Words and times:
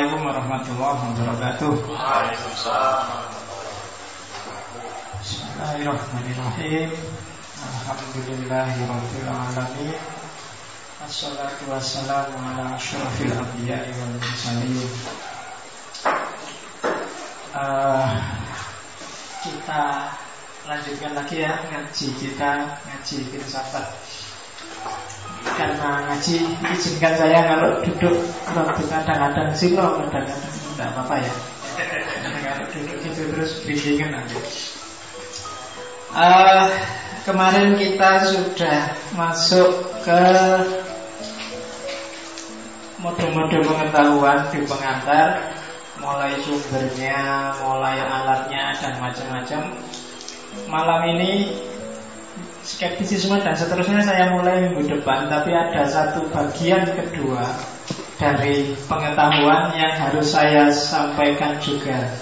Assalamualaikum 0.00 0.32
warahmatullahi 0.32 0.96
wabarakatuh. 1.12 1.72
Bismillahirrahmanirrahim. 5.20 6.88
Alhamdulillahirabbil 7.60 9.28
alamin. 9.28 10.00
Assalatu 11.04 11.68
wassalamu 11.68 12.32
ala 12.32 12.80
asyrafil 12.80 13.28
anbiya'i 13.28 13.92
wal 13.92 14.16
mursalin. 14.16 14.88
Uh, 17.52 18.08
kita 19.44 20.16
lanjutkan 20.64 21.12
lagi 21.12 21.44
ya 21.44 21.60
ngaji 21.68 22.08
kita 22.16 22.72
ngaji 22.88 23.16
filsafat 23.36 24.00
karena 25.44 25.88
ngaji 26.08 26.36
izinkan 26.76 27.14
saya 27.16 27.40
kalau 27.48 27.70
duduk 27.84 28.14
waktu 28.52 28.82
kadang-kadang. 28.88 29.48
Silo 29.56 29.96
kadang-kadang 29.96 30.40
tidak 30.76 30.88
apa-apa 30.92 31.14
ya. 31.20 31.32
Kalau 32.40 32.66
duduk 32.68 32.98
itu 33.04 33.22
terus 33.32 33.52
bingingan 33.64 34.10
nanti. 34.20 34.36
Uh, 36.10 36.66
kemarin 37.22 37.78
kita 37.78 38.26
sudah 38.26 38.78
masuk 39.14 39.70
ke 40.02 40.22
mode-mode 43.00 43.58
pengetahuan 43.64 44.38
di 44.50 44.60
pengantar. 44.66 45.56
Mulai 46.00 46.32
sumbernya, 46.40 47.52
mulai 47.60 48.00
alatnya 48.00 48.72
dan 48.80 48.96
macam-macam. 49.04 49.62
Malam 50.64 51.00
ini 51.12 51.60
skeptisisme 52.70 53.34
dan 53.42 53.58
seterusnya 53.58 53.98
saya 54.06 54.30
mulai 54.30 54.70
minggu 54.70 54.86
depan, 54.86 55.26
tapi 55.26 55.50
ada 55.50 55.82
satu 55.90 56.30
bagian 56.30 56.86
kedua 56.86 57.42
dari 58.14 58.78
pengetahuan 58.86 59.74
yang 59.74 59.94
harus 59.98 60.30
saya 60.30 60.70
sampaikan 60.70 61.58
juga, 61.58 62.14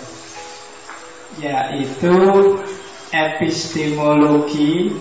yaitu 1.36 2.16
epistemologi 3.12 4.96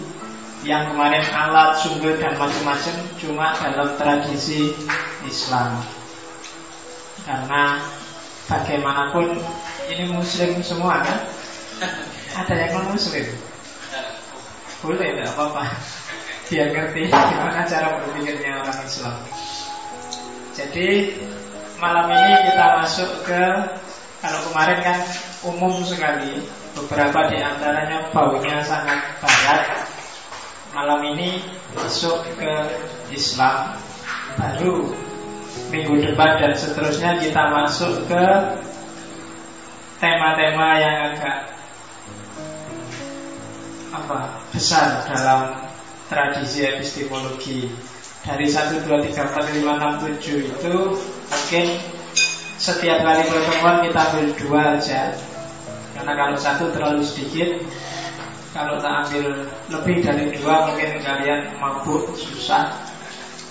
yang 0.68 0.92
kemarin 0.92 1.24
alat, 1.32 1.80
sumber 1.80 2.20
dan 2.20 2.36
macam-macam 2.36 2.96
cuma 3.16 3.56
dalam 3.56 3.96
tradisi 3.96 4.76
Islam. 5.24 5.80
Karena 7.24 7.80
bagaimanapun 8.52 9.40
ini 9.88 10.12
muslim 10.12 10.60
semua 10.60 11.04
kan 11.04 11.20
ada 12.44 12.54
yang 12.56 12.72
non 12.80 12.96
muslim 12.96 13.47
boleh 14.84 15.08
tidak 15.16 15.30
apa-apa. 15.34 15.64
Biar 16.48 16.68
ngerti 16.72 17.12
gimana 17.12 17.62
cara 17.68 17.88
berpikirnya 18.00 18.64
orang 18.64 18.80
Islam. 18.88 19.18
Jadi 20.56 20.88
malam 21.78 22.08
ini 22.10 22.34
kita 22.50 22.66
masuk 22.82 23.12
ke 23.28 23.44
kalau 24.18 24.40
kemarin 24.50 24.80
kan 24.82 25.00
umum 25.46 25.86
sekali 25.86 26.42
beberapa 26.74 27.30
di 27.30 27.38
antaranya 27.38 28.10
baunya 28.10 28.66
sangat 28.66 28.98
barat 29.22 29.86
malam 30.74 31.02
ini 31.14 31.46
masuk 31.78 32.26
ke 32.38 32.54
Islam 33.14 33.78
baru. 34.40 34.88
Minggu 35.74 36.00
depan 36.00 36.38
dan 36.38 36.54
seterusnya 36.54 37.18
kita 37.18 37.50
masuk 37.50 38.06
ke 38.06 38.26
tema-tema 39.98 40.78
yang 40.78 40.98
agak 41.12 41.38
apa 43.90 44.38
besar 44.58 45.06
dalam 45.06 45.70
tradisi 46.10 46.66
epistemologi. 46.66 47.70
Dari 48.26 48.50
1, 48.50 48.84
2, 48.84 48.90
3, 48.90 49.14
4, 49.14 49.62
5, 49.62 49.62
6, 49.62 50.18
7 50.18 50.52
itu 50.52 50.76
mungkin 51.30 51.66
setiap 52.58 53.06
kali 53.06 53.24
pertemuan 53.30 53.86
kita 53.86 54.00
ambil 54.02 54.26
dua 54.34 54.62
aja. 54.76 55.14
Karena 55.94 56.14
kalau 56.18 56.36
satu 56.36 56.74
terlalu 56.74 57.06
sedikit 57.06 57.62
kalau 58.52 58.82
tak 58.82 59.06
ambil 59.06 59.46
lebih 59.70 60.02
dari 60.02 60.34
dua 60.34 60.66
mungkin 60.66 60.98
kalian 61.06 61.54
mabuk 61.62 62.18
susah. 62.18 62.74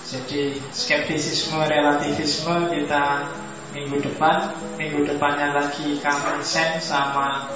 Jadi 0.07 0.59
skeptisisme, 0.71 1.59
relativisme 1.67 2.71
kita 2.71 3.31
minggu 3.71 4.03
depan, 4.03 4.55
minggu 4.75 5.07
depannya 5.07 5.55
lagi 5.55 5.99
common 6.03 6.39
sense 6.43 6.91
sama 6.91 7.47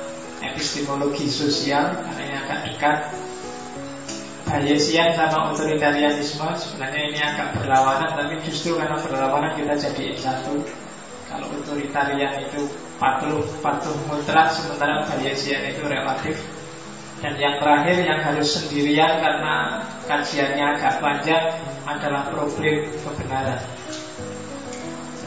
epistemologi 0.43 1.27
sosial 1.27 1.95
karena 1.95 2.21
ini 2.23 2.35
agak 2.39 2.59
dekat. 2.71 2.97
Bayesian 4.51 5.15
sama 5.15 5.55
otoritarianisme 5.55 6.43
sebenarnya 6.59 7.01
ini 7.07 7.19
agak 7.23 7.55
berlawanan, 7.55 8.11
tapi 8.19 8.35
justru 8.43 8.75
karena 8.75 8.99
berlawanan 8.99 9.55
kita 9.55 9.79
jadi 9.79 10.11
satu. 10.19 10.59
Kalau 11.31 11.47
otoritarian 11.55 12.43
itu 12.43 12.67
patuh 12.99 13.39
patuh 13.63 13.95
mutlak, 14.11 14.51
sementara 14.51 15.07
Bayesian 15.07 15.71
itu 15.71 15.87
relatif. 15.87 16.35
Dan 17.21 17.37
yang 17.37 17.61
terakhir 17.61 18.01
yang 18.01 18.19
harus 18.25 18.49
sendirian 18.49 19.21
karena 19.21 19.85
kajiannya 20.09 20.65
agak 20.75 20.99
panjang 20.99 21.45
adalah 21.85 22.33
problem 22.33 22.91
kebenaran. 22.91 23.61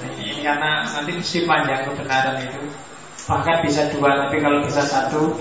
Nah, 0.03 0.11
ini 0.21 0.43
karena 0.43 0.85
nanti 0.91 1.11
mesti 1.15 1.39
panjang 1.47 1.87
kebenaran 1.87 2.37
itu. 2.45 2.62
Bahkan 3.25 3.56
bisa 3.65 3.89
dua, 3.95 4.27
tapi 4.27 4.37
kalau 4.43 4.61
bisa 4.67 4.83
satu, 4.85 5.33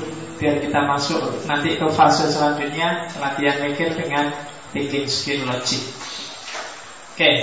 biar 0.43 0.59
kita 0.59 0.83
masuk 0.83 1.23
nanti 1.47 1.79
ke 1.79 1.87
fase 1.95 2.27
selanjutnya 2.27 3.07
latihan 3.15 3.63
mikir 3.63 3.95
dengan 3.95 4.35
thinking 4.75 5.07
skill 5.07 5.47
logic. 5.47 5.79
Oke. 7.15 7.15
Okay. 7.15 7.35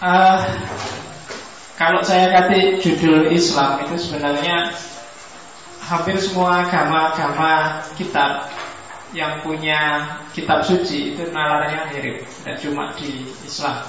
Uh, 0.00 0.40
kalau 1.76 2.00
saya 2.00 2.32
kata 2.32 2.80
judul 2.80 3.28
Islam 3.28 3.84
itu 3.84 4.00
sebenarnya 4.00 4.72
hampir 5.84 6.16
semua 6.16 6.64
agama-agama 6.64 7.84
kitab 8.00 8.48
yang 9.12 9.44
punya 9.44 10.08
kitab 10.32 10.64
suci 10.64 11.12
itu 11.12 11.28
nalarnya 11.28 11.92
mirip 11.92 12.24
dan 12.48 12.56
cuma 12.56 12.96
di 12.96 13.28
Islam. 13.44 13.84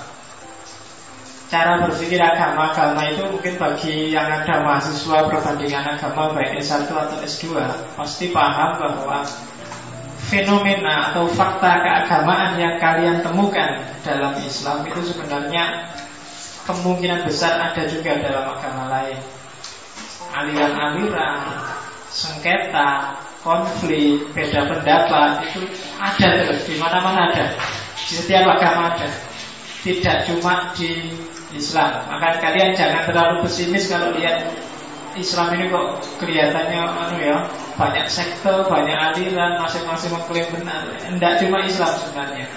Cara 1.51 1.85
berpikir 1.85 2.17
agama-agama 2.17 3.13
itu 3.13 3.23
mungkin 3.29 3.53
bagi 3.61 4.09
yang 4.15 4.25
ada 4.25 4.63
mahasiswa 4.63 5.29
perbandingan 5.29 5.85
agama 5.85 6.33
baik 6.33 6.57
S1 6.63 6.89
atau 6.89 7.17
S2 7.21 7.45
pasti 7.93 8.33
paham 8.33 8.81
bahwa 8.81 9.21
fenomena 10.33 11.13
atau 11.13 11.29
fakta 11.29 11.83
keagamaan 11.85 12.57
yang 12.57 12.81
kalian 12.81 13.21
temukan 13.21 13.85
dalam 14.01 14.33
Islam 14.41 14.81
itu 14.89 15.13
sebenarnya 15.13 15.93
kemungkinan 16.65 17.27
besar 17.27 17.59
ada 17.59 17.83
juga 17.85 18.17
dalam 18.23 18.55
agama 18.55 18.89
lain. 18.89 19.19
Aliran-aliran, 20.33 21.45
sengketa, 22.09 23.13
konflik, 23.45 24.25
beda 24.33 24.65
pendapat 24.65 25.45
itu 25.51 25.61
ada 26.01 26.29
terus 26.41 26.65
di 26.65 26.75
mana-mana 26.81 27.29
ada. 27.29 27.53
Di 27.93 28.13
setiap 28.17 28.57
agama 28.57 28.97
ada. 28.97 29.32
Tidak 29.83 30.17
cuma 30.31 30.71
di 30.71 31.11
Islam. 31.51 32.07
Maka 32.07 32.39
kalian 32.39 32.71
jangan 32.71 33.03
terlalu 33.03 33.43
pesimis 33.43 33.91
kalau 33.91 34.15
lihat 34.15 34.47
Islam 35.13 35.53
ini 35.53 35.69
kok 35.69 36.01
kelihatannya 36.17 36.79
anu 36.81 37.17
ya 37.21 37.37
banyak 37.77 38.07
sektor, 38.09 38.65
banyak 38.65 38.97
aliran, 38.97 39.61
masing-masing 39.61 40.15
mengklaim 40.15 40.47
benar. 40.55 40.87
Tidak 40.87 41.33
cuma 41.45 41.61
Islam 41.67 41.91
sebenarnya. 41.99 42.47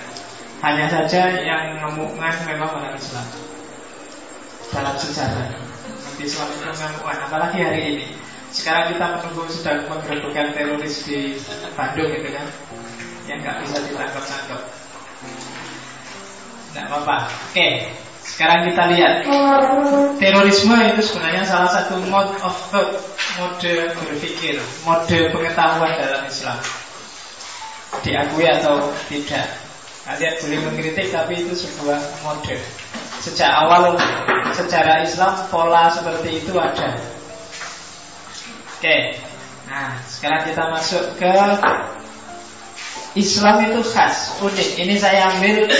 Hanya 0.64 0.86
saja 0.88 1.36
yang 1.44 1.82
ngemukan 1.84 2.34
memang 2.48 2.70
orang 2.72 2.96
Islam 2.96 3.26
dalam 4.72 4.96
sejarah. 4.96 5.52
Nanti 5.84 6.22
Islam 6.24 6.48
itu 6.48 6.64
ngemukan, 6.64 7.16
apalagi 7.28 7.58
hari 7.60 7.82
ini. 7.92 8.06
Sekarang 8.56 8.94
kita 8.94 9.06
menunggu 9.20 9.44
sedang 9.52 9.84
menggerebekkan 9.90 10.54
teroris 10.56 11.04
di 11.04 11.36
Bandung 11.74 12.08
gitu 12.08 12.30
kan 12.30 12.46
Yang 13.26 13.38
nggak 13.42 13.56
bisa 13.66 13.76
ditangkap-tangkap 13.84 14.60
Tidak 16.76 16.92
apa-apa. 16.92 17.32
Oke 17.48 17.88
Sekarang 18.20 18.68
kita 18.68 18.84
lihat. 18.92 19.24
Terorisme 20.20 20.76
itu 20.92 21.00
sebenarnya 21.08 21.48
salah 21.48 21.72
satu 21.72 22.04
mode 22.12 22.36
of 22.44 22.52
thought 22.68 22.92
Mode 23.40 23.72
berpikir 23.96 24.60
Mode 24.84 25.32
pengetahuan 25.32 25.96
dalam 25.96 26.28
Islam. 26.28 26.60
Diakui 28.04 28.44
atau 28.44 28.92
tidak? 29.08 29.56
Kalian 30.04 30.36
boleh 30.36 30.58
mengkritik 30.68 31.08
tapi 31.16 31.48
itu 31.48 31.64
sebuah 31.64 31.96
mode. 32.28 32.60
Sejak 33.24 33.48
awal 33.48 33.96
secara 34.52 35.00
Islam 35.00 35.32
pola 35.48 35.88
seperti 35.88 36.44
itu 36.44 36.52
ada. 36.60 36.92
Oke, 38.76 39.16
nah 39.64 39.96
sekarang 40.04 40.44
kita 40.44 40.62
masuk 40.76 41.04
ke 41.16 41.32
Islam 43.16 43.56
itu 43.64 43.80
khas, 43.96 44.36
unik. 44.44 44.68
Ini 44.76 44.94
saya 45.00 45.32
ambil 45.32 45.72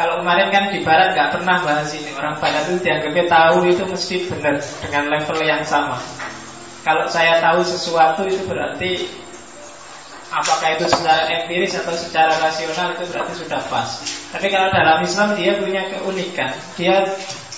kalau 0.00 0.24
kemarin 0.24 0.48
kan 0.48 0.64
di 0.72 0.80
Barat 0.80 1.12
nggak 1.12 1.36
pernah 1.36 1.60
bahas 1.60 1.92
ini. 1.92 2.08
Orang 2.16 2.40
Barat 2.40 2.72
itu 2.72 2.80
dianggapnya 2.80 3.28
tahu 3.28 3.68
itu 3.68 3.84
mesti 3.84 4.16
benar 4.32 4.56
dengan 4.80 5.04
level 5.12 5.38
yang 5.44 5.60
sama. 5.60 6.00
Kalau 6.80 7.04
saya 7.12 7.36
tahu 7.44 7.60
sesuatu 7.60 8.24
itu 8.24 8.40
berarti 8.48 9.04
apakah 10.32 10.80
itu 10.80 10.88
secara 10.88 11.28
empiris 11.28 11.76
atau 11.76 11.92
secara 11.92 12.32
rasional 12.40 12.96
itu 12.96 13.04
berarti 13.12 13.32
sudah 13.44 13.60
pas. 13.68 14.00
Tapi 14.32 14.48
kalau 14.48 14.72
dalam 14.72 15.04
Islam 15.04 15.36
dia 15.36 15.60
punya 15.60 15.84
keunikan. 15.92 16.48
Dia 16.80 17.04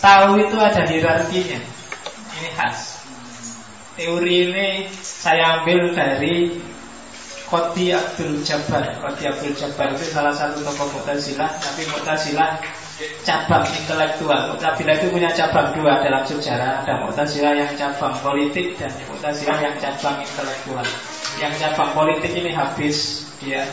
tahu 0.02 0.42
itu 0.42 0.58
ada 0.58 0.82
hierarkinya. 0.82 1.62
Ini 2.42 2.50
khas. 2.58 3.06
Teori 3.94 4.50
ini 4.50 4.68
saya 4.90 5.62
ambil 5.62 5.94
dari 5.94 6.58
Koti 7.52 7.92
Abdul 7.92 8.40
Jabbar 8.40 8.96
Koti 8.96 9.28
Abdul 9.28 9.52
Jabbar 9.52 9.92
itu 9.92 10.08
salah 10.08 10.32
satu 10.32 10.64
tokoh 10.64 10.88
Mu'tazilah 10.96 11.60
Tapi 11.60 11.84
Mu'tazilah 11.84 12.64
cabang 13.28 13.68
intelektual. 13.68 14.56
Mu'tazilah 14.56 14.96
itu 14.96 15.12
punya 15.12 15.28
cabang 15.36 15.76
dua 15.76 16.00
dalam 16.00 16.24
sejarah 16.24 16.80
Ada 16.80 17.04
Mu'tazilah 17.04 17.52
yang 17.52 17.68
cabang 17.76 18.16
politik 18.24 18.80
Dan 18.80 18.88
Mu'tazilah 19.04 19.58
yang 19.60 19.76
cabang 19.76 20.24
intelektual. 20.24 20.86
Yang 21.36 21.52
cabang 21.60 21.92
politik 21.92 22.32
ini 22.32 22.56
habis 22.56 23.28
dia 23.36 23.68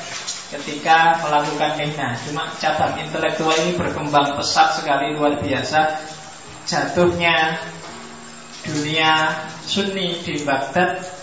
ketika 0.51 1.23
melakukan 1.23 1.79
mihna 1.79 2.19
Cuma 2.27 2.51
cabang 2.59 2.99
intelektual 2.99 3.55
ini 3.63 3.79
berkembang 3.79 4.35
pesat 4.35 4.75
sekali 4.75 5.15
luar 5.15 5.39
biasa. 5.39 6.03
Jatuhnya 6.67 7.63
dunia 8.67 9.39
Sunni 9.63 10.19
di 10.19 10.43
Baghdad 10.43 11.18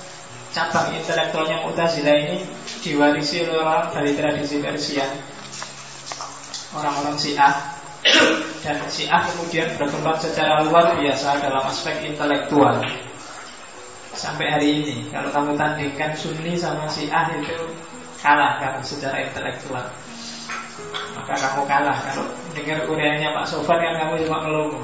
cabang 0.57 0.89
intelektualnya 0.97 1.69
Mu'tazilah 1.69 2.17
ini 2.17 2.41
diwarisi 2.81 3.45
oleh 3.45 3.61
orang 3.61 3.93
dari 3.93 4.17
tradisi 4.17 4.57
Persia 4.65 5.05
orang-orang 6.73 7.17
Syiah. 7.21 7.77
Dan 8.65 8.81
Syiah 8.89 9.21
kemudian 9.21 9.69
berkembang 9.77 10.17
secara 10.17 10.65
luar 10.65 10.97
biasa 10.97 11.45
dalam 11.45 11.61
aspek 11.61 12.09
intelektual. 12.09 12.81
Sampai 14.17 14.49
hari 14.49 14.81
ini 14.81 14.97
kalau 15.13 15.29
kamu 15.29 15.61
tandingkan 15.61 16.17
Sunni 16.17 16.57
sama 16.57 16.89
Syiah 16.89 17.37
itu 17.37 17.69
kalah 18.25 18.57
karena 18.57 18.81
secara 18.81 19.21
intelektual. 19.29 19.85
Maka 21.21 21.35
kamu 21.37 21.69
kalah. 21.69 22.01
Kalau 22.01 22.25
dengar 22.57 22.81
kuliahnya 22.89 23.37
Pak 23.37 23.45
Sofan 23.45 23.77
kan 23.77 23.95
kamu 24.09 24.25
cuma 24.25 24.41
melongo 24.41 24.81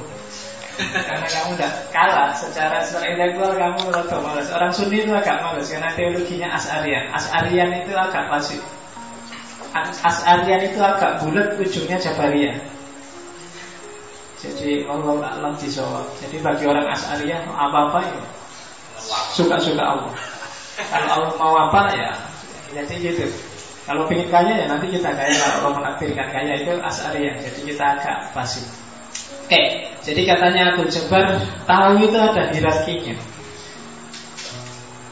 karena 0.80 1.26
kamu 1.28 1.48
udah 1.60 1.72
kalah 1.92 2.32
secara 2.32 2.80
secara 2.80 3.12
intelektual 3.12 3.52
kamu 3.52 3.92
roto 3.92 4.16
malas. 4.24 4.48
Orang 4.48 4.72
Sunni 4.72 5.04
itu 5.04 5.12
agak 5.12 5.44
malas 5.44 5.68
karena 5.68 5.92
teologinya 5.92 6.48
As'arian. 6.56 7.12
As'arian 7.12 7.70
itu 7.84 7.92
agak 7.92 8.24
pasif. 8.32 8.60
As'arian 10.04 10.60
itu 10.68 10.80
agak 10.80 11.20
bulat, 11.20 11.56
ujungnya 11.60 12.00
Jabariyah. 12.00 12.56
Jadi 14.40 14.88
Allah 14.88 15.38
alam 15.38 15.54
disawab. 15.60 16.08
Jadi 16.24 16.40
bagi 16.40 16.64
orang 16.64 16.88
As'arian 16.88 17.44
apa-apa 17.52 18.00
ya 18.08 18.22
suka-suka 19.36 19.82
Allah. 19.84 20.14
Kalau 20.88 21.08
Allah 21.12 21.32
mau 21.36 21.54
apa 21.68 21.92
ya 21.92 22.10
jadi 22.72 23.12
gitu. 23.12 23.28
Kalau 23.84 24.08
ingin 24.08 24.30
kaya 24.32 24.62
ya 24.62 24.66
nanti 24.70 24.94
kita 24.94 25.10
kaya 25.10 25.34
Kalau 25.34 25.74
menakdirkan 25.74 26.30
kaya 26.30 26.54
itu 26.54 26.70
As'arian 26.86 27.34
Jadi 27.42 27.60
kita 27.66 27.98
agak 27.98 28.30
pasif 28.30 28.81
Oke, 29.52 29.84
jadi 30.00 30.32
katanya 30.32 30.72
Abdul 30.72 30.88
Jabbar 30.88 31.36
tahu 31.68 32.00
itu 32.00 32.16
ada 32.16 32.48
hierarkinya. 32.56 33.20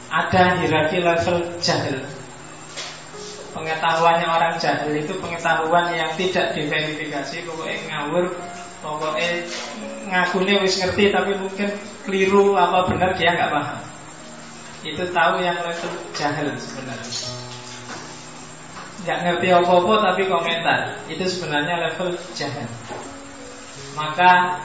Ada 0.09 0.57
hierarki 0.57 0.97
level 0.97 1.61
jahil. 1.61 2.01
Pengetahuannya 3.53 4.25
orang 4.25 4.57
jahil 4.57 4.97
itu 4.97 5.13
pengetahuan 5.21 5.93
yang 5.93 6.09
tidak 6.17 6.57
diverifikasi, 6.57 7.45
pokoknya 7.45 7.77
ngawur, 7.85 8.33
pokoknya 8.81 9.45
ngakuni 10.09 10.57
wis 10.65 10.81
ngerti 10.81 11.13
tapi 11.13 11.37
mungkin 11.37 11.69
keliru 12.09 12.57
apa 12.57 12.89
benar 12.89 13.13
dia 13.13 13.37
nggak 13.37 13.53
paham. 13.53 13.77
Itu 14.81 15.05
tahu 15.13 15.45
yang 15.45 15.61
level 15.61 15.93
jahil 16.17 16.49
sebenarnya. 16.57 17.13
Nggak 19.05 19.19
ngerti 19.21 19.47
apa-apa 19.53 19.93
tapi 20.01 20.25
komentar. 20.25 20.97
Itu 21.05 21.29
sebenarnya 21.29 21.93
level 21.93 22.17
jahil. 22.33 22.65
Maka 23.93 24.61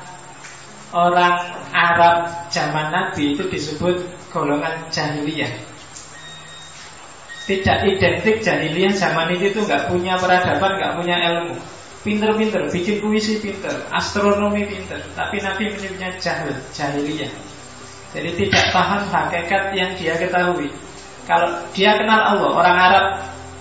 orang 0.95 1.37
Arab 1.75 2.49
zaman 2.49 2.95
Nabi 2.95 3.35
itu 3.35 3.45
disebut 3.51 4.07
golongan 4.31 4.87
jahiliyah. 4.93 5.51
Tidak 7.47 7.79
identik 7.87 8.43
jahiliyah 8.43 8.95
zaman 8.95 9.31
itu 9.35 9.55
tuh 9.55 9.63
nggak 9.67 9.87
punya 9.91 10.19
peradaban, 10.19 10.83
nggak 10.83 10.95
punya 10.99 11.17
ilmu. 11.31 11.55
Pinter-pinter, 12.07 12.71
bikin 12.71 13.03
puisi 13.03 13.43
pinter, 13.43 13.83
astronomi 13.91 14.63
pinter, 14.63 15.03
tapi 15.19 15.43
Nabi 15.43 15.75
menyebutnya 15.75 16.15
jahil, 16.23 16.55
jahiliyah. 16.71 17.31
Jadi 18.15 18.31
tidak 18.47 18.65
paham 18.71 19.03
hakikat 19.11 19.75
yang 19.75 19.91
dia 19.99 20.15
ketahui. 20.15 20.71
Kalau 21.27 21.51
dia 21.75 21.99
kenal 21.99 22.23
Allah, 22.23 22.51
orang 22.55 22.77
Arab 22.79 23.07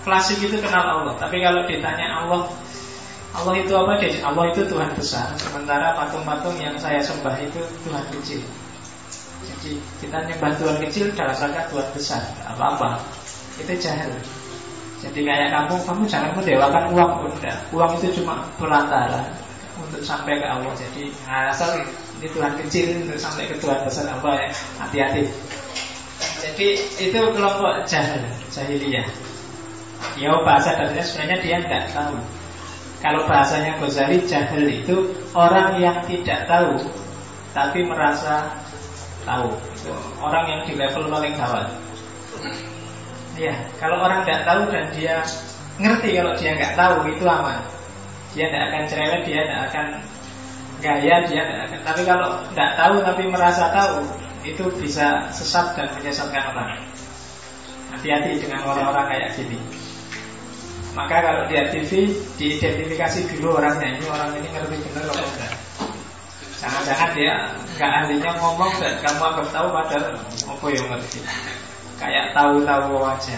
klasik 0.06 0.38
itu 0.38 0.62
kenal 0.62 1.02
Allah, 1.02 1.18
tapi 1.18 1.42
kalau 1.42 1.66
ditanya 1.66 2.22
Allah 2.22 2.46
Allah 3.36 3.54
itu 3.60 3.72
apa? 3.76 3.92
Dia? 4.00 4.24
Allah 4.24 4.44
itu 4.48 4.64
Tuhan 4.64 4.90
besar. 4.96 5.28
Sementara 5.36 5.92
patung-patung 5.92 6.56
yang 6.56 6.72
saya 6.80 7.04
sembah 7.04 7.36
itu 7.44 7.60
Tuhan 7.84 8.04
kecil. 8.16 8.40
Jadi 9.44 9.76
kita 10.00 10.24
nyembah 10.24 10.56
Tuhan 10.56 10.76
kecil 10.80 11.12
rangka 11.12 11.68
Tuhan 11.68 11.88
besar. 11.92 12.24
Apa-apa. 12.48 12.96
Itu 13.60 13.76
jahil. 13.76 14.08
Jadi 15.04 15.20
kayak 15.28 15.52
kamu, 15.52 15.76
kamu 15.84 16.02
jangan 16.08 16.32
mendewakan 16.32 16.84
uang 16.96 17.12
Udah. 17.36 17.56
Uang 17.76 17.92
itu 18.00 18.24
cuma 18.24 18.48
perantara 18.56 19.28
Untuk 19.76 20.00
sampai 20.00 20.40
ke 20.40 20.46
Allah. 20.48 20.72
Jadi 20.72 21.12
asal 21.28 21.84
ini 22.16 22.32
Tuhan 22.32 22.56
kecil 22.64 23.04
Untuk 23.04 23.20
sampai 23.20 23.52
ke 23.52 23.60
Tuhan 23.60 23.84
besar 23.84 24.08
apa 24.16 24.32
ya? 24.32 24.48
Hati-hati. 24.80 25.28
Jadi 26.40 26.68
itu 26.96 27.20
kelompok 27.36 27.84
jahil 27.84 28.24
Jahiliyah. 28.48 29.04
Ya 30.16 30.32
bahasa 30.40 30.72
dasarnya 30.72 31.04
sebenarnya 31.04 31.36
dia 31.44 31.56
tidak 31.60 31.84
tahu 31.92 32.16
kalau 33.04 33.28
bahasanya 33.28 33.76
Ghazali 33.76 34.24
jahil 34.24 34.64
itu 34.72 34.96
orang 35.36 35.76
yang 35.76 36.00
tidak 36.08 36.48
tahu 36.48 36.80
tapi 37.52 37.84
merasa 37.84 38.52
tahu. 39.24 39.52
Itu 39.74 39.92
orang 40.20 40.44
yang 40.48 40.60
di 40.64 40.72
level 40.76 41.08
paling 41.08 41.34
gawat. 41.36 41.72
Ya, 43.36 43.52
kalau 43.76 44.00
orang 44.00 44.24
tidak 44.24 44.48
tahu 44.48 44.62
dan 44.72 44.84
dia 44.96 45.16
ngerti 45.76 46.16
kalau 46.16 46.32
dia 46.40 46.50
nggak 46.56 46.74
tahu 46.76 46.94
itu 47.12 47.24
aman. 47.28 47.60
Dia 48.32 48.48
tidak 48.52 48.64
akan 48.68 48.82
cerewet, 48.88 49.22
dia 49.24 49.40
tidak 49.44 49.60
akan 49.72 49.86
gaya, 50.80 51.14
dia 51.28 51.42
tidak 51.44 51.64
akan. 51.68 51.80
Tapi 51.84 52.02
kalau 52.04 52.28
tidak 52.52 52.70
tahu 52.80 52.94
tapi 53.04 53.22
merasa 53.28 53.64
tahu, 53.72 53.96
itu 54.44 54.64
bisa 54.80 55.28
sesat 55.32 55.76
dan 55.76 55.88
menyesatkan 55.96 56.44
orang. 56.52 56.80
Hati-hati 57.92 58.40
dengan 58.40 58.64
orang-orang 58.68 59.04
kayak 59.08 59.28
gini. 59.36 59.56
Maka 60.96 61.20
kalau 61.20 61.44
di 61.44 61.60
TV 61.60 62.08
diidentifikasi 62.40 63.36
dulu 63.36 63.60
orangnya 63.60 64.00
ini 64.00 64.08
orang 64.08 64.32
ini 64.32 64.48
ngerti 64.48 64.80
benar 64.88 65.12
atau 65.12 65.28
enggak. 65.28 65.52
Jangan-jangan 66.56 67.10
dia 67.12 67.32
nggak 67.76 67.90
ahlinya 68.00 68.30
ngomong 68.40 68.72
dan 68.80 68.96
kamu 69.04 69.20
anggap 69.28 69.48
tahu 69.52 69.66
padahal 69.76 70.04
apa 70.24 70.66
yang 70.72 70.86
ngerti. 70.88 71.20
Kayak 72.00 72.24
tahu-tahu 72.32 72.96
aja. 73.04 73.36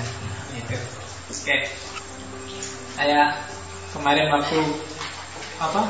Gitu. 0.55 0.77
Oke. 1.35 1.57
Saya 2.95 3.43
kemarin 3.91 4.31
waktu 4.31 4.59
apa 5.59 5.83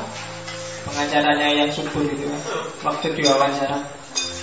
pengacaranya 0.89 1.47
yang 1.53 1.69
subur 1.69 2.01
itu 2.01 2.25
waktu 2.81 3.13
diwawancara 3.13 3.77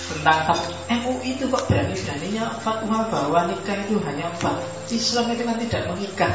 tentang 0.07 0.55
MUI 0.87 1.35
itu 1.35 1.51
kok 1.51 1.67
berani-beraninya 1.67 2.55
fatwa 2.63 3.03
bahwa 3.11 3.51
nikah 3.51 3.75
itu 3.83 3.99
hanya 4.07 4.31
empat 4.31 4.63
Islam 4.87 5.35
itu 5.35 5.43
kan 5.43 5.57
tidak 5.59 5.83
mengikat 5.91 6.31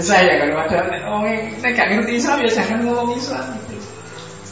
saya 0.00 0.32
kalau 0.40 0.56
ada 0.64 0.78
orang 1.06 1.24
yang 1.60 1.74
gak 1.76 1.88
ngerti 1.92 2.12
Islam 2.18 2.36
ya 2.42 2.50
jangan 2.50 2.78
ngomong 2.84 3.10
Islam. 3.16 3.44
Gitu. 3.68 3.76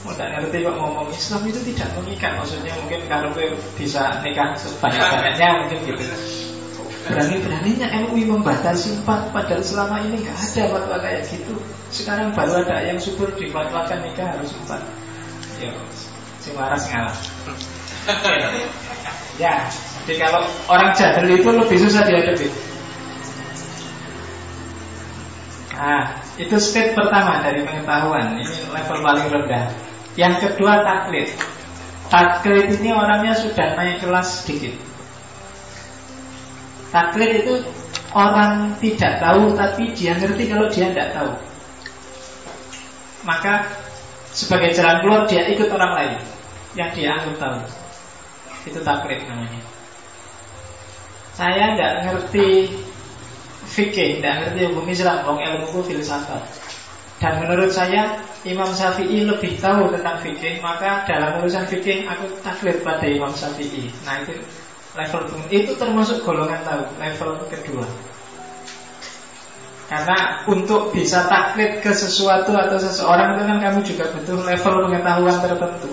Mau 0.05 0.13
tak 0.17 0.29
ngerti 0.37 0.57
kok 0.65 0.77
ngomong 0.77 1.09
Islam 1.13 1.41
itu 1.49 1.61
tidak 1.73 1.89
mengikat. 1.97 2.33
Maksudnya 2.37 2.73
mungkin 2.81 3.01
kalau 3.09 3.31
bisa 3.77 4.21
nikah 4.25 4.53
sebanyak-banyaknya 4.57 5.49
mungkin 5.65 5.79
gitu. 5.89 6.05
Berani-beraninya 7.01 7.89
MUI 8.07 8.29
membatasi 8.29 9.01
empat 9.01 9.33
Padahal 9.33 9.65
selama 9.65 10.05
ini 10.05 10.21
nggak 10.21 10.37
ada 10.37 10.63
fatwa 10.69 10.97
kayak 11.01 11.25
gitu. 11.33 11.57
Sekarang 11.89 12.37
baru 12.37 12.61
ada 12.63 12.85
yang 12.85 13.01
subur 13.01 13.33
difatwakan 13.35 14.05
nikah 14.05 14.29
harus 14.37 14.53
empat. 14.65 14.85
Ya, 15.61 15.73
si 16.41 16.53
waras 16.53 16.85
ngalah. 16.89 17.17
Ya, 19.41 19.69
jadi 20.05 20.21
kalau 20.21 20.45
orang 20.69 20.93
jahil 20.93 21.33
itu 21.33 21.49
lebih 21.49 21.79
susah 21.81 22.05
dihadapi 22.05 22.70
Nah, 25.81 26.21
itu 26.37 26.61
step 26.61 26.93
pertama 26.93 27.41
dari 27.41 27.65
pengetahuan. 27.65 28.37
Ini 28.37 28.69
level 28.69 29.01
paling 29.01 29.27
rendah. 29.33 29.73
Yang 30.13 30.35
kedua 30.45 30.85
taklid. 30.85 31.33
Taklid 32.13 32.69
ini 32.77 32.93
orangnya 32.93 33.33
sudah 33.33 33.81
naik 33.81 34.05
kelas 34.05 34.45
sedikit. 34.45 34.77
Taklid 36.93 37.33
itu 37.41 37.65
orang 38.13 38.77
tidak 38.77 39.25
tahu 39.25 39.57
tapi 39.57 39.89
dia 39.97 40.21
ngerti 40.21 40.53
kalau 40.53 40.69
dia 40.69 40.93
tidak 40.93 41.17
tahu. 41.17 41.33
Maka 43.25 43.65
sebagai 44.37 44.77
jalan 44.77 45.01
keluar 45.01 45.25
dia 45.33 45.49
ikut 45.49 45.73
orang 45.73 45.93
lain 45.97 46.15
yang 46.77 46.93
dia 46.93 47.17
anggap 47.17 47.41
tahu. 47.41 47.59
Itu 48.69 48.85
taklid 48.85 49.25
namanya. 49.25 49.65
Saya 51.33 51.73
tidak 51.73 51.95
ngerti 52.05 52.49
fikih, 53.71 54.19
tidak 54.19 54.51
ngerti 54.51 54.61
hukum 54.75 54.87
Islam, 54.91 55.23
wong 55.23 55.39
ilmu 55.39 55.67
ku 55.71 55.81
filsafat. 55.87 56.43
Dan 57.21 57.45
menurut 57.45 57.71
saya 57.71 58.19
Imam 58.43 58.73
Syafi'i 58.73 59.29
lebih 59.29 59.61
tahu 59.61 59.93
tentang 59.93 60.19
fikih, 60.19 60.59
maka 60.65 61.05
dalam 61.07 61.39
urusan 61.39 61.69
fikih 61.69 62.09
aku 62.09 62.41
taklid 62.43 62.83
pada 62.83 63.07
Imam 63.07 63.31
Syafi'i. 63.31 63.93
Nah 64.09 64.25
itu 64.25 64.41
level 64.97 65.23
itu 65.53 65.73
termasuk 65.79 66.27
golongan 66.27 66.67
tahu, 66.67 66.83
level 66.99 67.31
kedua. 67.47 67.87
Karena 69.91 70.47
untuk 70.47 70.95
bisa 70.95 71.27
taklid 71.27 71.83
ke 71.83 71.91
sesuatu 71.91 72.55
atau 72.55 72.79
seseorang 72.79 73.35
itu 73.35 73.43
kan 73.43 73.59
kamu 73.59 73.81
juga 73.83 74.05
butuh 74.15 74.39
level 74.39 74.75
pengetahuan 74.87 75.37
tertentu. 75.43 75.91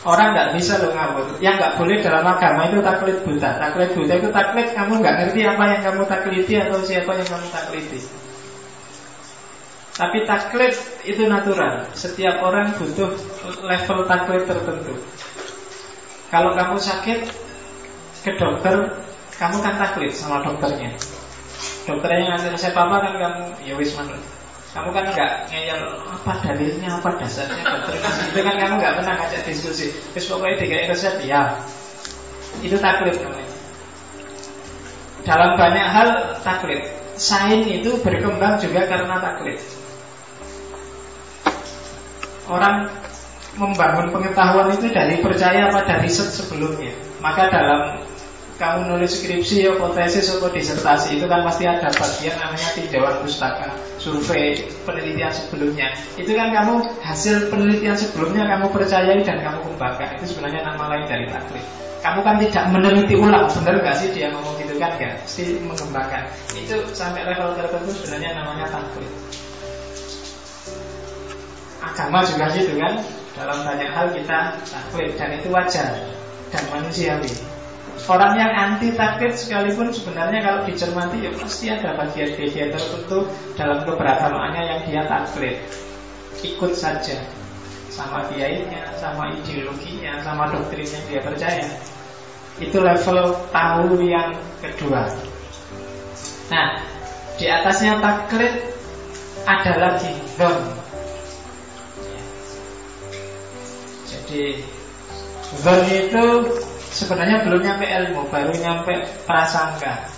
Orang 0.00 0.32
nggak 0.32 0.56
bisa 0.56 0.80
loh 0.80 0.96
ngawur. 0.96 1.36
Yang 1.44 1.54
nggak 1.60 1.74
boleh 1.76 1.96
dalam 2.00 2.24
agama 2.24 2.72
itu 2.72 2.80
taklid 2.80 3.18
buta. 3.20 3.50
Taklid 3.60 3.90
buta 3.92 4.12
itu 4.16 4.28
taklid 4.32 4.68
kamu 4.72 4.92
nggak 4.96 5.16
ngerti 5.20 5.40
apa 5.44 5.64
yang 5.76 5.80
kamu 5.84 6.02
taklidi 6.08 6.54
atau 6.56 6.80
siapa 6.80 7.10
yang 7.20 7.28
kamu 7.28 7.46
taklidi. 7.52 8.00
Tapi 10.00 10.18
taklid 10.24 10.72
itu 11.04 11.22
natural. 11.28 11.84
Setiap 11.92 12.40
orang 12.40 12.72
butuh 12.80 13.12
level 13.60 13.98
taklid 14.08 14.42
tertentu. 14.48 14.94
Kalau 16.32 16.56
kamu 16.56 16.80
sakit 16.80 17.18
ke 18.24 18.32
dokter, 18.40 19.04
kamu 19.36 19.56
kan 19.60 19.74
taklid 19.76 20.16
sama 20.16 20.40
dokternya. 20.40 20.96
Dokternya 21.84 22.24
ngasih 22.32 22.56
resep 22.56 22.72
apa 22.72 22.96
kan 23.04 23.14
kamu 23.20 23.44
ya 23.68 23.76
wis 23.76 23.92
manut. 24.00 24.39
Kamu 24.70 24.94
kan 24.94 25.04
nggak 25.10 25.32
ngeyel 25.50 25.82
apa 25.98 26.32
dalilnya 26.46 26.88
apa 26.94 27.10
dasarnya 27.18 27.62
dokter 27.74 27.98
itu 28.30 28.38
kan 28.38 28.54
kamu 28.54 28.74
nggak 28.78 28.94
pernah 29.02 29.14
ngajak 29.18 29.42
diskusi. 29.50 29.90
Terus 30.14 30.26
pokoknya 30.30 30.56
tiga 30.62 30.76
resep 30.86 31.14
ya. 31.26 31.58
Itu 32.62 32.78
taklid 32.78 33.18
namanya. 33.18 33.54
Dalam 35.26 35.50
banyak 35.58 35.86
hal 35.90 36.08
taklid. 36.46 36.82
Sain 37.18 37.66
itu 37.66 37.98
berkembang 38.00 38.62
juga 38.62 38.86
karena 38.86 39.18
taklid. 39.18 39.58
Orang 42.46 42.90
membangun 43.58 44.14
pengetahuan 44.14 44.70
itu 44.72 44.86
dari 44.94 45.18
percaya 45.18 45.68
pada 45.74 45.98
riset 45.98 46.30
sebelumnya. 46.30 46.94
Maka 47.18 47.50
dalam 47.50 47.80
kamu 48.60 48.92
nulis 48.92 49.16
skripsi 49.16 49.64
atau 49.72 49.88
tesis 49.96 50.28
atau 50.36 50.52
disertasi 50.52 51.16
itu 51.16 51.24
kan 51.24 51.40
pasti 51.48 51.64
ada 51.64 51.88
bagian 51.88 52.36
namanya 52.36 52.68
tinjauan 52.76 53.16
pustaka, 53.24 53.72
survei, 53.96 54.60
penelitian 54.84 55.32
sebelumnya. 55.32 55.88
Itu 56.20 56.36
kan 56.36 56.52
kamu 56.52 57.00
hasil 57.00 57.48
penelitian 57.48 57.96
sebelumnya 57.96 58.44
kamu 58.44 58.68
percayai 58.68 59.24
dan 59.24 59.40
kamu 59.40 59.64
kembangkan. 59.64 60.20
Itu 60.20 60.36
sebenarnya 60.36 60.60
nama 60.68 60.92
lain 60.92 61.08
dari 61.08 61.24
taklid. 61.32 61.64
Kamu 62.04 62.20
kan 62.20 62.36
tidak 62.36 62.64
meneliti 62.68 63.16
ulang, 63.16 63.48
benar 63.48 63.80
gak 63.80 63.96
sih 63.96 64.08
dia 64.12 64.28
ngomong 64.28 64.56
gitu 64.60 64.76
kan 64.76 64.92
gak? 65.00 65.24
Pasti 65.24 65.56
mengembangkan. 65.64 66.28
Itu 66.52 66.76
sampai 66.92 67.24
level 67.32 67.56
tertentu 67.56 67.96
sebenarnya 67.96 68.44
namanya 68.44 68.68
taklid. 68.68 69.08
Agama 71.80 72.28
juga 72.28 72.44
gitu 72.52 72.76
kan. 72.76 73.00
Dalam 73.40 73.64
banyak 73.64 73.88
hal 73.88 74.12
kita 74.12 74.60
taklid 74.68 75.16
dan 75.16 75.32
itu 75.32 75.48
wajar 75.48 76.12
dan 76.52 76.64
manusiawi. 76.68 77.59
Orang 78.08 78.32
yang 78.40 78.52
anti 78.54 78.96
taklid 78.96 79.36
sekalipun 79.36 79.92
sebenarnya 79.92 80.40
kalau 80.40 80.60
dicermati 80.64 81.20
ya 81.20 81.30
pasti 81.36 81.68
ada 81.68 81.92
bagian-bagian 81.98 82.72
tertentu 82.72 83.28
dalam 83.58 83.84
keberagamaannya 83.84 84.62
yang 84.64 84.80
dia 84.88 85.02
taklid. 85.04 85.60
Ikut 86.40 86.72
saja 86.72 87.20
sama 87.92 88.24
kiainya, 88.32 88.96
sama 88.96 89.34
ideologinya, 89.36 90.24
sama 90.24 90.48
doktrin 90.48 90.88
yang 90.88 91.04
dia 91.10 91.20
percaya. 91.20 91.66
Itu 92.56 92.80
level 92.80 93.36
tahu 93.52 94.00
yang 94.06 94.32
kedua. 94.64 95.10
Nah, 96.48 96.80
di 97.36 97.46
atasnya 97.46 98.00
taklid 98.00 98.52
ada 99.44 99.72
lagi 99.76 100.12
don. 100.40 100.58
Jadi 104.08 104.64
don 105.62 105.82
itu 105.88 106.26
sebenarnya 106.90 107.46
belum 107.46 107.62
nyampe 107.62 107.86
ilmu, 107.86 108.26
baru 108.28 108.52
nyampe 108.54 108.92
prasangka. 109.24 110.10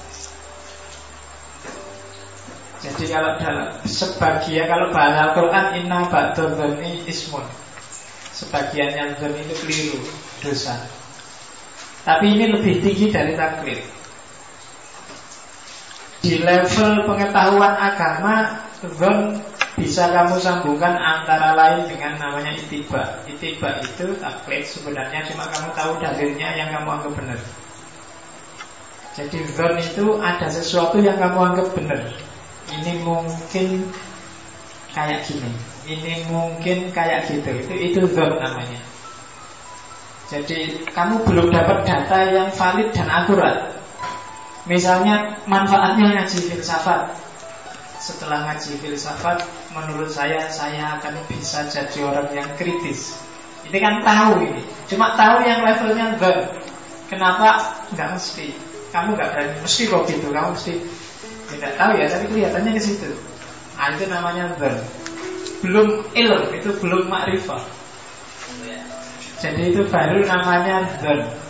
Jadi 2.82 3.14
kalau 3.14 3.38
dalam 3.38 3.70
sebagian 3.86 4.66
kalau 4.66 4.90
bahasa 4.90 5.30
Al-Quran 5.30 5.66
inna 5.78 6.02
ba'dadzani 6.10 7.06
ismun. 7.06 7.46
Sebagian 8.34 8.90
yang 8.90 9.10
itu 9.14 9.54
keliru, 9.62 10.02
dosa. 10.42 10.74
Tapi 12.02 12.34
ini 12.34 12.50
lebih 12.50 12.82
tinggi 12.82 13.14
dari 13.14 13.38
taklid. 13.38 13.86
Di 16.22 16.42
level 16.42 17.06
pengetahuan 17.06 17.74
agama, 17.78 18.66
dzon 18.82 19.38
bisa 19.82 20.14
kamu 20.14 20.38
sambungkan 20.38 20.94
antara 20.94 21.58
lain 21.58 21.90
dengan 21.90 22.14
namanya 22.14 22.54
itiba. 22.54 23.18
Itiba 23.26 23.82
itu 23.82 24.14
taklid 24.22 24.62
sebenarnya 24.62 25.26
cuma 25.26 25.50
kamu 25.50 25.74
tahu 25.74 25.92
dalilnya 25.98 26.48
yang 26.54 26.70
kamu 26.70 26.88
anggap 26.88 27.12
benar. 27.18 27.38
Jadi 29.18 29.38
zon 29.50 29.74
itu 29.76 30.06
ada 30.22 30.46
sesuatu 30.46 31.02
yang 31.02 31.18
kamu 31.18 31.38
anggap 31.52 31.68
benar. 31.74 32.00
Ini 32.70 33.02
mungkin 33.02 33.90
kayak 34.94 35.26
gini. 35.26 35.50
Ini 35.82 36.30
mungkin 36.30 36.94
kayak 36.94 37.26
gitu. 37.26 37.50
Itu 37.50 37.74
itu 37.74 38.00
zon 38.14 38.38
namanya. 38.38 38.78
Jadi 40.30 40.86
kamu 40.94 41.28
belum 41.28 41.52
dapat 41.52 41.84
data 41.84 42.18
yang 42.30 42.48
valid 42.54 42.88
dan 42.94 43.10
akurat. 43.10 43.76
Misalnya 44.64 45.42
manfaatnya 45.50 46.22
ngaji 46.22 46.38
filsafat 46.54 47.18
setelah 47.98 48.46
ngaji 48.50 48.78
filsafat 48.82 49.42
menurut 49.72 50.10
saya 50.12 50.48
saya 50.52 51.00
akan 51.00 51.14
bisa 51.28 51.66
jadi 51.68 51.98
orang 52.04 52.28
yang 52.32 52.48
kritis. 52.56 53.16
Ini 53.68 53.78
kan 53.78 54.04
tahu 54.04 54.42
ini. 54.44 54.62
Cuma 54.90 55.16
tahu 55.16 55.44
yang 55.46 55.64
levelnya 55.64 56.16
enggak 56.16 56.60
kenapa? 57.08 57.80
Enggak 57.92 58.18
mesti. 58.18 58.52
Kamu 58.92 59.16
enggak 59.16 59.30
berani. 59.32 59.54
Mesti 59.64 59.82
kok 59.88 60.02
gitu. 60.08 60.26
Kamu 60.28 60.48
mesti 60.52 60.74
tidak 61.52 61.72
tahu 61.76 61.92
ya 62.00 62.06
tapi 62.08 62.24
kelihatannya 62.28 62.72
ke 62.76 62.82
situ. 62.82 63.08
Nah, 63.76 63.88
itu 63.92 64.04
namanya 64.08 64.44
enggak 64.56 64.76
belum 65.62 65.88
ilm 66.12 66.42
itu 66.58 66.70
belum 66.82 67.06
makrifah. 67.06 67.62
Jadi 69.42 69.74
itu 69.74 69.82
baru 69.90 70.22
namanya 70.26 70.86
enggak 70.86 71.42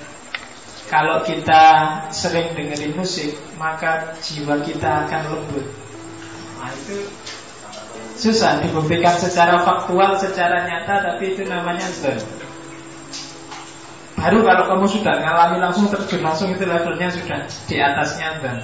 kalau 0.93 1.25
kita 1.25 1.65
sering 2.13 2.53
dengerin 2.53 2.93
musik 2.93 3.33
maka 3.57 4.13
jiwa 4.21 4.61
kita 4.61 5.09
akan 5.09 5.23
lembut. 5.33 5.67
Nah 6.61 6.69
itu 6.69 7.09
susah 8.23 8.63
dibuktikan 8.63 9.19
secara 9.19 9.67
faktual, 9.67 10.15
secara 10.15 10.63
nyata, 10.71 11.11
tapi 11.11 11.35
itu 11.35 11.43
namanya 11.43 11.83
zon. 11.91 12.23
Baru 14.15 14.47
kalau 14.47 14.71
kamu 14.71 14.87
sudah 14.87 15.19
ngalami 15.19 15.59
langsung 15.59 15.91
terjun 15.91 16.23
langsung 16.23 16.55
itu 16.55 16.63
levelnya 16.63 17.11
sudah 17.11 17.43
di 17.67 17.77
atasnya 17.83 18.39
zon. 18.39 18.59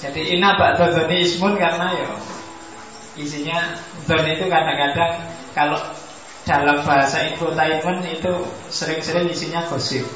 Jadi 0.00 0.20
ina 0.32 0.56
ba'da 0.56 0.96
zoni 0.96 1.28
ismun 1.28 1.60
karena 1.60 1.92
ya 1.92 2.08
isinya 3.20 3.76
zon 4.08 4.24
itu 4.32 4.48
kadang-kadang 4.48 5.20
kalau 5.52 5.76
dalam 6.48 6.80
bahasa 6.88 7.28
infotainment 7.28 8.04
itu 8.08 8.32
sering-sering 8.72 9.28
isinya 9.28 9.60
gosip. 9.68 10.08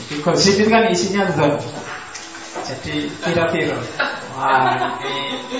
Jadi 0.00 0.14
gosip 0.24 0.56
itu 0.56 0.72
kan 0.72 0.88
isinya 0.88 1.28
zon. 1.36 1.60
Jadi 2.64 3.12
kira-kira 3.20 3.76
Wah 4.38 4.70
ini 5.02 5.58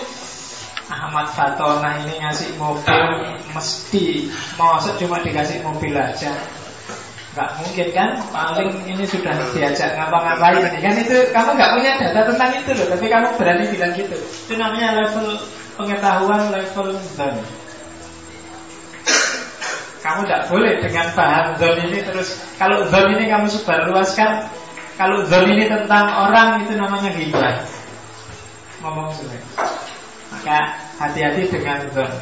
Ahmad 0.99 1.31
Fatona 1.31 2.03
ini 2.03 2.19
ngasih 2.19 2.59
mobil 2.59 3.07
Mesti 3.55 4.27
Maksud 4.59 4.99
cuma 4.99 5.23
dikasih 5.23 5.63
mobil 5.63 5.95
aja. 5.95 6.35
Gak 7.39 7.51
mungkin 7.63 7.89
kan? 7.95 8.19
Paling 8.35 8.83
ini 8.91 9.05
sudah 9.07 9.39
diajak 9.55 9.95
ngapa-ngapain 9.95 10.59
ini 10.67 10.79
Kan? 10.83 10.95
Itu 10.99 11.17
kamu 11.31 11.55
gak 11.55 11.73
punya 11.79 11.93
data 12.03 12.21
tentang 12.35 12.51
itu 12.59 12.71
loh 12.75 12.87
Tapi 12.91 13.07
kamu 13.07 13.29
berani 13.39 13.65
bilang 13.71 13.93
gitu. 13.95 14.17
Itu 14.19 14.55
namanya 14.59 15.07
level 15.07 15.39
pengetahuan 15.79 16.51
Level 16.51 16.99
zone 17.15 17.43
kamu 19.99 20.25
tidak 20.25 20.43
boleh 20.47 20.75
dengan 20.81 21.07
bahan 21.13 21.47
zone 21.59 21.81
ini 21.91 22.01
terus. 22.07 22.39
Kalau 22.55 22.87
zone 22.87 23.19
ini 23.19 23.29
kamu 23.29 23.51
sebar 23.51 23.91
luaskan 23.91 24.47
kalau 24.95 25.23
zone 25.27 25.59
ini 25.59 25.71
tentang 25.71 26.07
orang 26.11 26.65
itu 26.65 26.75
namanya 26.75 27.11
gibah 27.13 27.61
ngomong 28.83 29.11
sudah. 29.15 29.43
Maka 30.35 30.59
hati-hati 30.99 31.43
dengan 31.49 31.87
zon. 31.95 32.13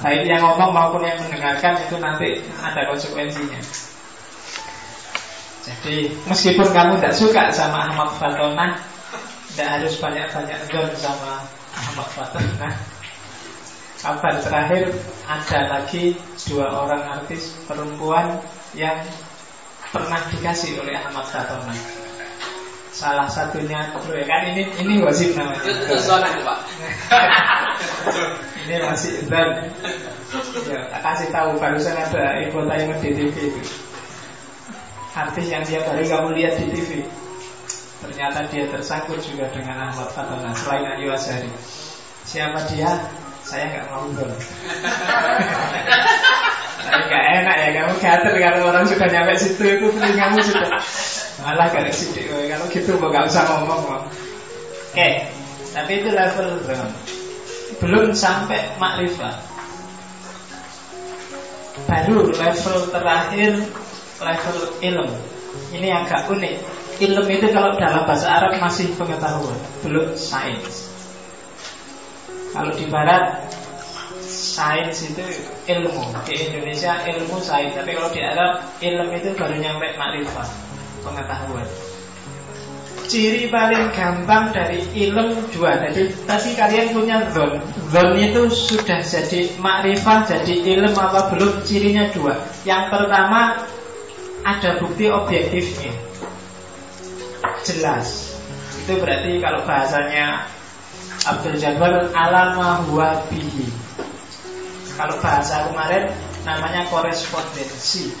Baik 0.00 0.24
yang 0.24 0.40
ngomong 0.40 0.72
maupun 0.72 1.04
yang 1.04 1.20
mendengarkan 1.20 1.76
itu 1.84 2.00
nanti 2.00 2.40
ada 2.64 2.88
konsekuensinya. 2.88 3.60
Jadi 5.66 6.14
meskipun 6.24 6.70
kamu 6.70 7.02
tidak 7.02 7.18
suka 7.18 7.42
sama 7.52 7.90
Ahmad 7.90 8.14
Fatona, 8.16 8.80
tidak 9.52 9.68
harus 9.76 9.94
banyak-banyak 10.00 10.60
zon 10.70 10.88
sama 10.96 11.44
Ahmad 11.76 12.08
Fatona. 12.14 12.70
Kabar 14.00 14.34
terakhir 14.38 14.94
ada 15.26 15.60
lagi 15.66 16.14
dua 16.46 16.70
orang 16.86 17.02
artis 17.20 17.58
perempuan 17.66 18.38
yang 18.72 19.02
pernah 19.90 20.22
dikasih 20.30 20.78
oleh 20.78 20.94
Ahmad 20.94 21.26
Fatona. 21.26 21.74
Salah 22.96 23.28
satunya 23.28 23.92
ya 23.92 24.24
kan 24.24 24.42
ini 24.56 24.62
ini 24.80 25.04
wajib 25.04 25.36
namanya. 25.36 25.68
Itu 25.68 26.00
pak. 26.16 26.58
Ini 28.66 28.76
masih 28.82 29.26
dan 29.30 29.70
ya, 30.66 30.80
kasih 30.90 31.28
tahu 31.30 31.54
barusan 31.58 31.94
ada 31.94 32.42
info 32.42 32.66
tayangan 32.66 32.98
di 32.98 33.10
TV 33.14 33.34
itu. 33.50 33.62
Artis 35.16 35.46
yang 35.48 35.64
tiap 35.64 35.88
hari 35.88 36.04
kamu 36.04 36.34
lihat 36.36 36.60
di 36.60 36.66
TV. 36.74 36.90
Ternyata 38.04 38.44
dia 38.52 38.68
tersangkut 38.68 39.22
juga 39.24 39.48
dengan 39.54 39.88
Ahmad 39.88 40.12
Fatona 40.12 40.52
selain 40.52 40.84
Ayu 40.98 41.08
Azhari. 41.08 41.48
Siapa 42.26 42.68
dia? 42.68 42.90
Saya 43.46 43.64
nggak 43.70 43.84
mau 43.88 44.04
ngobrol. 44.04 44.34
Tapi 46.76 47.02
nggak 47.06 47.24
enak 47.40 47.56
ya 47.56 47.68
kamu 47.80 47.92
gater 48.02 48.34
kalau 48.36 48.60
orang 48.68 48.84
sudah 48.84 49.08
nyampe 49.08 49.32
situ 49.38 49.62
itu 49.64 49.86
kamu 49.96 50.38
sudah 50.44 50.66
malah 51.42 51.68
gak 51.68 51.92
sidik 51.92 52.32
kalau 52.32 52.66
gitu 52.72 52.96
nggak 52.96 53.26
usah 53.28 53.44
ngomong 53.44 53.80
Oke, 54.96 54.96
okay. 54.96 55.28
tapi 55.76 56.00
itu 56.00 56.08
level 56.08 56.56
belum 56.64 56.88
belum 57.82 58.12
sampai 58.16 58.76
makrifat. 58.80 59.36
Baru 61.86 62.32
level 62.32 62.76
terakhir 62.88 63.52
level 64.20 64.56
ilmu. 64.80 65.16
Ini 65.72 65.88
agak 66.04 66.28
unik. 66.32 66.54
Ilmu 66.96 67.28
itu 67.28 67.46
kalau 67.52 67.76
dalam 67.76 68.08
bahasa 68.08 68.40
Arab 68.40 68.56
masih 68.56 68.88
pengetahuan, 68.96 69.60
belum 69.84 70.16
sains. 70.16 70.88
Kalau 72.56 72.72
di 72.72 72.88
barat 72.88 73.52
sains 74.24 75.12
itu 75.12 75.20
ilmu 75.68 76.08
Di 76.24 76.34
Indonesia 76.48 77.04
ilmu 77.04 77.36
sains 77.36 77.76
Tapi 77.76 77.92
kalau 77.92 78.08
di 78.08 78.24
Arab 78.24 78.64
ilmu 78.80 79.12
itu 79.12 79.36
baru 79.36 79.60
nyampe 79.60 79.92
makrifat 80.00 80.48
Pengetahuan 81.04 81.68
Ciri 83.06 83.46
paling 83.46 83.94
gampang 83.94 84.50
dari 84.50 84.82
ilmu 84.82 85.46
dua 85.54 85.78
Jadi 85.78 86.10
tadi 86.26 86.50
kalian 86.58 86.90
punya 86.90 87.30
zon. 87.30 87.62
Zon 87.94 88.18
itu 88.18 88.50
sudah 88.50 88.98
jadi 88.98 89.54
makrifat 89.62 90.26
Jadi 90.26 90.66
ilmu 90.74 90.98
apa 90.98 91.30
belum? 91.30 91.62
Cirinya 91.62 92.10
dua. 92.10 92.34
Yang 92.66 92.90
pertama 92.90 93.62
Ada 94.46 94.78
bukti 94.78 95.10
objektifnya. 95.10 95.90
Jelas. 97.66 98.38
Itu 98.86 99.02
berarti 99.02 99.42
kalau 99.42 99.66
bahasanya 99.66 100.46
Abdul 101.26 101.58
Jabbar 101.58 102.14
alama 102.14 102.86
huwa 102.86 103.26
bihi. 103.26 103.66
Kalau 104.94 105.18
bahasa 105.18 105.66
kemarin 105.66 106.14
namanya 106.46 106.86
korespondensi. 106.86 108.14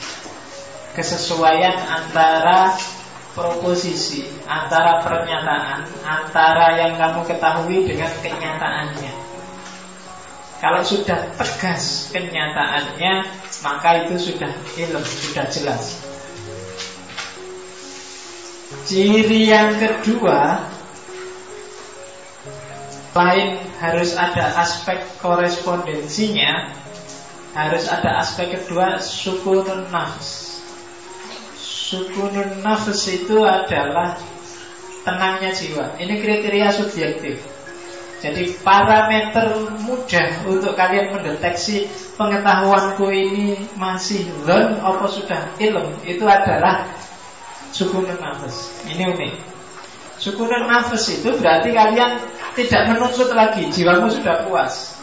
Kesesuaian 0.98 1.78
antara 1.86 2.74
proposisi, 3.36 4.24
antara 4.48 5.04
pernyataan, 5.04 5.84
antara 6.00 6.80
yang 6.80 6.96
kamu 6.96 7.20
ketahui 7.28 7.84
dengan 7.84 8.08
kenyataannya. 8.24 9.12
Kalau 10.56 10.80
sudah 10.80 11.36
tegas 11.36 12.08
kenyataannya, 12.16 13.28
maka 13.60 14.08
itu 14.08 14.32
sudah 14.32 14.56
ilmu, 14.80 15.04
sudah 15.04 15.44
jelas. 15.52 16.00
Ciri 18.86 19.50
yang 19.50 19.78
kedua 19.78 20.66
Selain 23.10 23.62
harus 23.80 24.12
ada 24.12 24.52
aspek 24.60 25.00
korespondensinya 25.18 26.70
Harus 27.56 27.88
ada 27.88 28.20
aspek 28.20 28.58
kedua 28.58 29.00
Sukunun 29.00 29.88
nafs 29.90 30.45
Sukunun 31.86 32.66
nafs 32.66 33.06
itu 33.06 33.46
adalah 33.46 34.18
Tenangnya 35.06 35.54
jiwa. 35.54 35.94
Ini 36.02 36.18
kriteria 36.18 36.74
subjektif. 36.74 37.38
Jadi 38.18 38.58
parameter 38.66 39.70
mudah 39.86 40.28
Untuk 40.50 40.74
kalian 40.74 41.14
mendeteksi 41.14 41.86
Pengetahuanku 42.18 43.06
ini 43.12 43.54
masih 43.76 44.24
zon 44.48 44.80
Apa 44.80 45.04
sudah 45.04 45.52
ilm 45.62 45.94
Itu 46.02 46.26
adalah 46.26 46.90
Sukunun 47.70 48.18
nafs. 48.18 48.82
Ini 48.90 49.14
unik. 49.14 49.56
Syukuran 50.16 50.64
nafas 50.64 51.04
itu 51.12 51.28
berarti 51.36 51.76
kalian 51.76 52.16
tidak 52.56 52.82
menuntut 52.88 53.28
lagi, 53.36 53.68
jiwamu 53.68 54.08
sudah 54.08 54.48
puas. 54.48 54.96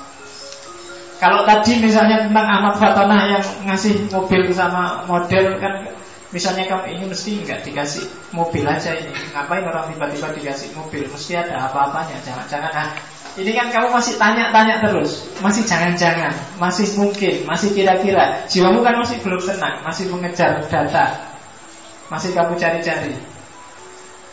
Kalau 1.22 1.46
tadi 1.46 1.80
misalnya 1.80 2.26
tentang 2.26 2.48
Ahmad 2.50 2.76
Fatona 2.82 3.38
yang 3.38 3.46
ngasih 3.70 4.10
mobil 4.10 4.50
sama 4.52 5.06
model 5.06 5.62
kan 5.62 5.86
Misalnya 6.34 6.66
kamu 6.66 6.98
ini 6.98 7.06
mesti 7.06 7.46
nggak 7.46 7.62
dikasih 7.62 8.10
mobil 8.34 8.66
aja 8.66 8.90
ini. 8.98 9.14
Ngapain 9.38 9.62
orang 9.70 9.86
tiba-tiba 9.94 10.34
dikasih 10.34 10.74
mobil? 10.74 11.06
Mesti 11.06 11.38
ada 11.38 11.70
apa-apanya 11.70 12.18
Jangan-jangan. 12.26 12.74
Nah, 12.74 12.90
Ini 13.34 13.50
kan 13.54 13.70
kamu 13.70 13.94
masih 13.94 14.18
tanya-tanya 14.18 14.82
terus. 14.82 15.30
Masih 15.46 15.62
jangan-jangan. 15.66 16.34
Masih 16.58 16.90
mungkin. 16.98 17.46
Masih 17.46 17.70
kira-kira. 17.78 18.50
Jiwamu 18.50 18.82
kan 18.82 18.98
masih 18.98 19.22
belum 19.22 19.42
tenang 19.46 19.86
Masih 19.86 20.10
mengejar 20.10 20.66
data. 20.66 21.06
Masih 22.10 22.34
kamu 22.34 22.58
cari-cari. 22.58 23.14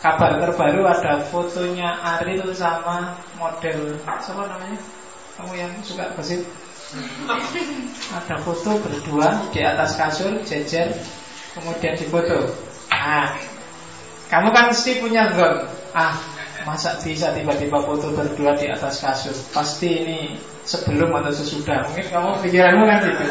Kabar 0.01 0.41
terbaru 0.41 0.81
ada 0.89 1.21
fotonya 1.29 2.01
Ariel 2.17 2.49
sama 2.57 3.13
model. 3.37 4.01
Siapa 4.01 4.49
namanya? 4.49 4.81
Kamu 5.37 5.53
yang 5.53 5.69
suka 5.85 6.17
gosip? 6.17 6.41
ada 8.17 8.35
foto 8.43 8.75
berdua 8.83 9.47
di 9.55 9.63
atas 9.63 9.95
kasur 9.95 10.43
jejer 10.43 10.91
kemudian 11.57 11.97
difoto. 11.97 12.53
Nah, 12.91 13.33
kamu 14.29 14.47
kan 14.53 14.69
mesti 14.69 15.01
punya 15.01 15.33
zon. 15.33 15.65
Ah, 15.91 16.15
masa 16.63 16.95
bisa 17.01 17.33
tiba-tiba 17.35 17.81
foto 17.83 18.13
berdua 18.13 18.55
di 18.55 18.69
atas 18.69 19.01
kasur? 19.01 19.33
Pasti 19.51 19.89
ini 19.89 20.19
sebelum 20.63 21.11
atau 21.17 21.33
sesudah. 21.33 21.89
Mungkin 21.89 22.07
kamu 22.07 22.29
pikiranmu 22.45 22.83
kan 22.87 22.97
gitu 23.03 23.25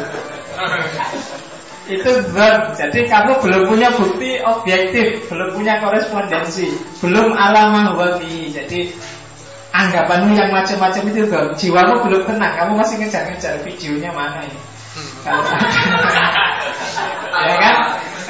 itu 1.89 2.11
zon. 2.31 2.61
Jadi 2.77 2.99
kamu 3.09 3.41
belum 3.41 3.61
punya 3.67 3.89
bukti 3.91 4.37
objektif, 4.45 5.27
belum 5.27 5.57
punya 5.57 5.81
korespondensi, 5.81 6.69
belum 7.01 7.33
alamah 7.33 7.97
wabi. 7.97 8.53
Jadi 8.53 8.93
anggapanmu 9.73 10.37
yang 10.37 10.53
macam-macam 10.53 11.03
itu 11.09 11.25
zon. 11.27 11.47
Jiwamu 11.57 12.05
belum 12.05 12.21
tenang, 12.29 12.53
kamu 12.55 12.71
masih 12.77 12.95
ngejar-ngejar 13.01 13.65
videonya 13.65 14.13
mana 14.13 14.45
ini. 14.45 14.59
Kalau 15.23 15.39
ya 17.47 17.55
kan? 17.57 17.75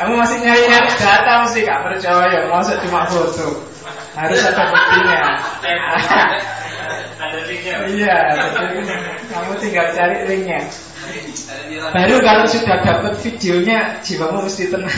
Kamu 0.01 0.17
masih 0.17 0.41
nyari-nyari 0.41 0.89
data 0.97 1.45
mesti 1.45 1.61
gak 1.61 1.85
percaya, 1.85 2.49
masa 2.49 2.81
cuma 2.81 3.05
foto. 3.05 3.69
Harus 4.17 4.41
ada 4.49 4.73
buktinya. 4.73 5.21
Iya, 7.85 8.17
kamu 9.29 9.51
tinggal 9.61 9.93
cari 9.93 10.25
linknya. 10.25 10.65
Baru 11.93 12.17
kalau 12.25 12.49
sudah 12.49 12.81
dapat 12.81 13.13
videonya 13.21 14.01
jiwamu 14.01 14.41
mesti 14.41 14.73
tenang. 14.73 14.89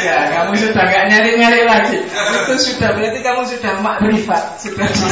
Ya, 0.00 0.32
kamu 0.32 0.56
sudah 0.56 0.80
nggak 0.80 1.04
nyari-nyari 1.12 1.60
lagi. 1.68 1.98
Itu 2.08 2.54
sudah 2.56 2.96
berarti 2.96 3.20
kamu 3.20 3.42
sudah 3.52 3.72
makrifat, 3.84 4.64
sudah 4.64 4.88
di. 4.88 5.08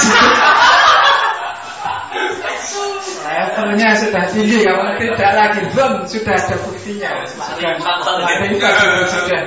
Levelnya 3.25 3.89
sudah 3.97 4.25
tinggi, 4.29 4.65
kamu 4.65 4.97
tidak 5.01 5.33
lagi 5.37 5.61
belum 5.73 5.93
sudah 6.09 6.35
ada 6.37 6.57
buktinya. 6.65 7.11
Sudah 7.29 7.73
makrifat 7.81 8.75
sudah. 9.11 9.43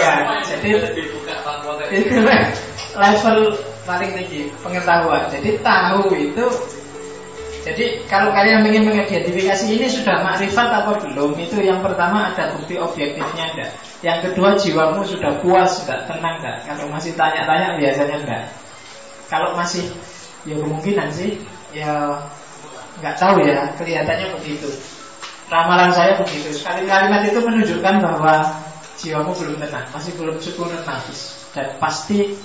Ya, 0.00 0.14
jadi 0.48 0.68
itu 1.92 2.16
level 2.96 3.38
paling 3.84 4.10
tinggi 4.16 4.40
pengetahuan. 4.64 5.28
Jadi 5.32 5.50
tahu 5.60 6.12
itu 6.16 6.46
jadi 7.68 8.00
kalau 8.08 8.32
kalian 8.32 8.64
ingin 8.64 8.88
mengidentifikasi 8.88 9.66
ini 9.68 9.90
sudah 9.90 10.24
makrifat 10.24 10.68
apa 10.72 11.04
belum 11.04 11.36
Itu 11.36 11.60
yang 11.60 11.84
pertama 11.84 12.32
ada 12.32 12.54
bukti 12.56 12.78
objektifnya 12.78 13.44
enggak 13.52 13.70
Yang 14.00 14.18
kedua 14.30 14.56
jiwamu 14.56 15.02
sudah 15.04 15.36
puas 15.42 15.84
enggak, 15.84 16.06
tenang 16.06 16.38
enggak 16.40 16.56
Kalau 16.64 16.88
masih 16.88 17.12
tanya-tanya 17.18 17.76
biasanya 17.76 18.16
enggak 18.24 18.42
Kalau 19.28 19.52
masih 19.58 19.90
ya 20.48 20.56
kemungkinan 20.56 21.08
sih 21.12 21.42
Ya 21.74 22.22
enggak 22.98 23.16
tahu 23.16 23.42
ya 23.46 23.72
kelihatannya 23.78 24.34
begitu. 24.38 24.68
Ramalan 25.48 25.90
saya 25.96 26.12
begitu. 26.20 26.52
Sekali 26.52 26.84
kalimat 26.84 27.24
itu 27.24 27.40
menunjukkan 27.40 27.94
bahwa 28.04 28.34
jiwamu 29.00 29.32
belum 29.32 29.56
tenang 29.56 29.88
Masih 29.94 30.12
belum 30.20 30.36
syukur 30.42 30.68
nafis 30.68 31.48
Dan 31.56 31.80
pasti 31.80 32.36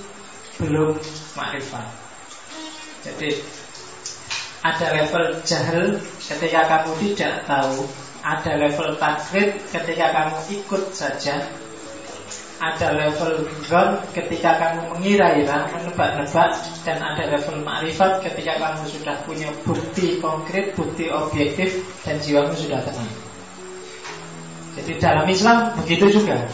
belum 0.56 0.96
makrifat. 1.36 1.84
Jadi 3.04 3.28
ada 4.64 4.96
level 4.96 5.44
jahil 5.44 6.00
ketika 6.16 6.64
kamu 6.64 6.96
tidak 7.04 7.44
tahu 7.44 7.84
Ada 8.24 8.56
level 8.56 8.96
takrib 8.96 9.60
ketika 9.68 10.06
kamu 10.08 10.38
ikut 10.64 10.82
saja 10.96 11.44
Ada 12.64 12.96
level 12.96 13.44
gon 13.68 14.00
ketika 14.16 14.56
kamu 14.56 14.96
mengira-ira, 14.96 15.68
menebak-nebak 15.68 16.64
Dan 16.80 16.96
ada 16.96 17.28
level 17.28 17.60
makrifat 17.60 18.24
ketika 18.24 18.56
kamu 18.56 18.88
sudah 18.88 19.16
punya 19.28 19.52
bukti 19.68 20.16
konkret, 20.24 20.72
bukti 20.72 21.12
objektif 21.12 21.84
Dan 22.08 22.16
jiwamu 22.24 22.56
sudah 22.56 22.80
tenang. 22.80 23.12
Jadi 24.80 24.92
dalam 24.96 25.26
Islam 25.28 25.76
begitu 25.76 26.08
juga. 26.20 26.48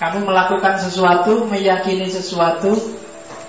Kamu 0.00 0.24
melakukan 0.24 0.80
sesuatu, 0.80 1.44
meyakini 1.44 2.08
sesuatu 2.08 2.72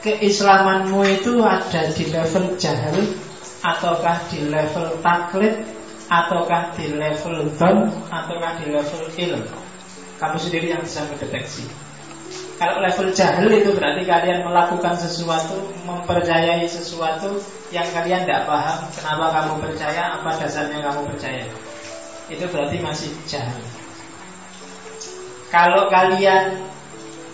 keislamanmu 0.02 1.06
itu 1.06 1.40
ada 1.46 1.88
di 1.94 2.10
level 2.10 2.58
jahil 2.58 3.06
ataukah 3.62 4.18
di 4.34 4.50
level 4.50 4.98
taklid 5.06 5.62
ataukah 6.10 6.74
di 6.74 6.98
level 6.98 7.54
don 7.56 7.88
ataukah 8.10 8.58
di 8.58 8.74
level 8.74 9.02
ilm 9.16 9.61
kamu 10.22 10.38
sendiri 10.38 10.70
yang 10.70 10.86
bisa 10.86 11.02
mendeteksi. 11.10 11.66
Kalau 12.62 12.78
level 12.78 13.10
jahil 13.10 13.50
itu 13.58 13.74
berarti 13.74 14.06
kalian 14.06 14.46
melakukan 14.46 14.94
sesuatu 14.94 15.74
mempercayai 15.82 16.62
sesuatu 16.70 17.42
yang 17.74 17.90
kalian 17.90 18.30
tidak 18.30 18.46
paham 18.46 18.86
kenapa 18.94 19.26
kamu 19.34 19.54
percaya 19.66 20.22
apa 20.22 20.30
dasarnya 20.38 20.78
kamu 20.86 21.10
percaya. 21.10 21.50
Itu 22.30 22.46
berarti 22.54 22.78
masih 22.78 23.10
jahil. 23.26 23.66
Kalau 25.50 25.90
kalian 25.90 26.70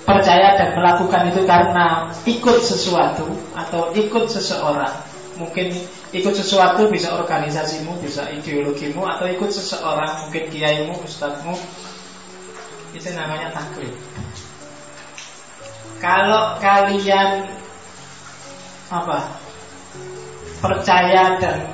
percaya 0.07 0.55
dan 0.55 0.71
melakukan 0.79 1.35
itu 1.35 1.43
karena 1.43 2.07
ikut 2.23 2.63
sesuatu 2.63 3.27
atau 3.51 3.91
ikut 3.91 4.31
seseorang 4.31 4.95
mungkin 5.35 5.75
ikut 6.15 6.33
sesuatu 6.33 6.87
bisa 6.87 7.13
organisasimu 7.19 7.99
bisa 7.99 8.31
ideologimu 8.31 9.03
atau 9.03 9.27
ikut 9.27 9.51
seseorang 9.51 10.23
mungkin 10.23 10.47
kiaimu 10.47 10.95
ustadzmu 11.03 11.53
itu 12.97 13.13
namanya 13.13 13.53
taklid 13.53 13.93
kalau 16.01 16.57
kalian 16.57 17.45
apa 18.89 19.37
percaya 20.57 21.37
dan 21.37 21.69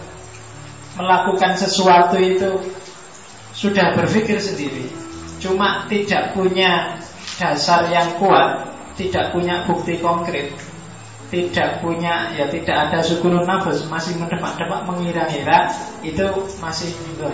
melakukan 1.00 1.56
sesuatu 1.56 2.20
itu 2.20 2.60
sudah 3.56 3.96
berpikir 3.96 4.38
sendiri 4.44 4.92
cuma 5.40 5.88
tidak 5.88 6.36
punya 6.36 7.00
dasar 7.38 7.90
yang 7.90 8.16
kuat, 8.22 8.70
tidak 8.96 9.34
punya 9.34 9.66
bukti 9.66 9.98
konkret, 10.00 10.54
tidak 11.34 11.82
punya 11.82 12.32
ya 12.38 12.48
tidak 12.48 12.90
ada 12.90 13.00
syukurun 13.02 13.44
nafas, 13.44 13.84
masih 13.90 14.16
mendepak-depak 14.22 14.86
mengira-ngira, 14.86 15.74
itu 16.06 16.26
masih 16.62 16.94
minggu. 17.04 17.34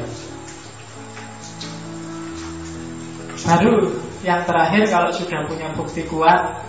Baru 3.45 4.03
yang 4.25 4.43
terakhir 4.43 4.83
kalau 4.91 5.11
sudah 5.15 5.47
punya 5.47 5.71
bukti 5.75 6.03
kuat, 6.07 6.59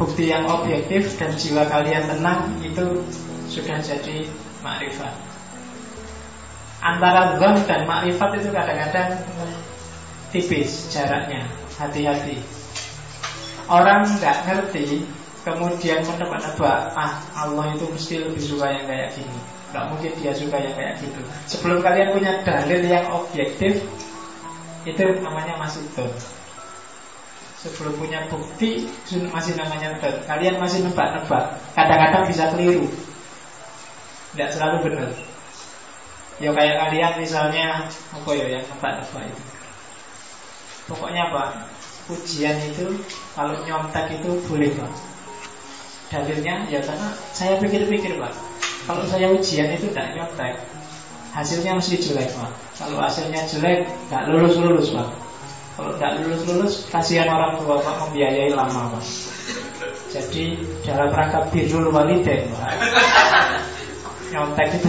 bukti 0.00 0.32
yang 0.32 0.48
objektif 0.48 1.16
dan 1.20 1.36
jiwa 1.36 1.68
kalian 1.68 2.08
tenang 2.08 2.56
itu 2.64 3.04
sudah 3.52 3.80
jadi 3.80 4.28
makrifat. 4.64 5.14
Antara 6.80 7.40
zon 7.40 7.56
dan 7.64 7.88
makrifat 7.88 8.30
itu 8.40 8.48
kadang-kadang 8.52 9.10
tipis 10.32 10.92
jaraknya, 10.92 11.48
hati-hati. 11.80 12.40
Orang 13.66 14.06
nggak 14.06 14.46
ngerti 14.46 15.02
Kemudian 15.46 16.02
menebak-nebak 16.02 16.90
Ah 16.98 17.22
Allah 17.38 17.74
itu 17.74 17.86
mesti 17.86 18.14
lebih 18.18 18.42
suka 18.42 18.66
yang 18.66 18.86
kayak 18.86 19.14
gini 19.14 19.38
Nggak 19.70 19.84
mungkin 19.94 20.12
dia 20.18 20.32
suka 20.34 20.58
yang 20.58 20.74
kayak 20.74 20.98
gitu 21.02 21.20
Sebelum 21.46 21.78
kalian 21.86 22.14
punya 22.14 22.32
dalil 22.42 22.82
yang 22.82 23.06
objektif 23.14 23.82
Itu 24.86 25.02
namanya 25.18 25.58
masih 25.58 25.82
don 25.98 26.06
Sebelum 27.58 27.98
punya 27.98 28.30
bukti 28.30 28.86
Masih 29.34 29.58
namanya 29.58 29.98
don 29.98 30.16
Kalian 30.22 30.62
masih 30.62 30.86
nebak-nebak. 30.86 31.58
Kadang-kadang 31.74 32.24
bisa 32.30 32.54
keliru. 32.54 32.86
Tidak 34.32 34.48
selalu 34.54 34.76
benar. 34.86 35.10
Ya 36.38 36.54
kayak 36.54 36.76
kalian 36.86 37.12
misalnya 37.18 37.90
Apa 38.14 38.30
ya 38.38 38.46
yang 38.46 38.64
nebak-nebak 38.70 39.34
itu? 39.34 39.42
Pokoknya 40.86 41.34
apa? 41.34 41.66
Ujian 42.06 42.54
itu 42.62 42.86
kalau 43.34 43.58
nyontek 43.66 44.22
itu 44.22 44.38
boleh 44.46 44.70
pak. 44.78 44.92
Dalilnya 46.06 46.70
ya 46.70 46.78
karena 46.78 47.10
saya 47.34 47.58
pikir-pikir 47.58 48.22
pak. 48.22 48.30
Kalau 48.86 49.02
saya 49.10 49.34
ujian 49.34 49.74
itu 49.74 49.90
tidak 49.90 50.14
nyontek 50.14 50.75
hasilnya 51.36 51.76
mesti 51.76 52.00
jelek 52.00 52.32
pak. 52.32 52.50
Kalau 52.80 52.96
hasilnya 52.96 53.44
jelek 53.44 53.84
nggak 54.08 54.24
lulus 54.32 54.56
lulus 54.56 54.88
pak. 54.96 55.08
Kalau 55.76 55.92
nggak 56.00 56.12
lulus 56.24 56.42
lulus 56.48 56.74
kasihan 56.88 57.28
orang 57.28 57.60
tua 57.60 57.76
pak 57.84 58.08
membiayai 58.08 58.56
lama 58.56 58.96
pak. 58.96 59.04
Jadi 60.16 60.56
dalam 60.88 61.12
rangka 61.12 61.44
birrul 61.52 61.92
walidain 61.92 62.48
pak. 62.56 62.72
Nyontek 64.32 64.80
itu. 64.80 64.88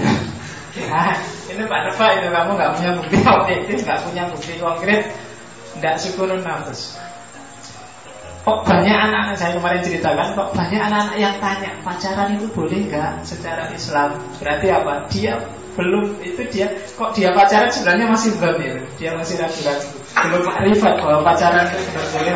Nah, 0.87 1.19
ini 1.51 1.63
pak 1.67 1.79
Nova 1.91 2.05
itu 2.15 2.27
kamu 2.31 2.51
nggak 2.55 2.71
punya 2.79 2.91
bukti 2.95 3.17
objektif 3.27 3.77
nggak 3.83 4.01
punya 4.07 4.23
bukti 4.31 4.51
konkret. 4.55 5.03
Tidak 5.75 5.95
syukurun 5.99 6.41
nafas. 6.41 6.95
Kok 8.47 8.63
banyak 8.63 8.95
anak-anak 8.95 9.35
saya 9.35 9.59
kemarin 9.59 9.83
ceritakan 9.83 10.31
Kok 10.31 10.55
banyak 10.55 10.79
anak-anak 10.79 11.19
yang 11.19 11.35
tanya 11.43 11.67
Pacaran 11.83 12.39
itu 12.39 12.47
boleh 12.55 12.79
nggak 12.87 13.27
secara 13.27 13.67
Islam? 13.75 14.15
Berarti 14.39 14.67
apa? 14.71 14.93
Dia 15.11 15.35
belum 15.77 16.17
itu 16.25 16.41
dia 16.49 16.67
kok 16.97 17.13
dia 17.13 17.29
pacaran 17.31 17.69
sebenarnya 17.69 18.09
masih 18.09 18.33
belum 18.41 18.57
itu 18.65 18.81
dia 18.97 19.13
masih 19.13 19.37
ragu-ragu 19.37 19.87
belum 20.17 20.41
makrifat 20.49 20.93
bahwa 20.97 21.19
pacaran 21.21 21.65
itu 21.69 22.01
boleh 22.17 22.33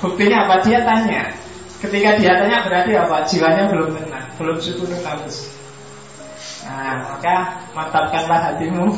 buktinya 0.00 0.48
apa? 0.48 0.54
Dia 0.64 0.80
tanya. 0.82 1.22
Ketika 1.80 2.10
dia 2.20 2.32
tanya 2.36 2.64
berarti 2.64 2.92
apa? 2.96 3.16
Jiwanya 3.28 3.64
belum 3.72 3.96
tenang 3.96 4.26
belum 4.40 4.56
syukur 4.60 4.88
nafas 4.88 5.60
Nah, 6.60 7.16
maka 7.16 7.64
mantapkanlah 7.72 8.52
hatimu 8.52 8.92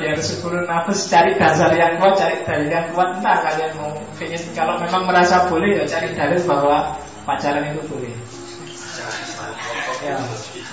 biar 0.00 0.16
sepuluh 0.24 0.64
nafas 0.64 1.04
cari 1.04 1.36
dasar 1.36 1.68
yang 1.76 2.00
kuat, 2.00 2.16
cari 2.16 2.40
dalil 2.48 2.68
yang 2.72 2.88
kuat. 2.96 3.20
Entah 3.20 3.44
kalian 3.44 3.76
mau 3.76 3.92
ingin 4.16 4.40
kalau 4.56 4.80
memang 4.80 5.04
merasa 5.04 5.52
boleh 5.52 5.76
ya 5.76 5.84
cari 5.84 6.16
dalil 6.16 6.40
bahwa 6.48 6.96
pacaran 7.28 7.76
itu 7.76 7.84
boleh. 7.92 8.12
Ya. 10.02 10.18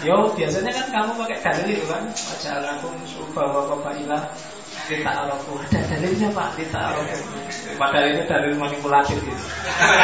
Yo, 0.02 0.34
biasanya 0.34 0.72
kan 0.74 0.86
kamu 0.90 1.12
pakai 1.22 1.38
dalil 1.46 1.68
itu 1.78 1.86
kan, 1.86 2.10
pacaran 2.10 2.82
aku 2.82 2.88
suka 3.06 3.44
wa 3.46 3.92
ilah. 3.94 4.24
Kita 4.90 5.06
arafu 5.06 5.54
ada 5.62 5.86
dalilnya 5.86 6.34
pak? 6.34 6.58
Kita 6.58 6.78
arafu 6.82 7.14
padahal 7.78 8.10
itu 8.10 8.24
dalil 8.26 8.58
manipulatif 8.58 9.22
gitu. 9.22 9.44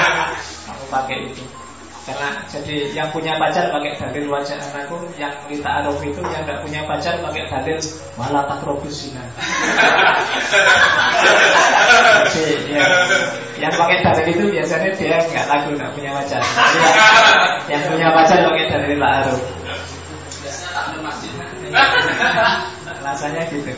Kamu 0.70 0.86
pakai 0.94 1.34
itu 1.34 1.42
karena 2.06 2.38
jadi 2.46 2.94
yang 2.94 3.10
punya 3.10 3.34
pacar 3.42 3.74
pakai 3.74 3.98
dalil 3.98 4.30
wajah 4.30 4.62
anakku, 4.62 4.94
yang 5.18 5.34
kita 5.50 5.66
aruf 5.82 5.98
itu 6.06 6.22
yang 6.22 6.46
tidak 6.46 6.62
punya 6.62 6.86
pacar 6.86 7.18
pakai 7.18 7.50
dalil 7.50 7.82
malah 8.14 8.46
takrobus 8.46 8.94
zina. 8.94 9.26
ya, 12.70 12.86
yang 13.58 13.74
pakai 13.74 14.06
dalil 14.06 14.26
itu 14.38 14.46
biasanya 14.54 14.90
dia 14.94 15.18
nggak 15.18 15.46
lagu 15.50 15.74
nggak 15.74 15.92
punya 15.98 16.14
pacar. 16.14 16.42
Jadi, 16.46 17.74
yang, 17.74 17.82
punya 17.90 18.08
pacar 18.14 18.38
pakai 18.54 18.66
dalil 18.70 19.02
aruf. 19.02 19.42
Rasanya 23.02 23.42
gitu. 23.50 23.74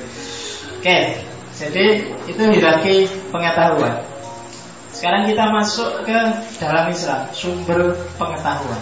Oke, 0.83 0.97
jadi 1.55 1.85
itu 2.27 2.43
hierarki 2.43 3.07
pengetahuan. 3.31 4.16
Sekarang 4.97 5.29
kita 5.29 5.53
masuk 5.53 6.09
ke 6.09 6.19
dalam 6.57 6.89
Islam 6.89 7.29
Sumber 7.29 7.93
pengetahuan. 8.17 8.81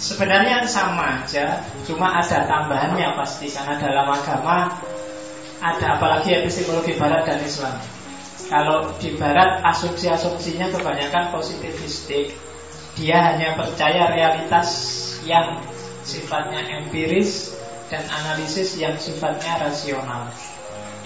Sebenarnya 0.00 0.64
sama 0.64 1.20
aja 1.20 1.60
Cuma 1.84 2.16
ada 2.16 2.46
tambahannya 2.48 3.18
pasti 3.18 3.52
Karena 3.52 3.76
dalam 3.76 4.08
agama 4.08 4.80
Ada 5.60 6.00
apalagi 6.00 6.40
epistemologi 6.40 6.96
barat 6.96 7.28
dan 7.28 7.44
Islam. 7.44 7.76
Kalau 8.48 8.96
di 8.96 9.12
barat 9.20 9.60
asumsi-asumsinya 9.76 10.72
kebanyakan 10.72 11.28
positivistik. 11.28 12.32
Dia 12.96 13.20
hanya 13.20 13.60
percaya 13.60 14.08
realitas 14.08 14.68
yang 15.28 15.60
sifatnya 16.00 16.64
empiris 16.80 17.60
Dan 17.92 18.08
analisis 18.08 18.72
yang 18.80 18.96
sifatnya 18.96 19.68
rasional 19.68 20.32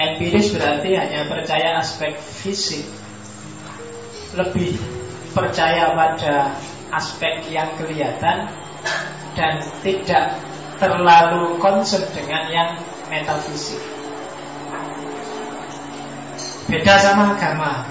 Empiris 0.03 0.51
berarti 0.51 0.99
hanya 0.99 1.31
percaya 1.31 1.79
aspek 1.79 2.19
fisik. 2.19 2.83
Lebih 4.35 4.75
percaya 5.31 5.95
pada 5.95 6.59
aspek 6.91 7.47
yang 7.53 7.71
kelihatan 7.77 8.49
Dan 9.33 9.63
tidak 9.81 10.43
terlalu 10.77 11.57
concern 11.63 12.05
dengan 12.11 12.51
yang 12.51 12.71
metafisik. 13.09 13.79
Beda 16.67 16.99
sama 16.99 17.39
agama. 17.39 17.87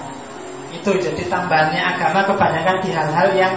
Itu 0.70 1.00
jadi 1.00 1.26
tambahannya 1.26 1.82
agama 1.82 2.28
kebanyakan 2.28 2.78
di 2.84 2.90
hal-hal 2.94 3.28
yang 3.34 3.54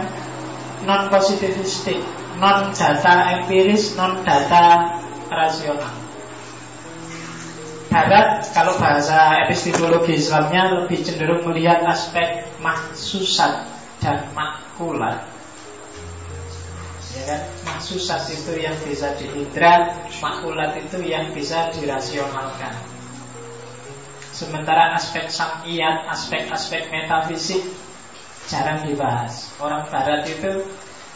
non-positivistik 0.88 2.00
Non-data 2.36 3.32
empiris, 3.32 3.96
non-data 3.96 4.92
rasional 5.32 6.05
Barat 7.96 8.44
kalau 8.52 8.76
bahasa 8.76 9.40
epistemologi 9.48 10.20
Islamnya 10.20 10.84
lebih 10.84 11.00
cenderung 11.00 11.48
melihat 11.48 11.80
aspek 11.88 12.44
mahsusat 12.60 13.72
dan 14.04 14.28
makulat 14.36 15.24
ya 17.16 17.24
kan? 17.24 17.42
Mahsusat 17.64 18.28
itu 18.36 18.60
yang 18.60 18.76
bisa 18.84 19.16
diindra 19.16 19.96
Makulat 20.20 20.76
itu 20.76 21.00
yang 21.08 21.32
bisa 21.32 21.72
dirasionalkan 21.72 22.76
Sementara 24.36 24.92
aspek 25.00 25.32
samiyat, 25.32 26.12
aspek-aspek 26.12 26.92
metafisik 26.92 27.64
jarang 28.52 28.84
dibahas. 28.84 29.56
Orang 29.64 29.88
Barat 29.88 30.28
itu 30.28 30.60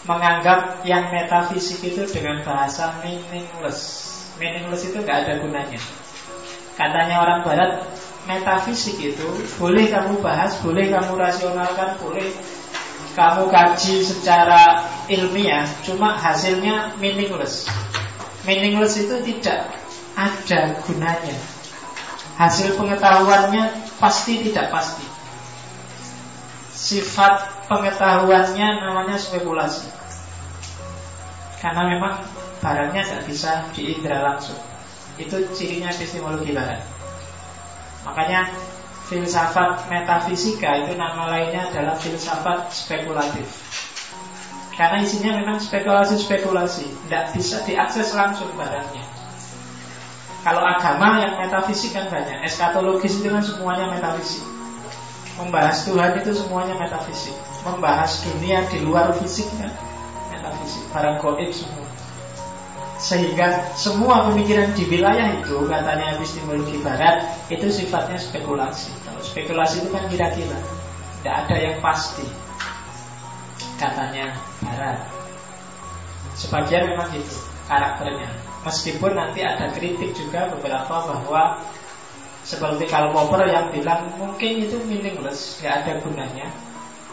menganggap 0.08 0.88
yang 0.88 1.12
metafisik 1.12 1.84
itu 1.84 2.08
dengan 2.08 2.40
bahasa 2.48 2.96
meaningless. 3.04 4.08
Meaningless 4.40 4.88
itu 4.88 5.04
nggak 5.04 5.28
ada 5.28 5.34
gunanya. 5.44 5.84
Katanya 6.80 7.20
orang 7.20 7.44
Barat, 7.44 7.84
metafisik 8.24 8.96
itu 9.04 9.28
boleh 9.60 9.92
kamu 9.92 10.24
bahas, 10.24 10.56
boleh 10.64 10.88
kamu 10.88 11.20
rasionalkan, 11.20 12.00
boleh 12.00 12.32
kamu 13.20 13.52
kaji 13.52 14.00
secara 14.00 14.88
ilmiah, 15.12 15.68
cuma 15.84 16.16
hasilnya 16.16 16.96
meaningless. 17.04 17.68
Meaningless 18.48 18.96
itu 18.96 19.20
tidak 19.28 19.76
ada 20.16 20.80
gunanya. 20.88 21.36
Hasil 22.40 22.80
pengetahuannya 22.80 23.92
pasti 24.00 24.40
tidak 24.48 24.72
pasti. 24.72 25.04
Sifat 26.72 27.68
pengetahuannya 27.68 28.88
namanya 28.88 29.20
spekulasi. 29.20 29.92
Karena 31.60 31.92
memang 31.92 32.24
barangnya 32.64 33.04
tidak 33.04 33.24
bisa 33.28 33.68
diindra 33.76 34.24
langsung. 34.24 34.69
Itu 35.20 35.52
cirinya 35.52 35.92
epistemologi 35.92 36.56
barat. 36.56 36.82
Makanya 38.08 38.56
filsafat 39.12 39.92
metafisika 39.92 40.86
itu 40.86 40.96
nama 40.96 41.28
lainnya 41.28 41.68
adalah 41.68 42.00
filsafat 42.00 42.72
spekulatif. 42.72 43.46
Karena 44.80 45.04
isinya 45.04 45.36
memang 45.36 45.60
spekulasi-spekulasi, 45.60 46.88
tidak 47.04 47.36
bisa 47.36 47.60
diakses 47.68 48.16
langsung 48.16 48.48
barangnya. 48.56 49.04
Kalau 50.40 50.64
agama 50.64 51.20
yang 51.20 51.36
metafisik 51.36 51.92
kan 51.92 52.08
banyak, 52.08 52.48
eskatologis 52.48 53.20
itu 53.20 53.28
kan 53.28 53.44
semuanya 53.44 53.92
metafisik. 53.92 54.40
Membahas 55.36 55.84
Tuhan 55.84 56.16
itu 56.24 56.32
semuanya 56.32 56.80
metafisik. 56.80 57.36
Membahas 57.68 58.24
dunia 58.24 58.64
di 58.72 58.80
luar 58.88 59.12
fisik 59.20 59.52
kan 59.60 59.76
metafisik, 60.32 60.88
barang 60.96 61.20
goib 61.20 61.52
semua. 61.52 61.79
Sehingga 63.00 63.72
semua 63.80 64.28
pemikiran 64.28 64.76
di 64.76 64.84
wilayah 64.92 65.40
itu 65.40 65.56
Katanya 65.72 66.20
epistemologi 66.20 66.84
barat 66.84 67.32
Itu 67.48 67.72
sifatnya 67.72 68.20
spekulasi. 68.20 68.92
Kalau 69.08 69.24
spekulasi 69.24 69.88
itu 69.88 69.90
kan 69.96 70.04
kira-kira 70.12 70.60
Tidak 71.24 71.36
ada 71.48 71.56
yang 71.56 71.80
pasti 71.80 72.28
Katanya 73.80 74.36
barat. 74.60 75.08
Sebagian 76.36 76.92
memang 76.92 77.08
gitu 77.16 77.40
Karakternya. 77.72 78.36
Meskipun 78.68 79.16
nanti 79.16 79.40
ada 79.48 79.72
kritik 79.72 80.12
juga 80.12 80.52
beberapa 80.52 81.00
bahwa 81.08 81.64
Seperti 82.44 82.84
Karl 82.84 83.16
Popper 83.16 83.48
yang 83.48 83.72
bilang 83.72 84.12
Mungkin 84.20 84.60
itu 84.60 84.76
meaningless 84.84 85.64
Tidak 85.64 85.88
ada 85.88 86.04
gunanya. 86.04 86.52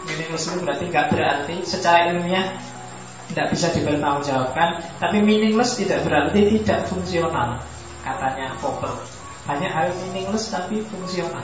Meaningless 0.03 0.51
itu 0.51 0.59
berarti 0.67 0.85
nggak 0.91 1.07
berarti 1.15 1.57
Secara 1.63 2.11
ilmiah 2.11 2.59
tidak 3.33 3.47
bisa 3.53 3.67
dipertanggungjawabkan 3.75 4.81
tapi 5.03 5.19
meaningless 5.19 5.75
tidak 5.75 6.07
berarti 6.07 6.63
tidak 6.63 6.87
fungsional 6.87 7.59
katanya 8.07 8.55
Popper. 8.63 8.95
Banyak 9.47 9.71
hal 9.71 9.91
meaningless 10.07 10.51
tapi 10.51 10.83
fungsional. 10.87 11.43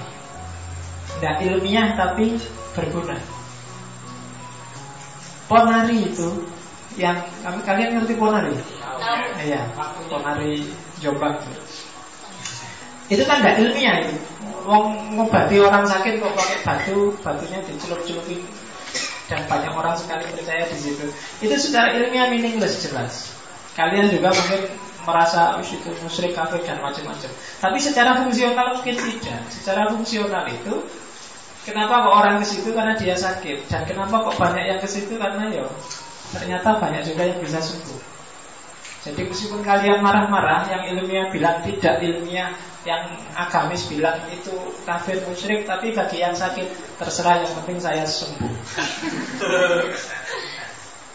Tidak 1.19 1.37
ilmiah 1.47 1.95
tapi 1.99 2.39
berguna. 2.75 3.19
Ponari 5.51 6.11
itu 6.11 6.47
yang 6.97 7.19
kalian 7.43 7.99
ngerti 7.99 8.15
Ponari? 8.17 8.55
Iya, 9.43 9.67
Ponari 10.07 10.71
Jombang. 11.03 11.43
Itu 13.11 13.23
kan 13.27 13.43
tidak 13.43 13.59
ilmiah 13.61 14.07
itu. 14.07 14.17
Wong 14.63 15.19
ngobati 15.19 15.59
orang 15.59 15.83
sakit 15.83 16.23
kok 16.23 16.39
pakai 16.39 16.59
batu, 16.63 17.11
batunya 17.19 17.59
dicelup-celupin 17.67 18.47
dan 19.33 19.49
banyak 19.49 19.73
orang 19.73 19.97
sekali 19.97 20.29
percaya 20.29 20.69
di 20.69 20.77
situ. 20.77 21.09
Itu 21.41 21.57
secara 21.57 21.97
ilmiah 21.97 22.29
meaningless 22.29 22.85
jelas. 22.85 23.33
Kalian 23.73 24.13
juga 24.13 24.29
mungkin 24.37 24.69
merasa 25.09 25.57
itu 25.65 25.89
musyrik 26.05 26.37
kafir 26.37 26.61
dan 26.69 26.85
macam-macam. 26.85 27.33
Tapi 27.65 27.79
secara 27.81 28.21
fungsional 28.21 28.77
mungkin 28.77 28.95
tidak. 29.01 29.41
Secara 29.49 29.89
fungsional 29.89 30.45
itu 30.53 30.85
kenapa 31.65 32.05
kok 32.05 32.15
orang 32.15 32.37
ke 32.45 32.47
situ 32.47 32.77
karena 32.77 32.93
dia 33.01 33.17
sakit 33.17 33.73
dan 33.73 33.89
kenapa 33.89 34.29
kok 34.29 34.37
banyak 34.37 34.65
yang 34.69 34.81
ke 34.85 34.89
situ 34.91 35.17
karena 35.17 35.49
ya 35.49 35.65
ternyata 36.37 36.77
banyak 36.77 37.03
juga 37.09 37.23
yang 37.33 37.41
bisa 37.41 37.65
sembuh. 37.65 38.12
Jadi 39.03 39.27
meskipun 39.27 39.67
kalian 39.67 39.99
marah-marah, 39.99 40.63
yang 40.71 40.87
ilmiah 40.87 41.27
bilang 41.27 41.59
tidak 41.67 41.99
ilmiah, 41.99 42.55
yang 42.87 43.03
agamis 43.35 43.91
bilang 43.91 44.15
itu 44.31 44.55
kafir 44.87 45.19
musyrik, 45.27 45.67
tapi 45.67 45.91
bagi 45.91 46.23
yang 46.23 46.39
sakit 46.39 46.99
terserah 47.03 47.43
yang 47.43 47.51
penting 47.63 47.83
saya 47.83 48.07
sembuh. 48.07 48.53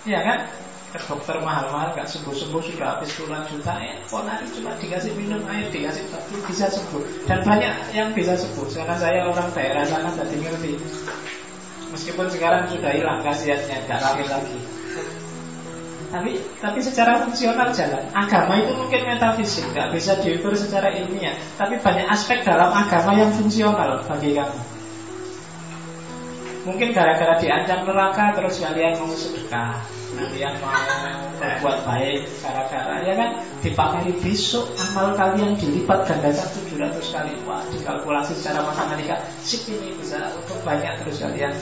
Iya 0.08 0.24
kan? 0.24 0.40
Ke 0.88 1.04
dokter 1.04 1.36
mahal-mahal 1.44 1.92
nggak 1.92 2.08
sembuh-sembuh 2.08 2.64
sudah 2.64 2.96
habis 2.96 3.12
puluhan 3.20 3.44
juta 3.44 3.76
ya 3.76 4.00
ponari 4.08 4.48
cuma 4.56 4.72
dikasih 4.80 5.20
minum 5.20 5.44
air 5.52 5.68
dikasih 5.68 6.08
batu 6.08 6.40
bisa 6.48 6.72
sembuh 6.72 7.28
dan 7.28 7.44
banyak 7.44 7.92
yang 7.92 8.16
bisa 8.16 8.40
sembuh 8.40 8.72
karena 8.72 8.96
saya 8.96 9.28
orang 9.28 9.52
daerah 9.52 9.84
sana 9.84 10.16
jadi 10.16 10.48
ngerti 10.48 10.80
meskipun 11.92 12.32
sekarang 12.32 12.72
sudah 12.72 12.92
hilang 12.96 13.20
khasiatnya 13.20 13.84
nggak 13.84 14.00
lagi 14.00 14.26
lagi 14.32 14.60
tapi 16.08 16.40
tapi 16.64 16.80
secara 16.80 17.20
fungsional 17.28 17.76
jalan. 17.76 18.04
Agama 18.16 18.56
itu 18.64 18.72
mungkin 18.80 19.02
metafisik, 19.04 19.68
nggak 19.76 19.92
bisa 19.92 20.16
diukur 20.24 20.56
secara 20.56 20.88
ilmiah. 20.96 21.36
Tapi 21.60 21.76
banyak 21.84 22.08
aspek 22.08 22.48
dalam 22.48 22.72
agama 22.72 23.12
yang 23.12 23.32
fungsional 23.36 24.00
bagi 24.08 24.32
kamu. 24.32 24.60
Mungkin 26.68 26.92
gara-gara 26.92 27.40
diancam 27.40 27.88
neraka 27.88 28.36
terus 28.36 28.60
kalian 28.60 29.00
mau 29.00 29.08
sedekah, 29.16 29.80
kalian 30.20 30.52
mau 30.60 30.76
berbuat 31.40 31.78
baik 31.88 32.28
gara-gara 32.44 33.08
ya 33.08 33.14
kan 33.16 33.40
dipakai 33.64 34.12
besok 34.20 34.68
amal 34.76 35.16
kalian 35.16 35.56
dilipat 35.56 36.04
gandakan 36.04 36.48
700 37.00 37.16
kali. 37.16 37.32
Wah, 37.48 37.64
dikalkulasi 37.72 38.36
secara 38.36 38.68
matematika 38.68 39.16
sip 39.48 39.64
ini 39.72 39.96
bisa 39.96 40.28
untuk 40.36 40.60
banyak 40.68 40.92
terus 41.04 41.24
kalian 41.24 41.56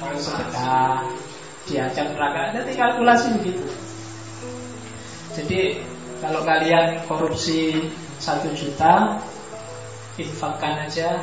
mau 0.00 0.12
sedekah, 0.16 1.04
diancam 1.68 2.06
neraka. 2.16 2.56
Jadi 2.56 2.72
kalkulasi 2.80 3.26
begitu. 3.36 3.85
Jadi 5.36 5.84
kalau 6.24 6.40
kalian 6.48 7.04
korupsi 7.04 7.92
satu 8.16 8.48
juta, 8.56 9.20
infakkan 10.16 10.88
aja 10.88 11.20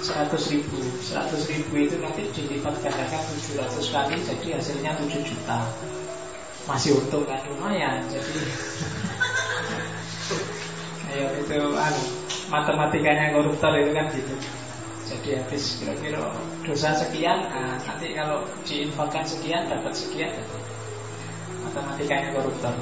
seratus 0.00 0.48
ribu. 0.48 0.80
Seratus 1.04 1.44
ribu 1.52 1.76
itu 1.76 2.00
nanti 2.00 2.24
dilipat 2.32 2.80
gandakan 2.80 3.20
tujuh 3.36 3.60
ratus 3.60 3.86
kali, 3.92 4.16
jadi 4.24 4.56
hasilnya 4.56 4.96
tujuh 4.96 5.20
juta. 5.28 5.68
Masih 6.64 6.96
untung 6.96 7.28
kan 7.28 7.44
lumayan. 7.52 8.00
Jadi 8.08 8.32
ayo 11.12 11.26
itu 11.36 11.58
anu 11.76 12.02
matematikanya 12.48 13.36
koruptor 13.36 13.76
itu 13.76 13.92
kan 13.92 14.08
gitu. 14.16 14.34
Jadi 15.10 15.28
habis 15.42 15.82
kira-kira 15.82 16.22
dosa 16.62 16.94
sekian, 16.94 17.50
nah, 17.50 17.74
nanti 17.82 18.14
kalau 18.14 18.46
diinfakkan 18.62 19.26
sekian 19.26 19.66
dapat 19.66 19.90
sekian 19.90 20.30
matematikanya 21.64 22.32
koruptor. 22.36 22.74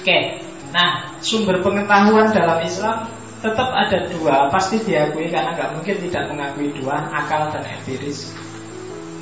Oke, 0.00 0.18
nah 0.70 1.18
sumber 1.18 1.60
pengetahuan 1.60 2.30
dalam 2.30 2.62
Islam 2.62 3.10
tetap 3.42 3.68
ada 3.70 4.08
dua, 4.10 4.48
pasti 4.48 4.80
diakui 4.80 5.28
karena 5.28 5.52
nggak 5.54 5.70
mungkin 5.76 5.96
tidak 6.08 6.24
mengakui 6.32 6.72
dua, 6.74 7.10
akal 7.12 7.52
dan 7.52 7.64
empiris. 7.66 8.32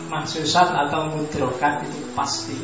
Mansusat 0.08 0.70
atau 0.70 1.10
mudrokat 1.10 1.82
itu 1.88 2.00
pasti. 2.14 2.58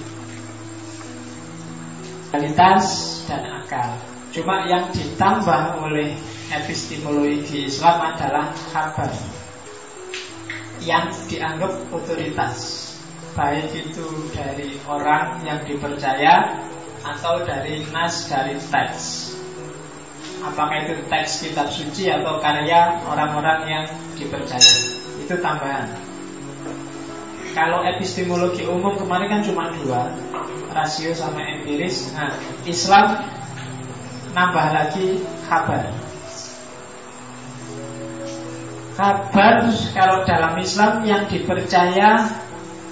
Kualitas 2.31 2.85
dan 3.27 3.43
akal. 3.65 3.99
Cuma 4.31 4.63
yang 4.71 4.87
ditambah 4.95 5.83
oleh 5.83 6.15
epistemologi 6.55 7.67
Islam 7.67 8.15
adalah 8.15 8.55
kabar 8.71 9.11
yang 10.81 11.11
dianggap 11.27 11.91
otoritas 11.93 12.90
baik 13.41 13.73
itu 13.73 14.05
dari 14.37 14.77
orang 14.85 15.41
yang 15.49 15.65
dipercaya 15.65 16.61
atau 17.01 17.41
dari 17.41 17.81
nas 17.89 18.29
dari 18.29 18.61
teks. 18.61 19.33
Apakah 20.45 20.85
itu 20.85 21.01
teks 21.09 21.41
kitab 21.41 21.73
suci 21.73 22.13
atau 22.13 22.37
karya 22.37 23.01
orang-orang 23.09 23.61
yang 23.65 23.85
dipercaya? 24.13 24.77
Itu 25.25 25.41
tambahan. 25.41 25.89
Kalau 27.57 27.81
epistemologi 27.81 28.69
umum 28.69 29.01
kemarin 29.01 29.33
kan 29.33 29.41
cuma 29.41 29.73
dua 29.73 30.13
rasio 30.77 31.17
sama 31.17 31.41
empiris. 31.41 32.13
Nah 32.13 32.37
Islam 32.69 33.25
nambah 34.37 34.67
lagi 34.69 35.25
kabar. 35.49 35.89
Kabar 39.01 39.65
kalau 39.97 40.29
dalam 40.29 40.61
Islam 40.61 41.09
yang 41.09 41.25
dipercaya 41.25 42.40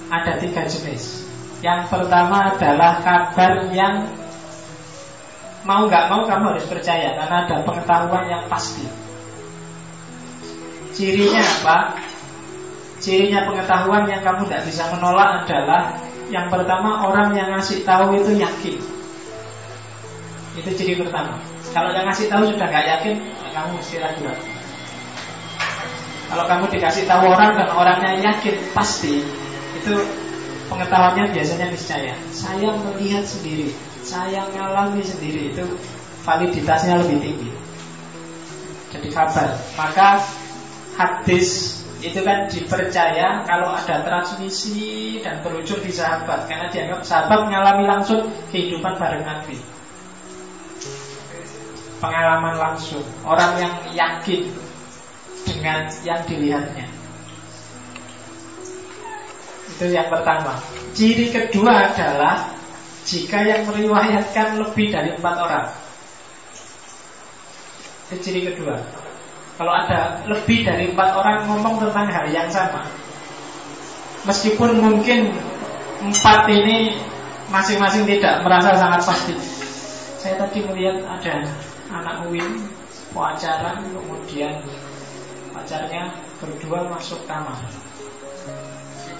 ada 0.09 0.41
tiga 0.41 0.65
jenis. 0.65 1.25
Yang 1.61 1.91
pertama 1.93 2.55
adalah 2.55 3.01
kabar 3.05 3.69
yang 3.71 4.09
mau 5.63 5.85
nggak 5.85 6.05
mau 6.09 6.25
kamu 6.25 6.55
harus 6.55 6.65
percaya 6.65 7.13
karena 7.13 7.45
ada 7.45 7.55
pengetahuan 7.63 8.25
yang 8.25 8.43
pasti. 8.49 8.85
Cirinya 10.97 11.39
apa? 11.39 11.77
Cirinya 12.99 13.47
pengetahuan 13.47 14.03
yang 14.11 14.19
kamu 14.19 14.51
tidak 14.51 14.67
bisa 14.67 14.83
menolak 14.91 15.47
adalah 15.47 15.95
Yang 16.27 16.51
pertama 16.51 17.07
orang 17.07 17.31
yang 17.31 17.55
ngasih 17.55 17.87
tahu 17.87 18.11
itu 18.19 18.35
yakin 18.35 18.75
Itu 20.59 20.69
ciri 20.75 20.99
pertama 20.99 21.39
Kalau 21.71 21.95
yang 21.95 22.03
ngasih 22.05 22.27
tahu 22.27 22.51
sudah 22.51 22.67
nggak 22.67 22.85
yakin 22.85 23.15
Kamu 23.55 23.79
mesti 23.79 23.95
ragu-ragu 24.03 24.45
Kalau 26.27 26.43
kamu 26.45 26.65
dikasih 26.75 27.03
tahu 27.07 27.23
orang 27.31 27.55
dan 27.55 27.69
orangnya 27.71 28.11
yakin 28.19 28.55
Pasti 28.75 29.23
Itu 29.79 29.95
pengetahuannya 30.67 31.31
biasanya 31.31 31.71
niscaya 31.71 32.13
Saya 32.35 32.75
melihat 32.83 33.23
sendiri. 33.23 33.71
Saya 34.03 34.43
ngalami 34.51 34.99
sendiri. 34.99 35.55
Itu 35.55 35.79
validitasnya 36.27 36.99
lebih 36.99 37.17
tinggi. 37.23 37.51
Jadi 38.91 39.07
kabar. 39.15 39.55
Maka 39.79 40.19
hadis 40.99 41.79
itu 41.99 42.19
kan 42.23 42.47
dipercaya 42.47 43.43
kalau 43.43 43.75
ada 43.75 44.03
transmisi 44.03 45.19
dan 45.23 45.39
berujung 45.39 45.79
di 45.79 45.91
sahabat. 45.95 46.51
Karena 46.51 46.67
dianggap 46.67 47.07
sahabat 47.07 47.47
mengalami 47.47 47.83
langsung 47.87 48.27
kehidupan 48.51 48.99
bareng 48.99 49.23
Nabi. 49.23 49.55
Pengalaman 52.03 52.55
langsung. 52.55 53.03
Orang 53.23 53.59
yang 53.59 53.75
yakin 53.95 54.47
dengan 55.47 55.87
yang 56.03 56.21
dilihatnya 56.27 56.88
itu 59.79 59.95
yang 59.95 60.11
pertama. 60.11 60.59
Ciri 60.91 61.31
kedua 61.31 61.87
adalah 61.87 62.51
jika 63.07 63.47
yang 63.47 63.63
meriwayatkan 63.63 64.59
lebih 64.59 64.91
dari 64.91 65.15
empat 65.15 65.35
orang. 65.39 65.65
Itu 68.11 68.19
ciri 68.19 68.51
kedua. 68.51 68.75
Kalau 69.55 69.71
ada 69.71 70.19
lebih 70.27 70.67
dari 70.67 70.91
empat 70.91 71.15
orang 71.15 71.47
ngomong 71.47 71.79
tentang 71.79 72.07
hal 72.11 72.27
yang 72.31 72.47
sama 72.51 72.83
Meskipun 74.27 74.83
mungkin 74.83 75.31
empat 76.03 76.43
ini 76.51 76.99
masing-masing 77.47 78.03
tidak 78.03 78.43
merasa 78.43 78.75
sangat 78.75 79.01
pasti. 79.07 79.35
Saya 80.19 80.35
tadi 80.35 80.59
melihat 80.67 80.99
ada 81.07 81.47
anak 81.87 82.27
UIN 82.27 82.67
pacaran 83.15 83.79
kemudian 83.95 84.59
pacarnya 85.55 86.11
berdua 86.43 86.91
masuk 86.91 87.23
kamar 87.25 87.57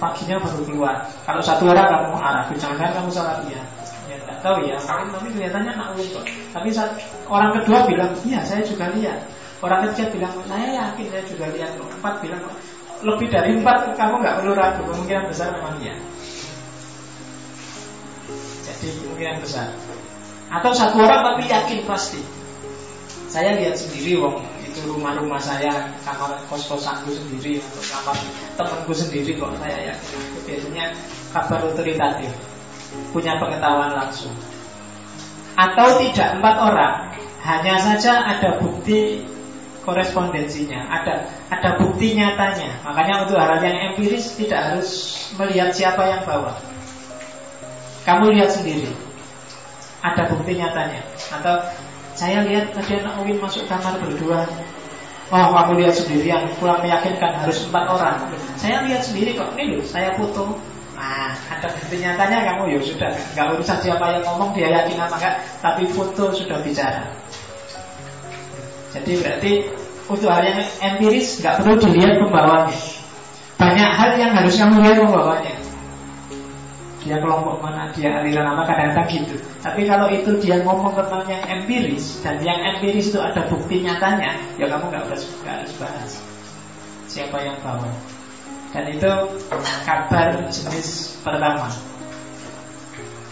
paginya 0.00 0.40
baru 0.40 0.64
keluar. 0.64 0.96
Kalau 1.28 1.42
satu 1.44 1.68
orang 1.68 1.86
kamu 1.86 2.16
arah. 2.16 2.44
Jangan 2.56 2.90
kamu 2.96 3.10
salah 3.12 3.44
dia. 3.44 3.60
Ya 4.08 4.16
tidak 4.16 4.38
tahu 4.40 4.56
ya. 4.64 4.76
Kamu 4.80 5.12
tapi 5.12 5.26
kelihatannya 5.36 5.72
UIN 5.94 6.08
kok. 6.16 6.24
Tapi 6.56 6.68
saat 6.72 6.92
orang 7.28 7.52
kedua 7.60 7.84
bilang 7.84 8.10
iya 8.24 8.40
saya 8.42 8.64
juga 8.64 8.88
lihat. 8.96 9.28
Orang 9.60 9.84
ketiga 9.92 10.08
bilang, 10.16 10.32
saya 10.48 10.72
yakin 10.72 11.06
saya 11.12 11.24
juga 11.28 11.52
lihat 11.52 11.76
Empat 11.76 12.24
bilang, 12.24 12.40
lebih 13.04 13.28
dari 13.28 13.60
empat 13.60 13.92
kamu 13.92 14.14
nggak 14.24 14.36
perlu 14.40 14.52
ragu. 14.56 14.80
Kemungkinan 14.88 15.28
besar 15.28 15.52
memang 15.52 15.76
iya. 15.84 15.94
Jadi 18.64 18.88
kemungkinan 19.04 19.36
besar. 19.44 19.76
Atau 20.48 20.72
satu 20.72 20.96
orang 21.04 21.20
tapi 21.28 21.44
yakin 21.52 21.84
pasti. 21.84 22.24
Saya 23.28 23.54
lihat 23.60 23.76
sendiri 23.76 24.16
wong 24.18 24.42
itu 24.70 24.86
rumah-rumah 24.86 25.42
saya 25.42 25.90
Kamar 26.06 26.38
kos-kosanku 26.46 27.10
sendiri 27.10 27.58
Atau 27.58 27.82
kamar 27.82 28.16
temanku 28.54 28.92
sendiri 28.94 29.34
kok 29.36 29.52
saya 29.58 29.92
yakin 29.92 30.18
Itu 30.22 30.38
biasanya 30.46 30.84
kabar 31.34 31.60
otoritatif 31.66 32.30
Punya 33.10 33.36
pengetahuan 33.42 33.98
langsung 33.98 34.32
Atau 35.58 35.98
tidak 35.98 36.38
empat 36.38 36.56
orang 36.62 36.94
Hanya 37.42 37.76
saja 37.82 38.22
ada 38.22 38.62
bukti 38.62 39.26
korespondensinya, 39.84 40.86
ada 40.92 41.26
ada 41.48 41.80
bukti 41.80 42.14
nyatanya. 42.14 42.84
Makanya 42.84 43.26
untuk 43.26 43.40
hal 43.40 43.58
yang 43.64 43.92
empiris 43.92 44.36
tidak 44.36 44.60
harus 44.60 44.88
melihat 45.40 45.72
siapa 45.72 46.02
yang 46.04 46.22
bawa. 46.24 46.56
Kamu 48.04 48.32
lihat 48.32 48.52
sendiri. 48.52 48.88
Ada 50.00 50.32
bukti 50.32 50.56
nyatanya. 50.56 51.04
Atau 51.32 51.60
saya 52.20 52.44
lihat 52.44 52.76
tadi 52.76 53.00
anak 53.00 53.16
Uwin 53.24 53.40
masuk 53.40 53.64
kamar 53.64 53.96
berdua. 53.96 54.44
Oh, 55.32 55.56
kamu 55.56 55.80
lihat 55.80 55.96
sendiri 55.96 56.28
yang 56.28 56.44
kurang 56.60 56.84
meyakinkan 56.84 57.32
harus 57.40 57.64
empat 57.64 57.88
orang. 57.88 58.28
Saya 58.60 58.84
lihat 58.84 59.08
sendiri 59.08 59.40
kok. 59.40 59.56
Ini 59.56 59.80
loh, 59.80 59.86
saya 59.88 60.12
foto. 60.20 60.52
Nah, 61.00 61.32
ada 61.48 61.72
bukti 61.72 61.96
nyatanya 61.96 62.44
kamu 62.44 62.76
ya 62.76 62.80
sudah 62.84 63.08
nggak 63.32 63.46
urusan 63.56 63.78
siapa 63.80 64.04
yang 64.12 64.24
ngomong 64.28 64.52
dia 64.52 64.68
yakin 64.68 65.00
apa 65.00 65.16
enggak, 65.16 65.34
tapi 65.64 65.88
foto 65.96 66.28
sudah 66.36 66.60
bicara. 66.60 67.08
Jadi 68.92 69.12
berarti 69.16 69.52
untuk 70.12 70.28
hal 70.28 70.44
yang 70.44 70.60
empiris 70.60 71.40
nggak 71.40 71.64
perlu 71.64 71.80
dilihat 71.80 72.20
pembawanya. 72.20 72.76
Banyak 73.56 73.90
hal 73.96 74.10
yang 74.20 74.32
harus 74.36 74.60
kamu 74.60 74.76
lihat 74.84 74.98
pembawanya. 75.00 75.54
Dia 77.00 77.16
kelompok 77.16 77.64
mana, 77.64 77.88
dia 77.96 78.12
aliran 78.12 78.52
apa 78.52 78.68
kadang-kadang 78.68 79.08
gitu. 79.08 79.34
Tapi 79.64 79.88
kalau 79.88 80.12
itu 80.12 80.36
dia 80.36 80.60
ngomong 80.60 80.92
tentang 80.92 81.24
yang 81.24 81.40
empiris 81.48 82.20
dan 82.20 82.36
yang 82.44 82.60
empiris 82.60 83.08
itu 83.08 83.20
ada 83.20 83.48
bukti 83.48 83.80
nyatanya, 83.80 84.36
ya 84.60 84.68
kamu 84.68 84.92
nggak 84.92 85.08
harus 85.08 85.24
harus 85.40 85.72
bahas 85.80 86.20
siapa 87.10 87.40
yang 87.42 87.56
bawa. 87.64 87.88
Dan 88.70 88.84
itu 88.94 89.10
kabar 89.82 90.46
jenis 90.46 91.18
pertama. 91.26 91.72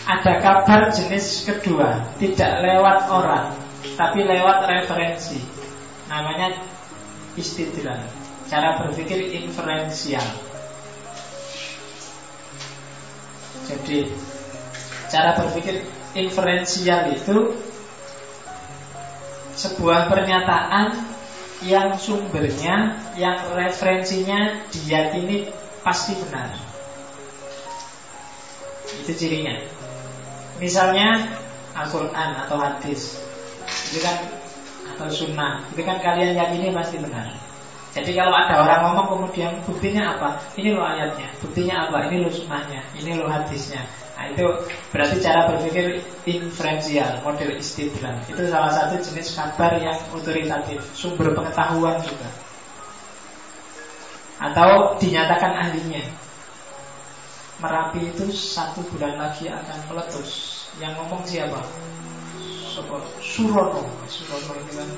Ada 0.08 0.40
kabar 0.40 0.88
jenis 0.90 1.44
kedua, 1.46 2.02
tidak 2.18 2.64
lewat 2.64 3.06
orang, 3.12 3.52
tapi 3.94 4.24
lewat 4.24 4.66
referensi. 4.66 5.38
Namanya 6.08 6.56
istidlal. 7.36 8.02
Cara 8.48 8.80
berpikir 8.80 9.28
inferensial. 9.44 10.24
Jadi 13.68 14.08
cara 15.12 15.36
berpikir 15.36 15.84
inferensial 16.16 17.12
itu 17.12 17.52
sebuah 19.58 20.08
pernyataan 20.08 20.94
yang 21.66 21.98
sumbernya, 21.98 22.96
yang 23.18 23.50
referensinya 23.52 24.62
diyakini 24.72 25.50
pasti 25.84 26.16
benar. 26.16 26.56
Itu 29.04 29.12
cirinya. 29.12 29.62
Misalnya 30.58 31.38
Al-Quran 31.76 32.30
atau 32.46 32.56
hadis 32.58 33.20
itu 33.92 34.00
kan 34.02 34.16
atau 34.96 35.06
sunnah 35.12 35.62
itu 35.70 35.82
kan 35.84 36.00
kalian 36.00 36.34
yakini 36.34 36.74
pasti 36.74 36.98
benar 36.98 37.36
jadi 37.96 38.10
kalau 38.20 38.36
ada 38.36 38.54
orang 38.60 38.80
ngomong 38.92 39.06
kemudian 39.16 39.64
buktinya 39.64 40.12
apa? 40.12 40.28
Ini 40.60 40.76
lo 40.76 40.84
ayatnya 40.84 41.32
buktinya 41.40 41.88
apa? 41.88 42.04
Ini 42.08 42.20
lo 42.20 42.28
sunnahnya 42.28 42.84
ini 43.00 43.16
lo 43.16 43.24
hadisnya. 43.24 43.80
Nah 44.12 44.28
itu 44.28 44.44
berarti 44.92 45.16
cara 45.24 45.48
berpikir 45.48 46.04
inferensial 46.28 47.24
model 47.24 47.56
istidlal. 47.56 48.20
Itu 48.28 48.44
salah 48.52 48.68
satu 48.68 49.00
jenis 49.00 49.32
kabar 49.32 49.80
yang 49.80 49.96
otoritatif 50.12 50.84
sumber 50.92 51.32
pengetahuan 51.32 51.96
juga. 52.04 52.28
Atau 54.38 55.00
dinyatakan 55.00 55.52
ahlinya. 55.56 56.04
Merapi 57.58 58.14
itu 58.14 58.30
satu 58.30 58.86
bulan 58.94 59.18
lagi 59.18 59.50
akan 59.50 59.78
meletus. 59.90 60.62
Yang 60.78 60.92
ngomong 61.02 61.22
siapa? 61.26 61.58
Surono. 63.18 63.82
Surono 64.06 64.52
itu 64.62 64.72
kan 64.78 64.88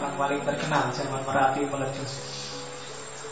orang 0.00 0.14
paling 0.16 0.40
terkenal 0.46 0.88
zaman 0.96 1.20
Merapi 1.28 1.68
meletus 1.68 2.35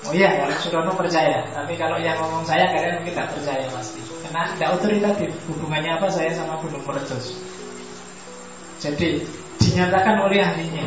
Oh 0.04 0.12
iya, 0.12 0.36
kalau 0.36 0.52
Surono 0.60 0.92
percaya. 1.00 1.48
Tapi 1.48 1.80
kalau 1.80 1.96
yang 1.96 2.20
ngomong 2.20 2.44
saya 2.44 2.68
kalian 2.68 3.00
mungkin 3.00 3.16
tidak 3.16 3.32
percaya 3.32 3.64
pasti 3.72 4.04
Karena 4.20 4.52
tidak 4.52 4.68
otoritatif 4.76 5.30
Hubungannya 5.48 5.96
apa 5.96 6.06
saya 6.12 6.28
sama 6.36 6.60
Gunung 6.60 6.84
Meletus 6.84 7.40
Jadi 8.84 9.24
dinyatakan 9.64 10.20
oleh 10.28 10.44
ahlinya 10.44 10.84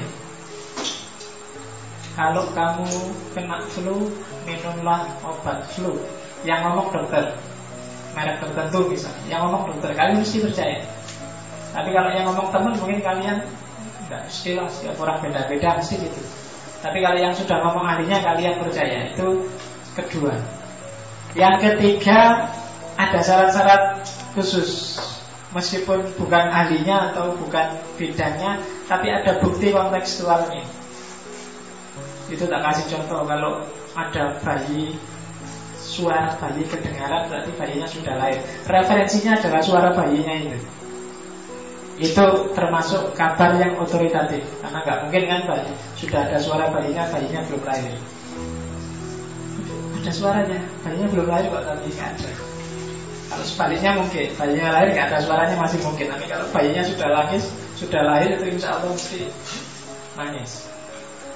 Kalau 2.13 2.45
kamu 2.53 2.89
kena 3.33 3.57
flu 3.65 4.05
Minumlah 4.45 5.09
obat 5.25 5.65
flu. 5.73 5.97
Yang 6.45 6.59
ngomong 6.69 6.93
dokter 6.93 7.33
Merek 8.13 8.37
tertentu 8.37 8.85
misalnya. 8.85 9.23
Yang 9.33 9.39
ngomong 9.49 9.63
dokter 9.73 9.97
Kalian 9.97 10.21
mesti 10.21 10.37
percaya. 10.45 10.85
Tapi 11.73 11.89
kalau 11.89 12.13
yang 12.13 12.29
ngomong 12.29 12.53
teman 12.53 12.73
mungkin 12.77 13.01
kalian 13.01 13.37
Enggak 14.05 14.29
mesti 14.29 14.49
orang 14.93 15.17
beda-beda 15.25 15.81
mesti 15.81 16.05
gitu 16.05 16.36
Tapi 16.81 17.01
kalau 17.01 17.17
yang 17.17 17.33
sudah 17.33 17.57
ngomong 17.65 17.85
ahlinya 17.85 18.21
kalian 18.21 18.61
percaya. 18.61 19.09
Itu 19.13 19.49
kedua. 19.97 20.37
Yang 21.33 21.55
ketiga 21.63 22.49
Ada 22.97 23.19
syarat-syarat 23.21 23.83
khusus. 24.33 24.97
Meskipun 25.53 26.05
bukan 26.17 26.49
ahlinya 26.49 27.13
atau 27.13 27.37
bukan 27.39 27.77
bidangnya 27.95 28.61
Tapi 28.89 29.07
ada 29.09 29.37
bukti 29.41 29.69
kontekstualnya. 29.69 30.65
Itu 32.29 32.45
tak 32.45 32.61
kasih 32.61 32.85
contoh. 32.97 33.21
Kalau 33.25 33.65
ada 33.97 34.37
bayi 34.41 34.97
Suara 35.77 36.33
bayi 36.41 36.65
kedengaran 36.65 37.29
Berarti 37.29 37.51
bayinya 37.57 37.87
sudah 37.89 38.13
lahir. 38.17 38.41
Referensinya 38.65 39.37
adalah 39.37 39.61
suara 39.61 39.89
bayinya 39.93 40.33
itu 40.35 40.76
itu 41.97 42.25
termasuk 42.53 43.17
kabar 43.17 43.57
yang 43.57 43.73
otoritatif. 43.81 44.45
Karena 44.61 44.85
nggak 44.85 44.97
mungkin 45.05 45.23
kan 45.25 45.41
bayi 45.49 45.71
sudah 45.97 46.19
ada 46.29 46.37
suara 46.37 46.69
bayinya 46.69 47.09
bayinya 47.09 47.41
belum 47.49 47.61
lahir. 47.65 47.97
Ada 50.01 50.11
suaranya. 50.13 50.61
Bayinya 50.85 51.07
belum 51.09 51.27
lahir 51.27 51.45
kok 51.49 51.63
tapi 51.65 51.89
nggak 51.89 52.09
ada. 52.13 52.29
Kalau 53.27 53.45
sebaliknya 53.45 53.91
mungkin. 53.97 54.27
Bayinya 54.37 54.67
lahir 54.77 54.89
nggak 54.93 55.07
ada 55.09 55.19
suaranya 55.25 55.55
masih 55.57 55.79
mungkin. 55.81 56.05
Tapi 56.13 56.25
kalau 56.29 56.45
bayinya 56.53 56.83
sudah 56.85 57.07
nangis 57.09 57.43
sudah 57.77 58.01
lahir 58.05 58.29
itu 58.37 58.45
insya 58.57 58.77
Allah 58.77 58.93
mesti 58.93 59.19
nangis. 60.13 60.51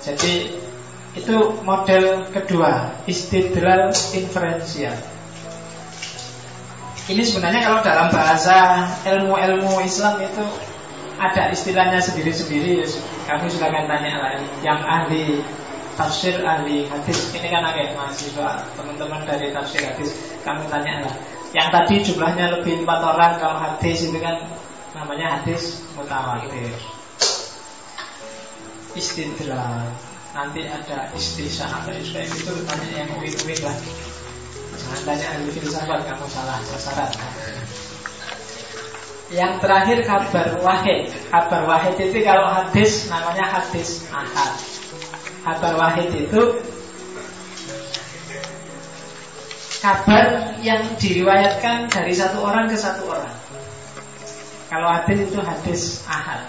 Jadi 0.01 0.33
itu 1.17 1.35
model 1.65 2.25
kedua 2.31 2.95
istidlal 3.03 3.91
inferensial 4.15 4.95
ini 7.11 7.23
sebenarnya 7.27 7.61
kalau 7.67 7.79
dalam 7.83 8.07
bahasa 8.07 8.87
ilmu-ilmu 9.03 9.83
Islam 9.83 10.23
itu 10.23 10.43
ada 11.21 11.51
istilahnya 11.53 11.99
sendiri-sendiri 12.01 12.81
Kami 13.27 13.45
silakan 13.51 13.85
tanya 13.85 14.11
lah. 14.17 14.31
Yang 14.65 14.79
ahli 14.87 15.25
tafsir, 15.99 16.41
ahli 16.41 16.89
hadis. 16.89 17.35
Ini 17.35 17.47
kan 17.51 17.61
agak 17.67 17.93
mahasiswa 17.93 18.65
Teman-teman 18.73 19.21
dari 19.27 19.53
tafsir 19.53 19.85
hadis. 19.85 20.15
Kami 20.41 20.65
tanya 20.71 21.05
lah. 21.05 21.15
Yang 21.51 21.67
tadi 21.69 21.95
jumlahnya 22.07 22.45
lebih 22.57 22.87
empat 22.87 22.99
orang 23.03 23.33
Kalau 23.37 23.57
hadis 23.59 24.07
itu 24.07 24.17
kan 24.17 24.47
namanya 24.95 25.39
hadis 25.39 25.83
mutawatir. 25.93 26.73
Istidlal 28.97 29.91
Nanti 30.31 30.63
ada 30.63 31.11
istisah 31.11 31.67
atau 31.67 31.91
kayak 31.91 32.27
gitu 32.31 32.55
Tanya 32.63 32.87
yang 33.03 33.11
unik-unik 33.19 33.59
lah 33.67 33.75
Jangan 34.71 35.01
tanya 35.03 35.25
ahli 35.35 35.51
filsafat 35.51 35.99
Kamu 36.07 36.25
salah 36.31 36.59
sasaran 36.63 37.11
Yang 39.31 39.53
terakhir 39.63 39.97
kabar 40.03 40.47
wahid. 40.59 41.07
Kabar 41.31 41.61
wahid 41.67 41.95
itu 41.99 42.19
kalau 42.23 42.47
hadis 42.47 43.07
Namanya 43.07 43.47
hadis 43.47 44.07
ahad. 44.11 44.51
Kabar 45.43 45.73
wahid 45.75 46.09
itu 46.15 46.41
Kabar 49.81 50.53
yang 50.61 50.93
diriwayatkan 51.01 51.89
dari 51.89 52.13
satu 52.13 52.45
orang 52.45 52.69
ke 52.69 52.77
satu 52.77 53.01
orang. 53.09 53.33
Kalau 54.69 54.93
hadis 54.93 55.25
itu 55.25 55.41
hadis 55.41 55.81
ahad. 56.05 56.45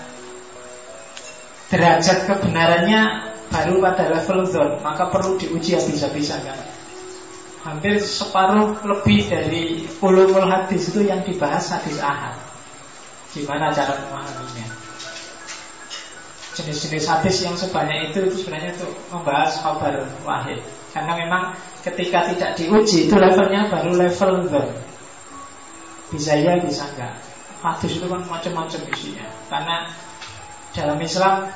Derajat 1.73 2.29
kebenarannya 2.29 3.33
baru 3.49 3.81
pada 3.81 4.13
level 4.13 4.45
zon 4.45 4.77
Maka 4.85 5.09
perlu 5.09 5.41
diuji 5.41 5.73
habis-habisan 5.73 6.45
kan 6.45 6.61
Hampir 7.63 8.03
separuh 8.03 8.75
lebih 8.83 9.31
dari 9.31 9.87
ulumul 10.03 10.51
hadis 10.51 10.91
itu 10.91 11.07
yang 11.07 11.23
dibahas 11.23 11.71
hadis 11.71 12.03
ahad. 12.03 12.35
Gimana 13.31 13.71
cara 13.71 14.03
memahaminya? 14.03 14.67
Jenis-jenis 16.53 17.07
hadis 17.07 17.37
yang 17.47 17.55
sebanyak 17.57 18.11
itu 18.11 18.29
itu 18.29 18.45
sebenarnya 18.45 18.77
untuk 18.77 18.93
membahas 19.15 19.63
kabar 19.63 20.05
wahid. 20.27 20.59
Karena 20.93 21.17
memang 21.17 21.43
ketika 21.81 22.29
tidak 22.29 22.51
diuji 22.59 23.09
itu 23.09 23.15
levelnya 23.17 23.73
baru 23.73 23.97
level 23.97 24.33
zon 24.53 24.69
Bisa 26.13 26.37
ya, 26.37 26.61
bisa 26.61 26.85
enggak. 26.93 27.17
Hadis 27.65 27.97
itu 27.97 28.05
kan 28.11 28.21
macam-macam 28.29 28.81
isinya. 28.93 29.27
Karena 29.49 29.89
dalam 30.77 30.99
Islam 31.01 31.49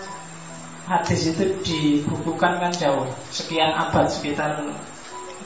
hadis 0.88 1.34
itu 1.34 1.44
dibukukan 1.61 2.62
kan 2.62 2.72
jauh. 2.72 3.04
Sekian 3.28 3.74
abad, 3.74 4.09
sekitar 4.09 4.64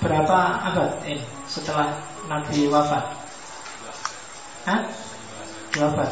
berapa 0.00 0.36
abad 0.72 0.90
ini 1.04 1.20
setelah 1.44 1.92
Nabi 2.26 2.68
wafat? 2.72 3.04
Hah? 4.64 4.80
Abad. 5.76 6.10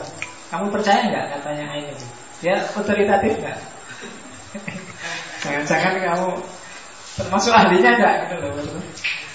Kamu 0.49 0.73
percaya 0.73 1.09
nggak 1.09 1.27
katanya 1.41 1.67
ini? 1.77 1.93
Dia 2.45 2.63
otoritatif 2.77 3.33
nggak? 3.41 3.59
Jangan-jangan 5.43 5.95
kamu 6.05 6.29
termasuk 7.19 7.53
ahlinya 7.53 7.91
nggak 7.97 8.15
gitu 8.29 8.37
loh. 8.45 8.83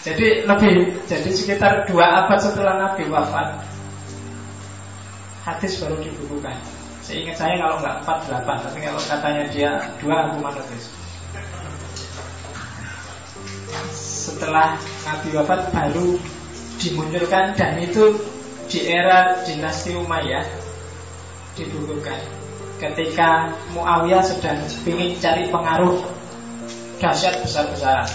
Jadi 0.03 0.27
lebih, 0.43 0.73
jadi 1.07 1.29
sekitar 1.31 1.87
dua 1.87 2.25
abad 2.25 2.39
setelah 2.39 2.75
Nabi 2.75 3.07
wafat, 3.07 3.55
hadis 5.47 5.79
baru 5.79 5.95
dibukukan. 5.99 6.59
Seingat 7.03 7.35
saya 7.39 7.59
kalau 7.59 7.79
nggak 7.83 8.03
empat 8.03 8.17
delapan, 8.27 8.57
tapi 8.63 8.79
kalau 8.83 8.99
katanya 8.99 9.43
dia 9.51 9.71
dua 9.99 10.27
aku 10.27 10.39
manuskrip 10.39 11.02
setelah 14.23 14.79
Nabi 15.03 15.35
wafat 15.35 15.75
baru 15.75 16.15
dimunculkan 16.79 17.59
dan 17.59 17.75
itu 17.83 18.15
di 18.71 18.87
era 18.87 19.43
dinasti 19.43 19.99
Umayyah 19.99 20.47
dibukukan 21.59 22.43
ketika 22.79 23.51
Muawiyah 23.75 24.23
sedang 24.23 24.63
ingin 24.87 25.19
cari 25.19 25.51
pengaruh 25.51 25.99
dahsyat 27.03 27.43
besar-besaran. 27.43 28.07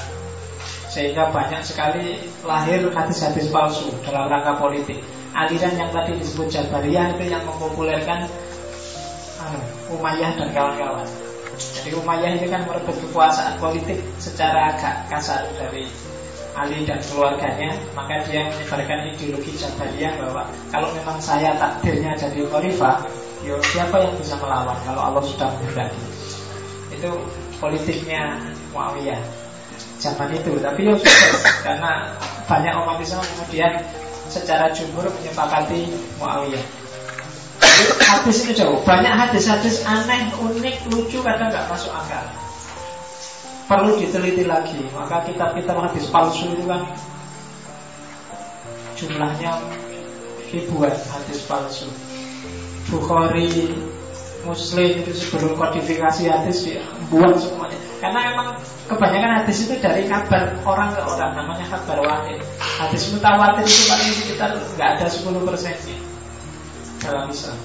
Sehingga 0.88 1.28
banyak 1.28 1.60
sekali 1.60 2.16
lahir 2.48 2.88
hadis-hadis 2.88 3.52
palsu 3.52 3.92
dalam 4.08 4.32
rangka 4.32 4.56
politik. 4.56 5.04
Aliran 5.36 5.76
yang 5.76 5.92
tadi 5.92 6.16
disebut 6.16 6.48
Jabariyah 6.48 7.12
itu 7.14 7.28
yang 7.28 7.44
mempopulerkan 7.44 8.24
anu, 9.44 9.60
Umayyah 9.92 10.32
dan 10.40 10.48
kawan-kawan 10.56 11.27
jadi 11.58 11.90
Umayyah 11.98 12.38
ini 12.38 12.46
kan 12.46 12.62
merebut 12.70 12.94
kekuasaan 13.02 13.58
politik 13.58 13.98
secara 14.22 14.74
agak 14.74 15.10
kasar 15.10 15.42
dari 15.58 15.90
Ali 16.58 16.82
dan 16.86 16.98
keluarganya. 17.02 17.74
Maka 17.94 18.22
dia 18.26 18.50
menyebarkan 18.50 19.14
ideologi 19.14 19.54
Jabariyah 19.58 20.18
bahwa 20.22 20.42
Kalau 20.74 20.88
memang 20.94 21.18
saya 21.22 21.54
takdirnya 21.58 22.14
jadi 22.18 22.46
khalifah 22.50 23.06
Yo, 23.46 23.54
siapa 23.70 24.02
yang 24.02 24.18
bisa 24.18 24.34
melawan 24.42 24.74
kalau 24.82 25.14
Allah 25.14 25.22
sudah 25.22 25.46
menghendaki? 25.58 26.02
Itu 26.90 27.10
politiknya 27.62 28.42
Muawiyah. 28.74 29.22
Zaman 30.02 30.34
itu. 30.34 30.58
Tapi 30.58 30.80
ya 30.86 30.94
sukses 30.98 31.42
Karena 31.62 32.14
banyak 32.46 32.74
umat 32.74 32.98
Islam 33.02 33.22
kemudian 33.22 33.72
Secara 34.30 34.70
jumhur 34.74 35.06
menyepakati 35.06 35.90
Muawiyah 36.18 36.77
hadis 38.08 38.44
itu 38.44 38.52
jauh. 38.64 38.80
Banyak 38.82 39.14
hadis-hadis 39.14 39.84
aneh, 39.84 40.32
unik, 40.36 40.92
lucu 40.92 41.20
Kadang 41.20 41.52
nggak 41.52 41.68
masuk 41.70 41.92
akal. 41.92 42.24
Perlu 43.68 44.00
diteliti 44.00 44.48
lagi. 44.48 44.80
Maka 44.96 45.28
kitab-kitab 45.28 45.76
hadis 45.76 46.08
palsu 46.08 46.48
itu 46.52 46.64
kan 46.64 46.88
Jumlahnya 48.98 49.62
ribuan 50.50 50.90
hadis 50.90 51.46
palsu. 51.46 51.86
Bukhari 52.90 53.70
Muslim 54.42 55.04
itu 55.04 55.12
sebelum 55.12 55.54
kodifikasi 55.54 56.26
hadis 56.26 56.66
dibuat 56.66 57.36
semuanya. 57.38 57.78
Karena 58.02 58.32
memang 58.32 58.48
kebanyakan 58.90 59.44
hadis 59.44 59.68
itu 59.68 59.78
dari 59.78 60.08
kabar 60.08 60.56
orang 60.66 60.94
ke 60.96 61.02
orang 61.04 61.30
Namanya 61.36 61.66
kabar 61.68 62.00
wahid. 62.02 62.42
Hadis 62.58 63.12
mutawatir 63.12 63.66
itu 63.66 63.82
paling 63.86 64.10
sekitar 64.14 64.50
nggak 64.56 64.88
ada 64.98 65.06
10 65.06 65.46
persennya 65.46 66.07
dalam 67.02 67.30
Islam 67.30 67.58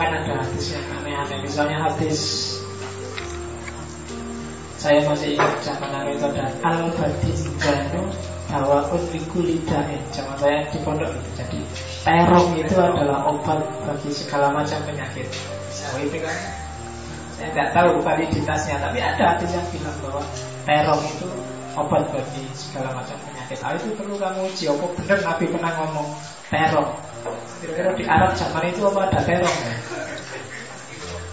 kan 0.00 0.16
ada 0.16 0.32
hadis 0.40 0.72
yang 0.72 0.86
aneh-aneh. 0.96 1.38
Misalnya 1.44 1.76
hadis 1.84 2.20
saya 4.80 5.04
masih 5.04 5.36
ingat 5.36 5.60
zaman 5.60 6.08
itu 6.08 6.24
ada 6.24 6.48
al 6.64 6.88
badinjanu 6.96 8.00
dawaun 8.48 9.02
likulidain 9.12 10.00
zaman 10.08 10.36
saya 10.40 10.64
di 10.72 10.80
pondok. 10.80 11.12
Itu 11.12 11.30
jadi 11.36 11.60
terong 12.00 12.56
itu 12.56 12.74
adalah 12.80 13.28
obat 13.28 13.60
bagi 13.84 14.08
segala 14.08 14.48
macam 14.56 14.80
penyakit. 14.88 15.28
Oh, 15.92 16.00
itu 16.00 16.16
kan? 16.24 16.36
Saya 17.36 17.48
tidak 17.52 17.68
tahu 17.76 18.00
validitasnya 18.00 18.80
tapi 18.80 18.98
ada 19.04 19.36
hadis 19.36 19.52
yang 19.52 19.68
bilang 19.68 19.96
bahwa 20.00 20.24
terong 20.64 21.02
itu 21.04 21.28
obat 21.76 22.08
bagi 22.08 22.44
segala 22.56 22.96
macam 22.96 23.20
penyakit. 23.28 23.58
Hal 23.60 23.76
itu 23.76 23.92
perlu 24.00 24.16
kamu 24.16 24.48
uji. 24.48 24.64
Apa 24.72 24.86
benar 24.96 25.18
Nabi 25.28 25.44
pernah 25.52 25.72
ngomong 25.76 26.08
terong? 26.50 26.90
Kira-kira 27.62 27.90
di 27.94 28.04
Arab 28.04 28.34
zaman 28.34 28.68
itu 28.68 28.82
apa 28.84 29.00
ada 29.08 29.20
terong 29.22 29.58
ya? 29.62 29.74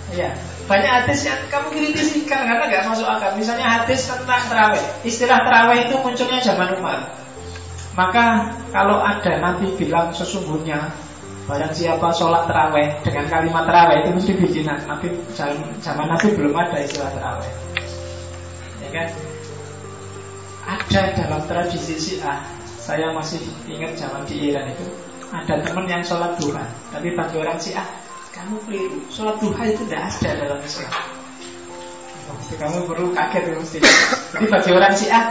Iya, 0.07 0.30
banyak 0.72 0.91
hadis 1.03 1.28
yang 1.28 1.41
kamu 1.51 1.68
kritisikan 1.68 2.47
karena 2.47 2.63
nggak 2.72 2.88
masuk 2.88 3.03
akal. 3.03 3.36
Misalnya 3.36 3.84
hadis 3.84 4.07
tentang 4.07 4.39
terawih. 4.47 4.84
Istilah 5.03 5.43
terawih 5.43 5.89
itu 5.91 5.95
munculnya 5.99 6.39
zaman 6.39 6.80
Umar. 6.80 7.11
Maka 7.97 8.55
kalau 8.72 9.03
ada 9.03 9.41
Nabi 9.41 9.74
bilang 9.76 10.13
sesungguhnya 10.15 10.95
Barang 11.47 11.72
siapa 11.72 12.11
sholat 12.11 12.43
terawih 12.43 12.91
dengan 13.07 13.24
kalimat 13.32 13.63
terawih 13.63 14.03
itu 14.03 14.09
mesti 14.20 14.32
bikinan. 14.36 14.84
Nabi 14.84 15.15
zaman 15.80 16.11
Nabi 16.11 16.36
belum 16.36 16.51
ada 16.51 16.76
istilah 16.84 17.07
terawih. 17.15 17.51
Ya 18.84 18.89
kan? 18.91 19.07
Ada 20.68 21.01
dalam 21.15 21.41
tradisi 21.47 21.95
Syiah. 21.95 22.43
Saya 22.84 23.15
masih 23.15 23.39
ingat 23.63 23.95
zaman 23.95 24.28
di 24.28 24.51
Iran 24.51 24.76
itu 24.76 24.91
ada 25.32 25.55
teman 25.59 25.86
yang 25.91 26.03
sholat 26.03 26.39
duha, 26.39 26.63
tapi 26.91 27.11
bagi 27.11 27.36
orang 27.36 27.59
Syiah 27.59 27.88
kamu 28.32 28.55
keliru. 28.63 28.99
Sholat 29.11 29.38
duha 29.41 29.63
itu 29.67 29.84
tidak 29.89 30.07
ada 30.07 30.30
dalam 30.45 30.59
Islam. 30.61 30.91
Waktu 32.28 32.53
kamu 32.59 32.78
perlu 32.86 33.07
kaget 33.15 33.43
mesti. 33.55 33.80
Jadi 34.36 34.45
bagi 34.47 34.69
orang 34.71 34.93
Syiah 34.93 35.23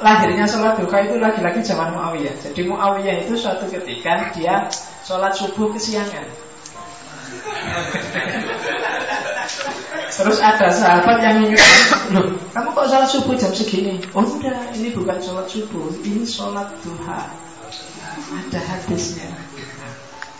lahirnya 0.00 0.46
sholat 0.48 0.78
duha 0.78 0.98
itu 1.04 1.16
lagi-lagi 1.18 1.60
zaman 1.60 1.92
Muawiyah. 1.92 2.34
Jadi 2.40 2.60
Muawiyah 2.64 3.26
itu 3.26 3.34
suatu 3.36 3.66
ketika 3.68 4.30
dia 4.32 4.70
sholat 5.04 5.34
subuh 5.34 5.68
kesiangan. 5.74 6.24
Terus 10.12 10.38
ada 10.44 10.68
sahabat 10.68 11.24
yang 11.24 11.48
ingat, 11.48 11.64
loh, 12.12 12.36
kamu 12.52 12.68
kok 12.76 12.86
sholat 12.88 13.08
subuh 13.08 13.34
jam 13.34 13.52
segini? 13.56 13.96
Oh 14.12 14.22
udah, 14.22 14.70
ini 14.76 14.92
bukan 14.92 15.18
sholat 15.18 15.48
subuh, 15.48 15.88
ini 16.04 16.22
sholat 16.22 16.68
duha. 16.84 17.41
Ada 18.32 18.60
hadisnya. 18.64 19.28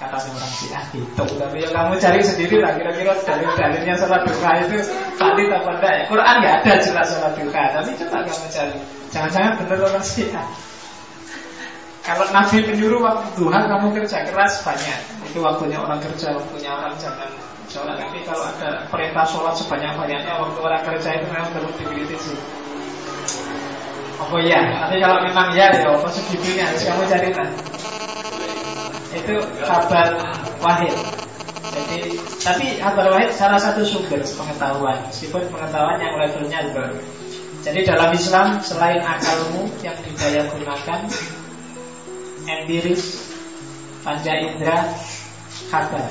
Kata 0.03 0.19
orang 0.19 0.53
Syiah 0.59 0.83
gitu. 0.91 1.23
Tapi 1.39 1.63
ya 1.63 1.69
kamu 1.71 1.95
cari 2.03 2.21
sendiri 2.27 2.59
lah, 2.59 2.75
kira-kira 2.75 3.15
dalil-dalilnya 3.23 3.95
sholat 3.95 4.27
duha 4.27 4.51
itu 4.67 4.83
tadi 5.15 5.43
apa 5.47 5.71
enggak 5.79 5.93
ya? 5.95 6.03
Quran 6.11 6.35
nggak 6.43 6.55
ada 6.59 6.73
jelas 6.83 7.07
sholat 7.07 7.33
duha, 7.39 7.65
tapi 7.71 7.91
coba 8.03 8.19
kamu 8.27 8.47
cari. 8.51 8.79
Jangan-jangan 9.15 9.53
benar 9.63 9.79
orang 9.87 10.03
Syiah. 10.03 10.47
Kalau 12.03 12.27
Nabi 12.35 12.57
menyuruh 12.67 12.99
waktu 12.99 13.29
duha 13.39 13.59
kamu 13.71 13.87
kerja 13.95 14.27
keras 14.27 14.67
banyak. 14.67 14.99
Itu 15.31 15.39
waktunya 15.39 15.79
orang 15.79 16.03
kerja, 16.03 16.35
waktunya 16.35 16.71
orang 16.75 16.99
jangan 16.99 17.31
sholat. 17.71 17.95
Tapi 18.03 18.27
kalau 18.27 18.43
ada 18.43 18.91
perintah 18.91 19.23
sholat 19.23 19.55
sebanyak-banyaknya 19.55 20.35
waktu 20.35 20.59
orang 20.59 20.83
kerja 20.83 21.09
itu 21.15 21.27
memang 21.31 21.51
perlu 21.55 21.71
sih. 22.19 22.39
Oh 24.23 24.39
iya, 24.39 24.87
tapi 24.87 25.03
kalau 25.03 25.19
memang 25.27 25.51
ya 25.55 25.71
ya 25.75 25.93
apa 25.93 26.09
segitunya 26.11 26.63
harus 26.67 26.83
kamu 26.87 27.03
cari 27.11 27.31
kan. 27.35 27.49
Itu 29.13 29.35
kabar 29.61 30.17
wahid. 30.65 30.95
Jadi, 31.73 32.17
tapi 32.41 32.67
kabar 32.81 33.07
wahid 33.13 33.31
salah 33.33 33.61
satu 33.61 33.85
sumber 33.85 34.21
pengetahuan, 34.25 34.99
meskipun 35.09 35.49
pengetahuan 35.53 36.01
yang 36.01 36.15
levelnya 36.17 36.61
baru. 36.73 37.01
Jadi 37.63 37.81
dalam 37.87 38.11
Islam 38.11 38.59
selain 38.59 38.99
akalmu 38.99 39.71
yang 39.87 39.95
didaya 40.03 40.51
gunakan, 40.51 41.01
empiris, 42.45 43.31
panca 44.03 44.33
indera, 44.35 44.91
kabar. 45.71 46.11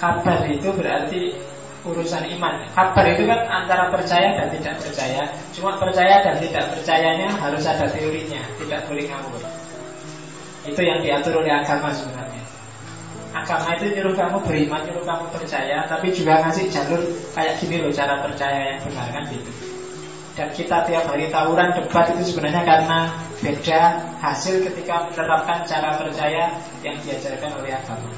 Kabar 0.00 0.38
itu 0.48 0.68
berarti 0.72 1.36
urusan 1.84 2.24
iman. 2.38 2.66
Kabar 2.72 3.04
itu 3.10 3.28
kan 3.28 3.40
antara 3.46 3.90
percaya 3.90 4.38
dan 4.38 4.48
tidak 4.50 4.80
percaya. 4.80 5.22
Cuma 5.52 5.76
percaya 5.76 6.22
dan 6.24 6.38
tidak 6.38 6.64
percayanya 6.74 7.28
harus 7.36 7.62
ada 7.66 7.86
teorinya, 7.90 8.42
tidak 8.58 8.80
boleh 8.88 9.04
ngawur. 9.06 9.61
Itu 10.62 10.80
yang 10.82 11.02
diatur 11.02 11.42
oleh 11.42 11.50
agama 11.50 11.90
sebenarnya. 11.90 12.42
Agama 13.32 13.74
itu 13.74 13.96
nyuruh 13.96 14.14
kamu 14.14 14.38
beriman, 14.44 14.80
nyuruh 14.86 15.04
kamu 15.08 15.24
percaya, 15.32 15.88
tapi 15.88 16.12
juga 16.12 16.44
ngasih 16.44 16.68
jalur 16.68 17.00
kayak 17.32 17.58
gini 17.58 17.80
loh 17.80 17.90
cara 17.90 18.20
percaya 18.22 18.76
yang 18.76 18.80
benar 18.84 19.08
kan 19.10 19.24
gitu. 19.32 19.50
Dan 20.32 20.48
kita 20.52 20.88
tiap 20.88 21.04
hari 21.12 21.28
tawuran 21.28 21.76
debat 21.76 22.08
itu 22.16 22.32
sebenarnya 22.32 22.62
karena 22.64 22.98
beda 23.40 23.80
hasil 24.20 24.64
ketika 24.64 25.10
menerapkan 25.10 25.60
cara 25.68 26.00
percaya 26.00 26.56
yang 26.80 26.96
diajarkan 27.04 27.52
oleh 27.60 27.72
agama. 27.72 28.08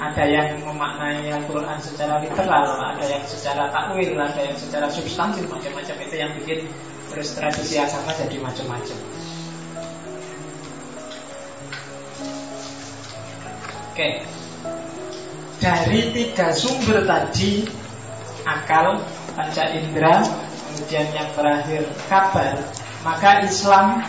Ada 0.00 0.24
yang 0.26 0.48
memaknai 0.64 1.28
Al-Quran 1.28 1.78
secara 1.82 2.22
literal, 2.22 2.78
ada 2.78 3.04
yang 3.04 3.24
secara 3.26 3.68
takwil, 3.68 4.16
ada 4.16 4.40
yang 4.40 4.56
secara 4.56 4.86
substansi, 4.88 5.44
macam-macam 5.44 5.96
itu 6.02 6.14
yang 6.14 6.30
bikin 6.40 6.60
terus 7.10 7.34
tradisi 7.34 7.74
agama 7.76 8.14
jadi 8.14 8.36
macam-macam. 8.38 8.98
Oke, 14.00 14.24
dari 15.60 16.08
tiga 16.16 16.56
sumber 16.56 17.04
tadi, 17.04 17.68
akal, 18.48 18.96
panca 19.36 19.76
indera, 19.76 20.24
kemudian 20.24 21.04
yang 21.12 21.28
terakhir 21.36 21.84
kabar, 22.08 22.64
maka 23.04 23.44
Islam 23.44 24.00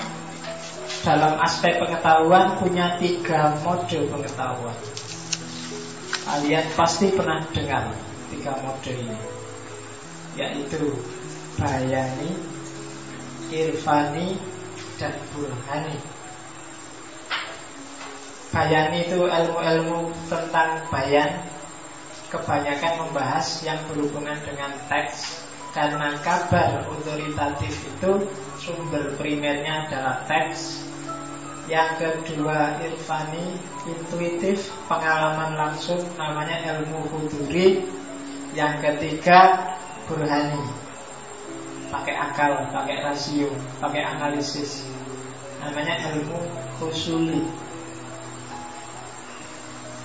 dalam 1.04 1.36
aspek 1.44 1.76
pengetahuan 1.84 2.56
punya 2.56 2.96
tiga 3.04 3.52
mode 3.68 4.00
pengetahuan. 4.08 4.80
Kalian 6.24 6.72
pasti 6.72 7.12
pernah 7.12 7.44
dengar 7.52 7.92
tiga 8.32 8.64
mode 8.64 8.96
ini 8.96 9.20
Yaitu 10.40 10.88
Bayani 11.60 12.32
Irfani 13.52 14.40
Dan 14.96 15.20
Burhani 15.36 16.21
Bayani 18.52 19.08
itu 19.08 19.20
ilmu-ilmu 19.24 20.12
tentang 20.28 20.84
bayan 20.92 21.40
Kebanyakan 22.28 23.08
membahas 23.08 23.64
yang 23.64 23.80
berhubungan 23.88 24.40
dengan 24.44 24.76
teks 24.92 25.48
Karena 25.72 26.20
kabar 26.20 26.84
otoritatif 26.88 27.72
itu 27.96 28.12
Sumber 28.60 29.16
primernya 29.16 29.88
adalah 29.88 30.28
teks 30.28 30.92
yang 31.70 31.94
kedua 31.96 32.84
irfani 32.84 33.56
intuitif 33.88 34.74
pengalaman 34.92 35.56
langsung 35.56 36.04
namanya 36.18 36.58
ilmu 36.78 37.06
huduri. 37.14 37.86
Yang 38.52 38.84
ketiga 38.84 39.72
burhani 40.12 40.60
pakai 41.88 42.16
akal, 42.20 42.68
pakai 42.76 43.00
rasio, 43.06 43.48
pakai 43.80 44.04
analisis. 44.04 44.84
Namanya 45.64 46.12
ilmu 46.12 46.40
husuli. 46.84 47.48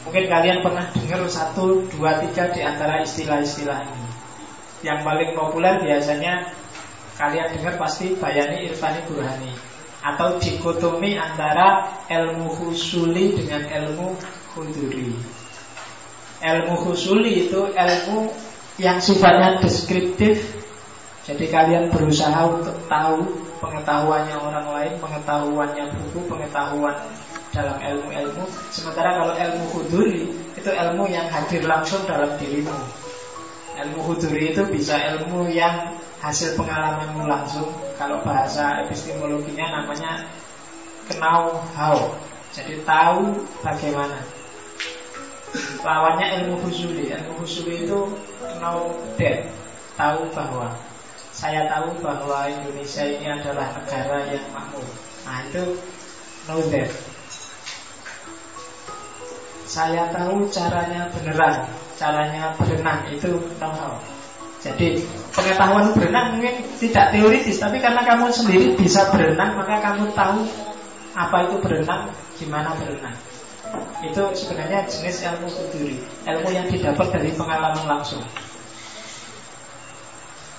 Mungkin 0.06 0.30
kalian 0.30 0.62
pernah 0.62 0.86
dengar 0.94 1.26
satu, 1.26 1.82
dua, 1.90 2.22
tiga 2.22 2.46
di 2.54 2.62
antara 2.62 3.02
istilah-istilah 3.02 3.82
ini. 3.82 4.06
Yang 4.86 5.02
paling 5.02 5.30
populer 5.34 5.82
biasanya 5.82 6.54
kalian 7.18 7.58
dengar 7.58 7.74
pasti 7.74 8.14
bayani, 8.14 8.70
irfani, 8.70 9.02
burhani 9.10 9.50
atau 10.06 10.38
dikotomi 10.38 11.18
antara 11.18 11.98
ilmu 12.06 12.46
husuli 12.62 13.34
dengan 13.34 13.66
ilmu 13.66 14.14
huduri. 14.54 15.10
Ilmu 16.38 16.74
husuli 16.86 17.50
itu 17.50 17.74
ilmu 17.74 18.30
yang 18.78 19.02
sifatnya 19.02 19.58
deskriptif. 19.58 20.62
Jadi 21.26 21.50
kalian 21.50 21.90
berusaha 21.90 22.46
untuk 22.46 22.78
tahu 22.86 23.26
pengetahuannya 23.58 24.36
orang 24.38 24.66
lain, 24.70 24.94
pengetahuannya 25.02 25.84
buku, 25.90 26.22
pengetahuan 26.30 26.94
dalam 27.56 27.80
ilmu-ilmu. 27.80 28.44
Sementara 28.68 29.16
kalau 29.16 29.32
ilmu 29.32 29.64
huduri 29.72 30.28
itu 30.52 30.68
ilmu 30.68 31.08
yang 31.08 31.32
hadir 31.32 31.64
langsung 31.64 32.04
dalam 32.04 32.36
dirimu. 32.36 32.76
Ilmu 33.80 34.00
huduri 34.04 34.52
itu 34.52 34.60
bisa 34.68 35.00
ilmu 35.16 35.48
yang 35.48 35.96
hasil 36.20 36.56
pengalamanmu 36.60 37.24
langsung 37.24 37.72
kalau 37.96 38.20
bahasa 38.20 38.84
epistemologinya 38.84 39.80
namanya 39.80 40.28
kenal 41.08 41.64
how. 41.72 41.96
Jadi 42.52 42.84
tahu 42.84 43.40
bagaimana. 43.64 44.20
Lawannya 45.80 46.44
ilmu 46.44 46.60
husuli. 46.68 47.08
Ilmu 47.08 47.40
husuli 47.40 47.88
itu 47.88 48.00
know 48.60 48.92
that. 49.16 49.48
Tahu 49.96 50.28
bahwa 50.36 50.76
saya 51.32 51.68
tahu 51.68 52.00
bahwa 52.00 52.48
Indonesia 52.48 53.04
ini 53.04 53.28
adalah 53.28 53.76
negara 53.76 54.28
yang 54.28 54.44
makmur. 54.52 54.84
Nah 55.24 55.44
itu 55.48 55.76
know 56.48 56.60
that. 56.72 56.88
Saya 59.66 60.06
tahu 60.14 60.46
caranya 60.48 61.10
beneran, 61.10 61.66
caranya 61.98 62.54
berenang 62.54 63.10
itu 63.10 63.34
how. 63.58 63.98
Jadi 64.62 65.02
pengetahuan 65.30 65.94
berenang 65.94 66.38
mungkin 66.38 66.64
tidak 66.78 67.14
teoritis, 67.14 67.62
tapi 67.62 67.78
karena 67.78 68.02
kamu 68.02 68.30
sendiri 68.30 68.74
bisa 68.78 69.10
berenang, 69.14 69.54
maka 69.58 69.78
kamu 69.78 70.10
tahu 70.14 70.42
apa 71.14 71.36
itu 71.50 71.56
berenang, 71.62 72.10
gimana 72.38 72.74
berenang. 72.78 73.14
Itu 74.02 74.22
sebenarnya 74.34 74.86
jenis 74.86 75.22
ilmu 75.22 75.46
sendiri, 75.50 75.98
ilmu 76.26 76.48
yang 76.50 76.66
didapat 76.66 77.14
dari 77.14 77.30
pengalaman 77.34 77.86
langsung. 77.86 78.22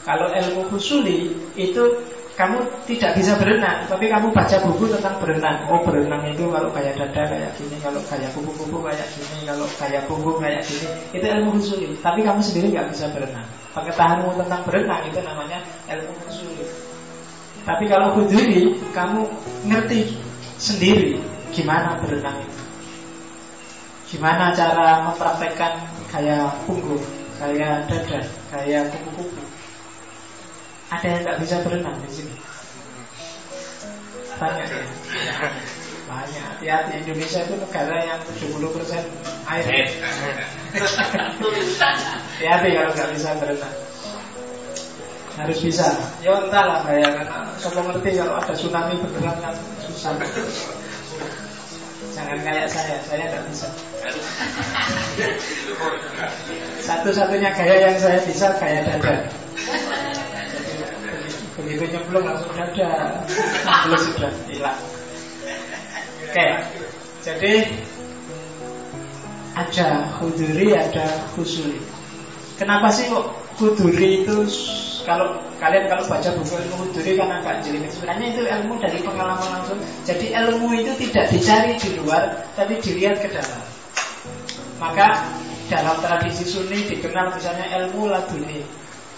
Kalau 0.08 0.32
ilmu 0.32 0.72
husuli 0.72 1.36
itu 1.60 2.07
kamu 2.38 2.62
tidak 2.86 3.18
bisa 3.18 3.34
berenang, 3.42 3.90
tapi 3.90 4.14
kamu 4.14 4.30
baca 4.30 4.62
buku 4.62 4.86
tentang 4.94 5.18
berenang. 5.18 5.66
Oh 5.74 5.82
berenang 5.82 6.22
itu 6.30 6.46
kalau 6.54 6.70
kayak 6.70 6.94
dada 6.94 7.26
kayak 7.26 7.50
gini, 7.58 7.82
kalau 7.82 7.98
kayak 8.06 8.30
kuku-kuku 8.30 8.78
kayak 8.78 9.10
gini, 9.10 9.42
kalau 9.50 9.66
kayak 9.82 10.06
punggung 10.06 10.38
kayak 10.38 10.62
gini. 10.62 10.86
Itu 11.18 11.26
ilmu 11.26 11.58
husuli. 11.58 11.98
Tapi 11.98 12.22
kamu 12.22 12.38
sendiri 12.38 12.78
nggak 12.78 12.94
bisa 12.94 13.10
berenang. 13.10 13.50
Pengetahuanmu 13.74 14.38
tentang 14.38 14.62
berenang 14.70 15.02
itu 15.10 15.20
namanya 15.26 15.66
ilmu 15.90 16.14
husuli. 16.30 16.66
Tapi 17.66 17.84
kalau 17.90 18.14
huduri, 18.14 18.86
kamu 18.94 19.22
ngerti 19.66 20.22
sendiri 20.62 21.18
gimana 21.50 21.98
berenang 22.06 22.38
itu. 22.38 22.62
Gimana 24.14 24.54
cara 24.54 25.10
mempraktekkan 25.10 25.90
kayak 26.14 26.54
punggung, 26.70 27.02
kayak 27.42 27.90
dada, 27.90 28.22
kayak 28.54 28.94
kuku-kuku. 28.94 29.47
Ada 30.88 31.04
yang 31.04 31.20
nggak 31.28 31.40
bisa 31.44 31.56
berenang 31.68 32.00
di 32.00 32.12
sini? 32.16 32.32
Banyak 34.40 34.68
ya? 34.72 34.84
Banyak. 36.08 36.44
Hati-hati 36.48 36.92
Indonesia 37.04 37.44
itu 37.44 37.60
negara 37.60 37.96
yang 38.08 38.20
70% 38.24 39.04
air. 39.52 39.68
Hati-hati 42.40 42.68
kalau 42.72 42.92
nggak 42.96 43.10
bisa 43.12 43.36
berenang. 43.36 43.76
Harus 45.38 45.60
bisa. 45.60 45.92
Ya 46.24 46.40
entahlah 46.40 46.88
karena 46.88 47.52
Sopo 47.60 47.84
ngerti 47.84 48.18
kalau 48.18 48.40
ada 48.40 48.56
tsunami 48.56 48.96
beneran 49.04 49.38
kan 49.44 49.54
susah. 49.86 50.16
Jangan 52.16 52.40
kayak 52.42 52.66
saya, 52.72 52.98
saya 53.06 53.30
tidak 53.30 53.44
bisa. 53.52 53.68
Satu-satunya 56.88 57.52
gaya 57.54 57.76
yang 57.92 57.98
saya 58.02 58.18
bisa 58.26 58.58
gaya 58.58 58.82
dada. 58.88 59.30
Begitu 61.58 61.84
nyemplung 61.90 62.22
langsung 62.22 62.54
dada, 62.54 63.26
belum 63.90 64.02
sudah 64.14 64.32
hilang. 64.46 64.80
Oke, 66.30 66.48
jadi 67.26 67.54
ada 69.58 69.88
huduri, 70.22 70.78
ada 70.78 71.06
husuli. 71.34 71.82
Kenapa 72.62 72.94
sih 72.94 73.10
kok 73.10 73.34
huduri 73.58 74.22
itu 74.22 74.38
kalau 75.02 75.42
kalian 75.58 75.90
kalau 75.90 76.06
baca 76.06 76.30
buku 76.38 76.54
ilmu 76.62 76.76
huduri 76.84 77.18
kan 77.18 77.42
agak 77.42 77.66
jelimet 77.66 77.90
sebenarnya 77.90 78.28
itu 78.38 78.42
ilmu 78.46 78.78
dari 78.78 79.00
pengalaman 79.02 79.50
langsung. 79.58 79.80
Jadi 80.06 80.36
ilmu 80.38 80.70
itu 80.78 80.92
tidak 81.10 81.26
dicari 81.34 81.74
di 81.82 81.90
luar 81.98 82.46
tapi 82.54 82.78
dilihat 82.78 83.18
ke 83.18 83.34
dalam. 83.34 83.62
Maka 84.78 85.26
dalam 85.74 85.98
tradisi 86.06 86.46
sunni 86.46 86.86
dikenal 86.86 87.34
misalnya 87.34 87.66
ilmu 87.82 88.14
laduni 88.14 88.62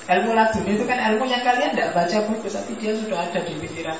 ilmu 0.09 0.33
laduni 0.33 0.73
itu 0.73 0.85
kan 0.89 0.97
ilmu 1.13 1.23
yang 1.29 1.45
kalian 1.45 1.77
tidak 1.77 1.93
baca 1.93 2.17
buku 2.25 2.47
tapi 2.49 2.71
dia 2.81 2.91
sudah 2.97 3.17
ada 3.29 3.39
di 3.45 3.53
pikiran 3.61 3.97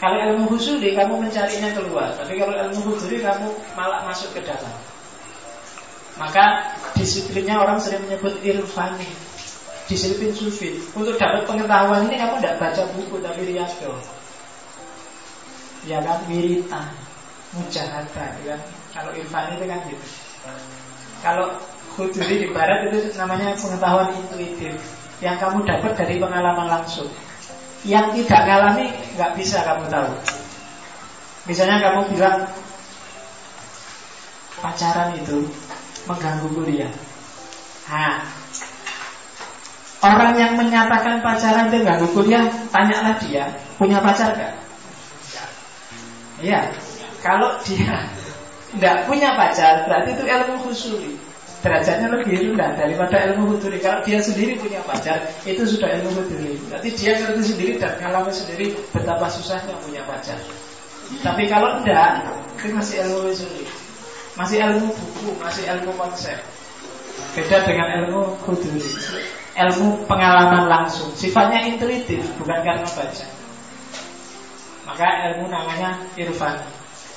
kalau 0.00 0.16
ilmu 0.16 0.44
husuli 0.56 0.96
kamu 0.96 1.20
mencarinya 1.20 1.70
keluar 1.76 2.08
tapi 2.16 2.40
kalau 2.40 2.56
ilmu 2.56 2.80
huduri 2.88 3.20
kamu 3.20 3.48
malah 3.76 4.08
masuk 4.08 4.32
ke 4.32 4.40
dalam 4.40 4.72
maka 6.16 6.76
disiplinnya 6.96 7.60
orang 7.60 7.76
sering 7.76 8.04
menyebut 8.08 8.36
irfani 8.44 9.08
disiplin 9.90 10.30
sufi. 10.30 10.78
Untuk 10.94 11.18
dapat 11.18 11.42
pengetahuan 11.50 12.06
ini 12.06 12.14
kamu 12.14 12.38
tidak 12.38 12.62
baca 12.62 12.82
buku 12.94 13.18
tapi 13.18 13.42
lihat 13.50 13.74
dong. 13.82 13.98
Ya 15.82 15.98
kan 15.98 16.22
wiritan, 16.30 16.94
mujahadah, 17.58 18.30
ya 18.46 18.54
kan. 18.54 18.60
Kalau 18.94 19.10
irfan 19.18 19.58
itu 19.58 19.64
kan 19.66 19.78
gitu. 19.90 20.06
Kalau 21.26 21.58
huduri 21.98 22.46
di 22.46 22.48
barat 22.54 22.90
itu 22.90 23.14
namanya 23.18 23.56
pengetahuan 23.58 24.14
intuitif 24.14 24.78
yang 25.24 25.36
kamu 25.36 25.64
dapat 25.64 25.92
dari 25.96 26.16
pengalaman 26.20 26.68
langsung. 26.68 27.08
Yang 27.82 28.24
tidak 28.24 28.40
ngalami 28.44 28.92
nggak 29.16 29.32
bisa 29.40 29.64
kamu 29.64 29.88
tahu. 29.88 30.10
Misalnya 31.48 31.80
kamu 31.80 32.00
bilang 32.12 32.38
pacaran 34.60 35.16
itu 35.16 35.48
mengganggu 36.04 36.48
kuliah. 36.52 36.92
Nah, 37.88 38.22
Orang 40.00 40.32
yang 40.32 40.56
menyatakan 40.56 41.20
pacaran 41.20 41.68
itu 41.68 41.84
ganggu 41.84 42.08
kuliah, 42.16 42.48
tanyalah 42.72 43.20
dia, 43.20 43.52
punya 43.76 44.00
pacar 44.00 44.32
gak? 44.32 44.56
Iya, 46.40 46.72
kalau 47.20 47.60
dia 47.68 48.08
tidak 48.72 49.04
punya 49.04 49.36
pacar, 49.36 49.84
berarti 49.84 50.16
itu 50.16 50.24
ilmu 50.24 50.56
khusuli. 50.64 51.20
Derajatnya 51.60 52.08
lebih 52.08 52.56
rendah 52.56 52.72
daripada 52.72 53.16
ilmu 53.28 53.52
huduri. 53.52 53.78
Kalau 53.84 54.00
dia 54.00 54.16
sendiri 54.16 54.56
punya 54.56 54.80
pacar, 54.80 55.28
itu 55.44 55.60
sudah 55.68 55.92
ilmu 56.00 56.16
huduri. 56.16 56.56
Berarti 56.72 56.88
dia 56.96 57.20
ngerti 57.20 57.42
sendiri 57.52 57.72
dan 57.76 58.00
ngalami 58.00 58.32
sendiri 58.32 58.72
betapa 58.96 59.28
susahnya 59.28 59.76
punya 59.84 60.00
pacar. 60.08 60.40
Tapi 61.20 61.42
kalau 61.52 61.84
tidak, 61.84 62.32
itu 62.56 62.72
masih 62.72 62.94
ilmu 63.04 63.28
husuli. 63.28 63.64
Masih 64.40 64.56
ilmu 64.62 64.88
buku, 64.88 65.36
masih 65.36 65.64
ilmu 65.68 65.92
konsep. 66.00 66.40
Beda 67.36 67.60
dengan 67.68 68.08
ilmu 68.08 68.40
huduri 68.48 68.80
ilmu 69.56 70.06
pengalaman 70.06 70.70
langsung 70.70 71.10
Sifatnya 71.12 71.66
intuitif, 71.66 72.22
bukan 72.38 72.58
karena 72.62 72.86
baca 72.86 73.26
Maka 74.88 75.06
ilmu 75.30 75.46
namanya 75.50 76.02
irfan 76.16 76.56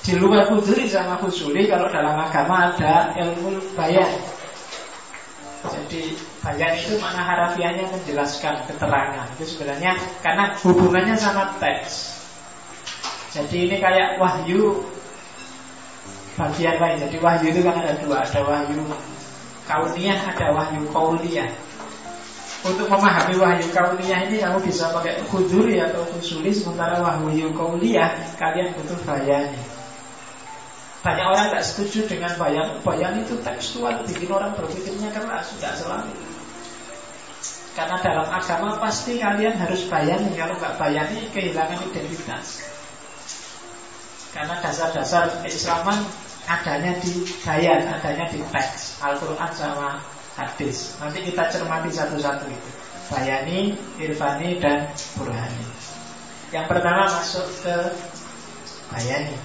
Di 0.03 0.19
luar 0.19 0.51
huduri 0.51 0.83
sama 0.91 1.15
husuli 1.23 1.71
Kalau 1.71 1.87
dalam 1.87 2.19
agama 2.19 2.75
ada 2.75 3.15
ilmu 3.15 3.55
bayan 3.79 4.11
Jadi 5.63 6.19
bayan 6.43 6.75
itu 6.75 6.99
mana 6.99 7.23
harafiahnya 7.23 7.87
menjelaskan 7.87 8.67
keterangan. 8.67 9.31
Itu 9.39 9.47
sebenarnya 9.47 9.95
karena 10.19 10.59
hubungannya 10.59 11.15
sama 11.15 11.55
teks. 11.55 12.19
Jadi 13.31 13.71
ini 13.71 13.79
kayak 13.79 14.19
wahyu 14.19 14.83
Bagian 16.35 16.83
lain. 16.83 16.99
Jadi 17.07 17.17
wahyu 17.23 17.47
itu 17.55 17.63
kan 17.63 17.79
ada 17.79 17.95
dua. 18.03 18.27
Ada 18.27 18.43
wahyu 18.43 18.83
kauniyah, 19.63 20.19
ada 20.35 20.51
wahyu 20.51 20.83
kauliyah 20.91 21.47
untuk 22.63 22.87
memahami 22.87 23.35
wahyu 23.39 23.67
kauniyah 23.75 24.19
ini 24.31 24.39
kamu 24.39 24.63
bisa 24.63 24.87
pakai 24.95 25.19
kuduri 25.27 25.83
atau 25.83 26.07
kusuli 26.15 26.47
Sementara 26.51 27.03
wahyu 27.03 27.51
kauniyah 27.51 28.39
kalian 28.39 28.71
butuh 28.79 28.99
bayani 29.03 29.59
Banyak 31.03 31.27
orang 31.27 31.45
tidak 31.51 31.65
setuju 31.67 31.99
dengan 32.07 32.31
bayan 32.39 32.79
Bayan 32.79 33.19
itu 33.19 33.35
tekstual 33.43 34.07
bikin 34.07 34.31
orang 34.31 34.55
berpikirnya 34.55 35.11
keras 35.11 35.51
Tidak 35.59 35.73
selalu 35.83 36.15
Karena 37.75 37.99
dalam 37.99 38.27
agama 38.31 38.79
pasti 38.79 39.19
kalian 39.19 39.59
harus 39.59 39.83
bayani 39.91 40.31
Kalau 40.39 40.55
nggak 40.55 40.79
bayani 40.79 41.27
kehilangan 41.35 41.83
identitas 41.91 42.63
Karena 44.31 44.63
dasar-dasar 44.63 45.43
keislaman 45.43 45.99
adanya 46.47 46.99
di 46.99 47.23
bayan, 47.43 47.87
adanya 47.87 48.27
di 48.27 48.43
teks 48.51 48.99
Al-Quran 48.99 49.51
sama 49.55 50.03
hadis. 50.35 50.99
Nanti 50.99 51.23
kita 51.23 51.47
cermati 51.47 51.89
satu-satu 51.93 52.45
itu. 52.51 52.69
Bayani, 53.11 53.75
Irfani, 53.99 54.57
dan 54.57 54.89
Burhani. 55.19 55.65
Yang 56.49 56.65
pertama 56.71 57.03
masuk 57.11 57.47
ke 57.61 57.75
Bayani. 58.91 59.35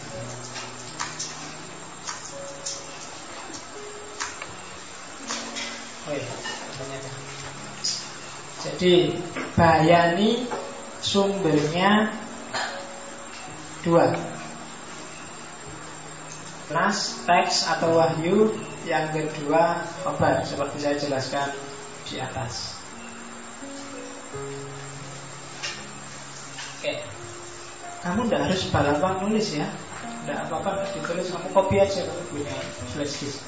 Jadi 8.65 9.13
Bayani 9.53 10.49
sumbernya 11.05 12.13
dua. 13.85 14.17
Nas, 16.69 17.25
teks 17.25 17.65
atau 17.65 17.97
wahyu 17.97 18.53
Yang 18.85 19.33
kedua 19.33 19.89
khabar 20.05 20.45
Seperti 20.45 20.85
saya 20.85 21.01
jelaskan 21.01 21.49
di 22.05 22.21
atas. 22.21 22.77
Oke. 26.79 27.05
Kamu 28.05 28.29
tidak 28.29 28.49
harus 28.49 28.63
balapan 28.73 29.15
nulis 29.25 29.49
ya. 29.57 29.69
Tidak 30.25 30.39
apa-apa 30.49 30.89
ditulis 30.93 31.29
Kamu 31.33 31.49
copy 31.53 31.77
aja 31.81 32.05
kalau 32.05 32.25
punya 32.33 32.57
flash 32.97 33.17
disk. 33.21 33.41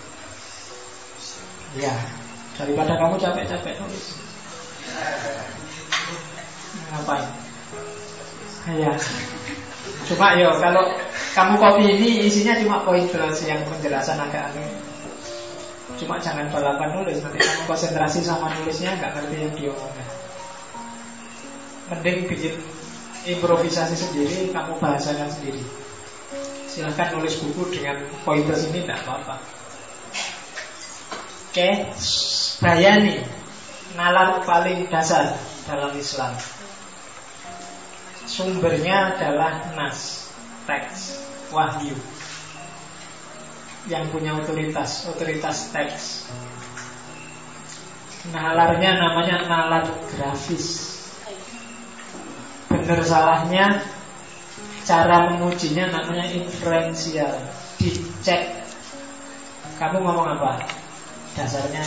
Ya 1.78 2.19
Daripada 2.60 2.92
kamu 3.00 3.16
capek-capek 3.16 3.74
nulis 3.80 4.20
Ngapain? 6.92 7.24
Ya 8.76 8.92
Cuma 10.04 10.36
yo 10.36 10.52
kalau 10.60 10.84
kamu 11.32 11.54
kopi 11.56 11.84
ini 11.96 12.28
isinya 12.28 12.58
cuma 12.60 12.84
poin 12.84 13.06
yang 13.46 13.62
penjelasan 13.64 14.18
agak 14.18 14.50
aneh. 14.52 14.66
Cuma 15.96 16.20
jangan 16.20 16.52
balapan 16.52 17.00
nulis 17.00 17.24
Nanti 17.24 17.40
kamu 17.40 17.62
konsentrasi 17.64 18.20
sama 18.20 18.52
nulisnya 18.60 18.92
nggak 19.00 19.16
ngerti 19.16 19.36
yang 19.40 19.52
diomongkan 19.56 20.08
Mending 21.88 22.28
bikin 22.28 22.54
improvisasi 23.24 23.96
sendiri 23.96 24.52
Kamu 24.52 24.76
bahasakan 24.76 25.32
sendiri. 25.32 25.64
Silahkan 26.68 27.16
nulis 27.16 27.40
buku 27.40 27.72
dengan 27.72 28.04
pointer 28.22 28.54
ini 28.54 28.84
tidak 28.86 29.02
apa-apa. 29.02 29.42
Oke 31.50 31.90
Bayani 32.60 33.24
Nalar 33.96 34.44
paling 34.44 34.86
dasar 34.92 35.34
dalam 35.64 35.96
Islam 35.96 36.36
Sumbernya 38.30 39.16
adalah 39.16 39.74
nas 39.74 40.30
teks 40.68 41.24
wahyu 41.50 41.98
yang 43.88 44.06
punya 44.12 44.36
otoritas, 44.36 45.08
otoritas 45.08 45.72
teks. 45.72 46.28
Nalarnya 48.30 49.00
namanya 49.00 49.48
nalar 49.48 49.84
grafis. 50.12 51.00
Benar 52.68 53.00
salahnya 53.02 53.80
cara 54.84 55.32
mengujinya 55.32 55.90
namanya 55.90 56.28
inferensial. 56.28 57.34
Dicek. 57.80 58.68
Kamu 59.80 60.04
ngomong 60.04 60.36
apa? 60.36 60.60
Dasarnya 61.34 61.82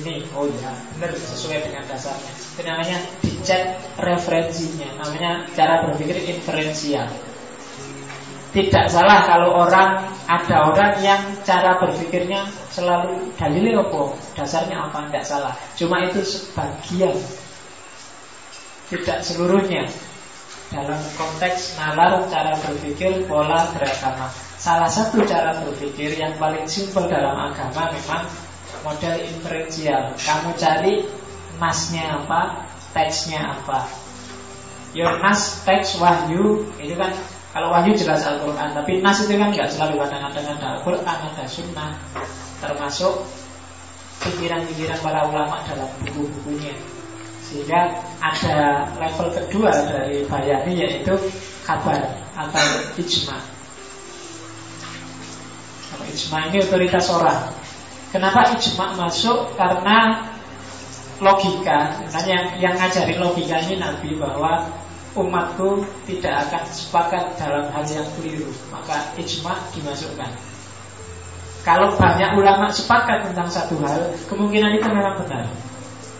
ini 0.00 0.24
oh 0.32 0.48
ya 0.48 0.72
benar 0.96 1.12
sesuai 1.12 1.68
dengan 1.68 1.84
dasarnya 1.84 2.32
itu 2.32 2.60
namanya 2.64 2.98
dicek 3.20 3.62
referensinya 4.00 4.88
namanya 5.02 5.44
cara 5.52 5.84
berpikir 5.88 6.16
inferensial 6.32 7.08
tidak 8.52 8.84
salah 8.92 9.24
kalau 9.24 9.64
orang 9.64 10.12
ada 10.28 10.56
orang 10.68 10.92
yang 11.00 11.20
cara 11.40 11.80
berpikirnya 11.80 12.44
selalu 12.68 13.32
dalilnya 13.40 13.80
apa, 13.80 14.12
dasarnya 14.36 14.76
apa, 14.76 15.08
tidak 15.08 15.24
salah. 15.24 15.54
Cuma 15.72 16.04
itu 16.04 16.20
sebagian, 16.20 17.16
tidak 18.92 19.24
seluruhnya. 19.24 19.88
Dalam 20.68 21.00
konteks 21.16 21.80
nalar 21.80 22.28
cara 22.28 22.56
berpikir 22.60 23.24
pola 23.28 23.68
beragama. 23.76 24.28
salah 24.56 24.86
satu 24.86 25.20
cara 25.26 25.58
berpikir 25.58 26.16
yang 26.16 26.38
paling 26.38 26.64
simpel 26.70 27.10
dalam 27.10 27.34
agama 27.50 27.90
memang 27.90 28.24
model 28.82 29.14
inferensial. 29.22 30.14
Kamu 30.18 30.54
cari 30.58 31.06
nasnya 31.58 32.22
apa, 32.22 32.66
teksnya 32.94 33.58
apa. 33.58 33.86
Your 34.92 35.22
nas, 35.24 35.64
teks, 35.64 35.96
wahyu, 35.96 36.68
itu 36.76 36.92
kan 36.98 37.16
kalau 37.56 37.72
wahyu 37.72 37.96
jelas 37.96 38.24
Al-Quran, 38.28 38.76
tapi 38.76 39.00
nas 39.00 39.24
itu 39.24 39.40
kan 39.40 39.48
nggak 39.48 39.72
selalu 39.72 40.04
kadang-kadang 40.04 40.56
ada 40.60 40.66
Al-Quran, 40.76 41.16
ada 41.32 41.44
sunnah, 41.48 41.96
termasuk 42.60 43.24
pikiran-pikiran 44.20 44.98
para 45.00 45.26
ulama 45.28 45.64
dalam 45.64 45.88
buku-bukunya. 46.04 46.76
Sehingga 47.42 48.00
ada 48.20 48.88
level 48.96 49.28
kedua 49.32 49.72
dari 49.84 50.24
bayani 50.24 50.72
yaitu 50.80 51.12
kabar 51.68 52.00
atau 52.36 52.64
ijma. 52.96 53.36
Kalau 55.92 56.04
ijma 56.08 56.38
ini 56.48 56.58
otoritas 56.64 57.06
orang. 57.12 57.61
Kenapa 58.12 58.52
ijma 58.52 58.92
masuk? 58.92 59.56
Karena 59.56 60.28
logika. 61.16 61.96
Sebenarnya 62.12 62.32
yang, 62.36 62.46
yang 62.60 62.74
ngajarin 62.76 63.18
logika 63.18 63.56
ini 63.64 63.80
Nabi 63.80 64.20
bahwa 64.20 64.68
umatku 65.16 65.80
tidak 66.04 66.44
akan 66.48 66.62
sepakat 66.68 67.24
dalam 67.40 67.72
hal 67.72 67.84
yang 67.88 68.04
keliru. 68.20 68.52
Maka 68.68 69.16
ijma 69.16 69.56
dimasukkan. 69.72 70.28
Kalau 71.62 71.94
banyak 71.94 72.36
ulama 72.36 72.68
sepakat 72.68 73.32
tentang 73.32 73.48
satu 73.48 73.80
hal, 73.80 74.12
kemungkinan 74.28 74.76
itu 74.76 74.86
memang 74.92 75.14
benar. 75.24 75.46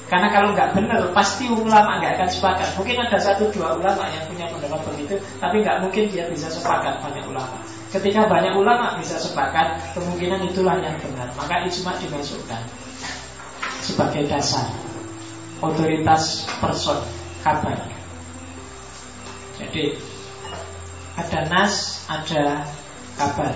Karena 0.06 0.28
kalau 0.28 0.52
nggak 0.52 0.76
benar, 0.76 1.08
pasti 1.16 1.48
ulama 1.48 1.98
nggak 1.98 2.20
akan 2.20 2.28
sepakat. 2.30 2.68
Mungkin 2.78 3.00
ada 3.00 3.18
satu 3.18 3.48
dua 3.48 3.74
ulama 3.74 4.06
yang 4.12 4.22
punya 4.28 4.46
pendapat 4.48 4.80
begitu, 4.92 5.16
tapi 5.40 5.64
nggak 5.64 5.82
mungkin 5.82 6.04
dia 6.12 6.28
bisa 6.30 6.46
sepakat 6.52 7.00
banyak 7.00 7.24
ulama. 7.26 7.58
Ketika 7.92 8.24
banyak 8.24 8.56
ulama 8.56 8.96
bisa 8.96 9.20
sepakat, 9.20 9.92
kemungkinan 9.92 10.48
itulah 10.48 10.80
yang 10.80 10.96
benar. 10.96 11.28
Maka 11.36 11.68
ijma 11.68 11.92
dimasukkan 12.00 12.64
sebagai 13.84 14.24
dasar 14.32 14.64
otoritas 15.60 16.48
person 16.56 17.04
kabar. 17.44 17.76
Jadi 19.60 20.00
ada 21.20 21.40
nas, 21.52 22.02
ada 22.08 22.64
kabar. 23.20 23.54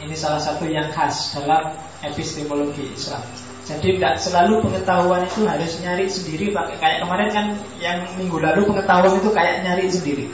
Ini 0.00 0.14
salah 0.16 0.40
satu 0.40 0.64
yang 0.64 0.88
khas 0.94 1.36
dalam 1.36 1.74
epistemologi 2.00 2.88
Islam. 2.96 3.20
Jadi 3.68 4.00
tidak 4.00 4.16
selalu 4.16 4.64
pengetahuan 4.64 5.28
itu 5.28 5.44
harus 5.44 5.76
nyari 5.84 6.08
sendiri 6.08 6.56
pakai 6.56 6.80
kayak 6.80 6.98
kemarin 7.04 7.28
kan 7.28 7.46
yang 7.76 8.00
minggu 8.16 8.40
lalu 8.40 8.64
pengetahuan 8.64 9.20
itu 9.20 9.28
kayak 9.36 9.60
nyari 9.60 9.84
sendiri. 9.92 10.24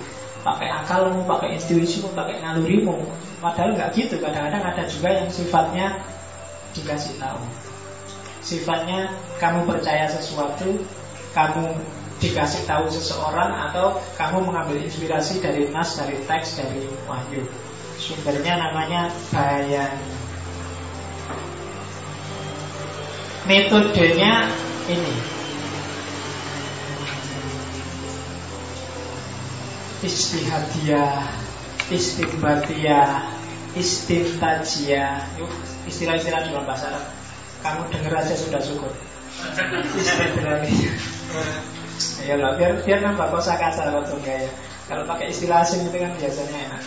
Pakai 0.44 0.68
akalmu, 0.68 1.24
pakai 1.24 1.56
intuisimu, 1.56 2.12
pakai 2.12 2.44
nalurimu. 2.44 3.08
Padahal 3.40 3.72
nggak 3.74 3.96
gitu. 3.96 4.20
Kadang-kadang 4.20 4.60
ada 4.60 4.84
juga 4.84 5.08
yang 5.16 5.28
sifatnya 5.32 6.04
dikasih 6.76 7.16
tahu. 7.16 7.40
Sifatnya 8.44 9.08
kamu 9.40 9.64
percaya 9.64 10.04
sesuatu, 10.04 10.84
kamu 11.32 11.80
dikasih 12.20 12.68
tahu 12.68 12.86
seseorang 12.92 13.72
atau 13.72 13.96
kamu 14.20 14.44
mengambil 14.44 14.84
inspirasi 14.84 15.40
dari 15.40 15.72
nas, 15.72 15.96
dari 15.96 16.20
teks, 16.28 16.60
dari 16.60 16.84
wahyu. 17.08 17.42
Sumbernya 17.96 18.60
namanya 18.60 19.08
bayan 19.32 19.96
metodenya 23.48 24.48
ini 24.88 25.14
istihadiyah 30.04 31.24
istimbatiyah 31.88 33.34
istintajiyah. 33.74 35.26
Istilah-istilah 35.84 36.40
dalam 36.48 36.64
bahasa 36.64 36.88
Arab. 36.94 37.04
Kamu 37.60 37.80
dengar 37.92 38.24
aja 38.24 38.34
sudah 38.36 38.60
syukur. 38.62 38.92
Ya 42.24 42.34
loh 42.40 42.56
biar 42.56 42.80
biar 42.82 42.98
nambah 43.02 43.28
kosa 43.34 43.58
kata 43.58 43.92
waktu 43.92 44.16
ya. 44.24 44.48
Kalau 44.84 45.08
pakai 45.08 45.32
istilah 45.32 45.64
asing 45.64 45.88
itu 45.88 45.96
kan 45.96 46.12
biasanya 46.16 46.58
enak. 46.70 46.82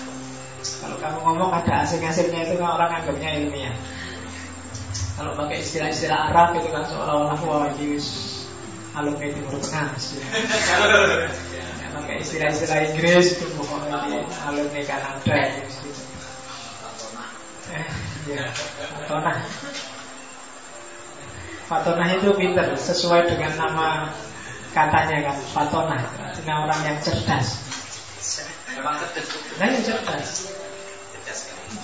Kalau 0.81 0.97
kamu 1.01 1.17
ngomong 1.23 1.49
ada 1.53 1.85
asing-asingnya 1.85 2.45
itu 2.49 2.61
kan 2.61 2.69
orang 2.77 3.01
anggapnya 3.01 3.29
ilmiah. 3.41 3.75
Kalau 5.17 5.33
pakai 5.33 5.65
istilah-istilah 5.65 6.29
Arab 6.29 6.61
itu 6.61 6.69
kan 6.69 6.85
seolah-olah 6.85 7.39
wah 7.41 7.65
ini 7.73 7.97
alumni 8.93 9.27
Timur 9.29 9.57
Tengah 9.61 9.93
pakai 11.97 12.21
istilah-istilah 12.21 12.79
Inggris 12.93 13.41
itu 13.41 13.45
pokoknya 13.57 13.97
ini 14.05 14.19
alumni 14.45 14.81
Kanada 14.85 15.37
gitu. 15.57 15.89
Eh, 17.73 17.87
ya, 18.31 18.45
Fatonah. 18.53 19.37
Fatonah 21.67 22.09
itu 22.15 22.29
pinter 22.37 22.67
sesuai 22.77 23.27
dengan 23.27 23.53
nama 23.57 24.13
katanya 24.71 25.33
kan 25.33 25.37
Fatonah, 25.51 26.03
artinya 26.21 26.69
orang 26.69 26.79
yang 26.85 26.97
cerdas. 27.01 27.65
Nah, 28.77 29.67
yang 29.67 29.81
cerdas. 29.81 30.53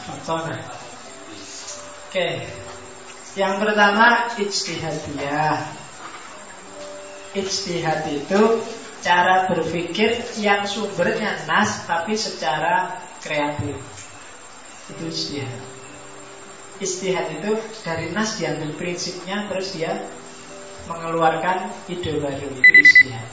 Fatonah. 0.05 0.61
Oke. 0.61 2.13
Okay. 2.13 2.33
Yang 3.33 3.53
pertama 3.65 4.29
ijtihadiyah. 4.37 5.57
Ijtihad 7.33 8.05
itu 8.13 8.41
cara 9.03 9.51
berpikir 9.51 10.23
yang 10.39 10.63
sumbernya 10.63 11.43
nas 11.43 11.83
tapi 11.83 12.15
secara 12.15 13.03
kreatif. 13.19 13.75
Itu 14.87 15.03
ijtihad. 15.11 15.59
Ijtihad 16.79 17.27
itu 17.37 17.51
dari 17.83 18.15
nas 18.15 18.39
diambil 18.39 18.71
prinsipnya 18.79 19.51
terus 19.51 19.75
dia 19.75 20.07
mengeluarkan 20.87 21.67
ide 21.91 22.23
baru 22.23 22.47
itu 22.47 22.71
ijtihad. 22.79 23.27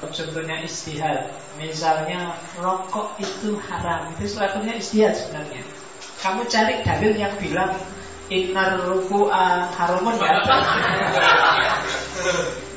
Contohnya 0.00 0.64
istihad 0.64 1.28
Misalnya 1.60 2.32
rokok 2.56 3.20
itu 3.20 3.60
haram 3.68 4.08
Itu 4.16 4.32
satunya 4.32 4.80
istihad 4.80 5.12
sebenarnya 5.12 5.60
kamu 6.20 6.44
cari 6.48 6.84
dalil 6.84 7.16
yang 7.16 7.32
bilang 7.40 7.72
Innar 8.32 8.80
ruku'a 8.88 9.68
haramun 9.76 10.16
ya 10.20 10.40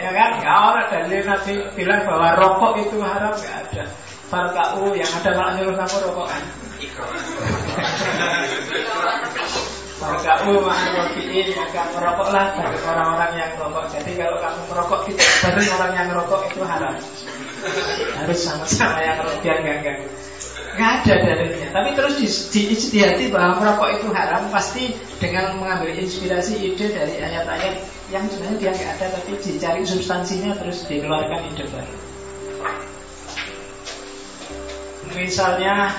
Ya 0.00 0.10
kan? 0.16 0.30
Gak 0.40 0.56
ada 0.56 0.82
dalil 0.88 1.22
Nabi 1.28 1.54
bilang 1.76 2.00
bahwa 2.08 2.28
rokok 2.40 2.72
itu 2.80 2.96
haram. 3.04 3.36
Gak 3.36 3.56
ada. 3.68 3.84
Farka'u 4.30 4.94
yang 4.94 5.10
ada 5.10 5.30
malah 5.34 5.52
nyuruh 5.58 5.74
kamu 5.76 5.96
rokok 6.08 6.26
kan? 6.30 6.42
Farka'u 10.00 10.52
ma'arofi'in 10.64 11.46
Maka 11.52 11.82
merokoklah 11.92 12.46
dari 12.56 12.78
orang-orang 12.88 13.32
yang 13.36 13.50
merokok. 13.60 13.84
Jadi 13.92 14.10
kalau 14.16 14.38
kamu 14.40 14.60
merokok 14.72 15.00
tidak 15.12 15.28
dari 15.44 15.64
orang 15.68 15.92
yang 15.92 16.06
merokok 16.08 16.40
itu 16.48 16.60
haram. 16.64 16.96
Harus 18.16 18.38
sama-sama 18.40 18.98
yang 19.04 19.20
merokok 19.20 19.38
Biar 19.44 19.58
gak 19.60 19.96
nggak 20.76 20.90
ada 21.02 21.14
dalilnya. 21.26 21.68
Tapi 21.74 21.90
terus 21.98 22.14
di, 22.50 22.62
di 22.70 23.26
bahwa 23.32 23.58
merokok 23.58 23.90
itu 23.98 24.06
haram 24.14 24.50
pasti 24.54 24.94
dengan 25.18 25.58
mengambil 25.58 25.94
inspirasi 25.98 26.62
ide 26.62 26.94
dari 26.94 27.18
ayat-ayat 27.18 27.74
yang 28.10 28.26
sebenarnya 28.30 28.58
dia 28.58 28.72
nggak 28.74 28.92
ada 28.98 29.06
tapi 29.18 29.32
dicari 29.38 29.82
substansinya 29.82 30.54
terus 30.58 30.86
dikeluarkan 30.86 31.40
ide 31.50 31.64
baru. 31.70 31.94
Misalnya 35.10 35.90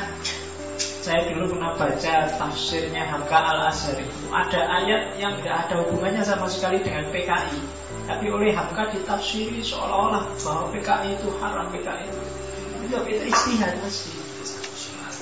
saya 1.02 1.34
dulu 1.34 1.58
pernah 1.58 1.74
baca 1.76 2.30
tafsirnya 2.38 3.10
Hamka 3.10 3.40
al 3.42 3.74
Azhari 3.74 4.06
ada 4.30 4.62
ayat 4.70 5.18
yang 5.18 5.34
tidak 5.42 5.68
ada 5.68 5.82
hubungannya 5.82 6.22
sama 6.22 6.46
sekali 6.46 6.78
dengan 6.86 7.10
PKI 7.10 7.58
tapi 8.06 8.30
oleh 8.30 8.54
Hamka 8.54 8.94
ditafsiri 8.94 9.66
seolah-olah 9.66 10.30
bahwa 10.46 10.70
PKI 10.70 11.18
itu 11.18 11.28
haram 11.42 11.74
PKI 11.74 12.06
itu 12.06 12.22
itu, 12.86 12.98
itu 13.18 13.24
istihad 13.34 13.82
pasti 13.82 14.21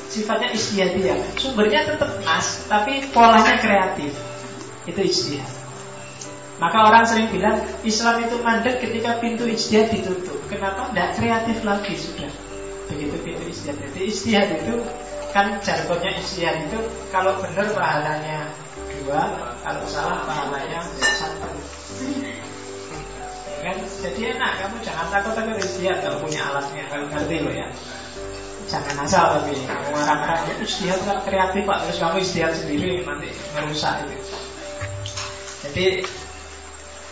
sifatnya 0.09 0.49
istihadiyah. 0.51 1.17
Sumbernya 1.37 1.85
tetap 1.85 2.09
nas, 2.25 2.65
tapi 2.65 3.05
polanya 3.13 3.55
kreatif. 3.61 4.11
Itu 4.89 5.01
istihad. 5.05 5.47
Maka 6.59 6.91
orang 6.91 7.07
sering 7.07 7.31
bilang 7.31 7.63
Islam 7.87 8.19
itu 8.25 8.35
mandek 8.43 8.83
ketika 8.83 9.21
pintu 9.21 9.47
istihad 9.47 9.93
ditutup. 9.93 10.35
Kenapa? 10.51 10.91
Tidak 10.91 11.09
kreatif 11.15 11.57
lagi 11.63 11.93
sudah. 11.95 12.31
Begitu 12.91 13.15
pintu 13.21 13.43
istihad. 13.47 13.77
Jadi 13.79 14.01
istihad 14.09 14.47
itu 14.59 14.75
kan 15.29 15.61
jargonnya 15.61 16.17
istihad 16.17 16.67
itu 16.67 16.79
kalau 17.13 17.37
benar 17.37 17.69
pahalanya 17.71 18.49
dua, 19.05 19.53
kalau 19.61 19.85
salah 19.85 20.25
pahalanya 20.25 20.83
satu. 20.97 21.47
Kan? 23.59 23.75
Jadi 23.85 24.21
enak, 24.35 24.51
kamu 24.63 24.75
jangan 24.81 25.07
takut 25.11 25.33
takut 25.35 25.55
istihad 25.61 26.01
kalau 26.01 26.17
punya 26.23 26.41
alatnya, 26.47 26.83
kalau 26.87 27.05
ngerti 27.11 27.35
loh 27.43 27.53
ya 27.53 27.67
jangan 28.69 28.95
asal 29.03 29.41
tapi 29.41 29.57
marah-marah 29.65 30.45
itu 30.53 30.63
istihad 30.69 31.01
kan 31.03 31.25
kreatif 31.25 31.65
pak 31.65 31.77
terus 31.89 31.97
kamu 31.97 32.17
istihad 32.21 32.53
sendiri 32.53 33.01
nanti 33.03 33.33
merusak 33.57 34.05
itu 34.05 34.15
jadi 35.65 35.85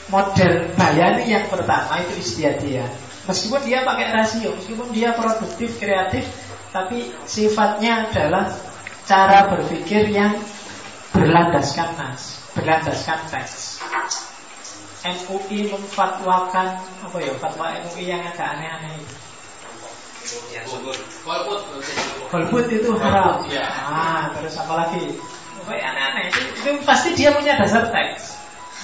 model 0.08 0.54
bayani 0.78 1.24
yang 1.28 1.46
pertama 1.50 2.00
itu 2.06 2.14
istihad 2.22 2.62
dia 2.62 2.86
meskipun 3.26 3.60
dia 3.66 3.82
pakai 3.84 4.14
rasio 4.14 4.54
meskipun 4.54 4.88
dia 4.94 5.18
produktif 5.18 5.82
kreatif 5.82 6.24
Tapi 6.78 7.10
sifatnya 7.24 8.12
adalah 8.12 8.52
cara 9.08 9.50
berpikir 9.56 10.12
yang 10.12 10.36
berlandaskan 11.16 11.96
nas, 11.96 12.38
berlandaskan 12.54 13.20
teks. 13.32 13.80
MUI 15.08 15.72
memfatwakan 15.72 16.84
apa 16.84 17.18
ya 17.24 17.34
fatwa 17.40 17.72
MUI 17.72 18.12
yang 18.12 18.22
agak 18.28 18.60
aneh-aneh. 18.60 19.00
Golput 22.28 22.66
itu 22.68 22.90
haram. 23.00 23.48
Ya. 23.48 23.64
Ah, 23.68 24.36
terus 24.36 24.60
apa 24.60 24.74
lagi? 24.76 25.16
Pokoknya 25.64 25.84
aneh-aneh. 25.88 26.24
Itu, 26.32 26.40
itu 26.44 26.70
pasti 26.84 27.16
dia 27.16 27.32
punya 27.32 27.56
dasar 27.56 27.88
teks. 27.92 28.36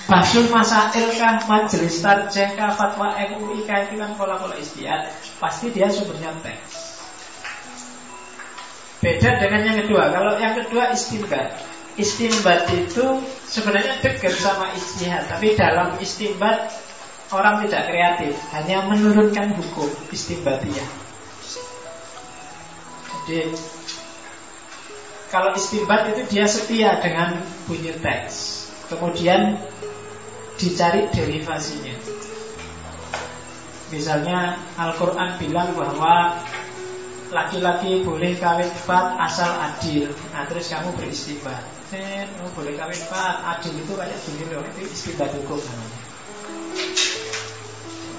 Basul 0.04 0.52
Masail 0.52 1.16
kah, 1.16 1.40
Majelis 1.48 2.04
Tarjah 2.04 2.50
kah, 2.60 2.76
Fatwa 2.76 3.16
MUI 3.16 3.64
kah 3.64 3.88
itu 3.88 3.96
kan 3.96 4.20
pola-pola 4.20 4.60
istiad 4.60 5.08
Pasti 5.40 5.72
dia 5.72 5.88
sumbernya 5.88 6.36
teks. 6.44 7.04
Beda 9.04 9.40
dengan 9.40 9.62
yang 9.68 9.78
kedua. 9.84 10.12
Kalau 10.12 10.40
yang 10.40 10.56
kedua 10.60 10.92
istimbat. 10.96 11.60
Istimbat 11.94 12.72
itu 12.74 13.22
sebenarnya 13.46 14.02
dekat 14.02 14.34
sama 14.34 14.74
istihad 14.74 15.30
Tapi 15.30 15.54
dalam 15.54 15.94
istimbat 16.00 16.72
Orang 17.32 17.66
tidak 17.66 17.90
kreatif. 17.90 18.34
Hanya 18.54 18.86
menurunkan 18.90 19.58
hukum 19.58 19.90
istimbatiyah 20.10 21.03
Jadi 23.24 23.56
Kalau 25.34 25.50
istimbat 25.58 26.14
itu 26.14 26.22
dia 26.30 26.46
setia 26.46 27.02
dengan 27.02 27.42
bunyi 27.66 27.96
teks 27.98 28.70
Kemudian 28.92 29.58
dicari 30.60 31.10
derivasinya. 31.10 31.96
Misalnya 33.90 34.58
Al-Quran 34.78 35.38
bilang 35.42 35.74
bahwa 35.74 36.42
laki-laki 37.34 38.06
boleh 38.06 38.38
kawin 38.38 38.70
empat 38.70 39.06
asal 39.26 39.50
adil. 39.50 40.14
Nah 40.34 40.46
terus 40.46 40.70
kamu 40.70 40.94
beristighfar. 40.98 41.62
Eh, 41.94 42.26
oh, 42.42 42.50
boleh 42.58 42.74
kawin 42.78 42.98
empat, 42.98 43.36
adil 43.58 43.74
itu 43.78 43.94
kayak 43.94 44.18
gini 44.26 44.54
loh, 44.54 44.66
itu 44.66 44.82
istighfar 44.90 45.30
hukum 45.34 45.58
namanya. 45.62 46.02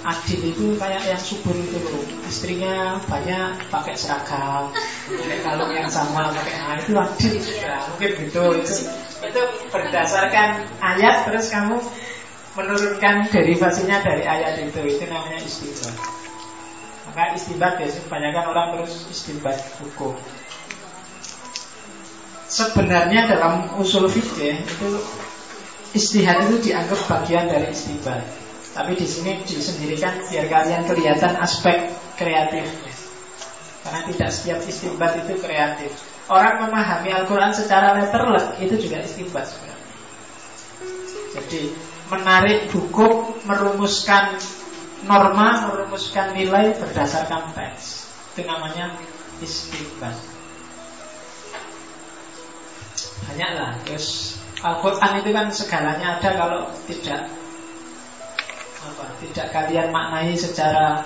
Adil 0.04 0.52
itu 0.52 0.76
kayak 0.76 1.00
yang 1.08 1.16
subur 1.16 1.56
itu 1.56 1.80
loh. 1.80 2.04
Istrinya 2.28 3.00
banyak 3.08 3.72
pakai 3.72 3.96
seragam 3.96 4.68
Pakai 5.08 5.40
kalung 5.40 5.72
yang 5.72 5.88
sama 5.88 6.28
pakai 6.28 6.60
nah, 6.60 6.76
itu 6.76 6.92
adil 6.92 7.34
ya, 7.40 7.80
Mungkin 7.88 8.10
gitu. 8.28 8.44
Itu, 8.52 8.74
itu 9.24 9.42
berdasarkan 9.72 10.68
ayat 10.84 11.24
Terus 11.24 11.48
kamu 11.48 11.80
menurunkan 12.52 13.32
derivasinya 13.32 14.04
dari 14.04 14.28
ayat 14.28 14.60
itu. 14.60 14.76
Itu 14.84 15.08
namanya 15.08 15.40
istimbat. 15.40 15.96
Maka 17.08 17.22
istimbat 17.32 17.72
biasanya 17.80 18.04
kebanyakan 18.04 18.44
orang 18.52 18.66
terus 18.76 19.08
istimbat 19.08 19.56
hukum. 19.80 20.12
Sebenarnya 22.44 23.24
dalam 23.24 23.72
usul 23.80 24.04
fikih 24.12 24.68
itu 24.68 24.88
istihad 25.96 26.44
itu 26.44 26.68
dianggap 26.68 27.00
bagian 27.08 27.48
dari 27.48 27.72
istimbat 27.72 28.43
tapi 28.74 28.98
di 28.98 29.06
sini 29.06 29.40
disendirikan 29.46 30.26
biar 30.26 30.46
kalian 30.50 30.82
kelihatan 30.84 31.38
aspek 31.38 31.94
kreatifnya 32.18 32.92
karena 33.86 34.00
tidak 34.10 34.30
setiap 34.34 34.58
istimbat 34.66 35.12
itu 35.22 35.38
kreatif 35.38 35.90
orang 36.26 36.66
memahami 36.66 37.14
Al-Quran 37.14 37.54
secara 37.54 37.94
letterlek 37.94 38.58
itu 38.58 38.74
juga 38.76 39.00
istimbat 39.00 39.46
sebenarnya 39.46 39.74
jadi 41.34 41.62
menarik 42.14 42.70
hukum, 42.70 43.42
merumuskan 43.42 44.38
norma, 45.02 45.66
merumuskan 45.70 46.30
nilai 46.36 46.78
berdasarkan 46.78 47.50
teks. 47.58 48.06
Itu 48.34 48.46
namanya 48.46 48.94
istiqbal. 49.42 50.14
Banyaklah. 53.30 53.82
Terus 53.82 54.38
Al-Quran 54.62 55.12
itu 55.20 55.30
kan 55.34 55.46
segalanya 55.50 56.06
ada 56.22 56.30
kalau 56.38 56.60
tidak 56.86 57.26
tidak 59.22 59.46
kalian 59.52 59.88
maknai 59.90 60.34
secara 60.36 61.02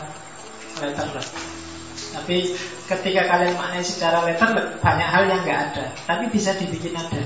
letterless. 0.82 1.30
Tapi 2.14 2.56
ketika 2.88 3.22
kalian 3.28 3.54
maknai 3.54 3.84
secara 3.84 4.24
letterless, 4.24 4.78
banyak 4.80 5.08
hal 5.08 5.22
yang 5.28 5.40
nggak 5.44 5.60
ada, 5.72 5.84
tapi 6.06 6.30
bisa 6.32 6.56
dibikin 6.56 6.96
ada. 6.96 7.22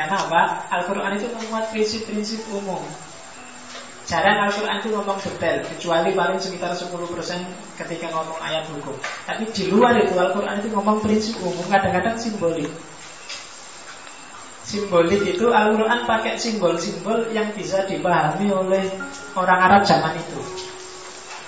Karena 0.00 0.16
apa? 0.16 0.70
Al-Quran 0.70 1.18
itu 1.18 1.28
memuat 1.28 1.74
prinsip-prinsip 1.74 2.46
umum 2.54 2.80
Jarang 4.08 4.48
Al-Quran 4.48 4.80
itu 4.80 4.88
ngomong 4.96 5.18
detail 5.22 5.60
Kecuali 5.66 6.10
paling 6.16 6.40
sekitar 6.40 6.72
10% 6.72 6.88
ketika 7.76 8.06
ngomong 8.10 8.38
ayat 8.40 8.64
hukum 8.70 8.96
Tapi 9.28 9.50
di 9.52 9.68
luar 9.68 9.98
itu 10.00 10.16
Al-Quran 10.16 10.62
itu 10.62 10.68
ngomong 10.72 11.04
prinsip 11.04 11.36
umum 11.42 11.66
Kadang-kadang 11.68 12.16
simbolik 12.16 12.70
Simbolik 14.70 15.26
itu 15.26 15.50
Al-Quran 15.50 16.06
pakai 16.06 16.38
simbol-simbol 16.38 17.26
yang 17.34 17.50
bisa 17.50 17.82
dipahami 17.90 18.54
oleh 18.54 18.86
orang 19.34 19.66
Arab 19.66 19.82
zaman 19.82 20.14
itu. 20.14 20.38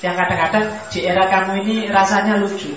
Yang 0.03 0.27
kadang-kadang 0.27 0.67
di 0.91 1.07
era 1.07 1.31
kamu 1.31 1.63
ini 1.63 1.77
rasanya 1.87 2.43
lucu. 2.43 2.75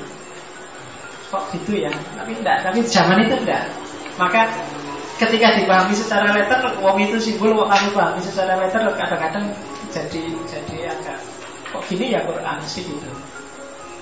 Kok 1.34 1.50
gitu 1.50 1.82
ya? 1.82 1.90
Tapi 1.90 2.38
enggak, 2.38 2.62
tapi 2.62 2.86
zaman 2.86 3.26
itu 3.26 3.42
enggak. 3.42 3.74
Maka 4.22 4.46
ketika 5.18 5.58
dipahami 5.58 5.98
secara 5.98 6.30
letter 6.30 6.78
wong 6.78 7.02
itu 7.02 7.18
simbol 7.18 7.66
kok 7.66 7.74
kamu 7.74 7.90
pahami 7.98 8.22
secara 8.22 8.54
letter 8.62 8.86
kadang-kadang 9.02 9.50
jadi 9.90 10.24
jadi 10.46 10.94
agak 10.94 11.18
kok 11.74 11.82
gini 11.90 12.14
ya 12.14 12.22
Quran 12.22 12.62
sih 12.70 12.86
gitu. 12.86 13.10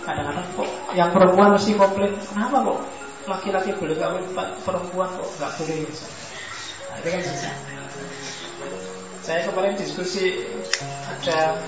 Kadang-kadang 0.03 0.43
kok 0.59 0.67
yang 0.91 1.07
perempuan 1.15 1.55
mesti 1.55 1.71
komplain 1.79 2.19
kenapa 2.19 2.67
kok 2.67 2.79
laki-laki 3.31 3.71
boleh 3.79 3.95
kawin 3.95 4.27
perempuan 4.67 5.07
kok 5.15 5.29
nggak 5.39 5.51
boleh? 5.55 5.87
nah, 5.87 6.22
itu 7.01 7.07
kan 7.09 7.21
bisa 7.21 7.51
saya 9.23 9.47
kemarin 9.47 9.79
diskusi 9.79 10.43
ada 11.07 11.63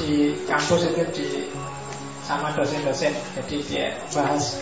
di 0.00 0.32
kampus 0.48 0.88
itu 0.88 1.04
di 1.12 1.28
sama 2.24 2.50
dosen-dosen. 2.56 3.12
Jadi 3.36 3.56
dia 3.68 3.92
bahas 4.16 4.56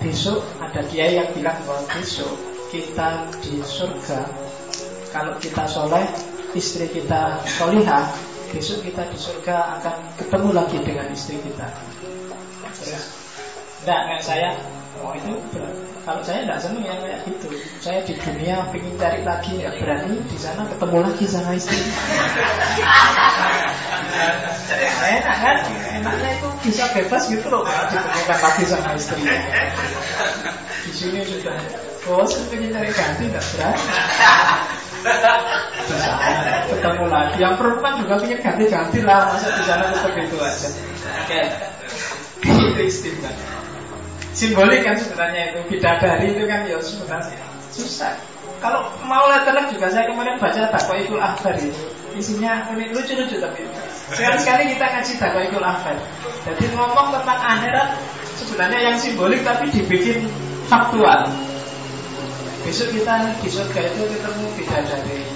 besok 0.00 0.40
ada 0.58 0.80
kiai 0.88 1.20
yang 1.20 1.28
bilang 1.36 1.60
bahwa 1.68 1.84
besok 1.92 2.32
kita 2.72 3.28
di 3.44 3.60
surga 3.64 4.28
Kalau 5.08 5.40
kita 5.40 5.64
soleh 5.64 6.04
Istri 6.52 6.92
kita 6.92 7.40
solihah 7.44 8.12
Besok 8.52 8.84
kita 8.84 9.08
di 9.08 9.16
surga 9.20 9.80
akan 9.80 9.96
ketemu 10.16 10.48
lagi 10.56 10.80
dengan 10.80 11.08
istri 11.12 11.36
kita. 11.40 11.68
Terus 12.76 13.04
Enggak, 13.78 14.00
kayak 14.10 14.22
saya 14.24 14.48
Oh 14.98 15.14
itu 15.14 15.32
kalau 16.08 16.24
saya 16.24 16.40
tidak 16.40 16.56
senang 16.64 16.88
yang 16.88 17.04
kayak 17.04 17.20
gitu. 17.28 17.52
Saya 17.84 18.00
di 18.00 18.16
dunia 18.16 18.64
ingin 18.72 18.96
cari 18.96 19.20
lagi 19.28 19.60
nggak 19.60 19.76
berani 19.76 20.16
Di 20.24 20.38
sana 20.40 20.64
ketemu 20.64 21.04
lagi 21.04 21.24
sama 21.28 21.52
istri. 21.52 21.76
Enak 25.04 25.36
kan 25.36 25.56
Enaknya 25.68 26.30
itu 26.40 26.48
bisa 26.64 26.88
bebas 26.96 27.28
gitu 27.28 27.46
loh 27.52 27.60
Ditemukan 27.68 28.38
lagi 28.40 28.64
sama 28.64 28.90
istri. 28.96 29.20
Di 30.88 30.92
sini 30.96 31.20
sudah 31.28 31.60
bosan 32.08 32.48
pengen 32.48 32.72
cari 32.72 32.88
ganti 32.88 33.24
nggak 33.28 33.44
berani. 33.52 33.82
Bisa 35.84 36.12
ketemu 36.72 37.04
lagi. 37.12 37.36
Yang 37.36 37.54
perempuan 37.60 37.92
juga 38.00 38.14
punya 38.16 38.36
ganti-ganti 38.40 38.98
lah 39.04 39.28
masa 39.28 39.52
di 39.52 39.62
sana 39.68 39.92
tetap 39.92 40.16
itu 40.16 40.36
aja. 40.40 40.68
Oke. 41.20 41.40
Itu 42.48 42.80
istimewa 42.80 43.57
simbolik 44.38 44.86
kan 44.86 44.94
sebenarnya 44.94 45.50
itu 45.50 45.60
bidadari 45.66 46.30
itu 46.30 46.46
kan 46.46 46.62
ya 46.70 46.78
sebenarnya 46.78 47.42
susah. 47.74 48.14
Kalau 48.62 48.90
mau 49.06 49.26
letterlek 49.26 49.74
juga 49.74 49.90
saya 49.90 50.06
kemarin 50.06 50.38
baca 50.38 50.70
Dakwaitul 50.70 51.18
Akhbar 51.18 51.58
itu. 51.58 51.74
Isinya 52.14 52.66
unik 52.70 52.94
lucu-lucu 52.94 53.38
tapi. 53.38 53.62
Sekali-sekali 54.14 54.74
kita 54.74 54.86
ngaji 54.88 55.12
Dakwaitul 55.20 55.62
Akhbar 55.62 55.94
Jadi 56.48 56.64
ngomong 56.72 57.12
tentang 57.12 57.38
akhirat 57.38 58.00
Sebenarnya 58.38 58.80
yang 58.90 58.96
simbolik 58.96 59.44
tapi 59.44 59.68
dibikin 59.74 60.24
faktual. 60.70 61.26
Besok 62.62 62.94
kita 62.94 63.34
di 63.42 63.48
surga 63.50 63.80
itu 63.90 64.02
ketemu 64.08 64.46
bidadari 64.54 65.27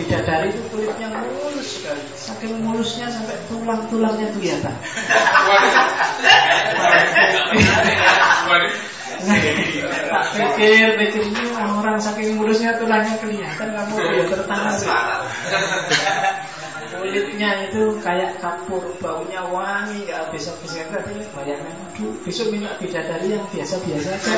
Bidadari 0.00 0.48
itu 0.48 0.62
kulitnya 0.72 1.12
mulus 1.12 1.68
sekali. 1.76 2.00
Saking 2.16 2.64
mulusnya 2.64 3.06
sampai 3.12 3.36
tulang-tulangnya 3.52 4.32
kelihatan 4.32 4.74
Tak 10.00 10.24
pikir, 10.56 10.96
ini 10.96 11.44
orang 11.60 12.00
saking 12.00 12.40
mulusnya 12.40 12.80
tulangnya 12.80 13.20
kelihatan 13.20 13.68
Kamu 13.76 13.94
ya 14.00 14.24
tertanam 14.24 14.76
kulitnya 17.00 17.50
itu 17.70 17.82
kayak 18.02 18.42
kapur 18.42 18.82
baunya 18.98 19.40
wangi 19.46 20.04
nggak 20.04 20.28
habis-habis 20.28 20.74
tapi 20.90 21.22
bayangkan 21.32 21.76
aduh 21.90 22.12
besok 22.26 22.50
minta 22.52 22.74
bidadari 22.76 23.34
yang 23.34 23.44
biasa-biasa 23.48 24.08
aja. 24.18 24.32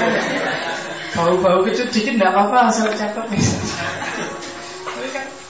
Bau-bau 1.17 1.65
kecil 1.67 1.89
dikit 1.91 2.15
nggak 2.21 2.33
apa-apa 2.33 2.71
asal 2.71 2.87
cakep 2.93 3.25
kan 3.25 3.41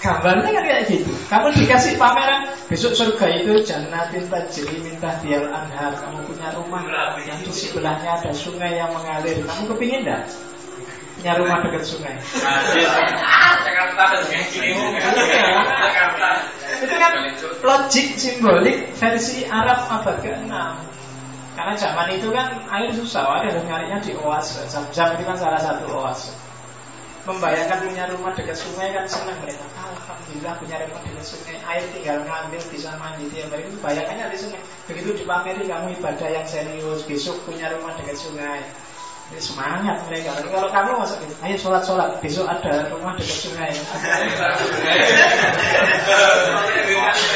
gambarnya 0.03 0.51
kan 0.51 0.65
kayak 0.67 0.83
gitu. 0.91 1.13
Kamu 1.31 1.55
dikasih 1.55 1.95
pameran 1.95 2.51
Besok 2.67 2.93
surga 2.99 3.27
itu 3.39 3.63
jannatin 3.63 4.27
tajri 4.27 4.83
minta 4.83 5.15
biar 5.23 5.47
anhar. 5.47 5.95
Kamu 5.95 6.27
punya 6.27 6.51
rumah 6.59 6.83
yang 7.23 7.39
di 7.39 7.53
sebelahnya 7.55 8.19
ada 8.19 8.35
sungai 8.35 8.83
yang 8.83 8.91
mengalir. 8.91 9.47
Kamu 9.47 9.71
kepingin 9.71 10.03
enggak? 10.03 10.27
Punya 11.21 11.33
rumah 11.39 11.63
dekat 11.63 11.85
sungai. 11.87 12.19
Itu 16.83 16.95
kan 16.99 17.13
logik 17.63 18.07
simbolik 18.19 18.91
versi 18.99 19.47
Arab 19.47 19.87
abad 19.87 20.17
ke-6. 20.19 20.51
Karena 21.53 21.75
zaman 21.77 22.09
itu 22.17 22.33
kan 22.33 22.65
air 22.73 22.89
susah 22.97 23.45
Ada 23.45 23.61
nyarinya 23.69 24.01
di 24.01 24.17
oase 24.17 24.65
Jam-jam 24.73 25.21
itu 25.21 25.29
kan 25.29 25.37
salah 25.37 25.61
satu 25.61 25.85
oase 26.01 26.33
membayangkan 27.23 27.79
punya 27.87 28.05
rumah 28.11 28.35
dekat 28.35 28.59
sungai 28.59 28.91
kan 28.91 29.07
senang 29.07 29.39
mereka 29.39 29.63
alhamdulillah 30.03 30.55
punya 30.59 30.77
rumah 30.89 31.01
dekat 31.07 31.27
sungai. 31.27 31.57
Air 31.63 31.85
tinggal 31.95 32.17
ngambil 32.27 32.63
bisa 32.73 32.91
mandi 32.99 33.25
tiap 33.31 33.49
hari 33.55 33.63
itu 33.69 33.79
bayangannya 33.79 34.27
di 34.33 34.39
sungai. 34.39 34.61
Begitu 34.91 35.11
di 35.23 35.25
pameri 35.25 35.65
kamu 35.69 35.87
ibadah 36.01 36.29
yang 36.29 36.47
serius. 36.47 37.01
Besok 37.07 37.37
punya 37.47 37.71
rumah 37.77 37.95
dekat 38.01 38.19
sungai. 38.19 38.61
Ini 39.33 39.41
semangat 39.41 40.03
mereka. 40.11 40.37
Tapi 40.37 40.49
kalau 40.53 40.69
kamu 40.69 40.91
masuk 41.01 41.17
gitu 41.25 41.35
ayo 41.41 41.57
sholat 41.57 41.83
sholat 41.87 42.11
besok 42.21 42.47
ada 42.51 42.91
rumah 42.91 43.15
dekat 43.15 43.39
sungai. 43.39 43.71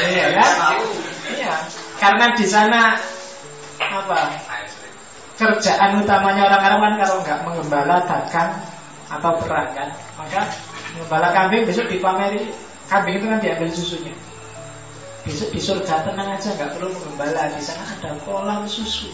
Iya 0.06 0.26
kan? 0.34 0.52
Iya. 1.30 1.54
Karena 1.96 2.26
di 2.34 2.46
sana 2.46 2.80
apa? 3.78 4.20
Kerjaan 5.36 6.00
utamanya 6.00 6.48
orang 6.48 6.62
Arab 6.64 6.80
kan 6.80 6.94
kalau 6.96 7.16
nggak 7.20 7.38
mengembala 7.44 7.96
dagang 8.08 8.56
atau 9.06 9.38
perang 9.38 9.70
kan? 9.74 9.88
Maka 10.18 10.50
gembala 10.98 11.28
kambing 11.30 11.66
besok 11.66 11.86
dipameri. 11.90 12.50
Kambing 12.86 13.18
itu 13.18 13.26
kan 13.26 13.38
diambil 13.42 13.68
susunya. 13.70 14.14
Besok 15.26 15.50
di 15.50 15.60
surga 15.62 16.06
tenang 16.06 16.38
aja 16.38 16.48
nggak 16.54 16.70
perlu 16.78 16.90
mengembala. 16.90 17.50
Di 17.50 17.62
sana 17.62 17.84
ada 17.86 18.14
kolam 18.22 18.66
susu. 18.66 19.10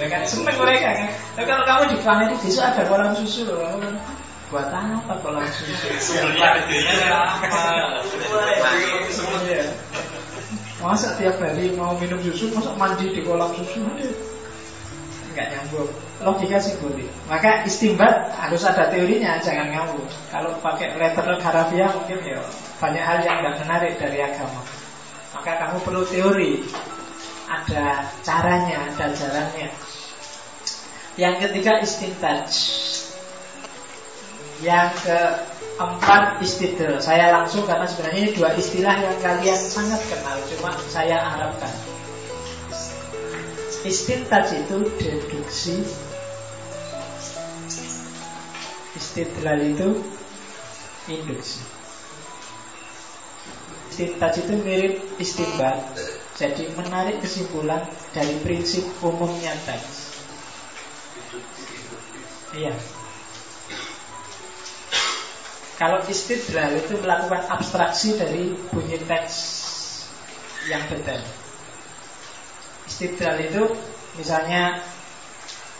Ya 0.00 0.08
kan? 0.08 0.24
Seneng 0.24 0.56
mereka 0.56 0.96
kan? 0.96 1.08
Tapi 1.36 1.46
kalau 1.46 1.64
kamu 1.68 1.82
di 1.92 1.96
dipameri 2.00 2.34
besok 2.40 2.64
ada 2.64 2.82
kolam 2.88 3.12
susu 3.16 3.48
loh. 3.48 3.60
Kamu 3.60 3.78
kan 3.84 3.94
buat 4.46 4.70
apa 4.70 5.14
kolam 5.20 5.46
susu? 5.48 5.86
Iya. 9.46 9.64
masa 10.76 11.16
tiap 11.16 11.40
hari 11.40 11.72
mau 11.72 11.96
minum 11.96 12.20
susu 12.20 12.52
masa 12.52 12.70
mandi 12.76 13.10
di 13.10 13.24
kolam 13.24 13.48
susu 13.56 13.80
nggak 15.36 15.52
nyambung. 15.52 15.92
Logika 16.24 16.56
sih 16.56 16.80
boleh. 16.80 17.04
Maka 17.28 17.68
istimbat 17.68 18.32
harus 18.32 18.64
ada 18.64 18.88
teorinya 18.88 19.36
jangan 19.44 19.68
ngawur. 19.68 20.08
Kalau 20.32 20.56
pakai 20.64 20.96
letter 20.96 21.36
harafiah 21.36 21.92
mungkin 21.92 22.24
ya 22.24 22.40
banyak 22.80 23.04
hal 23.04 23.18
yang 23.20 23.44
nggak 23.44 23.56
menarik 23.60 23.92
dari 24.00 24.24
agama. 24.24 24.64
Maka 25.36 25.52
kamu 25.60 25.76
perlu 25.84 26.02
teori. 26.08 26.64
Ada 27.46 28.08
caranya 28.24 28.88
ada 28.88 29.12
jalannya. 29.12 29.68
Yang 31.20 31.34
ketiga 31.46 31.72
istintaj 31.84 32.48
yang 34.64 34.88
keempat 35.04 36.40
istidl 36.40 36.96
saya 36.96 37.28
langsung 37.28 37.68
karena 37.68 37.84
sebenarnya 37.84 38.20
ini 38.24 38.32
dua 38.32 38.56
istilah 38.56 38.96
yang 39.04 39.16
kalian 39.20 39.60
sangat 39.60 40.00
kenal. 40.08 40.40
Cuma 40.48 40.72
saya 40.88 41.20
harapkan 41.20 41.95
Istintaj 43.86 44.66
itu 44.66 44.82
deduksi 44.98 45.86
Istidlal 48.98 49.62
itu 49.62 50.02
induksi 51.06 51.62
Istintaj 53.94 54.42
itu 54.42 54.54
mirip 54.58 54.94
istimbat 55.22 55.94
Jadi 56.34 56.66
menarik 56.74 57.22
kesimpulan 57.22 57.86
dari 58.10 58.34
prinsip 58.42 58.82
umumnya 59.06 59.54
teks 59.62 60.18
Iya. 62.56 62.74
Kalau 65.78 66.00
istidlal 66.08 66.74
itu 66.74 66.96
melakukan 67.04 67.44
abstraksi 67.52 68.18
dari 68.18 68.56
bunyi 68.72 68.98
teks 69.06 69.34
yang 70.66 70.82
detail 70.90 71.45
Istidlal 72.86 73.38
itu 73.50 73.62
misalnya 74.16 74.80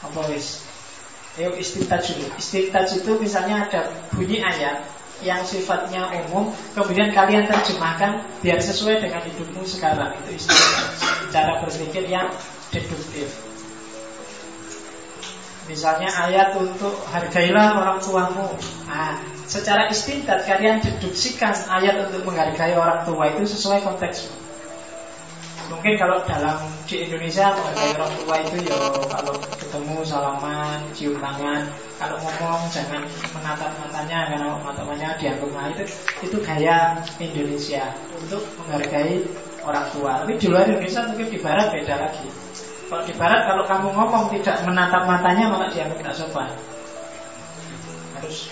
apa 0.03 0.21
wis? 0.31 0.67
Ayo 1.37 1.53
istintaj 1.55 2.17
dulu. 2.17 2.33
Istintaj 2.41 2.89
itu 2.97 3.13
misalnya 3.21 3.69
ada 3.69 3.81
bunyi 4.13 4.41
ayat 4.41 4.89
yang 5.25 5.41
sifatnya 5.45 6.13
umum, 6.25 6.53
kemudian 6.77 7.13
kalian 7.13 7.49
terjemahkan 7.49 8.25
biar 8.45 8.61
sesuai 8.61 9.01
dengan 9.05 9.25
hidupmu 9.25 9.65
sekarang. 9.65 10.17
Itu 10.25 10.45
istintaj. 10.45 10.87
Cara 11.33 11.61
berpikir 11.65 12.09
yang 12.09 12.33
deduktif. 12.73 13.29
Misalnya 15.67 16.09
ayat 16.15 16.55
untuk 16.55 16.95
hargailah 17.11 17.83
orang 17.83 17.99
tuamu. 17.99 18.55
Nah, 18.87 19.19
secara 19.51 19.91
istintat 19.91 20.47
kalian 20.47 20.79
deduksikan 20.79 21.53
ayat 21.67 22.07
untuk 22.07 22.23
menghargai 22.23 22.79
orang 22.79 23.03
tua 23.03 23.35
itu 23.35 23.43
sesuai 23.51 23.83
konteksmu. 23.83 24.46
Mungkin 25.67 25.99
kalau 25.99 26.23
dalam 26.23 26.63
di 26.87 27.03
Indonesia 27.03 27.51
menghargai 27.51 27.91
orang 27.99 28.13
tua 28.23 28.37
itu 28.39 28.57
ya 28.71 28.79
kalau 29.11 29.35
ketemu 29.59 29.97
salaman, 30.07 30.79
cium 30.95 31.19
tangan, 31.19 31.67
kalau 31.99 32.17
ngomong 32.23 32.71
jangan 32.71 33.03
menatap 33.35 33.75
matanya 33.83 34.19
karena 34.31 34.49
matanya 34.63 35.09
dianggap 35.19 35.51
nah 35.51 35.67
itu 35.75 35.85
itu 36.23 36.37
gaya 36.47 37.03
Indonesia 37.19 37.91
untuk 38.15 38.43
menghargai 38.63 39.27
orang 39.67 39.87
tua. 39.91 40.13
Tapi 40.23 40.33
di 40.39 40.47
luar 40.47 40.71
Indonesia 40.71 41.01
mungkin 41.11 41.27
di 41.27 41.39
Barat 41.43 41.67
beda 41.75 41.95
lagi. 41.99 42.27
Kalau 42.87 43.03
di 43.03 43.15
Barat 43.19 43.41
kalau 43.51 43.65
kamu 43.67 43.89
ngomong 43.91 44.25
tidak 44.39 44.63
menatap 44.63 45.03
matanya 45.11 45.51
malah 45.51 45.69
dianggap 45.75 45.99
tidak 45.99 46.15
sopan. 46.15 46.51
Harus 48.15 48.47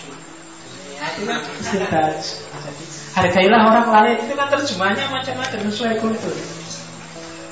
itu 1.05 1.87
kan 1.87 2.13
hargailah 3.15 3.61
orang 3.71 3.89
lain 3.93 4.17
itu 4.27 4.35
kan 4.35 4.49
terjemahnya 4.51 5.05
macam-macam 5.13 5.59
sesuai 5.71 5.95
kultur. 6.01 6.35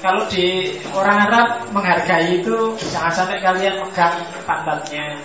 Kalau 0.02 0.26
di 0.26 0.74
orang 0.90 1.30
Arab 1.30 1.48
menghargai 1.70 2.42
itu 2.42 2.74
jangan 2.90 3.14
sampai 3.14 3.38
kalian 3.38 3.78
pegang 3.86 4.18
pantatnya. 4.42 5.22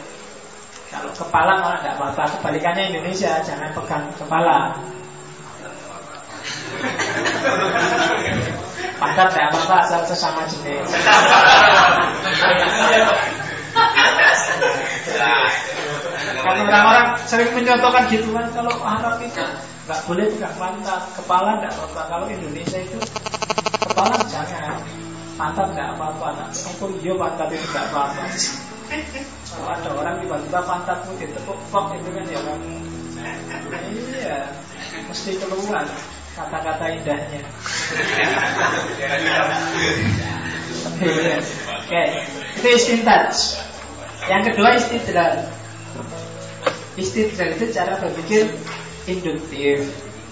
Kalau 0.93 1.09
kepala 1.17 1.57
malah 1.57 1.81
tidak 1.81 1.97
apa-apa. 1.97 2.23
Kebalikannya 2.37 2.93
Indonesia 2.93 3.41
jangan 3.41 3.73
pegang 3.73 4.05
kepala. 4.21 4.77
Pantat 9.01 9.27
tidak 9.33 9.49
apa-apa 9.49 9.75
asal 9.81 10.01
sesama 10.05 10.45
jenis. 10.45 10.85
Kalau 16.37 16.61
orang-orang 16.69 17.07
sering 17.25 17.49
menyontohkan 17.57 18.05
gitu 18.13 18.29
kan 18.29 18.45
kalau 18.53 18.73
Arab 18.85 19.17
itu 19.25 19.41
nggak 19.87 20.03
boleh 20.03 20.27
pegang 20.35 20.55
pantat, 20.59 21.01
kepala 21.15 21.63
tidak 21.63 21.71
apa-apa. 21.79 22.01
Kalau 22.11 22.25
Indonesia 22.27 22.75
itu 22.83 22.99
kepala 23.87 24.19
jangan 24.27 24.83
pantat 25.39 25.67
nggak 25.71 25.89
apa-apa. 25.95 26.51
Aku 26.75 26.91
iya 26.99 27.15
pantat 27.15 27.47
itu 27.55 27.63
nggak 27.71 27.87
apa-apa. 27.95 28.23
Kalau 29.47 29.67
ada 29.71 29.89
orang 29.95 30.15
tiba-tiba 30.19 30.59
pantatmu 30.67 31.15
ditepuk 31.15 31.55
pok 31.71 31.95
itu 31.95 32.09
kan 32.11 32.25
ya 32.27 32.39
kan? 32.43 32.59
Iya. 33.95 34.39
Mesti 35.07 35.31
keluar 35.39 35.87
kata-kata 36.35 36.85
indahnya. 36.91 37.41
Oke. 41.79 42.01
Itu 42.59 42.67
istintaj 42.75 43.35
yang 44.27 44.43
kedua 44.43 44.75
istidlal. 44.75 45.47
Istidlal 46.99 47.55
itu 47.55 47.65
cara 47.71 47.95
berpikir 48.03 48.51
induktif 49.07 49.87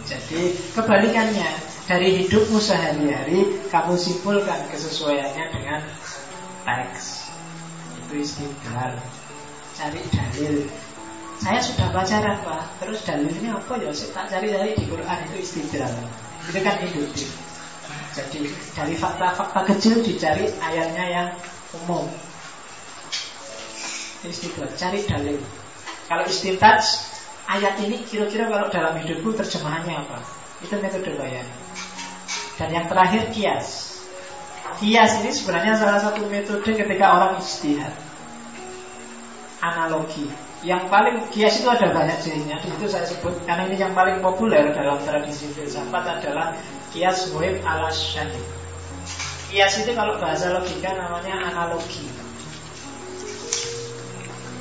jadi 0.06 0.54
kebalikannya 0.78 1.50
dari 1.90 2.22
hidupmu 2.22 2.62
sehari-hari 2.62 3.58
kamu 3.74 3.98
simpulkan 3.98 4.70
kesesuaiannya 4.70 5.46
dengan 5.50 5.82
teks. 6.62 7.26
Itu 8.06 8.14
istidlal. 8.22 9.02
Cari 9.74 10.02
dalil. 10.14 10.70
Saya 11.42 11.60
sudah 11.60 11.90
pacaran 11.92 12.38
pak, 12.46 12.80
terus 12.80 13.02
dalilnya 13.02 13.58
apa 13.58 13.82
ya? 13.82 13.90
Saya 13.92 14.10
tak 14.14 14.26
cari 14.30 14.54
dari 14.54 14.72
di 14.78 14.86
Quran 14.86 15.20
itu 15.26 15.36
istidlal. 15.42 15.94
Itu 16.54 16.60
kan 16.62 16.76
induktif. 16.86 17.30
Jadi 18.14 18.46
dari 18.78 18.94
fakta-fakta 18.94 19.62
kecil 19.74 20.06
dicari 20.06 20.54
ayatnya 20.62 21.06
yang 21.10 21.30
umum. 21.82 22.06
Istidlal, 24.22 24.70
cari 24.78 25.02
dalil. 25.10 25.42
Kalau 26.06 26.24
istintaj, 26.30 27.15
ayat 27.46 27.76
ini 27.82 28.02
kira-kira 28.06 28.50
kalau 28.50 28.68
dalam 28.74 28.98
hidupku 29.02 29.34
terjemahannya 29.38 30.02
apa? 30.02 30.20
Itu 30.66 30.78
metode 30.82 31.14
bayar. 31.18 31.46
Dan 32.58 32.70
yang 32.72 32.86
terakhir 32.90 33.30
kias. 33.36 34.00
Kias 34.82 35.22
ini 35.24 35.32
sebenarnya 35.32 35.78
salah 35.78 36.00
satu 36.02 36.26
metode 36.28 36.66
ketika 36.66 37.06
orang 37.06 37.38
istihad. 37.40 37.94
Analogi. 39.62 40.28
Yang 40.66 40.84
paling 40.90 41.18
kias 41.30 41.62
itu 41.62 41.70
ada 41.70 41.94
banyak 41.94 42.18
jenisnya 42.26 42.58
Itu 42.58 42.90
saya 42.90 43.06
sebut 43.06 43.38
Karena 43.46 43.70
ini 43.70 43.78
yang 43.78 43.94
paling 43.94 44.18
populer 44.18 44.74
dalam 44.74 44.98
tradisi 45.06 45.46
filsafat 45.54 46.18
adalah 46.18 46.58
Kias 46.90 47.30
goib 47.30 47.62
ala 47.62 47.94
syahid 47.94 48.42
Kias 49.54 49.78
itu 49.86 49.94
kalau 49.94 50.18
bahasa 50.18 50.58
logika 50.58 50.90
namanya 50.98 51.54
analogi 51.54 52.10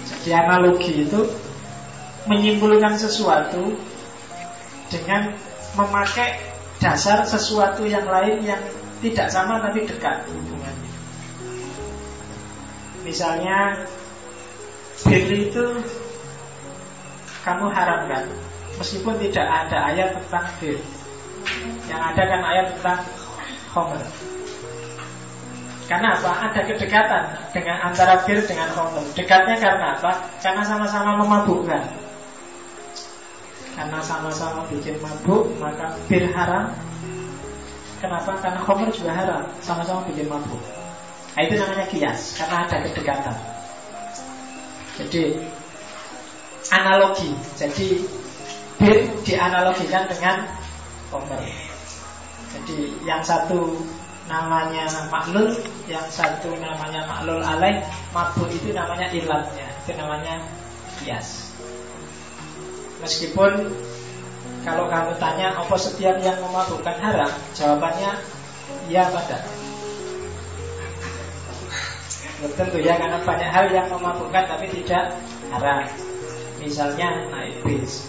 Jadi 0.05 0.31
analogi 0.37 1.09
itu 1.09 1.25
Menyimpulkan 2.25 2.97
sesuatu 2.97 3.77
Dengan 4.89 5.35
memakai 5.75 6.39
dasar 6.79 7.25
sesuatu 7.27 7.83
yang 7.89 8.07
lain 8.07 8.45
yang 8.45 8.63
tidak 9.01 9.29
sama 9.33 9.61
tapi 9.61 9.85
dekat. 9.85 10.25
Misalnya 13.05 13.85
bir 15.05 15.29
itu 15.29 15.65
kamu 17.45 17.69
haramkan 17.69 18.25
meskipun 18.81 19.21
tidak 19.21 19.45
ada 19.45 19.93
ayat 19.93 20.09
tentang 20.17 20.47
bir. 20.61 20.79
Yang 21.89 22.03
ada 22.15 22.23
kan 22.25 22.41
ayat 22.41 22.67
tentang 22.77 23.01
homer. 23.77 24.03
Karena 25.85 26.17
apa? 26.17 26.33
Ada 26.49 26.61
kedekatan 26.65 27.25
dengan 27.53 27.77
antara 27.93 28.25
bir 28.25 28.41
dengan 28.49 28.73
homer. 28.73 29.05
Dekatnya 29.13 29.57
karena 29.61 29.87
apa? 30.01 30.33
Karena 30.41 30.65
sama-sama 30.65 31.21
memabukkan. 31.21 32.04
Karena 33.75 33.99
sama-sama 33.99 34.63
bikin 34.71 35.03
mabuk, 35.03 35.51
maka 35.59 35.99
bir 36.07 36.31
haram. 36.31 36.71
Kenapa? 37.99 38.39
Karena 38.39 38.61
homer 38.63 38.89
juga 38.95 39.11
haram, 39.11 39.43
sama-sama 39.59 40.07
bikin 40.07 40.31
mabuk. 40.31 40.63
Nah, 41.35 41.43
itu 41.43 41.59
namanya 41.59 41.87
kias, 41.91 42.39
karena 42.39 42.63
ada 42.63 42.77
kedekatan. 42.87 43.37
Jadi 44.95 45.43
analogi. 46.71 47.35
Jadi 47.59 48.07
bir 48.79 49.11
dianalogikan 49.27 50.07
dengan 50.07 50.47
homer. 51.11 51.43
Jadi 52.55 52.95
yang 53.03 53.23
satu 53.27 53.75
namanya 54.31 54.87
maklul, 55.11 55.51
yang 55.91 56.07
satu 56.07 56.55
namanya 56.63 57.03
maklul 57.11 57.43
alaih, 57.43 57.83
mabuk 58.15 58.47
itu 58.55 58.71
namanya 58.71 59.11
ilatnya, 59.11 59.67
itu 59.83 59.93
namanya 59.99 60.39
kias. 61.03 61.54
Meskipun 63.03 63.75
kalau 64.65 64.89
kamu 64.89 65.13
tanya 65.21 65.53
apa 65.59 65.77
setiap 65.77 66.17
yang 66.25 66.39
memabukkan 66.41 66.97
haram, 67.01 67.31
jawabannya 67.53 68.17
ya 68.89 69.09
pada. 69.13 69.45
Tentu 72.45 72.79
ya 72.81 73.01
karena 73.01 73.19
banyak 73.25 73.51
hal 73.51 73.67
yang 73.73 73.89
memabukkan 73.89 74.45
tapi 74.45 74.69
tidak 74.73 75.17
haram. 75.53 75.89
Misalnya 76.61 77.29
naik 77.29 77.61
bis. 77.65 78.09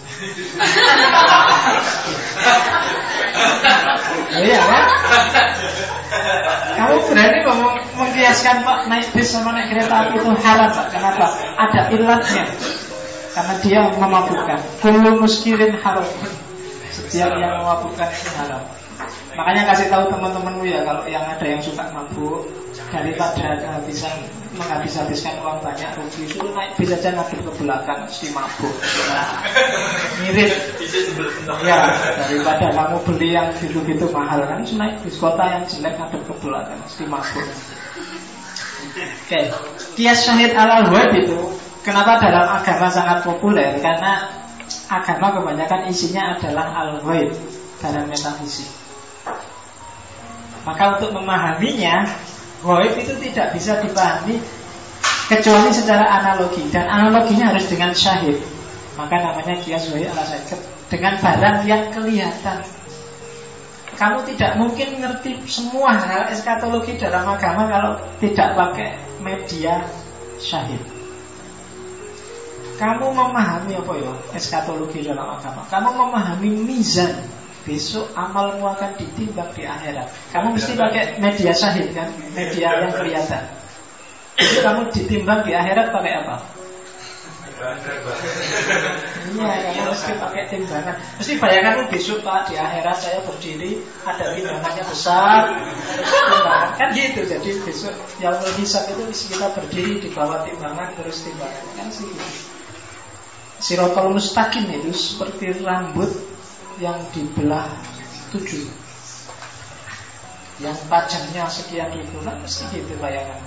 Iya 4.36 4.60
kan? 4.60 4.84
Kamu 6.76 6.96
berani 7.08 7.38
ngomong 7.44 7.74
mengkiaskan 7.96 8.64
Pak 8.64 8.78
naik 8.88 9.08
bis 9.16 9.28
sama 9.32 9.52
naik 9.56 9.72
kereta 9.72 10.08
api 10.08 10.20
itu 10.20 10.30
haram 10.44 10.70
Pak? 10.72 10.86
Kenapa? 10.92 11.26
Ada 11.56 11.80
ilatnya. 11.92 12.44
Karena 13.36 13.54
dia 13.60 13.80
memabukkan. 13.92 14.60
Kullu 14.80 15.20
muskirin 15.20 15.76
haram. 15.84 16.08
Setiap 16.88 17.36
yang 17.36 17.60
memabukkan 17.60 18.08
itu 18.08 18.30
haram. 18.40 18.64
Makanya 19.36 19.68
kasih 19.68 19.92
tahu 19.92 20.08
teman-temanmu 20.08 20.64
ya 20.64 20.80
kalau 20.88 21.04
yang 21.04 21.20
ada 21.28 21.44
yang 21.44 21.60
suka 21.60 21.84
mabuk 21.92 22.48
daripada 22.88 23.60
kehabisan 23.60 24.24
menghabis-habiskan 24.56 25.36
uang 25.44 25.60
banyak 25.60 25.92
rugi 26.00 26.24
itu 26.24 26.40
naik 26.56 26.72
bisa 26.80 26.96
aja 26.96 27.12
ngadep 27.12 27.44
ke 27.44 27.52
belakang 27.60 28.00
si 28.08 28.32
mabuk. 28.32 28.72
Nah, 29.12 29.44
mirip. 30.24 30.48
Ya 31.60 31.92
daripada 32.16 32.72
kamu 32.72 32.96
beli 33.04 33.28
yang 33.36 33.52
gitu-gitu 33.60 34.08
mahal 34.08 34.40
kan 34.48 34.64
naik 34.64 35.04
bis 35.04 35.20
kota 35.20 35.44
yang 35.44 35.68
jelek 35.68 36.00
ngadep 36.00 36.22
ke 36.24 36.34
belakang 36.40 36.80
si 36.88 37.04
mabuk. 37.04 37.44
Oke, 38.96 39.40
kias 40.00 40.24
syahid 40.24 40.56
ala 40.56 40.88
itu 41.12 41.36
kenapa 41.86 42.18
dalam 42.18 42.50
agama 42.50 42.90
sangat 42.90 43.22
populer? 43.22 43.78
Karena 43.78 44.26
agama 44.90 45.38
kebanyakan 45.38 45.86
isinya 45.86 46.34
adalah 46.34 46.74
al-ghaib 46.74 47.30
dalam 47.78 48.10
metafisik. 48.10 48.66
Maka 50.66 50.98
untuk 50.98 51.14
memahaminya 51.14 52.02
Goib 52.66 52.98
itu 52.98 53.14
tidak 53.22 53.54
bisa 53.54 53.78
dipahami 53.78 54.42
Kecuali 55.30 55.70
secara 55.70 56.02
analogi. 56.18 56.66
Dan 56.74 56.90
analoginya 56.90 57.54
harus 57.54 57.70
dengan 57.70 57.94
syahid. 57.94 58.42
Maka 58.98 59.22
namanya 59.22 59.54
kias 59.62 59.86
goib 59.94 60.10
ala 60.10 60.26
syahid 60.26 60.58
Dengan 60.90 61.14
barang 61.22 61.58
yang 61.66 61.94
kelihatan. 61.94 62.66
Kamu 63.94 64.26
tidak 64.26 64.58
mungkin 64.58 64.98
ngerti 64.98 65.38
semua 65.46 65.94
hal 65.96 66.28
eskatologi 66.28 67.00
dalam 67.00 67.24
agama 67.24 67.64
Kalau 67.64 67.92
tidak 68.20 68.52
pakai 68.52 68.92
media 69.24 69.86
syahid 70.36 70.95
Kamu 72.76 73.06
memahami 73.08 73.72
apa 73.72 73.92
ya? 73.96 74.12
Eskatologi 74.36 75.00
dalam 75.00 75.40
agama. 75.40 75.64
Kamu 75.72 75.90
memahami 75.96 76.50
mizan. 76.52 77.24
Besok 77.66 78.14
amalmu 78.14 78.62
akan 78.62 78.94
ditimbang 78.94 79.50
di 79.58 79.66
akhirat. 79.66 80.06
Kamu 80.30 80.54
mesti 80.54 80.78
pakai 80.78 81.18
media 81.18 81.50
syahid 81.50 81.90
kan? 81.90 82.14
Media 82.30 82.86
yang 82.86 82.94
kelihatan. 82.94 83.42
Itu 84.38 84.62
kamu 84.62 84.94
ditimbang 84.94 85.42
di 85.42 85.50
akhirat 85.50 85.90
pakai 85.90 86.12
apa? 86.22 86.36
Iya, 87.56 89.54
kamu 89.72 89.88
mesti 89.88 90.12
pakai 90.20 90.42
timbangan. 90.46 90.94
Mesti 91.18 91.32
bayangkan 91.40 91.88
besok 91.88 92.20
pak 92.20 92.52
di 92.52 92.54
akhirat 92.60 92.96
saya 93.00 93.24
berdiri 93.24 93.80
Ada 94.04 94.36
timbangannya 94.36 94.84
besar. 94.86 95.56
Timbangan. 96.04 96.68
Kan 96.76 96.88
gitu, 96.92 97.20
jadi 97.24 97.50
besok 97.64 97.96
Yang 98.20 98.36
hisab 98.60 98.84
itu 98.92 99.02
kita 99.32 99.56
berdiri 99.56 100.04
di 100.04 100.08
bawah 100.12 100.44
timbangan 100.44 100.92
Terus 101.00 101.24
timbangan. 101.24 101.64
Kan 101.74 101.88
sih 101.90 102.06
gitu 102.06 102.55
Sirotol 103.56 104.12
mustaqim 104.12 104.68
itu 104.68 104.92
seperti 104.92 105.64
rambut 105.64 106.12
yang 106.82 107.00
dibelah 107.12 107.72
tujuh. 108.36 108.68
Yang 110.60 110.76
tajamnya 110.88 111.44
sekian 111.48 111.88
ribu 111.92 112.20
kan 112.24 112.36
mesti 112.40 112.64
gitu 112.72 112.92
bayangan. 113.00 113.40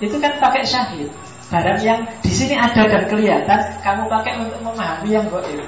Itu 0.00 0.16
kan 0.20 0.40
pakai 0.40 0.64
syahid. 0.64 1.12
Barang 1.52 1.80
yang 1.84 2.00
di 2.24 2.32
sini 2.32 2.56
ada 2.56 2.88
dan 2.88 3.04
kelihatan 3.08 3.60
kamu 3.84 4.08
pakai 4.08 4.40
untuk 4.40 4.60
memahami 4.64 5.08
yang 5.12 5.28
goib 5.28 5.60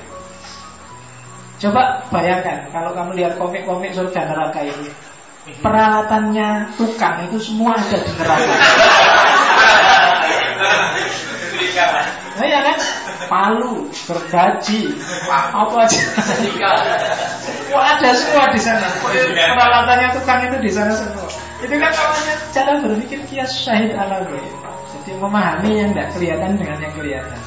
coba 1.57 2.05
bayangkan 2.13 2.69
kalau 2.69 2.93
kamu 2.93 3.17
lihat 3.17 3.41
komik-komik 3.41 3.97
surga 3.97 4.29
neraka 4.29 4.61
ini 4.61 4.93
peralatannya 5.65 6.77
tukang 6.77 7.31
itu 7.31 7.39
semua 7.39 7.79
ada 7.79 7.97
di 7.97 8.13
neraka. 8.19 8.55
Nah 12.37 12.47
ya 12.53 12.61
kan 12.67 12.77
palu, 13.27 13.91
gergaji, 13.93 14.95
apa 15.31 15.77
aja. 15.87 16.01
Wah 17.71 17.99
ada 17.99 18.11
semua 18.15 18.51
di 18.51 18.61
sana. 18.63 18.87
Peralatannya 19.33 20.09
tukang 20.17 20.41
itu 20.51 20.59
di 20.63 20.71
sana 20.71 20.93
semua. 20.95 21.29
Itu 21.63 21.75
kan 21.77 21.93
namanya 21.93 22.35
cara 22.53 22.73
berpikir 22.85 23.19
kias 23.27 23.53
syahid 23.55 23.97
ala 23.97 24.23
Jadi 24.27 25.11
memahami 25.19 25.71
yang 25.77 25.91
tidak 25.95 26.09
kelihatan 26.15 26.51
dengan 26.59 26.79
yang 26.83 26.95
kelihatan. 26.95 27.41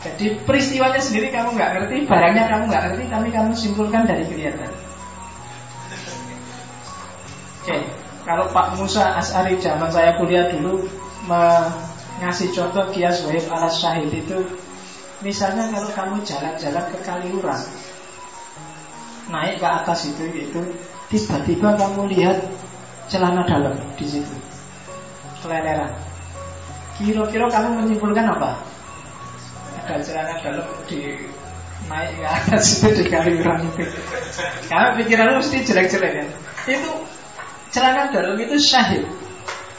Jadi 0.00 0.26
peristiwanya 0.48 0.96
sendiri 0.96 1.28
kamu 1.28 1.60
nggak 1.60 1.70
ngerti, 1.76 2.08
barangnya 2.08 2.44
kamu 2.48 2.62
nggak 2.72 2.82
ngerti, 2.88 3.04
tapi 3.12 3.28
kamu 3.28 3.50
simpulkan 3.52 4.08
dari 4.08 4.24
kelihatan. 4.24 4.72
Oke, 7.60 7.76
kalau 8.24 8.48
Pak 8.48 8.80
Musa 8.80 9.20
As'ari 9.20 9.60
zaman 9.60 9.92
saya 9.92 10.16
kuliah 10.16 10.48
dulu 10.48 10.88
ngasih 12.20 12.52
contoh 12.52 12.84
kias 12.92 13.24
wahib 13.24 13.48
ala 13.48 13.72
syahid 13.72 14.12
itu 14.12 14.38
Misalnya 15.20 15.68
kalau 15.68 15.90
kamu 15.92 16.16
jalan-jalan 16.24 16.84
ke 16.92 16.98
Kaliurang 17.04 17.64
Naik 19.28 19.60
ke 19.60 19.66
atas 19.68 20.08
itu 20.08 20.24
itu 20.32 20.60
Tiba-tiba 21.08 21.76
kamu 21.76 22.12
lihat 22.12 22.38
celana 23.10 23.42
dalam 23.42 23.74
di 23.98 24.06
situ 24.06 24.36
Keleleran. 25.40 25.96
Kira-kira 27.00 27.48
kamu 27.48 27.80
menyimpulkan 27.80 28.28
apa? 28.28 28.60
Ada 29.80 30.04
celana 30.04 30.36
dalam 30.44 30.68
di 30.84 31.16
naik 31.88 32.20
ke 32.20 32.26
atas 32.28 32.64
itu 32.76 32.88
di 33.00 33.04
Kaliurang 33.08 33.64
itu. 33.64 33.88
Kamu 34.68 34.88
pikiranmu 35.00 35.40
mesti 35.40 35.64
jelek-jelek 35.64 36.12
kan 36.20 36.28
Itu 36.68 36.90
celana 37.72 38.12
dalam 38.12 38.36
itu 38.36 38.60
syahid 38.60 39.08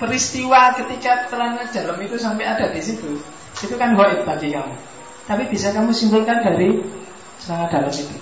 peristiwa 0.02 0.74
ketika 0.74 1.30
celana 1.30 1.62
dalam 1.70 1.98
itu 2.02 2.18
sampai 2.18 2.50
ada 2.50 2.74
di 2.74 2.82
situ 2.82 3.22
itu 3.62 3.76
kan 3.78 3.94
goib 3.94 4.26
bagi 4.26 4.50
kamu 4.50 4.74
tapi 5.30 5.46
bisa 5.54 5.70
kamu 5.70 5.94
simpulkan 5.94 6.42
dari 6.42 6.82
celana 7.38 7.70
dalam 7.70 7.94
itu 7.94 8.18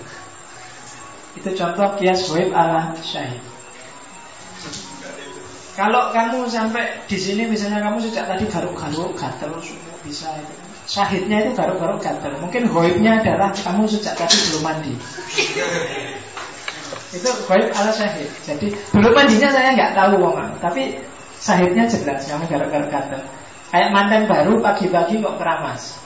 itu 1.40 1.50
contoh 1.56 1.96
kias 1.96 2.28
goib 2.28 2.52
ala 2.52 2.92
syahid 3.00 3.40
Kalau 5.80 6.12
kamu 6.12 6.44
sampai 6.44 7.08
di 7.08 7.16
sini 7.16 7.48
misalnya 7.48 7.80
kamu 7.80 8.04
sejak 8.04 8.28
tadi 8.28 8.44
garuk-garuk 8.52 9.16
gatel 9.16 9.56
bisa 10.04 10.28
itu. 10.36 10.54
Syahidnya 10.84 11.46
itu 11.46 11.56
garuk-garuk 11.56 12.04
gatel. 12.04 12.36
Mungkin 12.36 12.68
goibnya 12.68 13.24
adalah 13.24 13.48
kamu 13.54 13.88
sejak 13.88 14.12
tadi 14.12 14.36
belum 14.50 14.60
mandi. 14.60 14.92
itu 17.16 17.30
goib 17.48 17.68
ala 17.72 17.90
syahid. 17.96 18.28
Jadi 18.44 18.76
belum 18.92 19.12
mandinya 19.16 19.48
saya 19.48 19.72
nggak 19.72 19.96
tahu 19.96 20.20
wong, 20.20 20.36
tapi 20.60 21.00
syahidnya 21.40 21.88
jelas 21.88 22.28
kamu 22.28 22.44
garuk-garuk 22.46 22.88
gatel. 22.92 23.20
Kayak 23.70 23.90
mantan 23.94 24.22
baru 24.28 24.60
pagi-pagi 24.60 25.24
kok 25.24 25.36
keramas. 25.40 25.96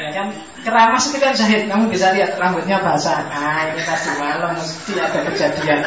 Ya 0.00 0.10
kan 0.14 0.26
keramas 0.62 1.04
itu 1.10 1.18
kan 1.18 1.32
syahid. 1.34 1.66
Kamu 1.66 1.88
bisa 1.88 2.12
lihat 2.12 2.36
rambutnya 2.36 2.84
basah. 2.84 3.26
Nah 3.26 3.72
ini 3.72 3.82
tadi 3.82 4.10
malam 4.20 4.54
mesti 4.54 4.92
ada 5.00 5.20
kejadian 5.26 5.80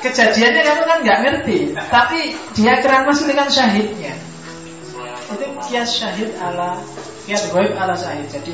kejadiannya 0.00 0.62
kamu 0.62 0.82
kan 0.86 0.98
nggak 1.02 1.18
ngerti 1.24 1.58
tapi 1.90 2.36
dia 2.54 2.78
keramas 2.84 3.18
itu 3.24 3.32
kan 3.34 3.48
syahidnya 3.50 4.14
itu 5.26 5.46
kias 5.66 5.90
syahid 5.98 6.30
ala 6.38 6.78
kias 7.26 7.50
goib 7.50 7.74
ala 7.74 7.96
syahid 7.98 8.26
jadi 8.30 8.52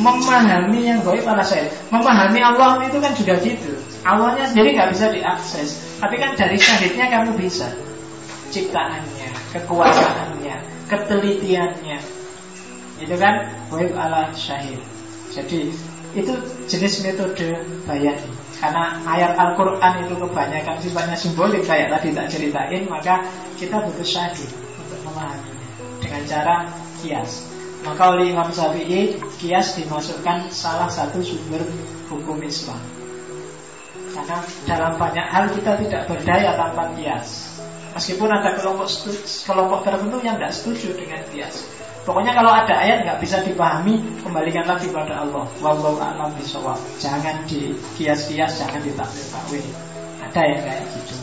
memahami 0.00 0.80
yang 0.88 0.98
goib 1.04 1.24
ala 1.28 1.44
syahid 1.44 1.68
memahami 1.92 2.40
Allah 2.40 2.80
itu 2.88 2.98
kan 3.02 3.12
juga 3.12 3.34
gitu 3.42 3.72
Allahnya 4.04 4.44
sendiri 4.52 4.76
nggak 4.76 4.92
bisa 4.92 5.08
diakses 5.10 5.84
tapi 5.98 6.20
kan 6.20 6.36
dari 6.36 6.60
syahidnya 6.60 7.08
kamu 7.08 7.40
bisa. 7.40 7.72
Ciptaannya 8.52 9.32
kekuasaannya 9.56 10.74
ketelitiannya. 10.88 11.98
Itu 13.00 13.14
kan? 13.18 13.34
Goib 13.72 13.92
ala 13.96 14.30
syahid. 14.36 14.78
Jadi 15.32 15.72
itu 16.14 16.32
jenis 16.70 17.02
metode 17.02 17.58
bayani. 17.88 18.30
Karena 18.62 19.02
ayat 19.02 19.34
Al-Quran 19.34 20.06
itu 20.06 20.14
kebanyakan 20.14 20.78
sifatnya 20.78 21.18
simbolik 21.18 21.66
Kayak 21.66 21.98
tadi 21.98 22.14
tak 22.14 22.30
ceritain 22.30 22.86
Maka 22.86 23.26
kita 23.58 23.82
butuh 23.82 24.06
syahid 24.06 24.46
untuk 24.78 25.00
memahaminya. 25.10 25.68
Dengan 25.98 26.22
cara 26.28 26.56
kias. 27.02 27.50
Maka 27.82 28.16
oleh 28.16 28.32
Imam 28.32 28.48
Syafi'i 28.48 29.20
Kias 29.36 29.76
dimasukkan 29.76 30.48
salah 30.48 30.88
satu 30.88 31.20
sumber 31.20 31.60
hukum 32.08 32.40
Islam 32.40 32.93
Karena 34.14 34.38
dalam 34.64 34.92
banyak 34.94 35.26
hal 35.26 35.44
kita 35.50 35.76
tidak 35.82 36.02
berdaya 36.06 36.54
tanpa 36.54 36.94
kias 36.94 37.58
Meskipun 37.94 38.30
ada 38.30 38.54
kelompok 38.58 38.86
kelompok 39.46 39.80
tertentu 39.86 40.18
yang 40.22 40.38
tidak 40.38 40.54
setuju 40.54 40.94
dengan 40.94 41.20
kias 41.34 41.66
Pokoknya 42.04 42.36
kalau 42.36 42.52
ada 42.52 42.76
ayat 42.84 43.00
nggak 43.08 43.16
bisa 43.24 43.40
dipahami, 43.40 43.96
kembalikan 44.20 44.68
lagi 44.68 44.92
pada 44.92 45.24
Allah. 45.24 45.48
Wallahu 45.64 45.96
a'lam. 45.96 46.36
Jangan 47.00 47.48
di 47.48 47.72
kias-kias, 47.96 48.60
jangan 48.60 48.84
ditakwil-takwil. 48.84 49.64
Ada 50.20 50.40
yang 50.44 50.60
kayak 50.68 50.84
gitu. 50.92 51.16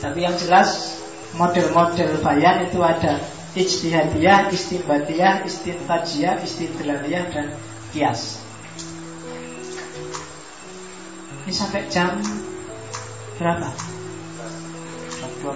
Tapi 0.00 0.18
yang 0.24 0.32
jelas 0.40 0.96
model-model 1.36 2.24
bayan 2.24 2.64
itu 2.64 2.80
ada 2.80 3.20
ijtihadiyah, 3.52 4.48
istinbatiyah, 4.48 5.44
istintajiyah, 5.44 6.40
istidlaliyah 6.40 7.24
dan 7.28 7.52
kias. 7.92 8.40
Ini 11.50 11.58
sampai 11.58 11.82
jam 11.90 12.14
berapa? 13.34 13.74
Jam 15.18 15.30
12 15.42 15.50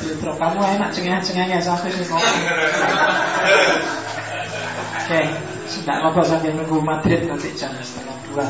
filtrop 0.00 0.40
kamu 0.40 0.64
enak 0.64 0.96
cengeng-cengengnya 0.96 1.60
sampai 1.60 1.92
sih 1.92 2.08
ngomong 2.08 2.40
oke 4.96 5.20
sudah 5.68 6.00
ngobrol 6.00 6.24
sambil 6.24 6.56
nunggu 6.56 6.80
Madrid 6.80 7.28
nanti 7.28 7.52
jam 7.52 7.76
setengah 7.76 8.16
dua. 8.32 8.48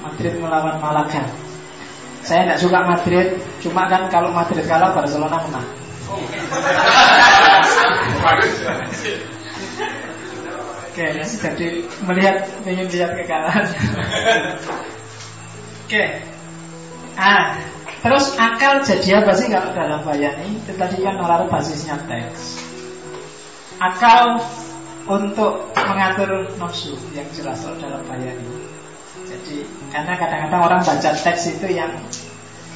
Madrid 0.00 0.32
melawan 0.40 0.80
Malaga. 0.80 1.28
Saya 2.24 2.48
tidak 2.48 2.56
suka 2.64 2.88
Madrid 2.88 3.36
cuma 3.60 3.84
kan 3.92 4.08
kalau 4.08 4.32
Madrid 4.32 4.64
kalah 4.64 4.96
Barcelona 4.96 5.44
menang 5.44 5.68
Oke, 10.98 11.22
jadi 11.22 11.68
melihat 12.02 12.42
ingin 12.66 12.90
lihat 12.90 13.14
kekalahan. 13.14 13.70
Oke. 15.86 16.04
Ah, 17.14 17.54
Terus 17.98 18.38
akal 18.38 18.78
jadi 18.86 19.22
apa 19.22 19.32
sih 19.34 19.50
kalau 19.50 19.74
dalam 19.74 20.00
bayani? 20.06 20.54
Itu 20.62 20.74
tadi 20.78 21.02
kan 21.02 21.18
nalar 21.18 21.50
basisnya 21.50 21.98
teks. 22.06 22.62
Akal 23.82 24.38
untuk 25.06 25.74
mengatur 25.74 26.46
nafsu 26.58 26.94
yang 27.10 27.26
jelas 27.34 27.66
dalam 27.66 28.02
bayani. 28.06 28.46
Jadi 29.26 29.66
karena 29.90 30.14
kadang-kadang 30.14 30.62
orang 30.62 30.80
baca 30.86 31.10
teks 31.10 31.58
itu 31.58 31.66
yang 31.74 31.90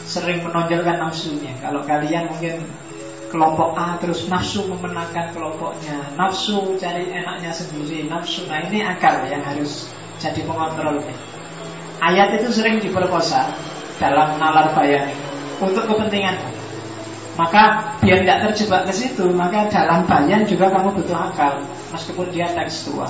sering 0.07 0.43
menonjolkan 0.43 0.99
nafsunya. 0.99 1.55
Kalau 1.63 1.87
kalian 1.87 2.27
mungkin 2.27 2.67
kelompok 3.33 3.73
A 3.75 3.97
terus 3.97 4.29
nafsu 4.29 4.69
memenangkan 4.69 5.33
kelompoknya, 5.33 6.13
nafsu 6.21 6.77
cari 6.77 7.09
enaknya 7.09 7.49
sendiri, 7.49 8.05
nafsu. 8.07 8.45
Nah 8.45 8.61
ini 8.69 8.85
akal 8.85 9.25
yang 9.27 9.41
harus 9.41 9.89
jadi 10.21 10.45
pengontrolnya. 10.45 11.17
Ayat 12.05 12.37
itu 12.37 12.53
sering 12.53 12.79
diperkosa 12.85 13.49
dalam 13.97 14.37
nalar 14.37 14.77
bayang 14.77 15.09
untuk 15.63 15.87
kepentingan 15.87 16.37
maka 17.33 17.97
biar 18.05 18.27
tidak 18.27 18.39
terjebak 18.51 18.83
ke 18.91 18.93
situ 18.93 19.25
maka 19.33 19.65
dalam 19.73 20.05
bayan 20.05 20.45
juga 20.45 20.69
kamu 20.69 21.01
butuh 21.01 21.17
akal 21.33 21.65
meskipun 21.95 22.29
dia 22.29 22.45
tekstual 22.53 23.09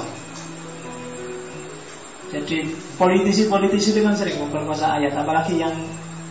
jadi 2.30 2.70
politisi-politisi 2.96 3.98
itu 3.98 4.00
kan 4.06 4.14
sering 4.14 4.38
memperkosa 4.38 4.94
ayat 5.00 5.16
apalagi 5.18 5.58
yang 5.58 5.74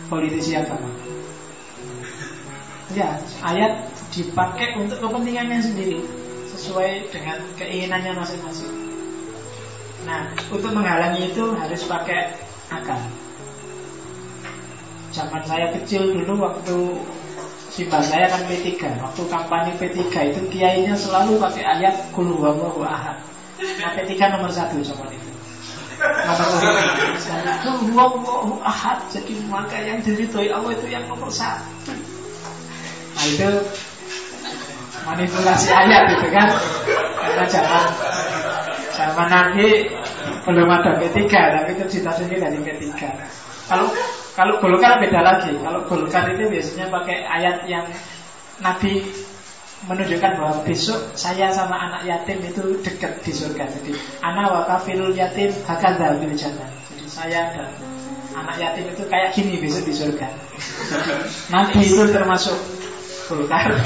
politisi 0.08 0.56
agama 0.56 0.88
ya 2.92 3.16
ayat 3.40 3.88
dipakai 4.12 4.76
untuk 4.76 5.00
kepentingannya 5.00 5.60
sendiri 5.64 6.04
sesuai 6.52 7.08
dengan 7.08 7.40
keinginannya 7.56 8.12
masing-masing. 8.12 8.72
Nah 10.04 10.28
untuk 10.52 10.70
menghalangi 10.76 11.32
itu 11.32 11.44
harus 11.56 11.82
pakai 11.88 12.36
akal. 12.68 13.00
Zaman 15.12 15.42
saya 15.44 15.72
kecil 15.76 16.12
dulu 16.12 16.40
waktu 16.40 16.76
Simbah 17.72 18.04
saya 18.04 18.28
kan 18.28 18.44
P3 18.52 18.68
Waktu 19.00 19.22
kampanye 19.32 19.72
P3 19.80 19.96
itu 20.28 20.40
kiainya 20.52 20.92
selalu 20.92 21.40
pakai 21.40 21.64
ayat 21.64 22.12
Kul 22.12 22.28
huwallahu 22.28 22.84
ahad. 22.84 23.16
Nah 23.80 23.96
P3 23.96 24.12
nomor 24.28 24.52
satu 24.52 24.76
sama 24.84 25.08
itu. 25.08 25.30
Nomor 25.96 27.56
Kul 27.64 27.76
huwallahu 27.96 28.60
ahad. 28.60 29.00
Jadi 29.08 29.40
maka 29.48 29.80
yang 29.80 30.04
diridhoi 30.04 30.52
Allah 30.52 30.76
itu 30.76 30.84
yang 30.92 31.08
nomor 31.08 31.32
satu 31.32 32.11
Nah 33.22 33.30
itu 33.30 33.50
manipulasi 35.06 35.70
ayat 35.70 36.10
itu 36.10 36.26
kan 36.34 36.48
Karena 37.22 37.44
zaman 37.46 37.84
Zaman 38.98 39.28
nanti 39.30 39.86
belum 40.42 40.66
ada 40.66 40.98
P3 40.98 41.22
Tapi 41.30 41.70
sendiri 41.86 42.42
dari 42.42 42.58
P3 42.66 42.98
Kalau 43.70 43.86
kalau 44.32 44.56
Golkar 44.64 44.96
beda 44.96 45.20
lagi. 45.20 45.52
Kalau 45.60 45.84
Golkar 45.84 46.32
itu 46.32 46.48
biasanya 46.48 46.88
pakai 46.88 47.20
ayat 47.20 47.68
yang 47.68 47.84
Nabi 48.64 49.04
menunjukkan 49.84 50.32
bahwa 50.38 50.62
besok 50.64 51.12
saya 51.18 51.50
sama 51.52 51.74
anak 51.74 52.08
yatim 52.08 52.40
itu 52.40 52.80
dekat 52.80 53.20
di 53.20 53.32
surga. 53.34 53.68
Jadi 53.68 53.92
anak 54.24 54.46
wakafilul 54.48 55.12
yatim 55.12 55.52
hakadha 55.68 56.16
bil 56.16 56.32
jannah. 56.32 56.70
Jadi 56.88 57.04
saya 57.04 57.52
dan 57.52 57.68
anak 58.32 58.56
yatim 58.56 58.88
itu 58.88 59.04
kayak 59.04 59.36
gini 59.36 59.60
besok 59.60 59.84
di 59.84 59.92
surga. 59.92 60.28
Nabi 61.52 61.78
itu 61.84 62.02
termasuk 62.08 62.56
Golkar. 63.32 63.72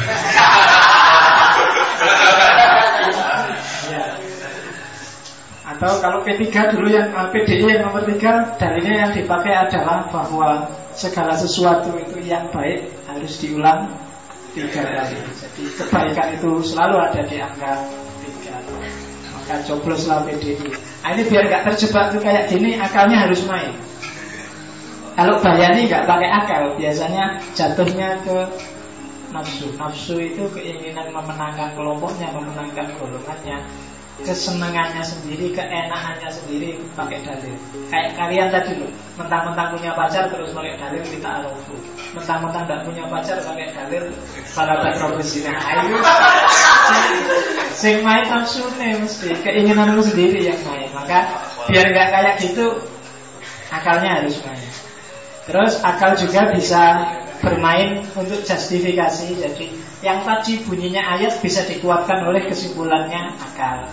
Atau 5.66 5.98
kalau 5.98 6.22
P3 6.22 6.46
dulu 6.72 6.88
yang 6.88 7.10
eh, 7.10 7.28
PDI 7.34 7.66
yang 7.66 7.90
nomor 7.90 8.06
3 8.06 8.16
Dalilnya 8.56 8.94
yang 9.02 9.12
dipakai 9.12 9.52
adalah 9.66 10.06
bahwa 10.08 10.70
Segala 10.94 11.34
sesuatu 11.34 11.90
itu 11.98 12.22
yang 12.22 12.48
baik 12.54 12.86
Harus 13.10 13.36
diulang 13.42 13.90
tiga 14.56 14.80
kali. 14.88 15.20
Jadi 15.36 15.62
kebaikan 15.76 16.28
itu 16.32 16.50
selalu 16.64 16.96
ada 16.96 17.20
di 17.28 17.36
angka 17.42 17.72
3 18.46 19.36
Maka 19.36 19.54
cobloslah 19.66 20.22
PDI 20.24 20.70
nah, 21.02 21.10
Ini 21.12 21.22
biar 21.28 21.44
gak 21.50 21.62
terjebak 21.68 22.14
tuh 22.14 22.22
kayak 22.22 22.46
gini 22.48 22.78
Akalnya 22.78 23.26
harus 23.26 23.42
main. 23.44 23.74
Kalau 25.16 25.40
bayani 25.42 25.90
nggak 25.90 26.04
pakai 26.06 26.28
akal 26.30 26.62
Biasanya 26.78 27.42
jatuhnya 27.52 28.20
ke 28.22 28.36
nafsu 29.34 29.72
Nafsu 29.74 30.14
itu 30.20 30.42
keinginan 30.54 31.10
memenangkan 31.10 31.74
kelompoknya 31.74 32.30
Memenangkan 32.34 32.94
golongannya 32.98 33.66
kesenangannya 34.16 35.04
sendiri, 35.04 35.52
keenakannya 35.52 36.30
sendiri 36.32 36.80
pakai 36.96 37.20
dalil. 37.20 37.52
Kayak 37.92 38.16
kalian 38.16 38.48
tadi 38.48 38.72
loh, 38.80 38.88
mentang-mentang 39.20 39.76
punya 39.76 39.92
pacar 39.92 40.32
terus 40.32 40.56
pakai 40.56 40.80
dalil 40.80 41.04
kita 41.04 41.28
arofu. 41.44 41.76
Mentang-mentang 42.16 42.64
tidak 42.64 42.80
punya 42.88 43.04
pacar 43.12 43.36
pakai 43.44 43.76
dalil 43.76 44.08
para 44.56 44.74
profesi. 44.96 45.44
Nah, 45.44 45.60
ayo, 45.60 46.00
sing 47.76 48.00
main 48.00 48.24
nafsu 48.24 48.64
nih 48.80 48.96
mesti 49.04 49.36
keinginanmu 49.44 50.00
sendiri 50.00 50.48
yang 50.48 50.60
main. 50.64 50.88
Maka 50.96 51.28
biar 51.68 51.84
nggak 51.92 52.08
kayak 52.08 52.34
gitu, 52.40 52.72
Akalnya 53.66 54.22
harus 54.22 54.38
main. 54.46 54.70
Terus 55.46 55.78
akal 55.82 56.14
juga 56.18 56.54
bisa 56.54 56.82
bermain 57.40 58.04
untuk 58.16 58.40
justifikasi. 58.42 59.36
Jadi 59.36 59.66
yang 60.04 60.22
tadi 60.24 60.62
bunyinya 60.64 61.02
ayat 61.18 61.40
bisa 61.40 61.64
dikuatkan 61.64 62.24
oleh 62.24 62.44
kesimpulannya 62.48 63.34
akal. 63.40 63.88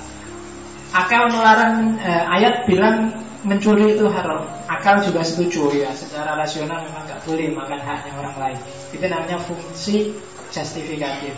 Akal 0.94 1.32
melarang 1.34 1.98
eh, 2.00 2.24
ayat 2.38 2.70
bilang 2.70 3.12
mencuri 3.44 3.98
itu 3.98 4.08
haram. 4.08 4.48
Akal 4.70 5.04
juga 5.04 5.26
setuju 5.26 5.74
ya. 5.74 5.92
Secara 5.92 6.40
rasional 6.40 6.86
memang 6.86 7.04
nggak 7.10 7.22
boleh 7.28 7.48
makan 7.52 7.80
haknya 7.82 8.12
orang 8.20 8.36
lain. 8.40 8.60
Itu 8.96 9.06
namanya 9.10 9.38
fungsi 9.42 10.16
justifikatif. 10.54 11.36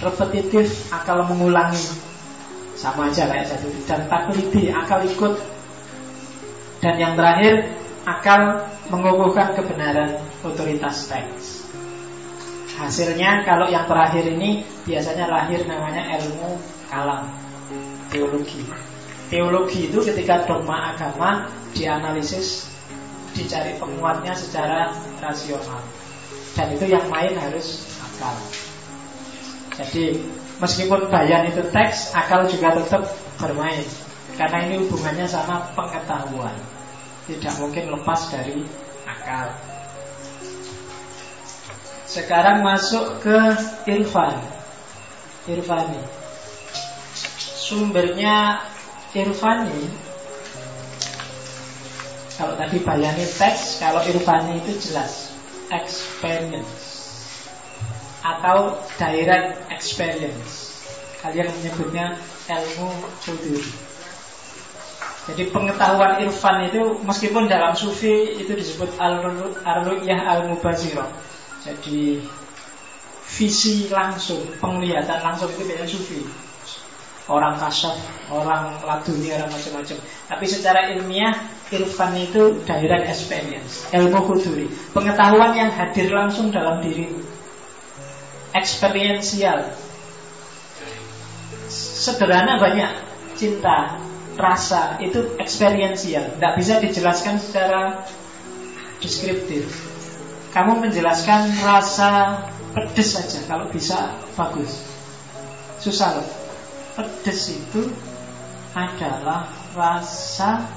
Repetitif, 0.00 0.66
akal 0.90 1.26
mengulangi. 1.28 2.10
Sama 2.72 3.12
aja 3.12 3.28
kayak 3.30 3.46
satu 3.46 3.68
dan 3.86 4.08
taklidi, 4.10 4.72
akal 4.72 5.04
ikut. 5.06 5.38
Dan 6.82 6.98
yang 6.98 7.14
terakhir, 7.14 7.70
akal 8.02 8.66
mengukuhkan 8.90 9.54
kebenaran 9.54 10.18
otoritas 10.42 11.08
teks. 11.08 11.66
Hasilnya 12.76 13.46
kalau 13.46 13.70
yang 13.70 13.86
terakhir 13.86 14.26
ini 14.26 14.66
biasanya 14.82 15.30
lahir 15.30 15.62
namanya 15.68 16.18
ilmu 16.18 16.58
kalam, 16.90 17.30
teologi. 18.10 18.66
Teologi 19.30 19.88
itu 19.88 19.98
ketika 20.02 20.44
dogma 20.44 20.92
agama 20.92 21.48
dianalisis, 21.72 22.68
dicari 23.32 23.78
penguatnya 23.80 24.36
secara 24.36 24.92
rasional. 25.22 25.80
Dan 26.52 26.76
itu 26.76 26.84
yang 26.92 27.08
main 27.08 27.32
harus 27.38 27.88
akal. 28.02 28.36
Jadi 29.72 30.20
meskipun 30.60 31.08
bayan 31.08 31.48
itu 31.48 31.64
teks, 31.72 32.12
akal 32.12 32.44
juga 32.44 32.76
tetap 32.76 33.08
bermain. 33.40 33.84
Karena 34.36 34.64
ini 34.68 34.84
hubungannya 34.84 35.28
sama 35.28 35.72
pengetahuan 35.76 36.56
tidak 37.28 37.54
mungkin 37.62 37.84
lepas 37.94 38.20
dari 38.34 38.66
akal. 39.06 39.71
Sekarang 42.12 42.60
masuk 42.60 43.24
ke 43.24 43.56
irfan. 43.88 44.36
Irfani. 45.48 46.04
Sumbernya 47.40 48.60
irfani 49.16 49.88
kalau 52.36 52.58
tadi 52.58 52.80
bayani 52.84 53.24
teks, 53.24 53.80
kalau 53.80 54.04
irfani 54.04 54.60
itu 54.60 54.76
jelas 54.90 55.32
experience 55.72 56.74
atau 58.20 58.76
direct 59.00 59.62
experience. 59.72 60.74
Kalian 61.24 61.48
menyebutnya 61.48 62.18
ilmu 62.50 62.92
suduri. 63.22 63.62
Jadi 65.30 65.54
pengetahuan 65.54 66.18
irfan 66.26 66.66
itu 66.66 66.98
meskipun 67.06 67.46
dalam 67.46 67.78
sufi 67.78 68.36
itu 68.36 68.58
disebut 68.58 68.98
al-ru'yah 69.00 70.20
al-mubazirah. 70.26 71.31
Jadi 71.62 72.18
visi 73.38 73.86
langsung, 73.88 74.42
penglihatan 74.58 75.22
langsung 75.22 75.48
itu 75.54 75.62
biasanya 75.62 75.88
sufi. 75.88 76.20
Orang 77.30 77.54
kasaf, 77.54 77.94
orang 78.34 78.82
laduni, 78.82 79.30
orang 79.30 79.46
macam-macam. 79.46 79.96
Tapi 80.02 80.44
secara 80.50 80.90
ilmiah, 80.90 81.30
irfan 81.70 82.18
itu 82.18 82.60
direct 82.66 83.06
experience, 83.06 83.86
ilmu 83.94 84.26
kuduri. 84.26 84.66
Pengetahuan 84.90 85.54
yang 85.54 85.70
hadir 85.70 86.10
langsung 86.10 86.50
dalam 86.50 86.82
diri. 86.82 87.14
Experiential. 88.52 89.70
Sederhana 91.72 92.58
banyak. 92.58 92.90
Cinta, 93.38 94.02
rasa 94.36 95.00
itu 95.00 95.38
experiential, 95.40 96.36
tidak 96.36 96.52
bisa 96.58 96.74
dijelaskan 96.82 97.38
secara 97.40 98.02
deskriptif. 99.00 99.91
Kamu 100.52 100.84
menjelaskan 100.84 101.64
rasa 101.64 102.44
pedes 102.76 103.16
saja, 103.16 103.40
kalau 103.48 103.72
bisa 103.72 104.20
bagus. 104.36 104.84
Susah 105.80 106.20
loh. 106.20 106.28
Pedes 106.92 107.56
itu 107.56 107.88
adalah 108.76 109.48
rasa 109.72 110.68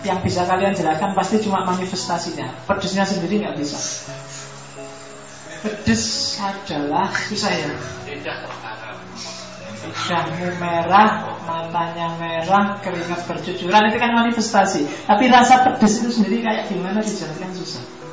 yang 0.00 0.24
bisa 0.24 0.48
kalian 0.48 0.72
jelaskan 0.72 1.12
pasti 1.12 1.44
cuma 1.44 1.68
manifestasinya. 1.68 2.48
Pedesnya 2.64 3.04
sendiri 3.04 3.44
nggak 3.44 3.60
bisa. 3.60 3.76
Pedes 5.60 6.04
adalah 6.40 7.12
susah 7.12 7.52
ya. 7.52 7.68
Lidahmu 9.86 10.48
merah, 10.56 11.36
matanya 11.44 12.16
merah, 12.18 12.82
keringat 12.82 13.22
bercucuran 13.30 13.86
Itu 13.86 14.02
kan 14.02 14.18
manifestasi 14.18 15.06
Tapi 15.06 15.24
rasa 15.30 15.62
pedes 15.62 16.02
itu 16.02 16.10
sendiri 16.10 16.42
kayak 16.42 16.66
gimana 16.66 16.98
dijelaskan 16.98 17.54
susah 17.54 18.05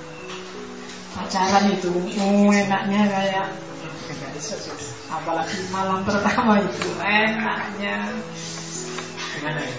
Pacaran 1.14 1.66
itu 1.70 1.94
oh, 1.94 2.50
enaknya 2.50 3.02
kayak 3.06 3.48
Apalagi 5.14 5.58
malam 5.70 6.02
pertama 6.02 6.58
itu 6.58 6.90
enaknya 7.00 8.10
Gimana 9.34 9.62
ya? 9.62 9.76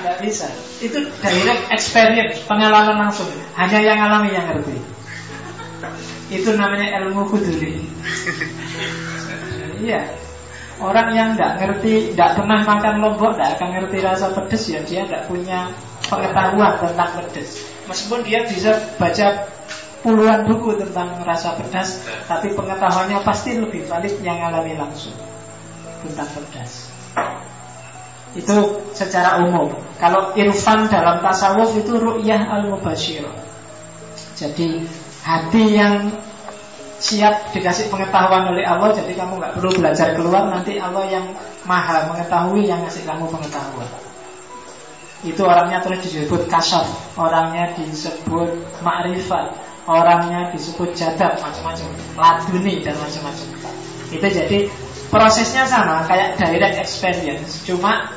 Tidak 0.00 0.16
bisa 0.24 0.48
Itu 0.80 0.98
direct 1.20 1.64
experience, 1.68 2.40
pengalaman 2.48 3.08
langsung 3.08 3.28
Hanya 3.54 3.78
yang 3.84 3.98
alami 4.00 4.32
yang 4.32 4.48
ngerti 4.48 4.76
Itu 6.32 6.56
namanya 6.56 7.04
ilmu 7.04 7.28
kuduri 7.28 7.84
Iya. 9.82 10.02
Orang 10.82 11.14
yang 11.14 11.34
nggak 11.34 11.62
ngerti, 11.62 12.14
nggak 12.14 12.38
pernah 12.38 12.62
makan 12.66 12.94
lombok, 13.02 13.38
nggak 13.38 13.50
akan 13.58 13.68
ngerti 13.78 13.98
rasa 14.02 14.34
pedes 14.34 14.64
ya 14.66 14.80
dia 14.82 15.06
nggak 15.06 15.30
punya 15.30 15.70
pengetahuan 16.06 16.74
tentang 16.82 17.10
pedes. 17.22 17.71
Meskipun 17.86 18.20
dia 18.22 18.46
bisa 18.46 18.78
baca 18.98 19.50
puluhan 20.02 20.46
buku 20.46 20.78
tentang 20.82 21.22
rasa 21.22 21.58
pedas, 21.58 22.02
tapi 22.26 22.54
pengetahuannya 22.54 23.22
pasti 23.22 23.58
lebih 23.58 23.86
valid 23.86 24.18
yang 24.22 24.38
alami 24.42 24.74
langsung 24.74 25.14
tentang 26.02 26.28
pedas. 26.34 26.90
Itu 28.32 28.86
secara 28.96 29.44
umum. 29.44 29.70
Kalau 30.00 30.34
irfan 30.34 30.88
dalam 30.88 31.22
tasawuf 31.22 31.76
itu 31.78 31.94
ru'yah 32.00 32.48
al-mubashir. 32.48 33.26
Jadi 34.34 34.82
hati 35.22 35.64
yang 35.78 36.10
siap 37.02 37.50
dikasih 37.50 37.90
pengetahuan 37.90 38.54
oleh 38.54 38.62
Allah 38.62 38.94
Jadi 38.94 39.18
kamu 39.18 39.42
nggak 39.42 39.54
perlu 39.58 39.70
belajar 39.74 40.14
keluar 40.14 40.46
Nanti 40.46 40.78
Allah 40.78 41.02
yang 41.10 41.26
maha 41.66 42.10
mengetahui 42.14 42.66
Yang 42.66 42.86
ngasih 42.86 43.02
kamu 43.10 43.26
pengetahuan 43.26 43.90
Itu 45.22 45.46
orangnya 45.46 45.78
terus 45.78 46.02
disebut 46.02 46.50
kasar 46.50 46.82
Orangnya 47.14 47.70
disebut 47.78 48.82
makrifat. 48.82 49.54
Orangnya 49.86 50.50
disebut 50.50 50.94
jadab 50.98 51.38
Macam-macam. 51.38 51.88
Laduni 52.18 52.82
dan 52.82 52.98
macam-macam. 52.98 53.46
Itu 54.10 54.26
jadi 54.26 54.58
prosesnya 55.08 55.64
sama 55.66 56.02
Kayak 56.10 56.38
direct 56.38 56.76
experience. 56.82 57.62
Cuma 57.62 58.10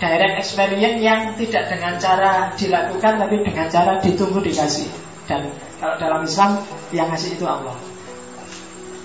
direct 0.00 0.36
experience 0.40 1.00
yang 1.00 1.32
tidak 1.36 1.72
dengan 1.72 1.96
cara 1.96 2.52
dilakukan 2.56 3.12
Tapi 3.24 3.36
dengan 3.40 3.66
cara 3.72 3.96
ditunggu 4.00 4.40
dikasih. 4.44 4.88
Dan 5.30 5.46
kalau 5.78 5.94
dalam 5.96 6.20
Islam 6.26 6.58
yang 6.90 7.06
ngasih 7.08 7.38
itu 7.38 7.46
Allah. 7.46 7.72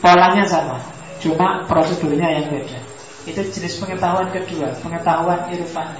Polanya 0.01 0.45
sama, 0.45 0.81
cuma 1.21 1.63
prosedurnya 1.69 2.29
yang 2.41 2.45
beda. 2.49 2.81
Itu 3.29 3.41
jenis 3.41 3.77
pengetahuan 3.77 4.29
kedua, 4.33 4.73
pengetahuan 4.81 5.49
irfan. 5.53 5.97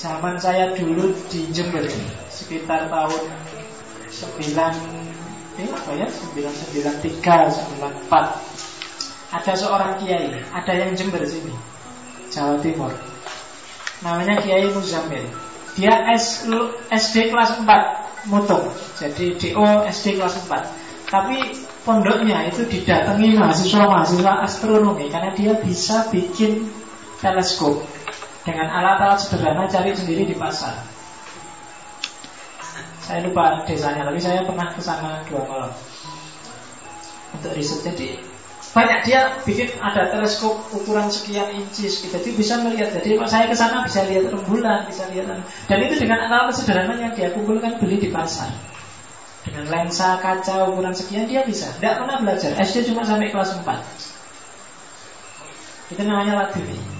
Zaman 0.00 0.40
saya 0.40 0.72
dulu 0.72 1.12
di 1.28 1.44
Jember, 1.52 1.84
sekitar 2.32 2.88
tahun 2.88 3.22
9 4.08 4.48
eh 5.60 5.68
apa 5.68 5.92
ya? 5.92 6.08
993 6.08 7.20
94 7.20 8.08
ada 9.30 9.52
seorang 9.52 10.00
kiai 10.00 10.40
ada 10.56 10.72
yang 10.72 10.96
Jember 10.96 11.20
sini 11.28 11.52
Jawa 12.32 12.56
Timur. 12.64 12.96
Namanya 14.00 14.40
Kiai 14.40 14.72
Muzamil. 14.72 15.28
Dia 15.76 16.08
SD 16.88 17.28
kelas 17.28 17.60
4 17.60 18.32
mutung. 18.32 18.72
Jadi 18.96 19.36
DO 19.36 19.84
SD 19.84 20.16
kelas 20.16 20.40
4 20.48 20.80
tapi 21.10 21.36
pondoknya 21.82 22.46
itu 22.46 22.62
didatangi 22.70 23.34
mahasiswa-mahasiswa 23.34 24.46
astronomi 24.46 25.10
karena 25.10 25.34
dia 25.34 25.58
bisa 25.58 26.06
bikin 26.08 26.70
teleskop 27.18 27.82
dengan 28.44 28.72
alat-alat 28.72 29.20
sederhana 29.20 29.68
cari 29.68 29.92
sendiri 29.92 30.24
di 30.24 30.36
pasar. 30.36 30.80
Saya 33.04 33.26
lupa 33.26 33.66
desanya, 33.66 34.06
tapi 34.06 34.20
saya 34.22 34.46
pernah 34.46 34.70
ke 34.70 34.80
sana 34.80 35.20
dua 35.26 35.42
malam 35.44 35.72
untuk 37.34 37.52
riset. 37.58 37.82
Jadi 37.82 38.22
banyak 38.70 39.00
dia 39.02 39.34
bikin 39.42 39.66
ada 39.82 40.14
teleskop 40.14 40.62
ukuran 40.70 41.10
sekian 41.10 41.50
inci, 41.58 41.90
jadi 41.90 42.28
bisa 42.32 42.62
melihat. 42.62 42.94
Jadi 42.94 43.18
saya 43.26 43.50
ke 43.50 43.56
sana 43.58 43.82
bisa 43.82 44.06
lihat 44.06 44.30
rembulan, 44.30 44.86
bisa 44.86 45.10
lihat 45.10 45.26
dan 45.66 45.78
itu 45.82 45.98
dengan 45.98 46.30
alat-alat 46.30 46.54
sederhana 46.54 46.94
yang 46.96 47.12
dia 47.18 47.34
kumpulkan 47.34 47.82
beli 47.82 47.98
di 47.98 48.14
pasar. 48.14 48.54
Dengan 49.40 49.72
lensa 49.72 50.20
kaca 50.20 50.68
ukuran 50.68 50.92
sekian 50.92 51.24
dia 51.24 51.40
bisa 51.48 51.72
Tidak 51.80 51.96
pernah 51.96 52.20
belajar 52.20 52.52
SD 52.60 52.92
cuma 52.92 53.08
sampai 53.08 53.32
kelas 53.32 53.56
4 53.56 55.96
Itu 55.96 56.02
namanya 56.04 56.44
ya 56.44 56.99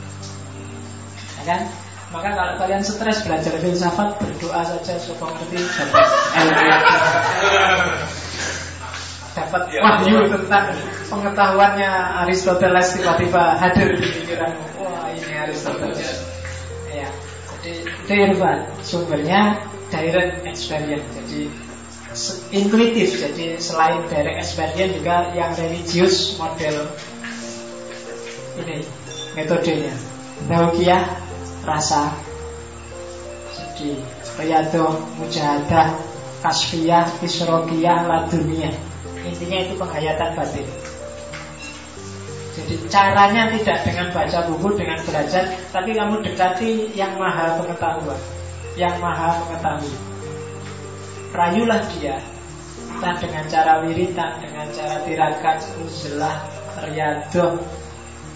kan? 1.50 1.62
Maka 2.10 2.34
kalau 2.34 2.54
kalian 2.58 2.82
stres 2.82 3.22
belajar 3.22 3.54
filsafat 3.62 4.18
Berdoa 4.18 4.66
saja 4.66 4.98
supaya 4.98 5.30
ngerti 5.30 5.62
dapat 5.62 6.06
Dapat 9.30 9.62
ya, 9.70 9.78
wahyu 9.78 10.26
tentang 10.26 10.74
pengetahuannya 11.06 11.90
Aristoteles 12.26 12.98
tiba-tiba 12.98 13.54
hadir 13.62 13.94
di 13.94 14.02
pikiranmu. 14.10 14.82
Wah 14.82 15.06
ini 15.14 15.34
Aristoteles. 15.38 16.26
Ya, 16.90 17.06
jadi 17.62 17.86
itu 17.86 18.10
Irfan 18.10 18.66
Sumbernya 18.82 19.62
direct 19.94 20.42
experience. 20.42 21.06
Jadi 21.14 21.46
intuitif. 22.50 23.22
Jadi 23.22 23.54
selain 23.62 24.02
direct 24.10 24.42
experience 24.42 24.98
juga 24.98 25.30
yang 25.38 25.54
religius 25.54 26.34
model 26.34 26.90
ini 28.66 28.82
metodenya. 29.38 29.94
Tauqiyah 30.50 31.29
rasa 31.64 32.16
jadi 33.52 33.96
riyadhah 34.36 34.92
mujahadah 35.16 35.96
kasfiyah 36.44 37.08
isrokiyah 37.20 38.08
laduniyah. 38.08 38.72
Intinya 39.20 39.58
itu 39.68 39.74
penghayatan 39.76 40.32
batin. 40.32 40.68
Jadi 42.56 42.74
caranya 42.92 43.48
tidak 43.56 43.78
dengan 43.88 44.08
baca 44.12 44.38
buku 44.52 44.68
dengan 44.76 44.98
belajar 45.04 45.44
tapi 45.72 45.96
kamu 45.96 46.20
dekati 46.24 46.92
yang 46.92 47.16
maha 47.16 47.56
pengetahuan 47.56 48.20
yang 48.74 48.96
maha 48.98 49.38
mengetahui 49.46 49.94
rayulah 51.32 51.80
dia. 51.96 52.18
Entah 52.90 53.16
dengan 53.22 53.46
cara 53.46 53.72
wiritan 53.86 54.42
dengan 54.42 54.66
cara 54.74 54.98
tirakat 55.06 55.62
uzlah 55.78 56.42
riyadhah 56.84 57.54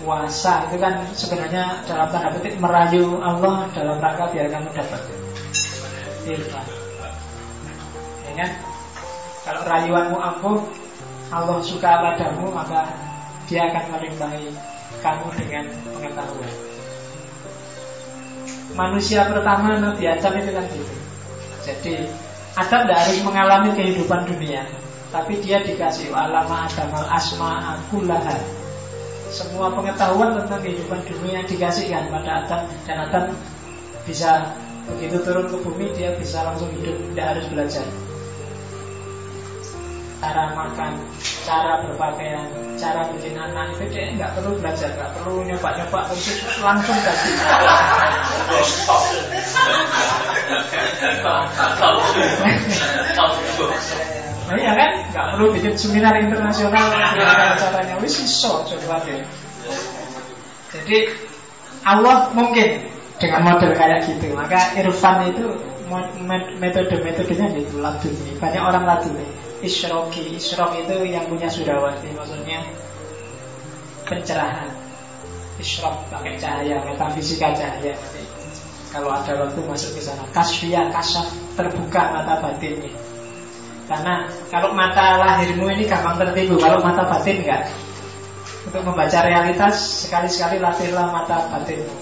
puasa 0.02 0.66
itu 0.66 0.76
kan 0.82 1.06
sebenarnya 1.14 1.84
dalam 1.86 2.08
tanda 2.10 2.34
petik 2.34 2.58
merayu 2.58 3.20
Allah 3.22 3.70
dalam 3.70 4.02
rangka 4.02 4.30
biar 4.34 4.50
kamu 4.50 4.70
dapat 4.74 5.02
irfan. 6.26 6.66
Ya 8.24 8.32
kan? 8.34 8.50
Kalau 9.44 9.62
rayuanmu 9.68 10.16
ampuh, 10.16 10.58
Allah 11.28 11.58
suka 11.60 12.00
padamu 12.00 12.48
maka 12.48 12.88
dia 13.44 13.68
akan 13.68 13.84
melimpahi 13.92 14.48
kamu 15.04 15.26
dengan 15.36 15.64
pengetahuan. 15.92 16.52
Manusia 18.74 19.28
pertama 19.28 19.78
Nabi 19.78 20.04
Adam 20.08 20.32
itu 20.40 20.50
kan 20.50 20.64
gitu. 20.72 20.94
Jadi 21.64 21.94
Adam 22.56 22.80
tidak 22.86 22.98
harus 23.06 23.18
mengalami 23.22 23.70
kehidupan 23.76 24.26
dunia, 24.26 24.66
tapi 25.12 25.38
dia 25.44 25.62
dikasih 25.62 26.10
alama 26.10 26.66
Adam 26.66 26.90
al 26.90 27.06
asma 27.12 27.78
akulah 27.78 28.20
semua 29.34 29.74
pengetahuan 29.74 30.38
tentang 30.38 30.62
kehidupan 30.62 31.02
dunia 31.10 31.42
dikasihkan 31.42 32.06
pada 32.06 32.46
Adam. 32.46 32.62
Dan 32.86 32.96
Adam 33.10 33.34
bisa 34.06 34.54
begitu 34.86 35.18
turun 35.26 35.50
ke 35.50 35.56
bumi 35.58 35.90
dia 35.98 36.14
bisa 36.14 36.46
langsung 36.46 36.70
hidup 36.78 36.94
tidak 37.10 37.26
harus 37.34 37.46
belajar. 37.50 37.82
Cara 40.24 40.56
makan, 40.56 40.92
cara 41.44 41.84
berpakaian, 41.84 42.48
cara 42.80 43.12
bikin 43.12 43.36
anak 43.36 43.76
itu 43.76 43.84
dia 43.92 44.08
nggak 44.16 44.32
perlu 44.40 44.56
belajar, 44.56 44.88
nggak 44.96 45.12
perlu 45.20 45.44
nyoba-nyoba 45.44 46.00
khusus 46.08 46.40
langsung 46.64 46.96
kasih. 47.04 47.34
Nah 54.44 54.56
iya 54.60 54.72
kan, 54.76 54.90
nggak 55.08 55.26
perlu 55.34 55.46
bikin 55.56 55.72
seminar 55.72 56.20
internasional 56.20 56.84
gimana 56.92 57.56
caranya, 57.56 57.96
wis 57.96 58.20
coba 58.44 59.00
deh. 59.08 59.24
Jadi 60.74 60.98
Allah 61.84 62.28
mungkin 62.36 62.84
dengan 63.16 63.40
model 63.46 63.72
kayak 63.72 64.04
gitu, 64.04 64.36
maka 64.36 64.76
Irfan 64.76 65.32
itu 65.32 65.48
metode-metodenya 66.60 67.46
gitu 67.56 67.80
laduni. 67.80 68.36
Banyak 68.36 68.62
orang 68.62 68.84
laduni. 68.84 69.24
Isroki, 69.64 70.36
isrok 70.36 70.76
itu 70.76 71.08
yang 71.08 71.24
punya 71.24 71.48
sudawati, 71.48 72.12
maksudnya 72.12 72.68
pencerahan. 74.04 74.68
Isrok 75.56 76.04
pakai 76.12 76.36
cahaya, 76.36 76.84
metafisika 76.84 77.56
cahaya. 77.56 77.96
Kalau 78.92 79.08
ada 79.08 79.32
waktu 79.40 79.60
masuk 79.64 79.96
ke 79.96 80.00
sana. 80.04 80.26
Kasfia, 80.36 80.92
kasaf, 80.92 81.32
terbuka 81.56 82.12
mata 82.12 82.44
batinnya. 82.44 82.92
Karena 83.84 84.24
kalau 84.48 84.72
mata 84.72 85.20
lahirmu 85.20 85.68
ini 85.68 85.84
gampang 85.84 86.16
tertipu 86.16 86.56
Kalau 86.56 86.80
mata 86.80 87.04
batin 87.04 87.44
enggak. 87.44 87.68
Untuk 88.64 88.80
membaca 88.80 89.18
realitas 89.28 90.08
Sekali-sekali 90.08 90.56
latihlah 90.56 91.12
mata 91.12 91.52
batinmu. 91.52 91.96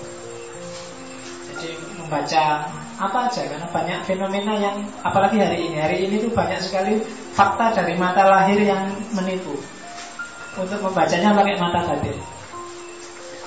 Jadi 1.50 1.68
membaca 1.98 2.70
apa 3.02 3.18
aja 3.26 3.42
Karena 3.50 3.66
banyak 3.66 3.98
fenomena 4.06 4.54
yang 4.62 4.76
Apalagi 5.02 5.42
hari 5.42 5.58
ini. 5.66 5.76
Hari 5.82 5.96
ini 6.06 6.14
tuh 6.22 6.30
banyak 6.30 6.62
sekali 6.62 7.02
fakta 7.34 7.74
dari 7.74 7.98
mata 7.98 8.30
lahir 8.30 8.62
yang 8.62 8.94
menipu. 9.18 9.58
Untuk 10.54 10.78
membacanya 10.78 11.34
pakai 11.34 11.58
mata 11.58 11.80
batin. 11.82 12.14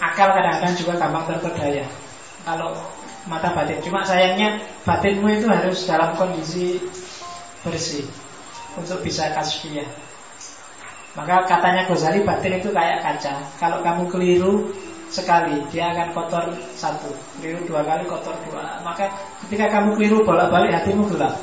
Akal 0.03 0.27
kadang-kadang 0.35 0.75
juga 0.75 0.93
gampang 0.99 1.23
terpedaya. 1.31 1.87
Kalau 2.43 2.75
mata 3.31 3.49
batin 3.55 3.79
Cuma 3.79 4.03
sayangnya 4.03 4.59
batinmu 4.83 5.39
itu 5.39 5.47
harus 5.47 5.87
dalam 5.87 6.13
kondisi 6.19 6.77
bersih 7.65 8.05
untuk 8.79 8.99
bisa 9.01 9.31
kasfiyah. 9.31 9.87
Maka 11.15 11.47
katanya 11.47 11.87
Ghazali 11.87 12.27
batin 12.27 12.59
itu 12.59 12.69
kayak 12.75 12.99
kaca. 12.99 13.39
Kalau 13.55 13.79
kamu 13.79 14.03
keliru 14.11 14.75
sekali, 15.07 15.63
dia 15.71 15.95
akan 15.95 16.11
kotor 16.11 16.45
satu. 16.75 17.07
Keliru 17.39 17.63
dua 17.71 17.87
kali, 17.87 18.03
kotor 18.03 18.35
dua. 18.51 18.83
Maka 18.83 19.15
ketika 19.47 19.71
kamu 19.79 19.95
keliru 19.95 20.27
bolak-balik 20.27 20.75
hatimu 20.75 21.07
gelap. 21.15 21.39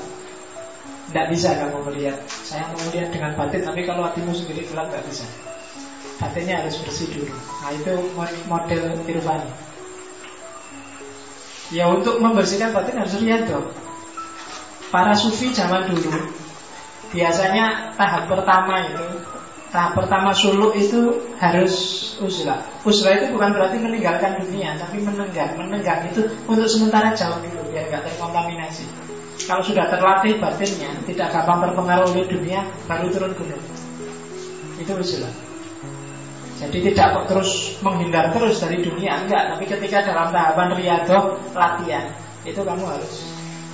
Tidak 1.09 1.26
bisa 1.32 1.56
kamu 1.56 1.88
melihat. 1.88 2.20
Saya 2.28 2.68
mau 2.72 2.80
melihat 2.88 3.09
dengan 3.12 3.32
batin, 3.36 3.64
tapi 3.64 3.84
kalau 3.88 4.04
hatimu 4.04 4.32
sendiri 4.36 4.68
gelap 4.68 4.92
tidak 4.92 5.04
bisa. 5.09 5.24
Batinnya 6.20 6.54
harus 6.60 6.76
bersih 6.84 7.09
dulu. 7.09 7.32
Nah 7.32 7.70
itu 7.72 7.92
model 8.48 8.82
irfani. 9.09 9.50
Ya 11.72 11.88
untuk 11.88 12.20
membersihkan 12.20 12.76
batin 12.76 13.00
harus 13.00 13.16
lihat 13.24 13.48
dong. 13.48 13.72
Para 14.92 15.16
sufi 15.16 15.56
zaman 15.56 15.88
dulu 15.88 16.41
Biasanya 17.12 17.93
tahap 17.94 18.24
pertama 18.24 18.89
itu 18.89 19.05
Tahap 19.68 19.97
pertama 19.97 20.32
suluk 20.32 20.72
itu 20.76 21.32
harus 21.36 21.72
uslah 22.20 22.64
Uslah 22.84 23.20
itu 23.20 23.36
bukan 23.36 23.52
berarti 23.52 23.76
meninggalkan 23.80 24.40
dunia 24.40 24.80
Tapi 24.80 25.05
menenggang 25.05 25.56
Menenggang 25.60 26.09
itu 26.09 26.24
untuk 26.48 26.64
sementara 26.68 27.12
jauh 27.12 27.36
dulu 27.40 27.68
Biar 27.72 27.89
nggak 27.89 28.09
terkontaminasi. 28.09 28.84
Kalau 29.44 29.60
sudah 29.60 29.93
terlatih 29.93 30.40
batinnya 30.40 30.93
Tidak 31.05 31.28
gampang 31.28 31.68
terpengaruh 31.68 32.09
oleh 32.16 32.24
dunia 32.28 32.64
Baru 32.89 33.12
turun 33.12 33.32
gunung. 33.36 33.62
Itu 34.80 34.93
uslah 34.97 35.52
jadi 36.62 36.94
tidak 36.94 37.26
terus 37.26 37.74
menghindar 37.82 38.30
terus 38.30 38.62
dari 38.62 38.78
dunia 38.86 39.26
Enggak, 39.26 39.51
tapi 39.51 39.66
ketika 39.66 40.06
dalam 40.06 40.30
tahapan 40.30 40.78
riadoh 40.78 41.34
Latihan 41.59 42.14
Itu 42.47 42.62
kamu 42.62 42.86
harus 42.86 43.31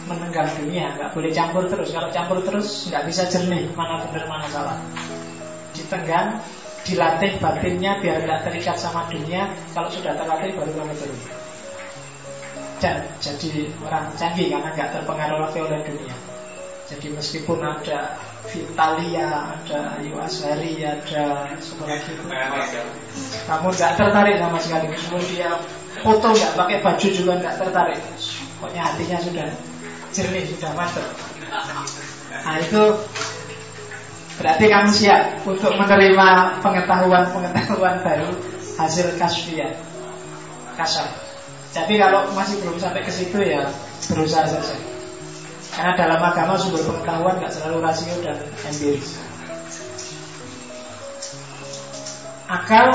menenggang 0.09 0.49
dunia 0.57 0.97
nggak 0.97 1.13
boleh 1.13 1.31
campur 1.31 1.69
terus. 1.69 1.93
Kalau 1.93 2.09
campur 2.09 2.39
terus 2.41 2.89
nggak 2.89 3.05
bisa 3.05 3.23
jernih 3.29 3.69
mana 3.77 4.03
benar 4.09 4.25
mana 4.27 4.47
salah. 4.49 4.79
Ditenggang 5.77 6.41
dilatih 6.89 7.37
batinnya 7.39 8.01
biar 8.01 8.25
nggak 8.25 8.49
terikat 8.49 8.81
sama 8.81 9.05
dunia. 9.13 9.53
Kalau 9.77 9.93
sudah 9.93 10.17
terlatih 10.17 10.57
baru 10.57 10.73
kamu 10.73 10.95
turun 10.97 11.21
dan 12.79 13.11
jadi 13.19 13.67
orang 13.83 14.15
canggih 14.15 14.55
karena 14.55 14.71
nggak 14.71 14.91
terpengaruh 14.95 15.51
oleh 15.51 15.83
dunia. 15.83 16.17
Jadi 16.89 17.13
meskipun 17.13 17.61
ada 17.61 18.17
Vitalia, 18.49 19.53
ada 19.53 20.01
Iwasari, 20.01 20.81
ada 20.81 21.53
semua 21.61 21.85
lagi? 21.85 22.17
Itu, 22.17 22.25
kamu 23.45 23.69
nggak 23.77 23.93
tertarik 23.99 24.41
sama 24.41 24.59
sekali. 24.63 24.87
Dia 25.29 25.53
foto 26.01 26.33
nggak 26.33 26.55
pakai 26.57 26.79
baju 26.81 27.09
juga 27.13 27.33
nggak 27.37 27.57
tertarik. 27.61 28.01
Pokoknya 28.57 28.83
hatinya 28.89 29.19
sudah 29.21 29.49
jernih 30.13 30.45
sudah 30.49 30.73
masuk. 30.75 31.07
Nah 32.33 32.57
itu 32.61 32.83
berarti 34.39 34.65
kamu 34.71 34.91
siap 34.95 35.23
untuk 35.45 35.75
menerima 35.75 36.61
pengetahuan-pengetahuan 36.63 38.01
baru 38.07 38.31
hasil 38.79 39.19
kasfiyah, 39.19 39.75
kasar. 40.79 41.11
Tapi 41.75 42.01
kalau 42.01 42.31
masih 42.33 42.63
belum 42.65 42.81
sampai 42.81 43.05
ke 43.05 43.13
situ 43.13 43.39
ya 43.43 43.69
berusaha 44.09 44.47
saja. 44.47 44.77
Karena 45.75 45.93
dalam 45.95 46.21
agama 46.23 46.59
sumber 46.59 46.83
pengetahuan 46.87 47.39
nggak 47.39 47.53
selalu 47.55 47.77
rasio 47.85 48.15
dan 48.25 48.39
empiris. 48.67 49.21
Akal, 52.49 52.89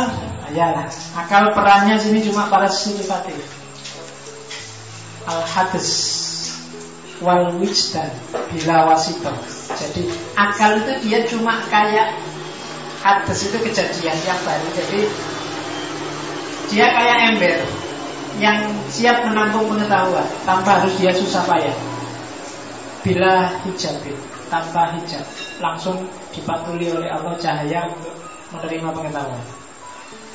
ayalah. 0.50 0.90
Akal 1.14 1.54
perannya 1.54 2.02
sini 2.02 2.26
cuma 2.26 2.50
para 2.50 2.66
sifatif. 2.66 3.38
Al-hadis 5.30 6.23
wal 7.24 7.56
wijdan 7.58 8.12
bila 8.52 8.92
wasito. 8.92 9.32
Jadi 9.74 10.12
akal 10.38 10.84
itu 10.84 10.94
dia 11.08 11.20
cuma 11.26 11.64
kayak 11.72 12.20
hadis 13.02 13.50
itu 13.50 13.58
kejadian 13.64 14.18
yang 14.28 14.40
baru. 14.44 14.68
Jadi 14.78 15.00
dia 16.70 16.88
kayak 16.92 17.18
ember. 17.34 17.58
yang 18.42 18.66
siap 18.90 19.30
menampung 19.30 19.70
pengetahuan 19.70 20.26
tanpa 20.42 20.82
harus 20.82 20.98
dia 20.98 21.14
susah 21.14 21.46
payah. 21.46 21.76
Bila 23.06 23.62
hijab 23.62 24.02
tanpa 24.50 24.98
hijab 24.98 25.22
langsung 25.62 26.08
dipatuli 26.34 26.90
oleh 26.90 27.14
Allah 27.14 27.38
cahaya 27.38 27.94
untuk 27.94 28.16
menerima 28.56 28.90
pengetahuan. 28.90 29.46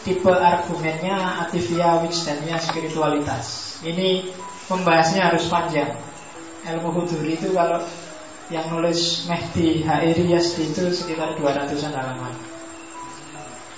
Tipe 0.07 0.31
argumennya 0.31 1.43
atifia 1.43 1.99
wijdannya 2.07 2.55
spiritualitas. 2.63 3.79
Ini 3.83 4.31
membahasnya 4.71 5.33
harus 5.33 5.51
panjang. 5.51 5.91
Ilmu 6.69 6.89
huduri 6.93 7.41
itu 7.41 7.57
kalau 7.57 7.81
yang 8.53 8.69
nulis 8.73 9.25
Mehdi 9.29 9.85
Hairi 9.85 10.25
itu 10.37 10.83
sekitar 10.93 11.37
200an 11.41 11.93
halaman. 11.93 12.35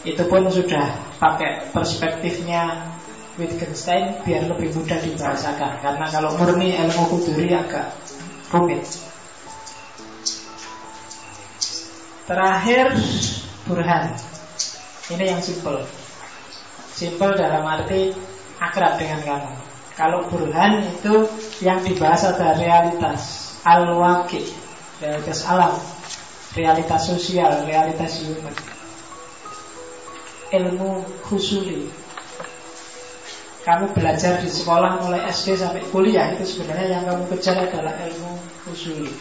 Itu 0.03 0.27
pun 0.27 0.47
sudah 0.51 0.99
pakai 1.23 1.71
perspektifnya 1.71 2.91
Wittgenstein 3.39 4.21
biar 4.27 4.51
lebih 4.51 4.75
mudah 4.75 4.99
dibahasakan 4.99 5.79
karena 5.81 6.07
kalau 6.11 6.35
murni 6.35 6.75
ilmu 6.75 7.03
huduri 7.15 7.55
agak 7.55 7.95
rumit. 8.51 8.83
Terakhir 12.27 12.95
Burhan. 13.67 14.15
Ini 15.11 15.25
yang 15.35 15.43
simple. 15.43 15.83
Simple 16.95 17.35
dalam 17.35 17.67
arti 17.67 18.15
akrab 18.63 18.99
dengan 18.99 19.21
kamu. 19.27 19.60
Kalau 20.01 20.25
burhan 20.33 20.81
itu 20.81 21.29
yang 21.61 21.85
dibahas 21.85 22.25
adalah 22.25 22.57
realitas 22.57 23.53
al-waqi, 23.69 24.49
realitas 24.97 25.45
alam, 25.45 25.77
realitas 26.57 27.05
sosial, 27.05 27.69
realitas 27.69 28.25
human. 28.25 28.57
Ilmu 30.57 31.05
husuli. 31.29 31.93
Kamu 33.61 33.93
belajar 33.93 34.41
di 34.41 34.49
sekolah 34.49 35.05
mulai 35.05 35.29
SD 35.29 35.61
sampai 35.61 35.85
kuliah 35.93 36.33
itu 36.33 36.49
sebenarnya 36.49 36.97
yang 36.97 37.05
kamu 37.05 37.37
kejar 37.37 37.61
adalah 37.61 37.93
ilmu 38.01 38.41
husuli. 38.73 39.13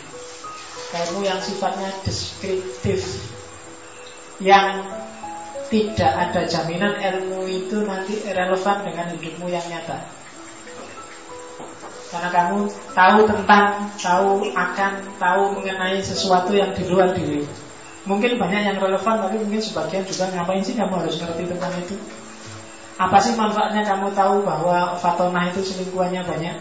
Ilmu 0.96 1.28
yang 1.28 1.44
sifatnya 1.44 1.92
deskriptif, 2.08 3.04
yang 4.40 4.88
tidak 5.68 6.14
ada 6.16 6.48
jaminan 6.48 6.96
ilmu 7.04 7.44
itu 7.52 7.84
nanti 7.84 8.24
relevan 8.32 8.88
dengan 8.88 9.12
hidupmu 9.12 9.52
yang 9.52 9.68
nyata. 9.68 10.19
Karena 12.10 12.30
kamu 12.34 12.58
tahu 12.98 13.18
tentang, 13.30 13.86
tahu 14.02 14.50
akan, 14.58 14.92
tahu 15.22 15.42
mengenai 15.62 16.02
sesuatu 16.02 16.58
yang 16.58 16.74
di 16.74 16.90
luar 16.90 17.14
diri. 17.14 17.46
Mungkin 18.10 18.42
banyak 18.42 18.62
yang 18.66 18.78
relevan, 18.82 19.22
tapi 19.22 19.38
mungkin 19.46 19.62
sebagian 19.62 20.02
juga 20.10 20.34
ngapain 20.34 20.66
sih 20.66 20.74
kamu 20.74 21.06
harus 21.06 21.22
ngerti 21.22 21.44
tentang 21.46 21.74
itu? 21.78 21.96
Apa 22.98 23.22
sih 23.22 23.38
manfaatnya 23.38 23.86
kamu 23.86 24.12
tahu 24.18 24.42
bahwa 24.42 24.98
Fatonah 24.98 25.54
itu 25.54 25.62
selingkuhannya 25.62 26.26
banyak? 26.26 26.56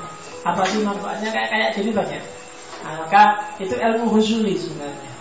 Apa 0.44 0.62
sih 0.68 0.84
manfaatnya 0.84 1.32
kayak 1.32 1.48
kayak 1.48 1.68
gini 1.80 1.90
banyak? 1.96 2.22
Nah, 2.84 2.94
maka 3.02 3.22
itu 3.58 3.74
ilmu 3.74 4.06
husuli 4.12 4.54
sebenarnya. 4.54 5.12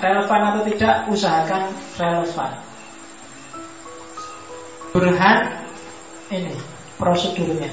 Relevan 0.00 0.40
atau 0.50 0.62
tidak, 0.66 0.94
usahakan 1.12 1.62
relevan. 2.00 2.50
Burhan 4.94 5.38
ini 6.32 6.54
prosedurnya. 6.96 7.70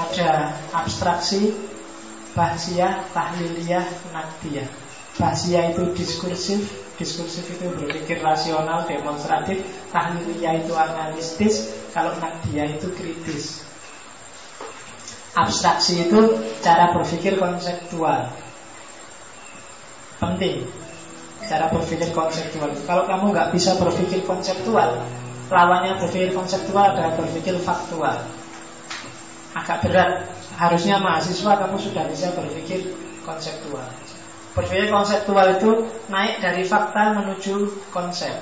Ada 0.00 0.56
abstraksi, 0.72 1.52
bahsiah, 2.32 3.04
tahliliyah, 3.12 3.84
nakdiyah. 4.16 4.68
Bahsiah 5.20 5.76
itu 5.76 5.92
diskursif, 5.92 6.72
diskursif 6.96 7.44
itu 7.52 7.68
berpikir 7.68 8.24
rasional, 8.24 8.88
demonstratif, 8.88 9.60
tahliliyah 9.92 10.64
itu 10.64 10.72
analistis, 10.72 11.68
kalau 11.92 12.16
nakdiyah 12.16 12.80
itu 12.80 12.88
kritis. 12.96 13.68
Abstraksi 15.36 16.08
itu 16.08 16.40
cara 16.64 16.96
berpikir 16.96 17.36
konseptual. 17.36 18.32
Penting 20.16 20.64
cara 21.50 21.66
berpikir 21.72 22.14
konseptual. 22.14 22.70
Kalau 22.86 23.04
kamu 23.10 23.34
nggak 23.34 23.50
bisa 23.50 23.74
berpikir 23.80 24.22
konseptual, 24.22 25.02
lawannya 25.50 25.98
berpikir 25.98 26.30
konseptual 26.30 26.94
adalah 26.94 27.18
berpikir 27.18 27.58
faktual. 27.58 28.22
Agak 29.56 29.82
berat. 29.82 30.30
Harusnya 30.54 31.00
mahasiswa 31.00 31.56
kamu 31.56 31.76
sudah 31.80 32.04
bisa 32.06 32.30
berpikir 32.36 32.94
konseptual. 33.24 33.86
Berpikir 34.54 34.92
konseptual 34.92 35.56
itu 35.56 35.88
naik 36.12 36.42
dari 36.42 36.62
fakta 36.66 37.16
menuju 37.16 37.86
konsep. 37.90 38.34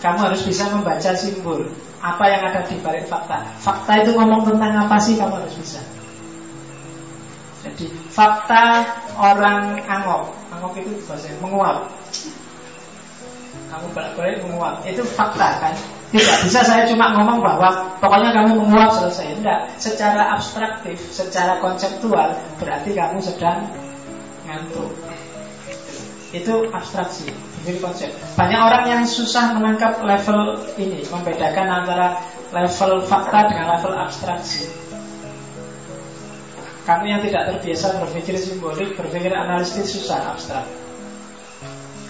Kamu 0.00 0.18
harus 0.32 0.42
bisa 0.42 0.72
membaca 0.72 1.12
simbol 1.12 1.68
apa 2.00 2.24
yang 2.24 2.42
ada 2.48 2.64
di 2.64 2.80
balik 2.80 3.04
fakta. 3.04 3.44
Fakta 3.60 4.00
itu 4.00 4.16
ngomong 4.16 4.48
tentang 4.48 4.88
apa 4.88 4.96
sih 4.96 5.20
kamu 5.20 5.44
harus 5.44 5.54
bisa. 5.60 5.80
Jadi 7.60 7.92
fakta 8.08 8.88
orang 9.20 9.84
angok 9.84 10.32
Angok 10.48 10.80
itu 10.80 10.96
bahasa 11.04 11.28
menguap 11.44 11.92
Kamu 13.68 13.86
balik-balik 13.92 14.40
menguap 14.48 14.80
Itu 14.88 15.04
fakta 15.04 15.60
kan 15.60 15.74
Tidak 16.10 16.36
bisa 16.42 16.60
saya 16.66 16.84
cuma 16.90 17.14
ngomong 17.14 17.38
bahwa 17.38 17.94
Pokoknya 18.02 18.34
kamu 18.34 18.66
menguap 18.66 18.90
selesai. 18.98 19.38
Tidak, 19.38 19.60
secara 19.78 20.34
abstraktif 20.34 20.98
Secara 21.10 21.62
konseptual 21.62 22.34
Berarti 22.58 22.90
kamu 22.94 23.18
sedang 23.22 23.70
ngantuk. 24.46 24.90
Itu 26.34 26.66
abstraksi 26.74 27.30
Jadi 27.62 27.78
konsep. 27.78 28.10
Banyak 28.34 28.60
orang 28.60 28.84
yang 28.90 29.02
susah 29.06 29.54
menangkap 29.54 30.02
level 30.02 30.58
ini 30.78 31.06
Membedakan 31.06 31.66
antara 31.70 32.18
level 32.50 33.06
fakta 33.06 33.46
dengan 33.50 33.78
level 33.78 33.94
abstraksi. 33.94 34.66
Kamu 36.82 37.04
yang 37.06 37.22
tidak 37.22 37.54
terbiasa 37.54 38.02
berpikir 38.02 38.34
simbolik, 38.34 38.98
berpikir 38.98 39.30
analisis 39.30 39.94
susah, 39.94 40.34
abstrak. 40.34 40.66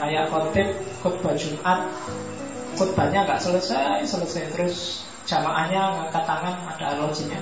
Kayak 0.01 0.33
khotib, 0.33 0.69
khutbah 1.05 1.37
Jumat, 1.37 1.93
khutbahnya 2.81 3.28
nggak 3.28 3.44
selesai, 3.44 4.09
selesai 4.09 4.57
terus 4.57 5.05
jamaahnya 5.28 6.01
ngangkat 6.01 6.24
tangan 6.24 6.57
ada 6.65 6.97
analoginya. 6.97 7.36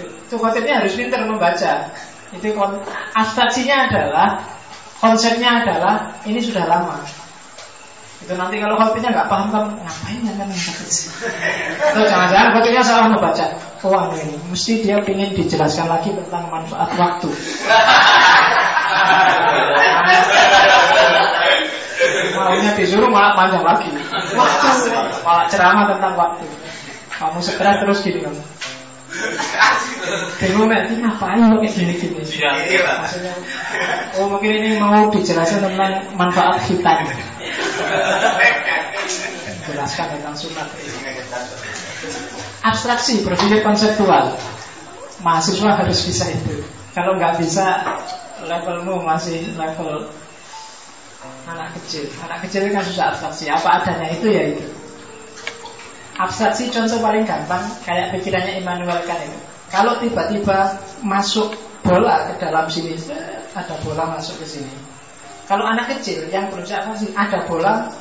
Itu 0.00 0.40
khotibnya 0.40 0.80
harus 0.80 0.96
pintar 0.96 1.28
membaca. 1.28 1.92
Itu 2.32 2.56
abstraksinya 3.12 3.92
adalah 3.92 4.40
konsepnya 4.96 5.60
adalah 5.60 6.16
ini 6.24 6.40
sudah 6.40 6.64
lama. 6.64 7.04
Itu 8.24 8.32
nanti 8.32 8.56
kalau 8.56 8.80
khotibnya 8.80 9.12
nggak 9.12 9.28
paham 9.28 9.52
kan 9.52 9.76
ngapain 9.76 10.24
ya 10.24 10.32
kan 10.40 10.48
Atau 11.92 12.04
jangan-jangan 12.08 12.48
khotibnya 12.56 12.80
salah 12.80 13.12
membaca. 13.12 13.44
Oh 13.84 14.08
ini 14.16 14.40
mesti 14.48 14.80
dia 14.80 14.96
ingin 15.04 15.36
dijelaskan 15.36 15.88
lagi 15.88 16.12
tentang 16.16 16.48
manfaat 16.48 16.96
waktu. 16.96 17.28
Maunya 22.50 22.74
disuruh 22.74 23.06
malah 23.06 23.38
panjang 23.38 23.62
lagi. 23.62 23.86
Waktu 24.34 24.68
malah 25.22 25.46
ceramah 25.46 25.86
tentang 25.94 26.18
waktu. 26.18 26.46
Kamu 27.14 27.38
segera 27.38 27.78
terus 27.78 28.02
gini 28.02 28.26
kamu. 28.26 28.42
Bingung 30.42 30.66
nanti 30.66 30.98
ngapain 30.98 31.46
lo 31.46 31.62
kayak 31.62 31.74
gini-gini? 31.78 32.22
Maksudnya 32.22 33.34
Oh 34.18 34.26
mungkin 34.26 34.50
ini 34.50 34.82
mau 34.82 35.06
dijelaskan 35.14 35.62
tentang 35.70 36.10
manfaat 36.18 36.58
hitam 36.66 37.06
Jelaskan 39.70 40.06
tentang 40.18 40.34
sunat. 40.34 40.66
Abstraksi, 42.66 43.22
berpikir 43.22 43.62
konseptual. 43.62 44.34
Mahasiswa 45.22 45.70
harus 45.78 45.98
bisa 46.02 46.26
itu. 46.32 46.64
Kalau 46.96 47.14
nggak 47.14 47.38
bisa 47.38 47.86
Levelmu 48.40 49.04
masih 49.04 49.52
level 49.54 50.08
Anak 51.44 51.76
kecil. 51.76 52.08
Anak 52.24 52.48
kecil 52.48 52.72
kan 52.72 52.80
susah 52.80 53.12
abstraksi. 53.12 53.44
Apa 53.52 53.84
adanya 53.84 54.08
itu 54.08 54.26
ya 54.32 54.42
itu. 54.56 54.64
Abstraksi 56.16 56.68
contoh 56.68 57.00
paling 57.00 57.24
gampang 57.24 57.64
Kayak 57.84 58.12
pikirannya 58.16 58.60
Immanuel 58.60 59.00
Kant 59.04 59.20
itu. 59.24 59.38
Kalau 59.68 60.00
tiba-tiba 60.00 60.80
masuk 61.04 61.54
bola 61.84 62.28
ke 62.28 62.34
dalam 62.40 62.68
sini 62.68 62.96
Ada 63.52 63.76
bola 63.84 64.16
masuk 64.16 64.40
ke 64.40 64.46
sini. 64.48 64.72
Kalau 65.44 65.66
anak 65.68 65.92
kecil 65.96 66.24
yang 66.32 66.48
berusaha 66.48 66.88
sih? 66.96 67.12
Ada 67.12 67.44
bola 67.44 67.92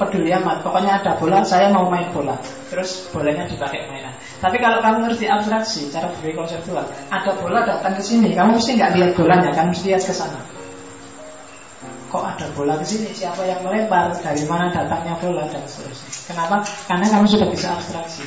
peduli 0.00 0.34
amat. 0.34 0.66
Pokoknya 0.66 0.98
ada 1.00 1.14
bola, 1.20 1.44
saya 1.46 1.70
mau 1.70 1.86
main 1.86 2.08
bola. 2.10 2.34
Terus 2.72 3.08
bolanya 3.12 3.46
dipakai 3.46 3.86
mainan. 3.86 4.16
Tapi 4.42 4.56
kalau 4.58 4.82
kamu 4.82 5.06
ngerti 5.06 5.28
abstraksi, 5.28 5.88
cara 5.88 6.12
berpikir 6.12 6.36
konseptual 6.36 6.84
Ada 7.08 7.40
bola 7.40 7.64
datang 7.64 7.96
ke 7.96 8.04
sini 8.04 8.36
Kamu 8.36 8.60
mesti 8.60 8.76
nggak 8.76 8.92
lihat 8.92 9.10
bolanya, 9.16 9.48
kan? 9.56 9.72
Mesti 9.72 9.92
lihat 9.92 10.04
ke 10.04 10.12
sana 10.12 10.55
kok 12.16 12.24
ada 12.24 12.46
bola 12.56 12.80
ke 12.80 12.86
sini? 12.88 13.12
Siapa 13.12 13.44
yang 13.44 13.60
melempar? 13.60 14.16
Dari 14.16 14.48
mana 14.48 14.72
datangnya 14.72 15.20
bola? 15.20 15.44
Dan 15.52 15.68
seterusnya. 15.68 16.10
Kenapa? 16.32 16.64
Karena 16.88 17.06
kamu 17.12 17.26
sudah 17.28 17.48
bisa 17.52 17.68
abstraksi. 17.76 18.24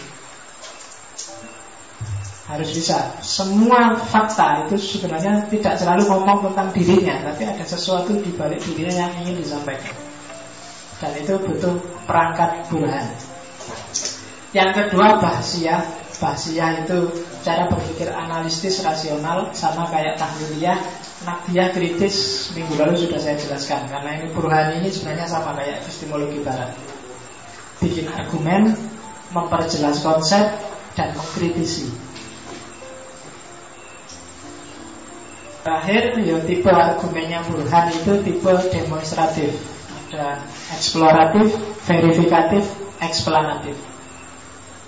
Harus 2.46 2.70
bisa. 2.70 3.18
Semua 3.26 3.98
fakta 3.98 4.70
itu 4.70 4.78
sebenarnya 4.78 5.50
tidak 5.50 5.74
selalu 5.82 6.06
ngomong 6.06 6.50
tentang 6.50 6.70
dirinya 6.74 7.22
tapi 7.34 7.50
ada 7.50 7.66
sesuatu 7.66 8.14
di 8.18 8.30
balik 8.38 8.62
dirinya 8.62 9.10
yang 9.10 9.14
ingin 9.26 9.42
disampaikan. 9.42 9.94
Dan 11.00 11.16
itu 11.16 11.34
butuh 11.40 11.80
perangkat 12.04 12.68
burhan 12.68 13.08
Yang 14.52 14.72
kedua 14.84 15.16
bahsia 15.24 15.80
Bahsia 16.20 16.84
itu 16.84 17.24
cara 17.48 17.72
berpikir 17.72 18.12
analitis 18.12 18.84
rasional 18.84 19.56
Sama 19.56 19.88
kayak 19.88 20.20
tahliliyah 20.20 20.76
Nakdiyah 21.20 21.76
kritis 21.76 22.50
Minggu 22.56 22.80
lalu 22.80 22.96
sudah 22.96 23.20
saya 23.20 23.36
jelaskan. 23.36 23.92
Karena 23.92 24.20
ini 24.20 24.28
Burhani 24.32 24.74
ini 24.84 24.90
sebenarnya 24.92 25.28
sama 25.28 25.52
kayak 25.60 25.84
epistemologi 25.84 26.40
barat. 26.40 26.72
Bikin 27.84 28.08
argumen 28.12 28.76
Memperjelas 29.36 30.00
konsep 30.02 30.42
Dan 30.96 31.14
mengkritisi. 31.16 32.10
Terakhir 35.60 36.18
ya 36.24 36.40
tipe 36.48 36.72
argumennya 36.72 37.44
Burhan 37.46 37.92
itu 37.92 38.24
tipe 38.24 38.54
demonstratif. 38.72 39.54
Ada 40.10 40.42
eksploratif, 40.74 41.54
verifikatif, 41.86 42.64
eksplanatif. 42.98 43.78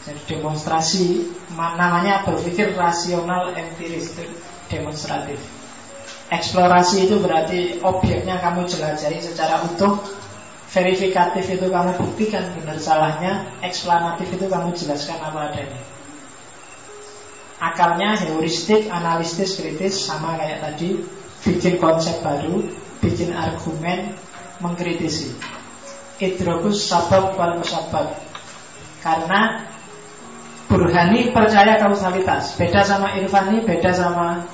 Jadi 0.01 0.21
demonstrasi 0.25 1.29
namanya 1.53 2.25
berpikir 2.25 2.73
rasional 2.73 3.53
empiris 3.53 4.17
demonstratif. 4.71 5.37
Eksplorasi 6.31 7.11
itu 7.11 7.19
berarti 7.19 7.83
objeknya 7.83 8.39
kamu 8.39 8.63
jelajahi 8.63 9.19
secara 9.19 9.67
utuh. 9.67 9.99
Verifikatif 10.71 11.59
itu 11.59 11.67
kamu 11.67 11.99
buktikan 11.99 12.47
benar 12.55 12.79
salahnya. 12.79 13.51
Eksplanatif 13.59 14.39
itu 14.39 14.47
kamu 14.47 14.71
jelaskan 14.71 15.19
apa 15.19 15.51
adanya. 15.51 15.81
Akalnya 17.59 18.15
heuristik, 18.15 18.87
analistis, 18.87 19.59
kritis 19.59 19.99
sama 19.99 20.39
kayak 20.39 20.63
tadi. 20.63 21.03
Bikin 21.43 21.75
konsep 21.83 22.23
baru, 22.23 22.63
bikin 23.03 23.35
argumen, 23.35 24.15
mengkritisi. 24.63 25.35
Idrokus 26.21 26.85
sabab 26.85 27.33
wal 27.33 27.57
musabab 27.57 28.13
Karena 29.01 29.65
Burhani 30.69 31.33
percaya 31.33 31.81
kausalitas 31.81 32.53
Beda 32.61 32.85
sama 32.85 33.17
Irfani, 33.17 33.65
beda 33.65 33.89
sama 33.89 34.45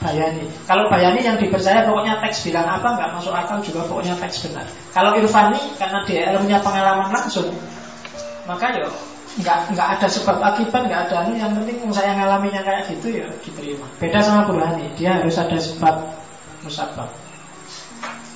Bayani. 0.00 0.48
Kalau 0.64 0.88
Bayani 0.88 1.20
yang 1.20 1.36
dipercaya 1.36 1.84
pokoknya 1.84 2.24
teks 2.24 2.48
bilang 2.48 2.64
apa 2.64 2.88
nggak 2.96 3.10
masuk 3.20 3.36
akal 3.36 3.60
juga 3.60 3.84
pokoknya 3.84 4.16
teks 4.16 4.48
benar. 4.48 4.64
Kalau 4.96 5.12
Irfani 5.20 5.60
karena 5.76 6.00
dia 6.08 6.32
ilmunya 6.32 6.58
pengalaman 6.64 7.12
langsung 7.12 7.52
Maka 8.48 8.66
ya 8.74 8.88
nggak 9.30 9.78
nggak 9.78 9.88
ada 9.94 10.06
sebab 10.10 10.42
akibat 10.42 10.90
nggak 10.90 11.02
ada 11.06 11.22
anu 11.22 11.38
yang 11.38 11.54
penting 11.54 11.78
saya 11.94 12.18
ngalaminya 12.18 12.66
kayak 12.66 12.90
gitu 12.90 13.22
ya 13.22 13.30
diterima. 13.46 13.86
Beda 14.02 14.18
sama 14.18 14.50
Burhani 14.50 14.90
dia 14.98 15.22
harus 15.22 15.38
ada 15.38 15.54
sebab 15.54 16.18
musabab. 16.66 17.14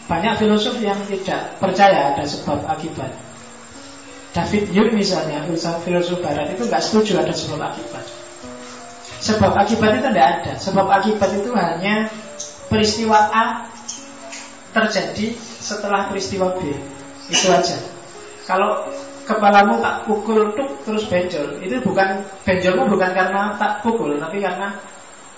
Banyak 0.07 0.39
filosof 0.39 0.79
yang 0.79 1.01
tidak 1.11 1.59
percaya 1.59 2.15
ada 2.15 2.23
sebab 2.23 2.63
akibat. 2.69 3.11
David 4.35 4.67
Hume 4.75 4.99
misalnya, 4.99 5.47
filsuf 5.87 6.19
barat 6.19 6.51
itu 6.51 6.67
nggak 6.67 6.83
setuju 6.83 7.23
ada 7.23 7.31
sebab 7.31 7.71
akibat. 7.71 8.03
Sebab 9.25 9.57
akibat 9.57 9.97
itu 9.97 10.09
tidak 10.13 10.27
ada. 10.41 10.53
Sebab 10.61 10.87
akibat 10.93 11.31
itu 11.33 11.49
hanya 11.57 12.13
peristiwa 12.69 13.33
A 13.33 13.65
terjadi 14.77 15.33
setelah 15.41 16.13
peristiwa 16.13 16.53
B. 16.61 16.77
Itu 17.33 17.49
aja. 17.49 17.81
Kalau 18.45 18.85
kepalamu 19.25 19.81
tak 19.81 20.05
pukul 20.05 20.53
tuk 20.53 20.85
terus 20.85 21.09
benjol, 21.09 21.57
itu 21.65 21.81
bukan 21.81 22.21
benjolmu 22.45 22.85
bukan 22.93 23.11
karena 23.17 23.57
tak 23.57 23.81
pukul, 23.81 24.21
tapi 24.21 24.45
karena 24.45 24.77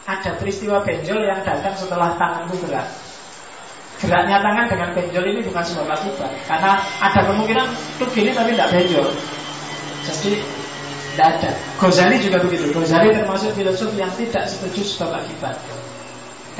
ada 0.02 0.34
peristiwa 0.34 0.82
benjol 0.82 1.22
yang 1.22 1.46
datang 1.46 1.78
setelah 1.78 2.18
tanganmu 2.18 2.58
berat. 2.66 2.90
Geraknya 3.96 4.42
tangan 4.44 4.66
dengan 4.68 4.88
benjol 4.92 5.24
ini 5.24 5.40
bukan 5.40 5.64
sebab 5.64 5.88
akibat 5.88 6.28
Karena 6.44 6.84
ada 7.00 7.20
kemungkinan 7.32 7.64
tuh 7.96 8.04
gini 8.12 8.28
tapi 8.36 8.52
tidak 8.52 8.68
benjol 8.76 9.08
Jadi 10.04 10.36
tidak 11.16 11.40
ada 11.40 11.50
Ghazali 11.80 12.16
juga 12.20 12.44
begitu 12.44 12.68
Ghazali 12.76 13.08
termasuk 13.16 13.56
filosof 13.56 13.90
yang 13.96 14.12
tidak 14.12 14.44
setuju 14.52 14.84
sebab 14.84 15.24
akibat 15.24 15.56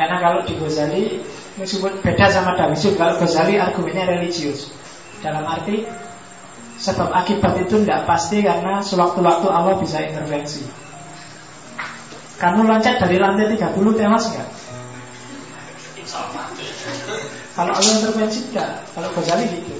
Karena 0.01 0.17
kalau 0.17 0.41
di 0.49 0.57
Ghazali 0.57 1.21
Meskipun 1.61 2.01
beda 2.01 2.27
sama 2.33 2.57
Dawisub 2.57 2.97
Kalau 2.97 3.21
Ghazali 3.21 3.61
argumennya 3.61 4.17
religius 4.17 4.73
Dalam 5.21 5.45
arti 5.45 5.85
Sebab 6.81 7.13
akibat 7.13 7.61
itu 7.61 7.85
tidak 7.85 8.09
pasti 8.09 8.41
Karena 8.41 8.81
sewaktu-waktu 8.81 9.47
Allah 9.53 9.77
bisa 9.77 10.01
intervensi 10.01 10.65
Kamu 12.41 12.65
loncat 12.65 12.97
dari 12.97 13.21
lantai 13.21 13.53
30 13.61 13.77
tewas 14.01 14.25
nggak? 14.33 14.49
Kalau 17.57 17.73
Allah 17.73 17.93
intervensi 17.97 18.53
tidak. 18.53 18.85
Kalau 18.93 19.09
Ghazali 19.17 19.45
gitu. 19.49 19.76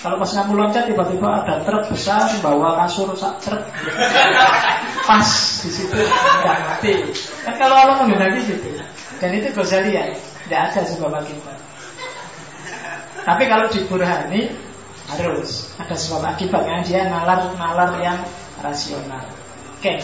Kalau 0.00 0.16
pas 0.16 0.32
kamu 0.32 0.56
loncat 0.56 0.88
tiba-tiba 0.88 1.44
ada 1.44 1.60
truk 1.60 1.92
besar 1.92 2.24
bawa 2.40 2.80
kasur 2.84 3.12
sak 3.12 3.36
truk. 3.44 3.60
Pas 5.04 5.28
di 5.60 5.68
situ 5.68 5.92
nggak 6.40 6.56
mati. 6.64 6.92
Kan 7.44 7.54
kalau 7.60 7.76
Allah 7.76 7.96
menghendaki 8.00 8.48
gitu. 8.48 8.80
Dan 9.20 9.30
itu 9.36 9.52
Ghazali 9.52 9.92
ya. 9.92 10.08
Tidak 10.16 10.60
ada 10.72 10.80
sebab 10.88 11.12
akibat. 11.12 11.58
Tapi 13.20 13.44
kalau 13.44 13.68
di 13.68 13.80
Burhani 13.84 14.42
harus 15.12 15.76
ada 15.76 15.92
sebab 15.92 16.24
akibat 16.32 16.64
karena 16.64 16.80
dia 16.80 17.04
nalar-nalar 17.04 18.00
yang 18.00 18.24
rasional. 18.64 19.28
Oke. 19.76 20.00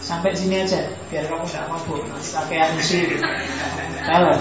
Sampai 0.00 0.32
sini 0.32 0.64
aja 0.64 0.88
biar 1.12 1.28
kamu 1.28 1.44
tidak 1.44 1.68
mabuk. 1.68 2.08
Pakai 2.08 2.72
anisi. 2.72 3.20
Kalau 4.08 4.32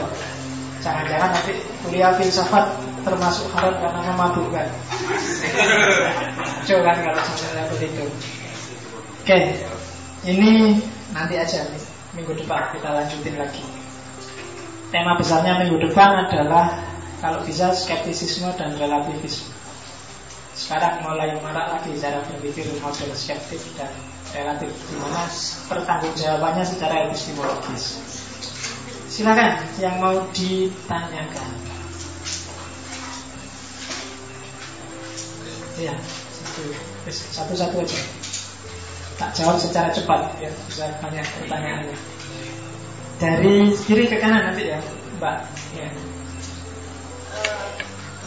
Jangan-jangan 0.88 1.30
nanti 1.34 1.54
kuliah 1.84 2.14
filsafat 2.16 2.66
termasuk 3.08 3.48
haram 3.56 3.76
karena 3.80 4.00
memabukkan. 4.12 4.68
Coba 6.68 6.82
kan 6.92 6.98
kalau 7.08 7.22
sampai 7.24 7.66
begitu. 7.72 8.04
Oke, 9.24 9.40
ini 10.28 10.80
nanti 11.16 11.36
aja 11.40 11.64
minggu 12.12 12.36
depan 12.36 12.76
kita 12.76 12.90
lanjutin 12.92 13.36
lagi. 13.40 13.64
Tema 14.92 15.16
besarnya 15.20 15.64
minggu 15.64 15.84
depan 15.88 16.28
adalah 16.28 16.80
kalau 17.20 17.44
bisa 17.44 17.72
skeptisisme 17.76 18.48
dan 18.56 18.76
relativisme. 18.76 19.52
Sekarang 20.58 21.06
mulai 21.06 21.38
marak 21.44 21.80
lagi 21.80 21.94
cara 22.02 22.24
berpikir 22.26 22.66
model 22.82 23.14
skeptik 23.14 23.62
dan 23.78 23.94
relatif, 24.34 24.74
di 24.90 24.96
mana 24.98 25.30
pertanggungjawabannya 25.70 26.66
secara 26.66 27.06
epistemologis. 27.06 28.02
Silakan 29.12 29.62
yang 29.78 30.02
mau 30.02 30.18
ditanyakan. 30.34 31.67
Ya, 35.78 35.94
satu, 37.38 37.54
satu 37.54 37.76
aja. 37.86 38.00
Tak 39.22 39.30
jawab 39.38 39.62
secara 39.62 39.94
cepat 39.94 40.34
ya, 40.42 40.50
bisa 40.66 40.90
banyak 41.06 41.22
pertanyaannya. 41.22 41.98
Dari 43.22 43.78
kiri 43.86 44.10
ke 44.10 44.18
kanan 44.18 44.50
nanti 44.50 44.74
ya, 44.74 44.82
Mbak. 45.22 45.38
Ya. 45.78 45.90
Uh, 47.38 47.70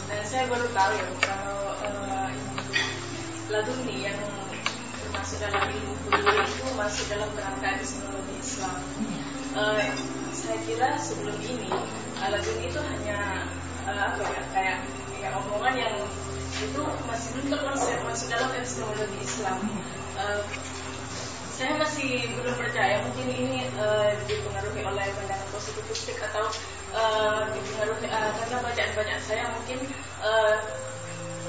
dan 0.07 0.21
saya 0.23 0.47
baru 0.47 0.67
tahu 0.71 0.91
ya 0.95 1.05
kalau 1.27 1.59
uh, 1.79 2.31
laduni 3.51 4.07
yang 4.07 4.19
termasuk 5.03 5.43
dalam 5.43 5.67
ilmu 5.75 5.95
itu 6.47 6.67
masuk 6.79 7.05
dalam 7.11 7.27
kerangka 7.35 7.67
epistemologi 7.75 8.35
Islam. 8.39 8.79
Uh, 9.51 9.83
saya 10.31 10.55
kira 10.63 10.95
sebelum 10.95 11.35
ini 11.43 11.67
Aladin 12.23 12.59
itu 12.63 12.79
hanya 12.79 13.43
uh, 13.83 14.15
apa 14.15 14.23
ya 14.23 14.43
kayak 14.55 14.77
ya 15.19 15.35
omongan 15.35 15.75
yang 15.75 15.95
itu 16.61 16.83
masih 17.09 17.27
belum 17.33 17.47
terkonsep 17.57 17.97
masuk 18.05 18.27
dalam 18.29 18.49
epistemologi 18.53 19.17
Islam. 19.25 19.57
Uh, 20.13 20.41
saya 21.51 21.77
masih 21.77 22.25
belum 22.41 22.57
percaya 22.57 23.05
mungkin 23.05 23.27
ini 23.29 23.69
uh, 23.77 24.13
dipengaruhi 24.25 24.81
oleh 24.81 25.07
pandangan 25.13 25.49
positivistik 25.53 26.17
atau 26.21 26.49
uh, 26.93 27.45
dipengaruhi 27.53 28.09
uh, 28.09 28.31
karena 28.41 28.57
bacaan-bacaan 28.65 29.21
saya 29.21 29.45
mungkin 29.53 29.79
uh, 30.25 30.57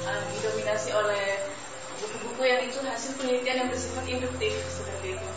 uh, 0.05 0.21
didominasi 0.37 0.93
oleh 0.93 1.49
buku-buku 1.97 2.41
yang 2.45 2.61
itu 2.65 2.77
hasil 2.83 3.17
penelitian 3.17 3.65
yang 3.65 3.69
bersifat 3.69 4.05
induktif 4.05 4.53
seperti 4.69 5.17
itu. 5.17 5.29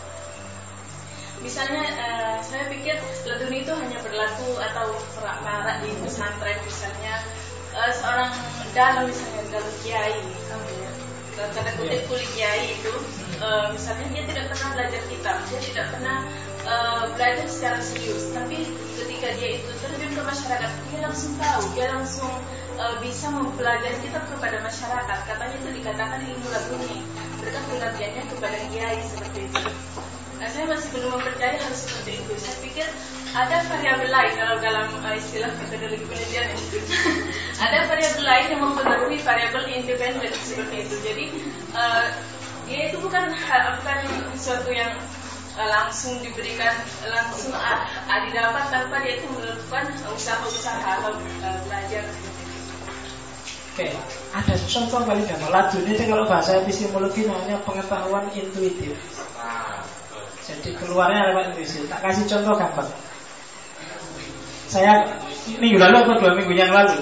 Misalnya 1.37 1.85
uh, 2.01 2.37
saya 2.41 2.65
pikir 2.69 2.97
ledun 3.29 3.53
itu 3.53 3.71
hanya 3.73 3.97
berlaku 4.01 4.57
atau 4.57 4.93
marak 5.45 5.85
di 5.85 5.93
pesantren 6.01 6.57
misalnya 6.65 7.21
uh, 7.77 7.91
seorang 7.93 8.31
dalam 8.73 9.05
misalnya 9.05 9.43
dalam 9.53 9.71
kiai 9.85 10.17
ya. 10.17 10.89
tanda 11.53 11.71
kutip 11.77 12.01
kulit 12.09 12.29
kiai 12.33 12.73
itu 12.73 12.93
uh, 13.45 13.69
misalnya 13.69 14.09
dia 14.09 14.23
tidak 14.25 14.43
pernah 14.49 14.69
belajar 14.73 15.01
kitab 15.05 15.37
dia 15.45 15.59
tidak 15.61 15.85
pernah 15.93 16.17
uh, 16.65 17.03
belajar 17.13 17.45
secara 17.45 17.79
serius. 17.79 18.33
Tapi 18.33 18.65
ketika 18.97 19.27
dia 19.37 19.61
itu 19.61 19.69
terjun 19.77 20.11
ke 20.17 20.21
masyarakat 20.25 20.71
dia 20.89 20.99
langsung 21.05 21.33
tahu 21.37 21.61
dia 21.77 21.87
langsung 21.93 22.33
uh, 22.81 22.95
bisa 22.99 23.29
mempelajari 23.29 23.97
kitab 24.01 24.25
kepada 24.33 24.57
masyarakat. 24.65 25.19
Katanya 25.29 25.55
itu 25.61 25.69
dikatakan 25.77 26.19
ilmu 26.25 26.47
laduni 26.49 26.97
berkat 27.37 27.63
pengabdiannya 27.69 28.23
kepada 28.33 28.57
kiai 28.73 28.99
seperti 29.05 29.39
itu 29.45 29.63
Nah, 30.37 30.47
saya 30.53 30.65
masih 30.69 30.89
belum 30.93 31.17
mempercayai 31.17 31.57
harus 31.57 31.79
seperti 31.89 32.21
itu. 32.21 32.33
Saya 32.37 32.55
pikir 32.61 32.87
ada 33.33 33.57
variabel 33.65 34.09
lain 34.09 34.33
kalau 34.37 34.55
dalam 34.61 34.85
uh, 35.01 35.13
istilah 35.17 35.49
metodologi 35.57 36.05
penelitian 36.05 36.47
itu. 36.53 36.77
ada 37.65 37.77
variabel 37.89 38.25
lain 38.25 38.45
yang 38.53 38.61
mempengaruhi 38.61 39.17
variabel 39.25 39.63
independen 39.65 40.33
seperti 40.45 40.75
itu. 40.85 40.95
Jadi 41.01 41.25
uh, 41.73 42.05
bukan 43.01 43.31
bukan 43.81 43.99
sesuatu 44.35 44.69
yang 44.75 44.91
eh, 45.55 45.69
langsung 45.71 46.19
diberikan 46.19 46.75
langsung 47.07 47.55
uh, 47.55 48.19
didapat 48.27 48.63
tanpa 48.69 49.01
dia 49.01 49.17
itu 49.17 49.25
melakukan 49.31 49.89
usaha-usaha 50.13 50.89
atau 51.01 51.15
uh, 51.17 51.57
belajar 51.65 52.03
Oke, 53.77 53.93
ada 54.33 54.57
contoh 54.57 55.05
paling 55.05 55.21
gampang. 55.29 55.53
Ladun 55.53 55.85
itu 55.85 56.01
kalau 56.09 56.25
bahasa 56.25 56.57
epistemologi 56.65 57.29
namanya 57.29 57.61
pengetahuan 57.61 58.25
intuitif. 58.33 58.97
Jadi 60.47 60.69
keluarnya 60.79 61.31
lewat 61.31 61.53
intuisi. 61.53 61.83
Tak 61.91 61.99
kasih 61.99 62.23
contoh 62.31 62.55
gampang. 62.55 62.89
Saya 64.67 65.19
minggu 65.59 65.79
lalu 65.79 65.95
atau 66.03 66.15
dua 66.19 66.31
minggu 66.35 66.55
yang 66.55 66.71
lalu, 66.75 66.99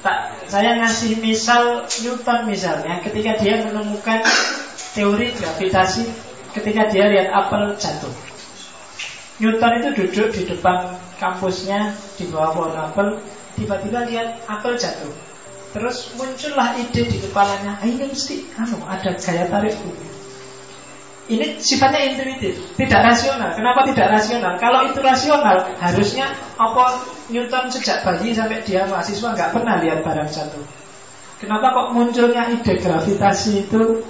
tak 0.00 0.32
saya 0.48 0.80
ngasih 0.80 1.20
misal 1.20 1.84
Newton 1.84 2.48
misalnya, 2.48 3.04
ketika 3.04 3.36
dia 3.36 3.60
menemukan 3.68 4.24
teori 4.96 5.32
gravitasi, 5.36 6.08
ketika 6.56 6.88
dia 6.88 7.12
lihat 7.12 7.28
apel 7.32 7.76
jatuh. 7.76 8.12
Newton 9.40 9.72
itu 9.80 9.88
duduk 9.92 10.28
di 10.32 10.42
depan 10.48 10.96
kampusnya 11.20 11.92
di 12.16 12.24
bawah 12.32 12.50
pohon 12.56 12.76
apel, 12.80 13.08
tiba-tiba 13.60 14.08
lihat 14.08 14.40
apel 14.48 14.72
jatuh 14.80 15.12
Terus 15.72 16.12
muncullah 16.20 16.76
ide 16.76 17.08
di 17.08 17.16
kepalanya, 17.16 17.80
ah, 17.80 17.88
ini 17.88 18.12
mesti 18.12 18.44
anu, 18.60 18.76
ada 18.84 19.16
gaya 19.16 19.48
tarik 19.48 19.72
bumi. 19.80 20.11
Ini 21.30 21.54
sifatnya 21.54 22.02
intuitif, 22.02 22.58
tidak 22.74 23.14
rasional. 23.14 23.54
Kenapa 23.54 23.86
tidak 23.86 24.10
rasional? 24.10 24.58
Kalau 24.58 24.90
itu 24.90 24.98
rasional, 24.98 25.70
harusnya 25.78 26.34
apa 26.58 26.98
Newton 27.30 27.70
sejak 27.70 28.02
bayi 28.02 28.34
sampai 28.34 28.58
dia 28.66 28.82
mahasiswa 28.90 29.30
nggak 29.30 29.54
pernah 29.54 29.78
lihat 29.78 30.02
barang 30.02 30.26
jatuh. 30.26 30.66
Kenapa 31.38 31.70
kok 31.70 31.88
munculnya 31.94 32.50
ide 32.50 32.74
gravitasi 32.74 33.66
itu 33.66 34.02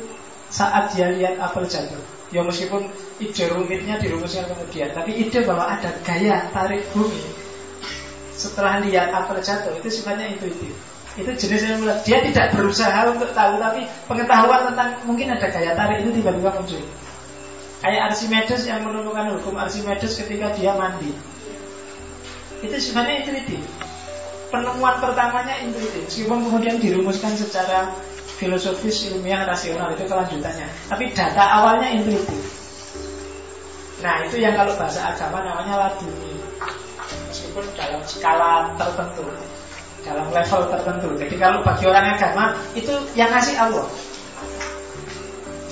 saat 0.48 0.96
dia 0.96 1.12
lihat 1.12 1.36
apel 1.36 1.68
jatuh? 1.68 2.00
Ya 2.32 2.40
meskipun 2.40 2.88
ide 3.20 3.44
rumitnya 3.52 4.00
dirumuskan 4.00 4.48
kemudian, 4.48 4.96
tapi 4.96 5.12
ide 5.12 5.44
bahwa 5.44 5.68
ada 5.68 5.92
gaya 6.00 6.48
tarik 6.48 6.88
bumi 6.96 7.20
setelah 8.32 8.80
lihat 8.80 9.12
apel 9.12 9.36
jatuh 9.44 9.76
itu 9.76 10.00
sifatnya 10.00 10.32
intuitif. 10.32 10.72
Itu 11.12 11.30
jenis 11.36 11.60
yang 11.68 11.84
mulai. 11.84 12.00
Dia 12.08 12.24
tidak 12.24 12.56
berusaha 12.56 13.12
untuk 13.12 13.36
tahu, 13.36 13.60
tapi 13.60 13.84
pengetahuan 14.08 14.72
tentang 14.72 14.96
mungkin 15.04 15.28
ada 15.36 15.46
gaya 15.52 15.76
tarik 15.76 16.04
itu 16.04 16.10
tiba-tiba 16.20 16.50
muncul. 16.56 16.80
Kayak 17.82 18.14
Archimedes 18.14 18.62
yang 18.64 18.80
menemukan 18.86 19.36
hukum 19.36 19.58
Archimedes 19.60 20.16
ketika 20.16 20.54
dia 20.56 20.72
mandi. 20.72 21.12
Itu 22.64 22.76
sebenarnya 22.78 23.26
intuitif. 23.26 23.60
Penemuan 24.48 25.00
pertamanya 25.00 25.60
intuitif, 25.60 26.08
meskipun 26.08 26.48
kemudian 26.48 26.76
dirumuskan 26.80 27.34
secara 27.36 27.92
filosofis, 28.40 29.12
ilmiah, 29.12 29.44
rasional 29.44 29.92
itu 29.92 30.04
kelanjutannya. 30.08 30.68
Tapi 30.88 31.04
data 31.12 31.44
awalnya 31.60 31.92
intuitif. 31.92 32.40
Nah 34.00 34.24
itu 34.26 34.40
yang 34.40 34.56
kalau 34.58 34.74
bahasa 34.74 35.14
agama 35.14 35.46
namanya 35.46 35.78
laduni 35.78 36.34
Meskipun 37.30 37.64
dalam 37.78 38.02
skala 38.04 38.74
tertentu 38.74 39.24
dalam 40.02 40.26
level 40.30 40.62
tertentu. 40.70 41.08
Jadi 41.18 41.34
kalau 41.38 41.62
bagi 41.62 41.84
orang 41.86 42.14
agama 42.14 42.44
itu 42.74 42.92
yang 43.14 43.30
ngasih 43.30 43.54
Allah 43.58 43.86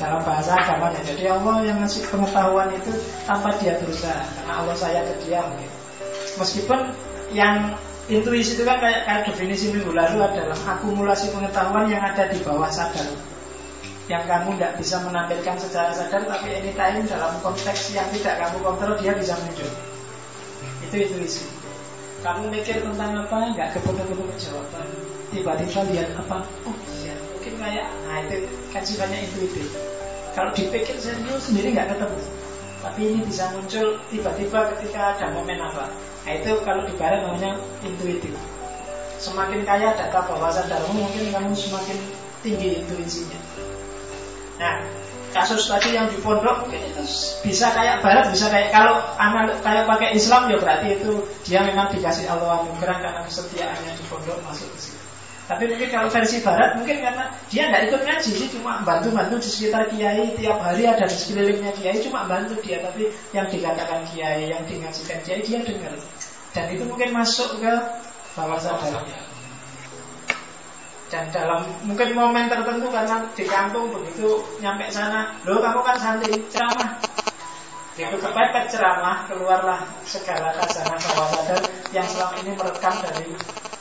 dalam 0.01 0.20
bahasa 0.24 0.57
agamanya. 0.57 1.02
Jadi 1.05 1.28
Allah 1.28 1.57
yang 1.66 1.77
ngasih 1.82 2.09
pengetahuan 2.09 2.73
itu 2.73 2.90
tanpa 3.28 3.52
dia 3.61 3.77
berusaha 3.82 4.23
karena 4.40 4.52
Allah 4.65 4.74
saya 4.78 5.01
ke 5.05 5.15
dia. 5.27 5.44
Meskipun 6.40 6.94
yang 7.35 7.77
intuisi 8.11 8.59
itu 8.59 8.66
kan 8.66 8.82
kayak, 8.82 9.07
kayak 9.07 9.23
definisi 9.31 9.70
minggu 9.70 9.94
lalu 9.94 10.19
adalah 10.24 10.59
akumulasi 10.78 11.31
pengetahuan 11.31 11.86
yang 11.86 12.02
ada 12.02 12.27
di 12.27 12.43
bawah 12.43 12.66
sadar 12.66 13.07
yang 14.11 14.27
kamu 14.27 14.59
tidak 14.59 14.74
bisa 14.82 14.98
menampilkan 15.07 15.55
secara 15.55 15.94
sadar 15.94 16.27
tapi 16.27 16.51
anytime 16.51 17.07
dalam 17.07 17.31
konteks 17.39 17.94
yang 17.94 18.11
tidak 18.11 18.43
kamu 18.43 18.59
kontrol 18.66 18.98
dia 18.98 19.15
bisa 19.15 19.39
muncul 19.39 19.70
itu 20.82 20.97
intuisi 21.07 21.47
kamu 22.20 22.52
mikir 22.52 22.76
tentang 22.84 23.12
apa, 23.16 23.38
nggak 23.56 23.68
ketemu-ketemu 23.76 24.24
jawaban. 24.36 24.88
Tiba-tiba 25.30 25.80
lihat 25.88 26.09
apa, 26.20 26.44
oh 26.68 26.76
iya, 27.01 27.14
mungkin 27.32 27.55
kayak, 27.56 27.86
nah 28.05 28.18
itu 28.26 28.44
kan 28.68 28.82
sifatnya 28.84 29.24
intuitif. 29.24 29.66
Kalau 30.36 30.51
dipikir 30.52 30.97
serius 31.01 31.48
sendiri 31.48 31.72
nggak 31.74 31.97
ketemu. 31.97 32.20
Tapi 32.80 33.01
ini 33.02 33.20
bisa 33.28 33.44
muncul 33.52 34.01
tiba-tiba 34.09 34.72
ketika 34.76 35.16
ada 35.16 35.26
momen 35.36 35.60
apa. 35.60 35.92
Nah 36.24 36.32
itu 36.32 36.52
kalau 36.64 36.84
di 36.84 36.94
barat 36.97 37.24
namanya 37.24 37.60
intuitif. 37.84 38.32
Semakin 39.20 39.68
kaya 39.68 39.92
data 39.92 40.20
bawah 40.24 40.48
sadarmu 40.48 40.97
mungkin 40.97 41.28
kamu 41.28 41.52
semakin 41.52 41.98
tinggi 42.40 42.80
intuisinya. 42.80 43.36
Nah, 44.56 44.80
kasus 45.31 45.70
tadi 45.70 45.94
yang 45.94 46.11
di 46.11 46.19
pondok 46.19 46.66
bisa 47.47 47.66
kayak 47.70 48.02
barat 48.02 48.31
bisa 48.35 48.51
kayak 48.51 48.74
kalau 48.74 48.98
anak 49.16 49.59
kayak 49.62 49.86
pakai 49.86 50.09
Islam 50.19 50.51
ya 50.51 50.57
berarti 50.59 50.98
itu 50.98 51.11
dia 51.47 51.62
memang 51.62 51.90
dikasih 51.94 52.27
Allah 52.27 52.66
anugerah 52.66 52.98
karena 52.98 53.20
kesetiaannya 53.27 53.93
di 53.94 54.05
pondok 54.11 54.39
masuk 54.43 54.66
ke 54.74 54.78
situ. 54.78 54.98
Tapi 55.51 55.66
mungkin 55.66 55.90
kalau 55.90 56.07
versi 56.07 56.39
barat 56.47 56.78
mungkin 56.78 57.02
karena 57.02 57.24
dia 57.51 57.66
tidak 57.66 57.82
ikut 57.90 58.01
ngaji 58.07 58.31
sih 58.39 58.48
cuma 58.55 58.86
bantu-bantu 58.86 59.35
di 59.43 59.48
sekitar 59.51 59.90
kiai 59.90 60.39
tiap 60.39 60.62
hari 60.62 60.86
ada 60.86 61.11
di 61.11 61.16
sekelilingnya 61.19 61.74
kiai 61.74 61.98
cuma 62.07 62.31
bantu 62.31 62.55
dia. 62.62 62.78
Tapi 62.78 63.11
yang 63.35 63.51
dikatakan 63.51 64.07
kiai 64.15 64.47
yang 64.47 64.62
dingajikan 64.62 65.19
kiai 65.27 65.43
dia 65.43 65.59
dengar. 65.66 65.98
Dan 66.55 66.65
itu 66.70 66.86
mungkin 66.86 67.11
masuk 67.11 67.59
ke 67.59 67.73
bawah 68.39 68.59
sadarnya 68.62 69.30
dan 71.10 71.26
dalam 71.34 71.66
mungkin 71.82 72.14
momen 72.14 72.46
tertentu 72.46 72.86
karena 72.86 73.26
di 73.34 73.44
kampung 73.44 73.90
begitu 73.90 74.46
nyampe 74.62 74.86
sana 74.94 75.34
lo 75.42 75.58
kamu 75.58 75.82
kan 75.82 75.96
santri 75.98 76.38
ceramah. 76.46 77.02
Itu 77.98 78.16
kepepet 78.16 78.72
ceramah 78.72 79.28
keluarlah 79.28 79.84
segala 80.08 80.56
khazanah 80.56 80.96
bawah 80.96 81.28
sadar 81.36 81.60
yang 81.92 82.06
selama 82.06 82.38
ini 82.40 82.50
merekam 82.56 82.94
dari 83.02 83.28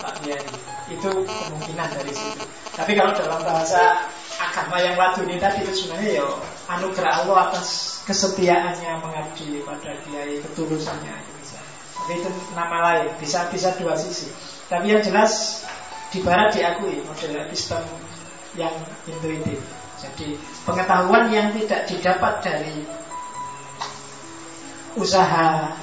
Pak 0.01 0.13
Kiai 0.19 0.43
itu 0.89 1.09
kemungkinan 1.23 1.87
dari 1.93 2.11
situ. 2.11 2.43
Tapi 2.75 2.97
kalau 2.97 3.15
dalam 3.15 3.39
bahasa 3.45 4.09
agama 4.41 4.81
yang 4.81 4.97
laduni 4.97 5.37
tadi 5.37 5.63
itu 5.63 5.71
sebenarnya 5.71 6.25
ya 6.25 6.27
anugerah 6.67 7.23
Allah 7.23 7.53
atas 7.53 8.01
kesetiaannya 8.09 9.05
mengabdi 9.05 9.61
pada 9.63 9.95
Kiai 10.03 10.41
ketulusannya 10.43 11.13
itu 11.13 11.31
bisa 11.45 11.59
tapi 11.95 12.25
itu 12.25 12.29
nama 12.57 12.77
lain 12.81 13.07
bisa 13.21 13.47
bisa 13.53 13.77
dua 13.77 13.93
sisi. 13.93 14.33
Tapi 14.65 14.91
yang 14.97 15.05
jelas 15.05 15.63
di 16.09 16.19
barat 16.25 16.49
diakui 16.53 17.05
model 17.05 17.45
sistem 17.53 17.85
yang 18.57 18.73
intuitif. 19.05 19.61
Jadi 19.99 20.39
pengetahuan 20.65 21.29
yang 21.29 21.53
tidak 21.53 21.85
didapat 21.85 22.33
dari 22.41 22.87
usaha 24.97 25.75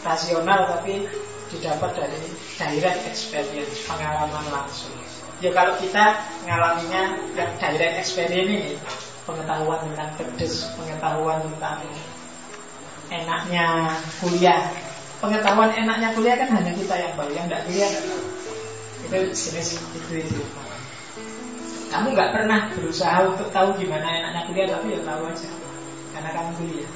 rasional 0.00 0.78
tapi 0.78 1.04
didapat 1.52 1.90
dari 1.92 2.20
direct 2.56 3.00
experience, 3.04 3.84
pengalaman 3.84 4.44
langsung. 4.48 4.94
Ya 5.42 5.50
kalau 5.52 5.76
kita 5.76 6.22
ngalaminya 6.48 7.20
direct 7.34 7.96
experience 8.00 8.48
ini 8.48 8.62
pengetahuan 9.28 9.84
tentang 9.90 10.10
pedes, 10.16 10.70
pengetahuan 10.78 11.44
tentang 11.44 11.84
enaknya 13.12 13.98
kuliah. 14.22 14.70
Pengetahuan 15.20 15.72
enaknya 15.76 16.14
kuliah 16.16 16.36
kan 16.40 16.48
hanya 16.56 16.72
kita 16.72 16.94
yang 16.94 17.12
tahu, 17.18 17.28
yang 17.36 17.44
tidak 17.50 17.62
kuliah 17.68 17.90
itu 19.04 19.16
jenis 19.30 19.68
itu 19.92 20.14
itu. 20.24 20.40
Kamu 21.92 22.10
nggak 22.10 22.32
pernah 22.34 22.74
berusaha 22.74 23.22
untuk 23.30 23.48
tahu 23.54 23.78
gimana 23.78 24.02
enaknya 24.02 24.42
kuliah 24.50 24.66
tapi 24.72 24.98
ya 24.98 25.00
tahu 25.04 25.22
aja. 25.30 25.48
Karena 26.10 26.30
kamu 26.34 26.50
kuliah. 26.58 26.90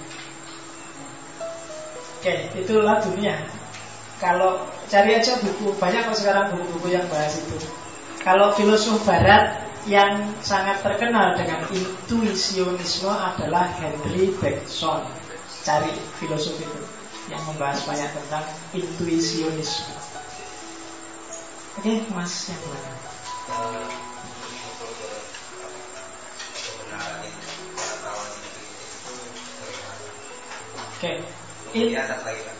Oke 2.18 2.34
itulah 2.58 2.98
dunia. 3.04 3.36
Kalau 4.18 4.66
cari 4.90 5.14
aja 5.14 5.38
buku 5.38 5.70
banyak 5.78 6.02
kok 6.02 6.18
sekarang 6.18 6.50
buku-buku 6.50 6.90
yang 6.90 7.06
bahas 7.06 7.38
itu. 7.38 7.56
Kalau 8.18 8.50
filosof 8.58 9.06
barat 9.06 9.62
yang 9.86 10.34
sangat 10.42 10.82
terkenal 10.82 11.38
dengan 11.38 11.62
intuisionisme 11.70 13.14
adalah 13.14 13.70
Henry 13.78 14.34
Bergson. 14.42 15.06
Cari 15.62 15.94
filosof 16.18 16.58
itu 16.58 16.80
yang 17.30 17.44
membahas 17.46 17.86
banyak 17.86 18.10
tentang 18.10 18.44
intuisionisme 18.74 20.07
Oke, 21.78 21.94
Mas 22.10 22.50
yang 22.50 22.58
mana? 22.66 22.90
Oke. 30.74 31.12
Ini 31.70 31.94
ada 31.94 32.18
lagi 32.26 32.42
kan. 32.42 32.58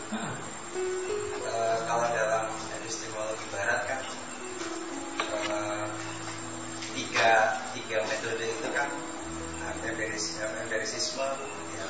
Uh, 1.51 1.77
kalau 1.90 2.07
dalam 2.15 2.47
epistemologi 2.78 3.43
barat 3.51 3.90
kan 3.90 4.01
uh, 5.35 5.90
tiga 6.95 7.59
tiga 7.74 7.99
metode 8.07 8.47
itu 8.47 8.69
kan 8.70 8.86
empiris, 9.82 10.39
empirisisme 10.62 11.27
ya, 11.74 11.86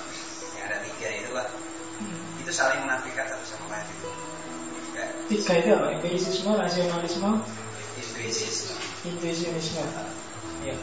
yang 0.56 0.64
ada 0.72 0.80
tiga 0.80 1.08
itu 1.12 1.30
lah 1.36 1.44
hmm. 2.00 2.40
itu 2.40 2.48
saling 2.56 2.88
Tiga 5.28 5.52
itu 5.60 5.68
apa? 5.76 5.86
Empirisisme, 6.00 6.50
rasionalisme. 6.56 7.30
Intuisionisme. 9.04 9.84
Ya. 10.64 10.74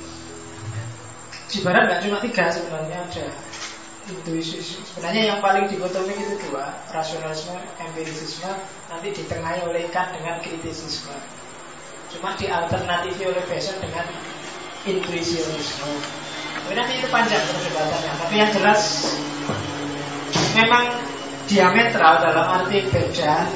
di 1.45 1.61
barat 1.61 1.87
nggak 1.87 2.01
cuma 2.07 2.17
tiga 2.23 2.51
sebenarnya 2.51 3.05
ada 3.05 3.25
intuisi 4.11 4.59
sebenarnya 4.61 5.23
yang 5.35 5.39
paling 5.39 5.65
dikotomi 5.69 6.13
itu 6.13 6.35
dua 6.49 6.77
rasionalisme 6.91 7.57
empirisisme 7.79 8.49
nanti 8.91 9.13
ditengahi 9.13 9.65
oleh 9.65 9.87
Kant 9.93 10.13
dengan 10.13 10.41
kritisisme 10.41 11.15
cuma 12.11 12.35
dialternatifi 12.37 13.23
oleh 13.29 13.43
Besson 13.47 13.77
dengan 13.81 14.03
intuisionisme 14.83 15.89
tapi 16.65 16.73
nanti 16.75 16.93
itu 17.01 17.07
panjang 17.09 17.43
perdebatannya 17.45 18.11
tapi 18.19 18.35
yang 18.35 18.51
jelas 18.53 18.81
memang 20.53 20.85
diametral 21.45 22.19
dalam 22.25 22.45
arti 22.63 22.83
beda 22.89 23.47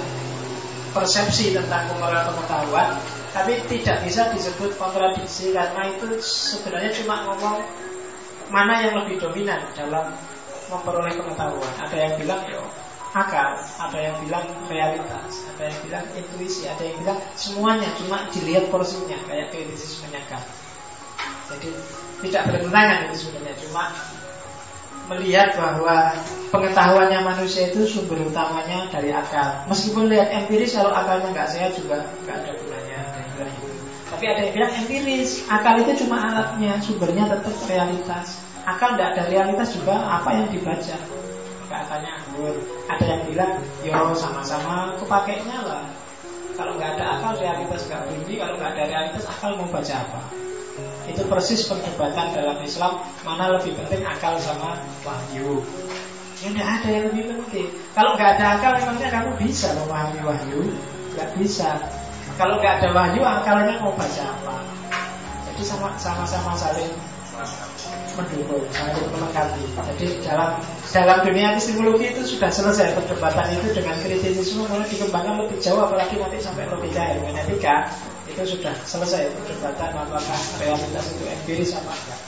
persepsi 0.91 1.53
tentang 1.53 1.91
moral 1.97 2.29
pengetahuan 2.33 2.97
tapi 3.29 3.61
tidak 3.69 4.01
bisa 4.01 4.33
disebut 4.33 4.73
kontradiksi 4.75 5.53
karena 5.53 5.93
itu 5.93 6.17
sebenarnya 6.21 6.91
cuma 7.03 7.29
ngomong 7.29 7.61
mana 8.49 8.81
yang 8.81 8.93
lebih 9.05 9.21
dominan 9.21 9.61
dalam 9.77 10.09
memperoleh 10.69 11.13
pengetahuan. 11.13 11.73
Ada 11.81 11.97
yang 11.97 12.13
bilang 12.17 12.41
yo 12.49 12.61
akal, 13.13 13.57
ada 13.57 13.97
yang 13.97 14.15
bilang 14.21 14.45
realitas, 14.69 15.45
ada 15.53 15.69
yang 15.69 15.79
bilang 15.85 16.05
intuisi, 16.13 16.69
ada 16.69 16.81
yang 16.81 16.97
bilang 17.01 17.19
semuanya 17.33 17.89
cuma 17.97 18.29
dilihat 18.29 18.69
porsinya 18.69 19.17
kayak 19.25 19.49
kritis 19.53 20.01
menyakat. 20.05 20.41
Jadi 21.49 21.69
tidak 22.25 22.43
bertentangan 22.53 23.09
itu 23.09 23.15
sebenarnya 23.25 23.57
cuma 23.65 23.83
melihat 25.09 25.57
bahwa 25.57 26.13
pengetahuannya 26.53 27.19
manusia 27.25 27.73
itu 27.73 27.85
sumber 27.89 28.21
utamanya 28.23 28.85
dari 28.93 29.09
akal. 29.09 29.65
Meskipun 29.65 30.07
lihat 30.07 30.29
empiris 30.29 30.77
kalau 30.77 30.93
akalnya 30.93 31.33
nggak 31.33 31.49
sehat 31.49 31.73
juga 31.73 32.05
nggak 32.25 32.37
ada 32.45 32.51
gunanya. 32.61 32.99
Tapi 34.09 34.23
ada 34.25 34.41
yang 34.41 34.53
bilang 34.57 34.73
empiris, 34.73 35.45
akal 35.47 35.79
itu 35.81 36.05
cuma 36.05 36.17
alatnya, 36.19 36.81
sumbernya 36.81 37.29
tetap 37.29 37.55
realitas. 37.69 38.49
Akal 38.67 38.93
tidak 38.93 39.07
ada 39.15 39.23
realitas 39.31 39.69
juga 39.73 39.95
apa 39.97 40.29
yang 40.35 40.47
dibaca 40.51 40.97
Maka 41.65 41.75
akalnya 41.87 42.11
anggur 42.21 42.55
Ada 42.91 43.05
yang 43.07 43.21
bilang 43.25 43.53
Yo 43.81 44.13
sama-sama 44.13 44.99
kepakainya 44.99 45.57
lah 45.63 45.83
Kalau 46.59 46.75
nggak 46.75 46.99
ada 46.99 47.05
akal 47.17 47.33
realitas 47.39 47.87
nggak 47.87 48.03
bunyi 48.11 48.35
Kalau 48.35 48.59
nggak 48.59 48.71
ada 48.75 48.83
realitas 48.85 49.23
akal 49.25 49.55
mau 49.55 49.69
baca 49.71 49.95
apa 49.95 50.21
Itu 51.09 51.25
persis 51.25 51.65
perdebatan 51.65 52.37
dalam 52.37 52.57
Islam 52.61 53.01
Mana 53.25 53.57
lebih 53.57 53.75
penting 53.75 54.05
akal 54.05 54.37
sama 54.37 54.77
wahyu. 55.03 55.65
Ya 56.39 56.55
tidak 56.55 56.67
ada 56.79 56.87
yang 56.87 57.03
lebih 57.11 57.23
penting. 57.35 57.67
Kalau 57.91 58.15
nggak 58.15 58.39
ada 58.39 58.45
akal 58.55 58.71
memangnya 58.79 59.09
kamu 59.11 59.29
bisa 59.41 59.75
memahami 59.75 60.21
wahyu. 60.23 60.61
Nggak 61.17 61.29
bisa. 61.35 61.69
Kalau 62.39 62.61
nggak 62.63 62.79
ada 62.79 62.89
wahyu 62.95 63.21
akalnya 63.25 63.75
mau 63.83 63.91
baca 63.91 64.23
apa? 64.23 64.55
Jadi 65.51 65.61
sama-sama 65.99 66.55
saling 66.55 66.95
mendukung, 68.15 68.63
sangat 68.71 69.03
melengkapi. 69.11 69.63
Jadi 69.95 70.05
dalam 70.23 70.59
dalam 70.91 71.17
dunia 71.23 71.55
epistemologi 71.55 72.05
itu 72.11 72.21
sudah 72.35 72.51
selesai 72.51 72.97
perdebatan 72.99 73.47
itu 73.55 73.67
dengan 73.75 73.95
kritisisme 73.99 74.67
mulai 74.67 74.87
dikembangkan 74.87 75.35
lebih 75.45 75.57
jauh 75.63 75.79
apalagi 75.79 76.19
nanti 76.19 76.37
sampai 76.41 76.67
logika 76.67 77.03
hermeneutika 77.03 77.75
itu 78.39 78.55
sudah 78.55 78.71
selesai 78.87 79.35
perdebatan 79.35 79.91
apakah 79.99 80.39
realitas 80.63 81.11
itu 81.11 81.23
empiris 81.27 81.75
apa 81.75 81.91
enggak. 81.91 82.21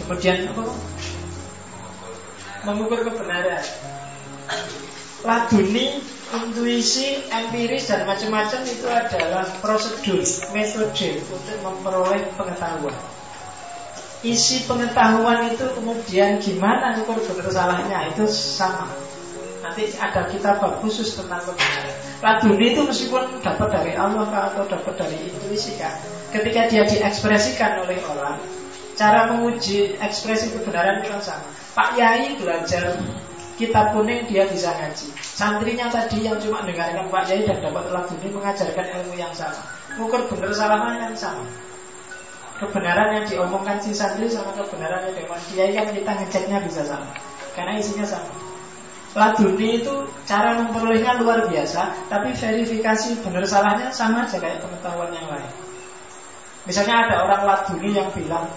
Kemudian 0.00 0.38
apa? 0.48 0.64
Mengukur 2.64 3.04
kebenaran. 3.04 3.64
Laduni, 5.20 6.00
intuisi, 6.32 7.20
empiris 7.28 7.92
dan 7.92 8.08
macam-macam 8.08 8.60
itu 8.64 8.88
adalah 8.88 9.44
prosedur, 9.60 10.24
metode 10.56 11.20
untuk 11.28 11.56
memperoleh 11.60 12.32
pengetahuan 12.40 12.96
isi 14.24 14.64
pengetahuan 14.64 15.52
itu 15.52 15.68
kemudian 15.76 16.40
gimana 16.40 16.96
ukur 16.96 17.20
benar 17.20 17.52
salahnya 17.52 18.08
itu 18.08 18.24
sama. 18.24 18.88
Nanti 19.60 19.92
ada 20.00 20.32
kitab 20.32 20.64
khusus 20.80 21.12
tentang 21.12 21.44
kebenaran. 21.44 22.13
Laduni 22.24 22.72
itu 22.72 22.80
meskipun 22.88 23.44
dapat 23.44 23.68
dari 23.68 23.92
Allah 23.92 24.24
atau 24.48 24.64
dapat 24.64 24.96
dari 24.96 25.28
intuisi 25.28 25.76
kan, 25.76 25.92
ketika 26.32 26.72
dia 26.72 26.88
diekspresikan 26.88 27.84
oleh 27.84 28.00
orang, 28.08 28.40
cara 28.96 29.28
menguji 29.36 30.00
ekspresi 30.00 30.56
kebenaran 30.56 31.04
itu 31.04 31.12
kan 31.12 31.20
sama. 31.20 31.48
Pak 31.76 32.00
Yai 32.00 32.32
belajar 32.40 32.96
kitab 33.60 33.92
kuning 33.92 34.24
dia 34.24 34.48
bisa 34.48 34.72
ngaji. 34.72 35.12
Santrinya 35.20 35.92
tadi 35.92 36.24
yang 36.24 36.40
cuma 36.40 36.64
dengarkan 36.64 37.12
Pak 37.12 37.28
Yai 37.28 37.44
dan 37.44 37.60
dapat 37.60 37.92
laduni 37.92 38.32
mengajarkan 38.32 38.86
ilmu 39.04 39.20
yang 39.20 39.36
sama. 39.36 39.60
Ukur 40.00 40.24
benar 40.32 40.56
salahnya 40.56 41.12
yang 41.12 41.16
sama 41.20 41.44
kebenaran 42.54 43.18
yang 43.18 43.26
diomongkan 43.26 43.82
si 43.82 43.90
santri 43.90 44.30
sama 44.30 44.54
kebenaran 44.54 45.10
yang 45.10 45.14
diomongkan 45.18 45.44
kiai 45.50 45.74
kan 45.74 45.90
kita 45.90 46.12
ngeceknya 46.22 46.58
bisa 46.62 46.82
sama 46.86 47.10
karena 47.58 47.74
isinya 47.82 48.06
sama 48.06 48.30
Laduni 49.14 49.78
itu 49.78 49.94
cara 50.26 50.58
memperolehnya 50.58 51.22
luar 51.22 51.46
biasa 51.46 52.10
Tapi 52.10 52.34
verifikasi 52.34 53.22
benar 53.22 53.46
salahnya 53.46 53.88
sama 53.94 54.26
aja 54.26 54.42
kayak 54.42 54.62
pengetahuan 54.62 55.14
yang 55.14 55.30
lain 55.30 55.50
Misalnya 56.66 57.06
ada 57.06 57.14
orang 57.22 57.42
Laduni 57.46 57.94
yang 57.94 58.10
bilang 58.10 58.50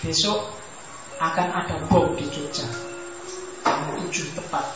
Besok 0.00 0.56
akan 1.22 1.48
ada 1.54 1.76
bom 1.86 2.10
di 2.18 2.26
Jogja 2.26 2.66
7 3.62 4.36
tepat 4.36 4.66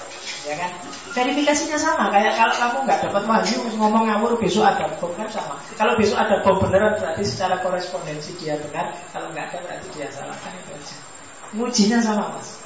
ya 0.47 0.55
kan? 0.55 0.71
Verifikasinya 1.11 1.79
sama, 1.79 2.09
kayak 2.15 2.39
kalau 2.39 2.55
kamu 2.55 2.77
nggak 2.87 3.01
dapat 3.09 3.23
wahyu 3.27 3.59
ngomong 3.75 4.07
ngawur 4.07 4.39
besok 4.39 4.63
ada 4.63 4.87
bom 4.97 5.11
kan 5.19 5.27
sama. 5.27 5.59
Kalau 5.75 5.99
besok 5.99 6.19
ada 6.23 6.41
bom 6.47 6.63
beneran 6.63 6.95
berarti 6.97 7.23
secara 7.27 7.59
korespondensi 7.61 8.39
dia 8.39 8.55
benar, 8.63 8.95
kalau 9.11 9.35
nggak 9.35 9.51
ada 9.51 9.59
berarti 9.67 9.87
dia 9.99 10.09
salah 10.15 10.39
kan 10.39 10.55
itu 10.55 10.71
aja. 10.73 10.97
Mujinya 11.55 11.99
sama 11.99 12.39
mas. 12.39 12.66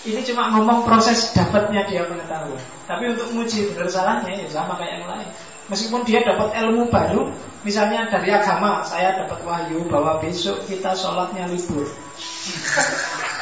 Ini 0.00 0.24
cuma 0.24 0.48
ngomong 0.56 0.88
proses 0.88 1.36
dapatnya 1.36 1.84
dia 1.84 2.08
pengetahuan. 2.08 2.62
Tapi 2.88 3.12
untuk 3.12 3.28
muji 3.36 3.68
benar 3.68 3.88
salahnya 3.92 4.32
ya 4.32 4.48
sama 4.48 4.80
kayak 4.80 5.04
yang 5.04 5.06
lain. 5.12 5.28
Meskipun 5.68 6.02
dia 6.02 6.24
dapat 6.24 6.50
ilmu 6.56 6.90
baru, 6.90 7.30
misalnya 7.62 8.08
dari 8.10 8.32
agama, 8.34 8.82
saya 8.82 9.22
dapat 9.22 9.38
wahyu 9.46 9.86
bahwa 9.86 10.18
besok 10.18 10.66
kita 10.66 10.96
sholatnya 10.96 11.46
libur. 11.46 11.86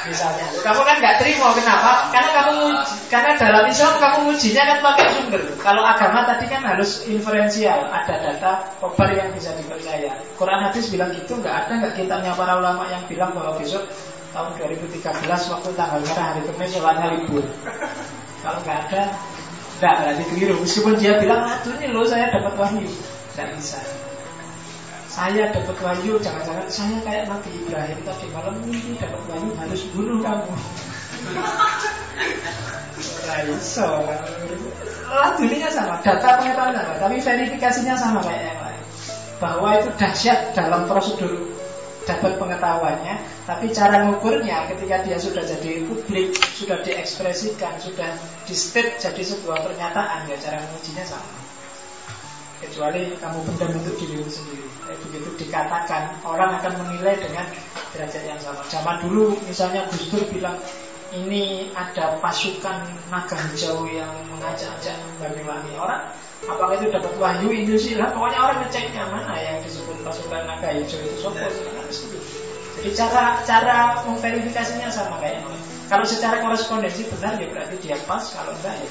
Misalnya. 0.09 0.47
Kamu 0.63 0.81
kan 0.87 0.97
nggak 1.03 1.19
terima 1.19 1.51
kenapa? 1.53 2.15
Karena 2.15 2.31
kamu 2.31 2.55
karena 3.11 3.33
dalam 3.35 3.65
Islam 3.67 3.99
kamu 3.99 4.19
ujinya 4.31 4.63
kan 4.63 4.79
pakai 4.81 5.07
sumber. 5.11 5.43
Kalau 5.59 5.83
agama 5.83 6.23
tadi 6.23 6.47
kan 6.47 6.63
harus 6.63 7.03
inferensial 7.11 7.91
ada 7.91 8.15
data 8.23 8.53
kobar 8.79 9.11
yang 9.11 9.35
bisa 9.35 9.53
dipercaya. 9.59 10.15
Quran 10.39 10.61
hadis 10.71 10.89
bilang 10.95 11.11
gitu 11.13 11.43
nggak 11.43 11.67
ada 11.67 11.73
nggak 11.83 11.95
kitabnya 11.99 12.33
para 12.39 12.63
ulama 12.63 12.87
yang 12.87 13.03
bilang 13.11 13.35
bahwa 13.35 13.59
besok 13.59 13.91
tahun 14.33 14.51
2013 14.61 15.53
waktu 15.53 15.71
tanggal 15.73 16.01
merah 16.05 16.27
hari 16.35 16.41
Kamis 16.45 16.71
sholatnya 16.77 17.07
libur. 17.17 17.45
Kalau 18.45 18.59
nggak 18.63 18.79
ada 18.89 19.03
nggak 19.79 19.95
berarti 20.03 20.25
keliru. 20.35 20.55
Meskipun 20.61 20.95
dia 21.01 21.13
bilang 21.23 21.43
aduh 21.49 21.73
ini 21.81 21.87
loh 21.95 22.05
saya 22.05 22.29
dapat 22.29 22.55
wahyu. 22.59 22.89
Nggak 23.35 23.49
bisa. 23.57 23.81
Saya 25.09 25.51
dapat 25.51 25.77
wahyu, 25.83 26.15
jangan-jangan 26.23 26.69
saya 26.71 26.97
kayak 27.03 27.27
Nabi 27.27 27.51
Ibrahim 27.51 27.99
tadi 28.07 28.27
malam 28.31 28.55
mimpi 28.63 28.95
dapat 29.01 29.23
wahyu 29.27 29.51
harus 29.57 29.83
bunuh 29.91 30.19
kamu. 30.23 30.53
Raiso, 33.29 33.91
lah 35.07 35.31
dunia 35.39 35.69
sama, 35.71 36.01
data 36.03 36.39
pengetahuan 36.39 36.75
sama, 36.75 36.95
tapi 36.99 37.17
verifikasinya 37.23 37.95
sama 37.99 38.21
kayak 38.25 38.43
yang 38.53 38.61
lain. 38.63 38.83
Bahwa 39.39 39.69
itu 39.79 39.91
dahsyat 39.99 40.55
dalam 40.55 40.87
prosedur 40.91 41.58
dapat 42.09 42.41
pengetahuannya, 42.41 43.15
tapi 43.45 43.69
cara 43.77 44.09
mengukurnya 44.09 44.65
ketika 44.73 45.05
dia 45.05 45.21
sudah 45.21 45.45
jadi 45.45 45.85
publik, 45.85 46.33
sudah 46.57 46.81
diekspresikan, 46.81 47.77
sudah 47.77 48.17
di 48.49 48.55
state 48.57 48.97
jadi 48.97 49.21
sebuah 49.21 49.61
pernyataan, 49.69 50.25
ya 50.33 50.37
cara 50.41 50.65
mengujinya 50.65 51.05
sama 51.05 51.39
kecuali 52.59 53.15
kamu 53.23 53.39
pendam 53.47 53.71
untuk 53.79 53.95
dirimu 54.03 54.27
sendiri. 54.27 54.67
Eh, 54.91 54.99
begitu 55.07 55.47
dikatakan, 55.47 56.19
orang 56.27 56.59
akan 56.59 56.73
menilai 56.83 57.15
dengan 57.23 57.47
derajat 57.95 58.23
yang 58.27 58.41
sama. 58.43 58.67
Zaman 58.67 58.99
dulu 59.07 59.39
misalnya 59.47 59.87
Gus 59.95 60.11
Dur 60.11 60.27
bilang 60.27 60.59
ini 61.15 61.73
ada 61.73 62.21
pasukan 62.21 62.85
naga 63.09 63.39
hijau 63.49 63.89
yang 63.89 64.13
mengajak-ajak 64.29 64.97
Banyuwangi 65.17 65.73
orang 65.79 66.13
apakah 66.47 66.79
itu 66.79 66.87
dapat 66.95 67.13
wahyu 67.19 67.51
sih 67.75 67.99
lah 67.99 68.15
pokoknya 68.15 68.39
orang 68.39 68.59
ngeceknya 68.63 69.03
mana 69.11 69.35
yang 69.43 69.59
disebut 69.65 69.99
pasukan 70.07 70.47
naga 70.47 70.71
hijau 70.71 71.03
itu 71.03 71.17
sopo 71.19 71.49
jadi 72.79 72.91
cara 72.95 73.43
cara 73.43 73.77
memverifikasinya 74.07 74.87
sama 74.87 75.19
kayak 75.19 75.43
kalau 75.91 76.07
secara 76.07 76.39
korespondensi 76.39 77.11
benar 77.11 77.35
ya 77.43 77.51
berarti 77.51 77.77
dia 77.83 77.99
pas 78.07 78.23
kalau 78.23 78.55
enggak 78.55 78.79
ya 78.79 78.89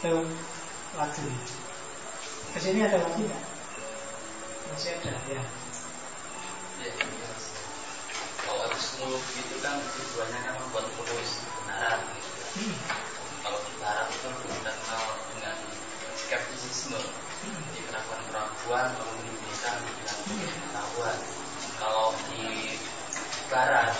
itu 0.00 0.14
lagi 0.96 1.26
ke 2.54 2.62
sini 2.62 2.86
ada 2.86 3.02
lagi 3.02 3.18
nggak? 3.26 3.42
Masih 4.70 4.94
ada 4.94 5.10
ya. 5.26 5.42
Ya, 6.78 6.86
ya. 6.86 7.30
Kalau 8.46 8.62
epistemologi 8.70 9.42
itu 9.42 9.43
tujuan 18.74 18.90
pengunjung 18.98 19.38
pengetahuan. 20.26 21.18
Kalau 21.78 22.10
di 22.26 22.74
barat 23.46 23.93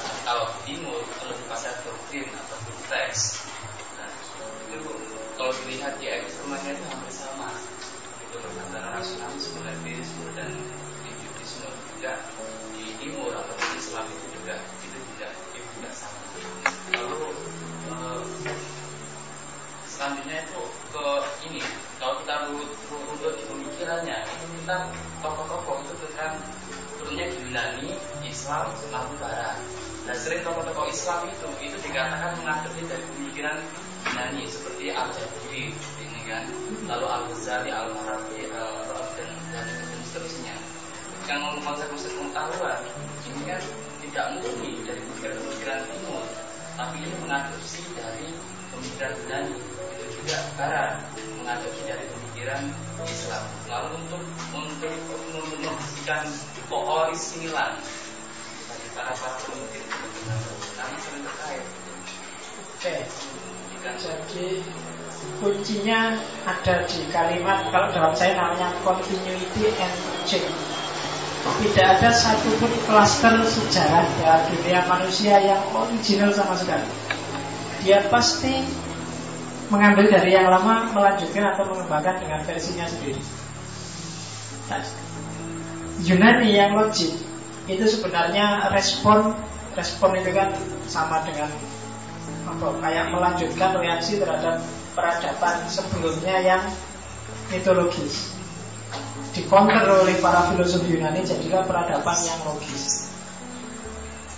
Islam 31.05 31.29
itu 31.29 31.49
itu 31.69 31.77
dikatakan 31.85 32.33
mengadopsi 32.41 32.81
dari 32.89 33.05
pemikiran 33.13 33.61
Yunani 34.09 34.49
seperti 34.49 34.89
Al 34.89 35.13
Jabiri 35.13 35.77
ini 36.01 36.21
kan, 36.25 36.49
lalu 36.89 37.05
Al 37.05 37.29
Ghazali, 37.29 37.69
Al 37.69 37.93
dan, 37.93 39.29
dan, 39.53 39.69
dan 39.69 40.01
seterusnya. 40.09 40.57
Yang 41.29 41.61
konsep-konsep 41.61 42.09
pengetahuan 42.09 42.81
ini 43.21 43.43
kan 43.45 43.61
tidak 44.01 44.25
murni 44.41 44.81
dari 44.89 45.01
pemikiran-pemikiran 45.05 45.81
timur, 45.93 46.25
tapi 46.73 46.97
ini 47.05 47.17
mengadopsi 47.21 47.85
dari 47.93 48.27
pemikiran 48.73 49.13
Yunani 49.13 49.57
itu 49.61 50.05
juga 50.09 50.37
Barat 50.57 51.05
mengadopsi 51.37 51.85
dari 51.85 52.05
pemikiran 52.09 52.63
Islam. 53.05 53.45
Lalu 53.69 53.89
untuk 54.09 54.23
untuk 54.57 54.93
membersihkan 55.53 56.33
koorisilan 56.73 57.77
bagi 58.73 58.89
para 58.97 59.13
para 59.13 59.37
terkait. 59.37 60.74
Oke. 62.75 62.95
Jadi 63.85 64.65
kuncinya 65.41 66.21
ada 66.45 66.85
di 66.89 67.01
kalimat 67.13 67.69
kalau 67.69 67.89
dalam 67.93 68.13
saya 68.17 68.37
namanya 68.37 68.73
continuity 68.85 69.73
and 69.81 69.97
change. 70.25 70.53
Tidak 71.45 71.85
ada 71.85 72.09
satupun 72.09 72.73
klaster 72.89 73.45
sejarah 73.45 74.09
dalam 74.21 74.43
dunia 74.49 74.81
manusia 74.89 75.37
yang 75.41 75.61
original 75.77 76.33
sama 76.33 76.57
sekali. 76.57 76.89
Dia 77.85 78.09
pasti 78.09 78.65
mengambil 79.69 80.09
dari 80.09 80.33
yang 80.33 80.49
lama, 80.49 80.89
melanjutkan 80.93 81.53
atau 81.53 81.69
mengembangkan 81.69 82.17
dengan 82.25 82.41
versinya 82.49 82.89
sendiri. 82.89 83.21
Nah, 84.73 84.81
Yunani 86.01 86.49
yang 86.57 86.73
logik 86.77 87.13
itu 87.69 87.85
sebenarnya 87.89 88.73
respon 88.73 89.37
respon 89.75 90.17
itu 90.19 90.31
kan 90.31 90.55
sama 90.87 91.23
dengan 91.27 91.51
apa 92.45 92.67
kayak 92.81 93.07
melanjutkan 93.11 93.71
reaksi 93.81 94.21
terhadap 94.21 94.61
peradaban 94.95 95.67
sebelumnya 95.67 96.37
yang 96.41 96.63
mitologis. 97.51 98.33
Dikonter 99.35 99.83
oleh 99.91 100.15
para 100.23 100.47
filosof 100.55 100.87
Yunani 100.87 101.27
jadilah 101.27 101.67
peradaban 101.67 102.19
yang 102.23 102.39
logis. 102.47 103.11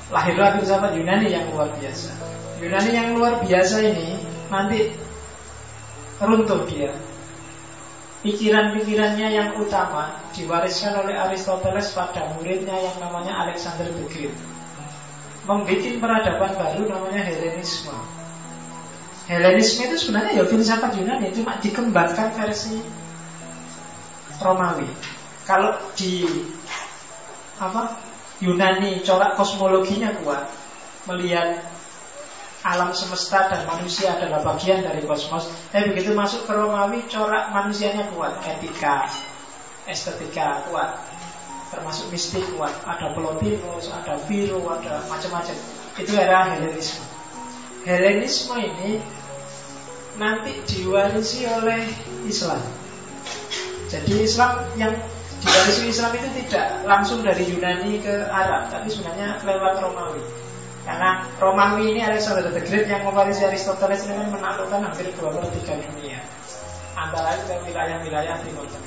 Lahirlah 0.09 0.57
filsafat 0.57 0.97
Yunani 0.97 1.29
yang 1.29 1.53
luar 1.53 1.69
biasa. 1.77 2.17
Yunani 2.63 2.91
yang 2.97 3.09
luar 3.13 3.45
biasa 3.45 3.85
ini 3.85 4.17
nanti 4.49 4.97
runtuh 6.23 6.65
dia. 6.65 6.97
Pikiran-pikirannya 8.25 9.29
yang 9.29 9.49
utama 9.61 10.25
diwariskan 10.33 10.99
oleh 11.05 11.15
Aristoteles 11.15 11.93
pada 11.93 12.33
muridnya 12.35 12.75
yang 12.75 12.97
namanya 12.99 13.45
Alexander 13.45 13.87
the 13.93 14.05
Great. 14.09 14.35
Membuat 15.47 15.86
peradaban 16.02 16.52
baru 16.59 16.82
namanya 16.90 17.23
Helenisme. 17.23 17.94
Helenisme 19.31 19.86
itu 19.90 19.97
sebenarnya 19.98 20.43
ya 20.43 20.44
filsafat 20.47 20.98
Yunani 20.98 21.31
cuma 21.35 21.59
dikembangkan 21.62 22.35
versi 22.35 22.82
Romawi. 24.43 24.90
Kalau 25.47 25.78
di 25.94 26.27
apa 27.62 28.02
Yunani 28.43 29.06
corak 29.06 29.39
kosmologinya 29.39 30.18
kuat, 30.23 30.51
melihat 31.06 31.62
alam 32.66 32.90
semesta 32.90 33.47
dan 33.47 33.62
manusia 33.70 34.18
adalah 34.18 34.43
bagian 34.43 34.82
dari 34.82 35.06
kosmos. 35.06 35.47
Tapi 35.70 35.94
begitu 35.94 36.10
masuk 36.12 36.51
ke 36.51 36.52
Romawi, 36.52 37.06
corak 37.06 37.55
manusianya 37.55 38.10
kuat, 38.10 38.43
etika, 38.43 39.06
estetika 39.86 40.66
kuat, 40.66 41.06
termasuk 41.77 42.09
mistik. 42.11 42.43
Ada 42.61 43.12
Plotinus, 43.12 43.93
ada 43.93 44.16
Viro, 44.27 44.65
ada 44.73 45.05
macam-macam. 45.07 45.57
Itu 46.01 46.12
era 46.16 46.57
Helenisme. 46.57 47.05
Helenisme 47.86 48.57
ini 48.59 48.98
nanti 50.16 50.53
diwarisi 50.66 51.44
oleh 51.47 51.86
Islam. 52.27 52.61
Jadi 53.86 54.27
Islam 54.27 54.66
yang 54.74 54.97
diwarisi 55.44 55.93
Islam 55.93 56.11
itu 56.19 56.28
tidak 56.44 56.82
langsung 56.89 57.23
dari 57.23 57.47
Yunani 57.47 58.03
ke 58.03 58.27
Arab, 58.27 58.73
tapi 58.73 58.90
sebenarnya 58.90 59.39
lewat 59.47 59.78
Romawi. 59.78 60.24
Karena 60.86 61.27
Romawi 61.43 61.98
ini 61.98 62.01
Alexander 62.07 62.47
the 62.47 62.62
Great 62.62 62.86
yang 62.86 63.03
mewarisi 63.03 63.43
Aristoteles 63.43 64.07
ini 64.07 64.23
kan 64.23 64.31
menaklukkan 64.31 64.86
hampir 64.86 65.11
dua 65.19 65.35
per 65.35 65.51
tiga 65.59 65.82
dunia 65.82 66.23
Antara 66.94 67.35
lain 67.35 67.59
wilayah-wilayah 67.66 68.39
Timur 68.47 68.70
Tengah 68.70 68.86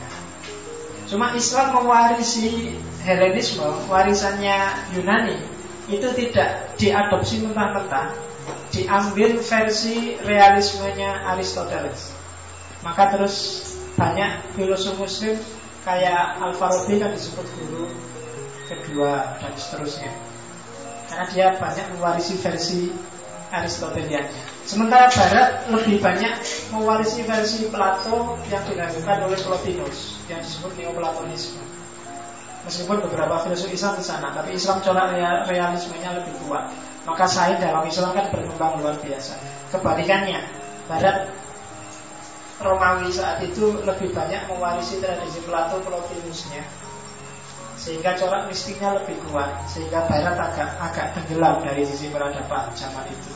Cuma 1.10 1.34
Islam 1.34 1.74
mewarisi 1.74 2.78
Helenisme, 3.02 3.66
warisannya 3.90 4.70
Yunani 4.94 5.42
Itu 5.90 6.14
tidak 6.14 6.78
diadopsi 6.78 7.42
mentah-mentah 7.42 8.14
Diambil 8.70 9.42
versi 9.42 10.14
realismenya 10.22 11.26
Aristoteles. 11.34 12.14
Maka 12.86 13.18
terus 13.18 13.66
banyak 13.98 14.54
filosof 14.54 15.02
muslim 15.02 15.34
Kayak 15.82 16.38
Al-Farabi 16.38 17.02
kan 17.02 17.10
disebut 17.18 17.48
guru 17.58 17.90
kedua 18.70 19.42
dan 19.42 19.54
seterusnya. 19.58 20.14
Karena 21.10 21.26
dia 21.34 21.48
banyak 21.58 21.98
mewarisi 21.98 22.38
versi 22.38 22.94
Aristotelian. 23.50 24.30
Sementara 24.62 25.10
Barat 25.10 25.66
lebih 25.74 25.98
banyak 25.98 26.36
mewarisi 26.70 27.26
versi 27.26 27.66
Plato 27.74 28.38
yang 28.54 28.62
dilakukan 28.70 29.18
oleh 29.26 29.40
Plotinus 29.42 30.19
yang 30.30 30.42
disebut 30.46 30.72
Neoplatonisme. 30.78 31.62
Meskipun 32.64 33.02
beberapa 33.02 33.42
filosof 33.42 33.72
Islam 33.74 33.98
di 33.98 34.06
sana, 34.06 34.30
tapi 34.36 34.54
Islam 34.54 34.84
corak 34.84 35.16
realismenya 35.50 36.22
lebih 36.22 36.38
kuat. 36.46 36.70
Maka 37.08 37.26
sains 37.26 37.58
dalam 37.58 37.82
Islam 37.88 38.14
kan 38.14 38.30
berkembang 38.30 38.84
luar 38.84 38.96
biasa. 39.02 39.40
Kebalikannya, 39.74 40.44
Barat 40.86 41.32
Romawi 42.60 43.08
saat 43.10 43.40
itu 43.40 43.80
lebih 43.88 44.12
banyak 44.12 44.52
mewarisi 44.52 45.00
tradisi 45.00 45.40
Plato 45.48 45.80
Plotinusnya 45.80 46.68
sehingga 47.80 48.12
corak 48.20 48.52
mistiknya 48.52 49.00
lebih 49.00 49.16
kuat 49.32 49.64
sehingga 49.72 50.04
barat 50.12 50.36
agak 50.36 50.76
agak 50.84 51.16
tenggelam 51.16 51.64
dari 51.64 51.88
sisi 51.88 52.12
peradaban 52.12 52.68
zaman 52.76 53.08
itu 53.08 53.32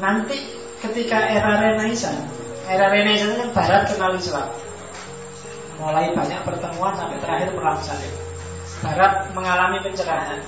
nanti 0.00 0.48
ketika 0.80 1.20
era 1.28 1.60
Renaissance 1.60 2.24
era 2.64 2.88
Renaissance 2.88 3.36
kan 3.36 3.48
barat 3.52 3.82
kenal 3.92 4.16
Islam 4.16 4.48
mulai 5.82 6.14
banyak 6.14 6.46
pertemuan 6.46 6.94
sampai 6.94 7.18
terakhir 7.18 7.50
perang 7.58 7.82
salib 7.82 8.14
barat 8.82 9.30
mengalami 9.34 9.78
pencerahan. 9.82 10.38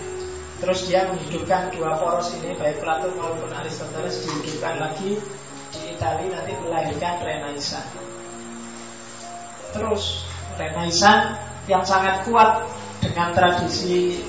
Terus 0.62 0.86
dia 0.86 1.06
menghidupkan 1.10 1.74
dua 1.74 1.98
poros 1.98 2.30
ini 2.38 2.54
baik 2.54 2.78
Plato 2.82 3.10
maupun 3.18 3.50
Aristoteles 3.50 4.22
dihidupkan 4.22 4.78
lagi 4.78 5.18
di 5.74 5.80
Italia 5.90 6.30
nanti 6.30 6.52
melahirkan 6.62 7.14
Renaissance. 7.22 7.90
Terus 9.74 10.22
Renaissance 10.54 11.38
yang 11.66 11.82
sangat 11.82 12.22
kuat 12.26 12.70
dengan 13.02 13.34
tradisi 13.34 14.22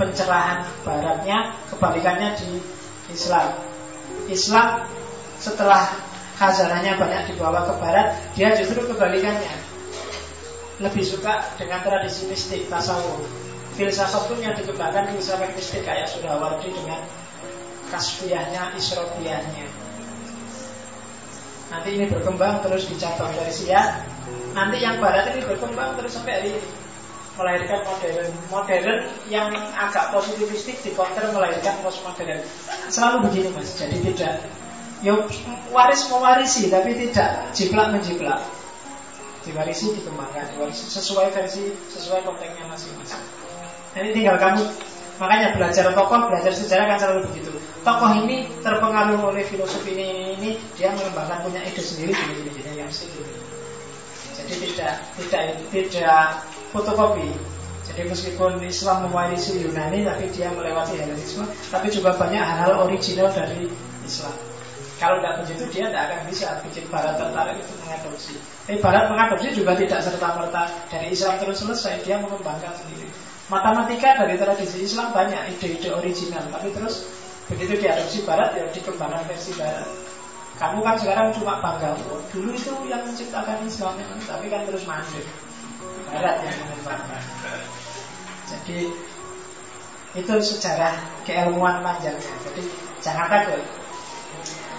pencerahan 0.00 0.64
baratnya 0.84 1.52
kebalikannya 1.68 2.36
di 2.40 2.50
Islam. 3.12 3.60
Islam 4.26 4.88
setelah 5.36 5.92
khazanahnya 6.40 6.96
banyak 6.96 7.32
dibawa 7.32 7.68
ke 7.68 7.74
barat 7.80 8.16
dia 8.36 8.52
justru 8.56 8.84
kebalikannya 8.88 9.65
lebih 10.82 11.04
suka 11.04 11.56
dengan 11.56 11.80
tradisi 11.80 12.28
mistik 12.28 12.68
tasawuf. 12.68 13.24
Filsafat 13.76 14.32
pun 14.32 14.40
yang 14.40 14.56
dikembangkan 14.56 15.12
filsafat 15.12 15.52
mistik 15.52 15.84
kayak 15.84 16.08
sudah 16.08 16.40
wardi 16.40 16.72
dengan 16.72 17.04
kasfiahnya 17.92 18.74
isrofiahnya 18.74 19.86
nanti 21.66 21.98
ini 21.98 22.06
berkembang 22.06 22.62
terus 22.62 22.86
dicabang 22.86 23.34
dari 23.34 23.50
siap 23.50 24.06
nanti 24.54 24.78
yang 24.78 25.02
barat 25.02 25.34
ini 25.34 25.42
berkembang 25.42 25.98
terus 25.98 26.14
sampai 26.14 26.32
hari 26.38 26.48
ini 26.54 26.62
melahirkan 27.36 27.80
modern 27.84 28.30
modern 28.48 28.98
yang 29.28 29.52
agak 29.76 30.14
positivistik 30.14 30.80
di 30.80 30.96
counter 30.96 31.28
melahirkan 31.36 31.76
postmodern. 31.84 32.40
Selalu 32.88 33.28
begini 33.28 33.52
mas. 33.52 33.76
Jadi 33.76 34.00
tidak 34.00 34.40
yo 35.04 35.28
waris 35.68 36.08
mewarisi 36.08 36.72
tapi 36.72 36.96
tidak 36.96 37.52
jiplak 37.52 37.92
menjiplak 37.92 38.40
diwarisi 39.46 39.94
dikembangkan 40.02 40.58
diwarisi 40.58 40.90
sesuai 40.90 41.30
versi 41.30 41.70
sesuai 41.94 42.26
konteksnya 42.26 42.66
masing-masing 42.66 43.22
ini 43.96 44.10
tinggal 44.12 44.36
kamu 44.36 44.66
Makanya 45.16 45.56
belajar 45.56 45.96
tokoh, 45.96 46.28
belajar 46.28 46.52
sejarah 46.52 46.86
kan 46.92 46.98
selalu 47.00 47.20
begitu. 47.32 47.52
Tokoh 47.80 48.10
ini 48.20 48.44
terpengaruh 48.60 49.32
oleh 49.32 49.48
filosofi 49.48 49.96
ini, 49.96 50.04
ini, 50.12 50.24
ini 50.36 50.50
dia 50.76 50.92
mengembangkan 50.92 51.40
punya 51.40 51.64
ide 51.64 51.80
sendiri, 51.80 52.12
sendiri, 52.12 52.52
sendiri 52.52 52.70
yang 52.76 52.92
sendiri. 52.92 53.32
Jadi 54.36 54.54
tidak 54.60 54.94
tidak 55.16 55.42
tidak 55.72 56.24
fotokopi. 56.68 57.32
Jadi 57.88 58.02
meskipun 58.12 58.60
Islam 58.60 59.08
mewarisi 59.08 59.62
Yunani, 59.62 60.04
tapi 60.04 60.28
dia 60.34 60.52
melewati 60.52 61.00
Helenisme, 61.00 61.48
tapi 61.72 61.88
juga 61.88 62.12
banyak 62.12 62.42
hal-hal 62.42 62.84
original 62.84 63.32
dari 63.32 63.72
Islam. 64.04 64.36
Kalau 65.00 65.22
tidak 65.22 65.34
begitu 65.44 65.64
dia 65.72 65.88
tidak 65.88 66.02
akan 66.12 66.20
bisa 66.28 66.60
bikin 66.68 66.84
Barat 66.92 67.16
tertarik 67.16 67.56
untuk 67.56 67.78
mengadopsi. 67.84 68.36
Tapi 68.66 68.82
Barat 68.82 69.06
mengadopsi 69.14 69.54
juga 69.54 69.78
tidak 69.78 70.02
serta 70.02 70.34
merta 70.34 70.66
dari 70.90 71.14
Islam 71.14 71.38
terus 71.38 71.62
selesai, 71.62 72.02
dia 72.02 72.18
mengembangkan 72.18 72.74
sendiri. 72.74 73.06
Matematika 73.46 74.18
dari 74.18 74.34
tradisi 74.34 74.82
Islam 74.82 75.14
banyak 75.14 75.54
ide-ide 75.54 75.94
original, 75.94 76.42
tapi 76.50 76.74
terus 76.74 77.06
begitu 77.46 77.78
diadopsi 77.78 78.26
Barat 78.26 78.58
ya 78.58 78.66
dikembangkan 78.74 79.22
versi 79.30 79.54
Barat. 79.54 79.86
Kamu 80.58 80.82
kan 80.82 80.98
sekarang 80.98 81.30
cuma 81.38 81.62
bangga, 81.62 81.94
oh, 82.10 82.18
dulu 82.34 82.50
itu 82.50 82.74
yang 82.90 83.06
menciptakan 83.06 83.62
Islam, 83.62 84.02
tapi 84.26 84.50
kan 84.50 84.66
terus 84.66 84.82
mandek. 84.82 85.26
Barat 86.10 86.42
yang 86.42 86.56
mengembangkan. 86.66 87.22
Jadi 88.50 88.90
itu 90.18 90.34
sejarah 90.42 90.96
keilmuan 91.22 91.86
panjangnya. 91.86 92.34
Jadi 92.50 92.62
jangan 92.98 93.30
takut. 93.30 93.62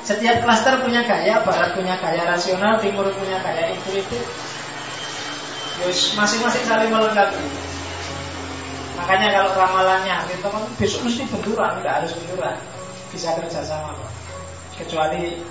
Setiap 0.07 0.39
klaster 0.39 0.79
punya 0.87 1.03
gaya, 1.03 1.43
barat 1.43 1.75
punya 1.75 1.99
gaya 1.99 2.23
rasional, 2.23 2.79
timur 2.79 3.11
punya 3.11 3.43
gaya 3.43 3.75
intuitif. 3.75 4.23
Yus, 5.83 6.15
masing-masing 6.15 6.63
saling 6.63 6.87
melengkapi. 6.87 7.43
Makanya 8.95 9.35
kalau 9.35 9.51
ramalannya 9.59 10.31
itu 10.31 10.47
kan 10.47 10.63
besok 10.79 11.01
mesti 11.11 11.27
benturan, 11.27 11.83
tidak 11.83 11.93
harus 11.99 12.11
benturan. 12.15 12.55
Bisa 13.11 13.35
kerjasama 13.35 13.99
kok. 13.99 14.11
Kecuali 14.79 15.43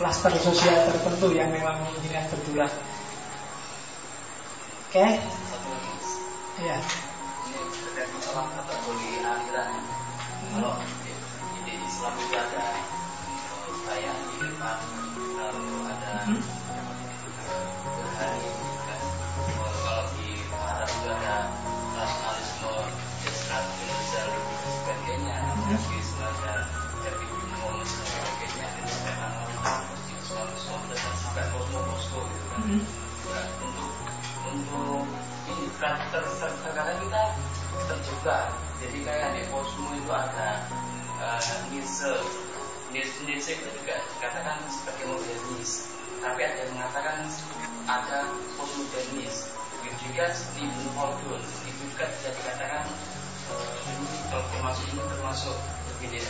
klaster 0.00 0.32
sosial 0.40 0.88
tertentu 0.88 1.28
yang 1.36 1.52
memang 1.52 1.76
menginginkan 1.84 2.32
benturan. 2.32 2.72
Oke? 4.88 4.96
Okay? 4.96 5.10
Iya. 6.64 6.78
Ini 7.44 7.60
terkait 7.76 8.08
masalah 8.08 8.48
kategori 8.56 9.08
aliran. 9.20 9.70
Kalau 10.48 10.80
di 11.62 11.74
Islam 11.76 12.14
itu 12.18 12.34
ada 12.34 12.81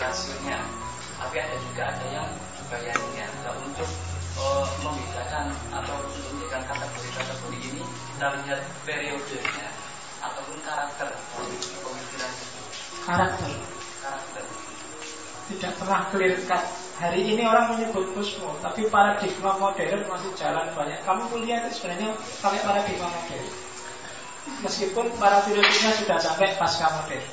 rasionya 0.03 0.59
tapi 1.23 1.37
ada 1.39 1.57
juga 1.71 1.83
ada 1.95 2.07
yang 2.11 2.29
bayangnya 2.67 3.27
nah, 3.47 3.55
untuk 3.63 3.87
uh, 4.35 4.67
membedakan 4.83 5.55
atau 5.71 5.95
untuk 6.03 6.23
memberikan 6.35 6.63
kategori-kategori 6.67 7.59
ini 7.63 7.83
kita 7.87 8.27
lihat 8.43 8.61
periodenya 8.83 9.69
ataupun 10.19 10.57
karakter 10.67 11.09
pemikiran 11.83 12.31
itu 12.35 12.61
karakter 13.07 13.51
karakter 14.03 14.45
tidak 15.51 15.73
pernah 15.77 16.01
clear 16.09 16.39
cut. 16.47 16.65
Hari 17.03 17.21
ini 17.35 17.43
orang 17.43 17.75
menyebut 17.75 18.15
kosmo, 18.15 18.55
tapi 18.63 18.87
paradigma 18.87 19.59
modern 19.59 20.07
masih 20.07 20.31
jalan 20.39 20.71
banyak. 20.71 21.03
Kamu 21.03 21.27
kuliah 21.35 21.67
itu 21.67 21.83
sebenarnya 21.83 22.15
pakai 22.39 22.63
paradigma 22.63 23.11
modern. 23.11 23.49
Meskipun 24.63 25.07
para 25.19 25.43
filosofnya 25.43 25.93
sudah 25.99 26.19
sampai 26.23 26.55
pasca 26.55 26.87
modern. 26.95 27.27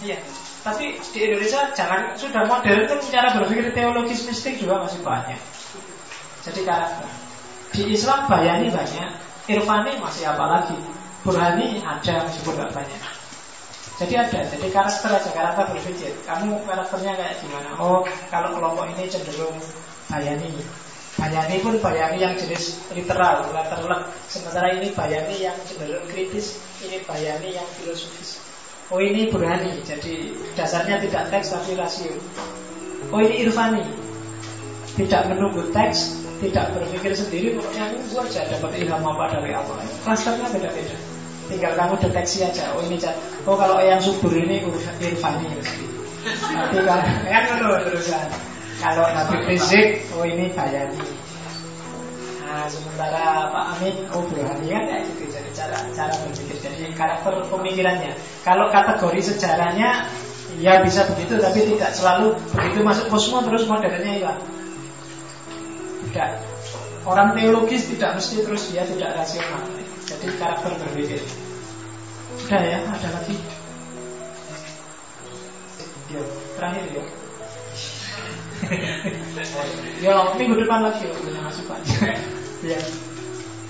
Iya, 0.00 0.18
tapi 0.64 0.96
di 0.96 1.18
Indonesia 1.20 1.68
jangan 1.76 2.16
sudah 2.16 2.48
modern 2.48 2.88
kan 2.88 2.98
cara 3.12 3.36
berpikir 3.36 3.76
teologis 3.76 4.24
mistik 4.24 4.56
juga 4.56 4.80
masih 4.80 5.04
banyak. 5.04 5.36
Jadi 6.40 6.60
karakter. 6.64 7.08
Di 7.76 7.92
Islam 7.92 8.24
bayani 8.24 8.72
banyak, 8.72 9.10
Irfani 9.44 10.00
masih 10.00 10.24
apa 10.24 10.44
lagi? 10.48 10.78
Burhani 11.20 11.84
ada 11.84 12.24
meskipun 12.24 12.56
tidak 12.56 12.72
banyak. 12.72 13.00
Jadi 13.94 14.14
ada, 14.16 14.40
jadi 14.40 14.66
karakter 14.72 15.10
aja, 15.12 15.30
karakter 15.36 15.64
berpikir. 15.76 16.12
Kamu 16.24 16.64
karakternya 16.64 17.12
kayak 17.12 17.44
gimana? 17.44 17.76
Oh, 17.76 18.00
kalau 18.32 18.56
kelompok 18.56 18.88
ini 18.96 19.04
cenderung 19.12 19.60
bayani. 20.08 20.48
Bayani 21.14 21.56
pun 21.60 21.76
bayani 21.78 22.18
yang 22.20 22.34
jenis 22.40 22.80
literal, 22.90 23.52
letterlek. 23.52 24.02
Sementara 24.32 24.74
ini 24.80 24.96
bayani 24.96 25.44
yang 25.44 25.56
cenderung 25.68 26.08
kritis, 26.08 26.60
ini 26.80 27.04
bayani 27.04 27.56
yang 27.56 27.68
filosofis. 27.80 28.43
Oh 28.92 29.00
ini 29.00 29.32
burhani, 29.32 29.80
jadi 29.80 30.28
dasarnya 30.52 31.00
tidak 31.00 31.32
teks 31.32 31.56
tapi 31.56 31.72
rasio. 31.72 32.12
Oh 33.08 33.16
ini 33.16 33.48
irfani, 33.48 33.80
tidak 35.00 35.32
menunggu 35.32 35.72
teks, 35.72 36.20
tidak 36.44 36.76
berpikir 36.76 37.16
sendiri, 37.16 37.56
pokoknya 37.56 37.96
tunggu 37.96 38.28
aja 38.28 38.44
dapat 38.44 38.76
ilham 38.84 39.00
apa 39.00 39.24
dari 39.40 39.56
Allah. 39.56 39.80
Klasternya 40.04 40.52
beda-beda. 40.52 40.96
Tinggal 41.48 41.72
kamu 41.76 41.94
deteksi 42.00 42.44
aja. 42.44 42.76
Oh 42.76 42.84
ini 42.84 43.00
oh 43.48 43.56
kalau 43.56 43.80
yang 43.80 44.00
subur 44.04 44.32
ini 44.36 44.60
irfani 45.00 45.48
Nanti 46.24 46.78
kan 46.84 47.00
kan 47.32 47.56
dulu 47.60 47.76
terusan. 47.88 48.28
Kalau 48.84 49.06
Habib 49.08 49.48
Rizik, 49.48 50.04
oh 50.12 50.28
ini 50.28 50.52
Bayani. 50.52 51.23
Nah, 52.44 52.68
sementara 52.68 53.48
Pak 53.48 53.64
Amin, 53.76 54.04
oh 54.12 54.20
Burhani 54.28 54.68
kan 54.68 54.84
ya 54.84 54.98
gitu. 55.00 55.32
Jadi 55.32 55.48
cara 55.56 55.80
cara 55.96 56.12
berpikir, 56.12 56.60
jadi 56.60 56.92
karakter 56.92 57.40
pemikirannya. 57.48 58.12
Kalau 58.44 58.68
kategori 58.68 59.32
sejarahnya, 59.32 60.04
ya 60.60 60.84
bisa 60.84 61.08
begitu, 61.08 61.40
tapi 61.40 61.64
tidak 61.64 61.96
selalu 61.96 62.36
begitu 62.52 62.84
masuk 62.84 63.08
kosmo 63.08 63.40
terus 63.48 63.64
modernnya 63.64 64.12
hilang. 64.20 64.40
Tidak. 66.12 66.30
Orang 67.08 67.36
teologis 67.36 67.88
tidak 67.96 68.20
mesti 68.20 68.44
terus 68.44 68.68
dia 68.68 68.84
tidak 68.84 69.16
rasional. 69.16 69.64
Jadi 70.04 70.26
karakter 70.36 70.72
berpikir. 70.84 71.20
Sudah 72.44 72.60
ya, 72.60 72.78
ada 72.84 73.08
lagi. 73.08 73.36
Yo, 76.12 76.20
terakhir 76.60 76.84
yo. 76.92 77.02
yo, 80.04 80.14
minggu 80.36 80.54
depan 80.60 80.80
lagi 80.84 81.08
yo, 81.08 81.12
punya 81.20 81.40
masukan. 81.40 81.80
Ya. 82.64 82.80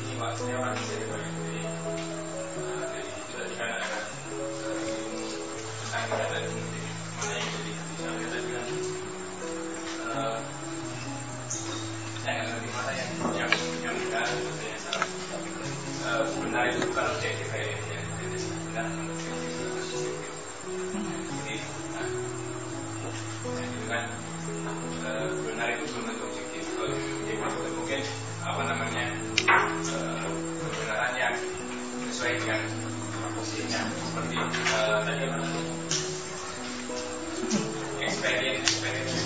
Ini 0.06 0.14
maksudnya 0.16 0.58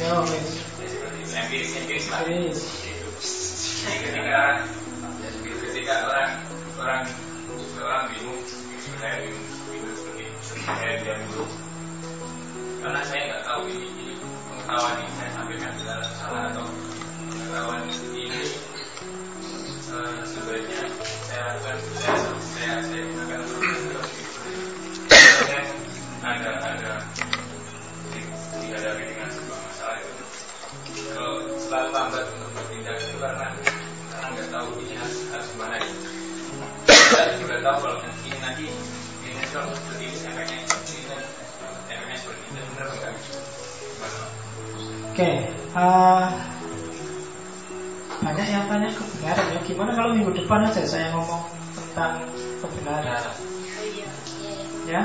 seperti 0.09 1.21
empiris 1.37 1.77
empiris 1.77 2.07
orang 6.09 6.31
orang 6.81 7.05
orang 7.77 8.03
bingung 8.17 8.41
bingung 9.21 9.45
bingung 9.69 9.93
seperti 9.93 10.25
saya 10.65 10.97
dia 11.05 11.15
dulu 11.29 11.45
karena 12.79 13.05
saya 13.05 13.21
nggak 13.27 13.43
tahu 13.45 13.63
ini, 13.69 14.17
pengetahuan 14.49 14.97
salah 16.17 16.43
atau 16.57 16.65
pengetahuan 17.29 17.81
ini 17.93 18.25
uh, 19.93 20.25
saya 20.25 20.57
saya 21.29 22.17
saya 22.41 22.81
saya 22.81 23.03
gunakan 23.13 23.41
udah 37.59 37.75
tahu 37.75 37.91
kalau 37.91 37.97
nanti 38.39 38.71
ini 38.71 40.15
efeknya 40.23 40.59
efeknya 41.91 42.17
seperti 42.23 42.45
benar? 42.55 42.87
Oke, 45.11 45.19
okay. 45.19 45.35
uh, 45.75 46.31
banyak 48.23 48.47
yang 48.47 48.71
tanya 48.71 48.89
kebenaran 48.95 49.47
ya. 49.51 49.59
Gimana 49.67 49.91
kalau 49.99 50.15
minggu 50.15 50.31
depan 50.39 50.71
aja 50.71 50.87
saya 50.87 51.11
ngomong 51.11 51.51
tentang 51.75 52.23
kebenaran? 52.63 53.27
Ya, 54.87 55.03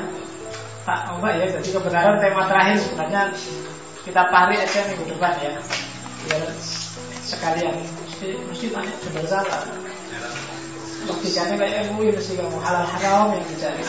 tak 0.86 1.00
nah, 1.10 1.34
ya. 1.34 1.50
Jadi 1.58 1.70
kebenaran 1.74 2.22
tema 2.22 2.46
terakhir 2.46 2.78
sebenarnya 2.86 3.22
kita 4.06 4.22
tarik 4.30 4.62
aja 4.62 4.80
minggu 4.94 5.10
depan 5.10 5.34
ya. 5.42 5.58
Biar 6.30 6.44
sekalian 7.26 7.82
mesti 7.82 8.38
mesti 8.46 8.66
tanya 8.70 8.94
benar 9.10 9.26
salah. 9.26 9.93
Logikanya 11.04 11.56
kayak 11.60 11.92
MUI 11.94 12.16
mesti 12.16 12.34
kamu 12.40 12.58
halal 12.64 12.86
haram 12.88 13.36
yang 13.36 13.44
dicari. 13.48 13.84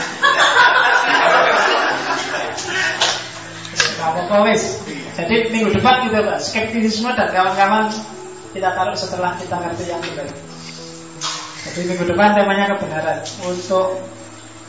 apa-apa 4.04 4.36
wis. 4.52 4.84
Jadi 5.16 5.48
minggu 5.48 5.72
depan 5.80 6.04
kita 6.04 6.20
Pak, 6.26 6.38
skeptisisme 6.42 7.08
dan 7.16 7.32
kawan-kawan 7.32 7.88
kita 8.52 8.68
taruh 8.76 8.98
setelah 8.98 9.32
kita 9.40 9.56
ngerti 9.56 9.84
yang 9.88 10.02
benar. 10.02 10.28
Jadi 11.64 11.80
minggu 11.88 12.04
depan 12.12 12.36
temanya 12.36 12.76
kebenaran. 12.76 13.18
Untuk 13.46 14.04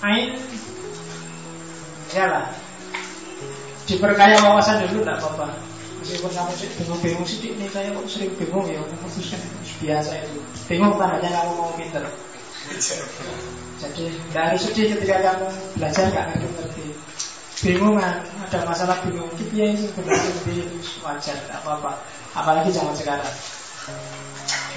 Ain 0.05 0.37
ya 2.13 2.25
lah 2.29 2.45
diperkaya 3.89 4.37
wawasan 4.45 4.85
dulu 4.89 5.01
tidak 5.01 5.17
apa-apa 5.21 5.57
meskipun 6.01 6.31
kamu 6.33 6.53
bingung-bingung 6.77 7.25
sih 7.25 7.53
ini 7.53 7.65
saya 7.69 7.89
kok 7.93 8.05
sering 8.05 8.33
bingung 8.37 8.65
ya 8.69 8.81
biasa 9.81 10.11
itu 10.21 10.37
bingung 10.69 10.93
tandanya 11.01 11.29
kamu 11.41 11.51
mau 11.57 11.73
pinter 11.73 12.05
jadi 13.75 14.03
tidak 14.09 14.43
harus 14.49 14.61
sedih 14.65 14.85
ketika 14.97 15.17
kamu 15.21 15.47
belajar 15.77 16.03
nggak 16.09 16.25
ngerti-ngerti 16.33 16.85
bingung 17.61 17.95
kan? 17.97 18.25
Ada 18.45 18.57
masalah 18.65 18.97
bingung. 19.05 19.29
Itu 19.37 19.53
ya 19.53 19.73
ini 19.73 19.85
benar 19.93 20.17
lebih 20.17 20.59
wajar 21.05 21.35
tidak 21.37 21.57
apa-apa. 21.63 21.91
Apalagi 22.35 22.69
zaman 22.73 22.95
sekarang. 22.97 23.33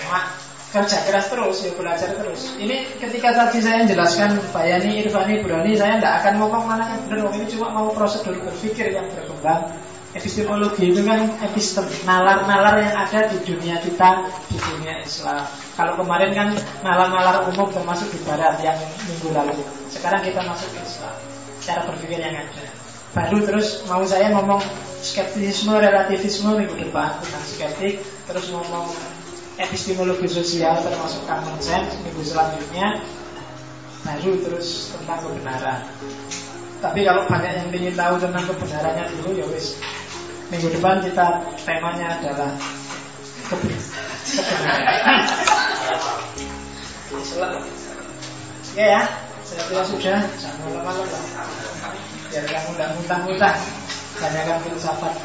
Cuma 0.04 0.20
kerja 0.68 0.98
keras 1.08 1.26
terus 1.32 1.56
ya 1.64 1.72
belajar 1.74 2.10
terus. 2.12 2.52
Ini 2.60 3.00
ketika 3.00 3.32
tadi 3.32 3.58
saya 3.64 3.88
jelaskan 3.88 4.36
Bayani, 4.52 5.00
Irfani, 5.00 5.40
Burani 5.40 5.72
saya 5.72 5.96
tidak 5.96 6.14
akan 6.24 6.34
ngomong 6.44 6.64
mana 6.68 6.84
yang 6.92 7.02
benar 7.08 7.32
ini 7.32 7.46
cuma 7.48 7.72
mau 7.72 7.88
prosedur 7.92 8.36
berpikir 8.36 8.92
yang 8.92 9.08
berkembang 9.16 9.72
epistemologi 10.18 10.90
itu 10.90 11.06
kan 11.06 11.30
epistem 11.46 11.86
nalar-nalar 12.02 12.82
yang 12.82 12.94
ada 12.98 13.30
di 13.30 13.38
dunia 13.46 13.78
kita 13.78 14.26
di 14.50 14.58
dunia 14.58 14.98
Islam. 15.06 15.46
Kalau 15.78 15.94
kemarin 15.94 16.34
kan 16.34 16.48
nalar-nalar 16.82 17.46
umum 17.46 17.70
termasuk 17.70 18.10
di 18.10 18.18
Barat 18.26 18.58
yang 18.58 18.74
minggu 19.06 19.30
lalu. 19.30 19.62
Sekarang 19.94 20.26
kita 20.26 20.42
masuk 20.42 20.66
ke 20.74 20.82
Islam. 20.82 21.14
Cara 21.62 21.80
berpikir 21.86 22.18
yang 22.18 22.34
ada. 22.34 22.66
Baru 23.14 23.46
terus 23.46 23.86
mau 23.86 24.02
saya 24.02 24.34
ngomong 24.34 24.60
skeptisisme, 25.00 25.72
relativisme 25.78 26.50
minggu 26.58 26.74
depan 26.76 27.22
tentang 27.22 27.44
skeptik, 27.46 28.02
terus 28.26 28.50
ngomong 28.50 28.90
epistemologi 29.56 30.26
sosial 30.26 30.82
termasuk 30.82 31.22
common 31.24 31.56
sense 31.62 31.94
minggu 32.02 32.22
selanjutnya, 32.26 33.00
baru 34.02 34.32
terus 34.42 34.92
tentang 34.94 35.18
kebenaran. 35.24 35.86
Tapi 36.78 37.02
kalau 37.02 37.26
banyak 37.26 37.52
yang 37.58 37.68
ingin 37.74 37.94
tahu 37.98 38.22
tentang 38.22 38.44
kebenarannya 38.46 39.10
dulu 39.18 39.34
ya 39.34 39.46
wis 39.50 39.82
minggu 40.48 40.68
depan 40.72 41.04
kita 41.04 41.44
temanya 41.64 42.16
adalah 42.20 42.56
kebenaran. 43.48 45.22
Oke 48.72 48.84
ya. 48.84 49.04
Saya 49.48 49.64
kira 49.64 49.80
sudah, 49.80 50.20
jangan 50.36 50.60
malam-malam 50.68 51.08
lah. 51.08 51.24
Biar 52.28 52.44
kamu 52.44 52.76
tidak 52.76 52.92
muntah-muntah. 53.00 53.56
Tanyakan 54.20 54.60
filsafat. 54.68 55.16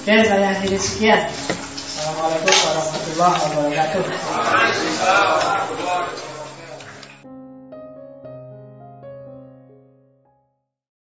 Oke, 0.00 0.16
saya 0.24 0.56
akhiri 0.56 0.80
sekian. 0.80 1.28
Assalamualaikum 1.76 2.56
warahmatullahi 2.56 3.36
wabarakatuh. 3.52 4.08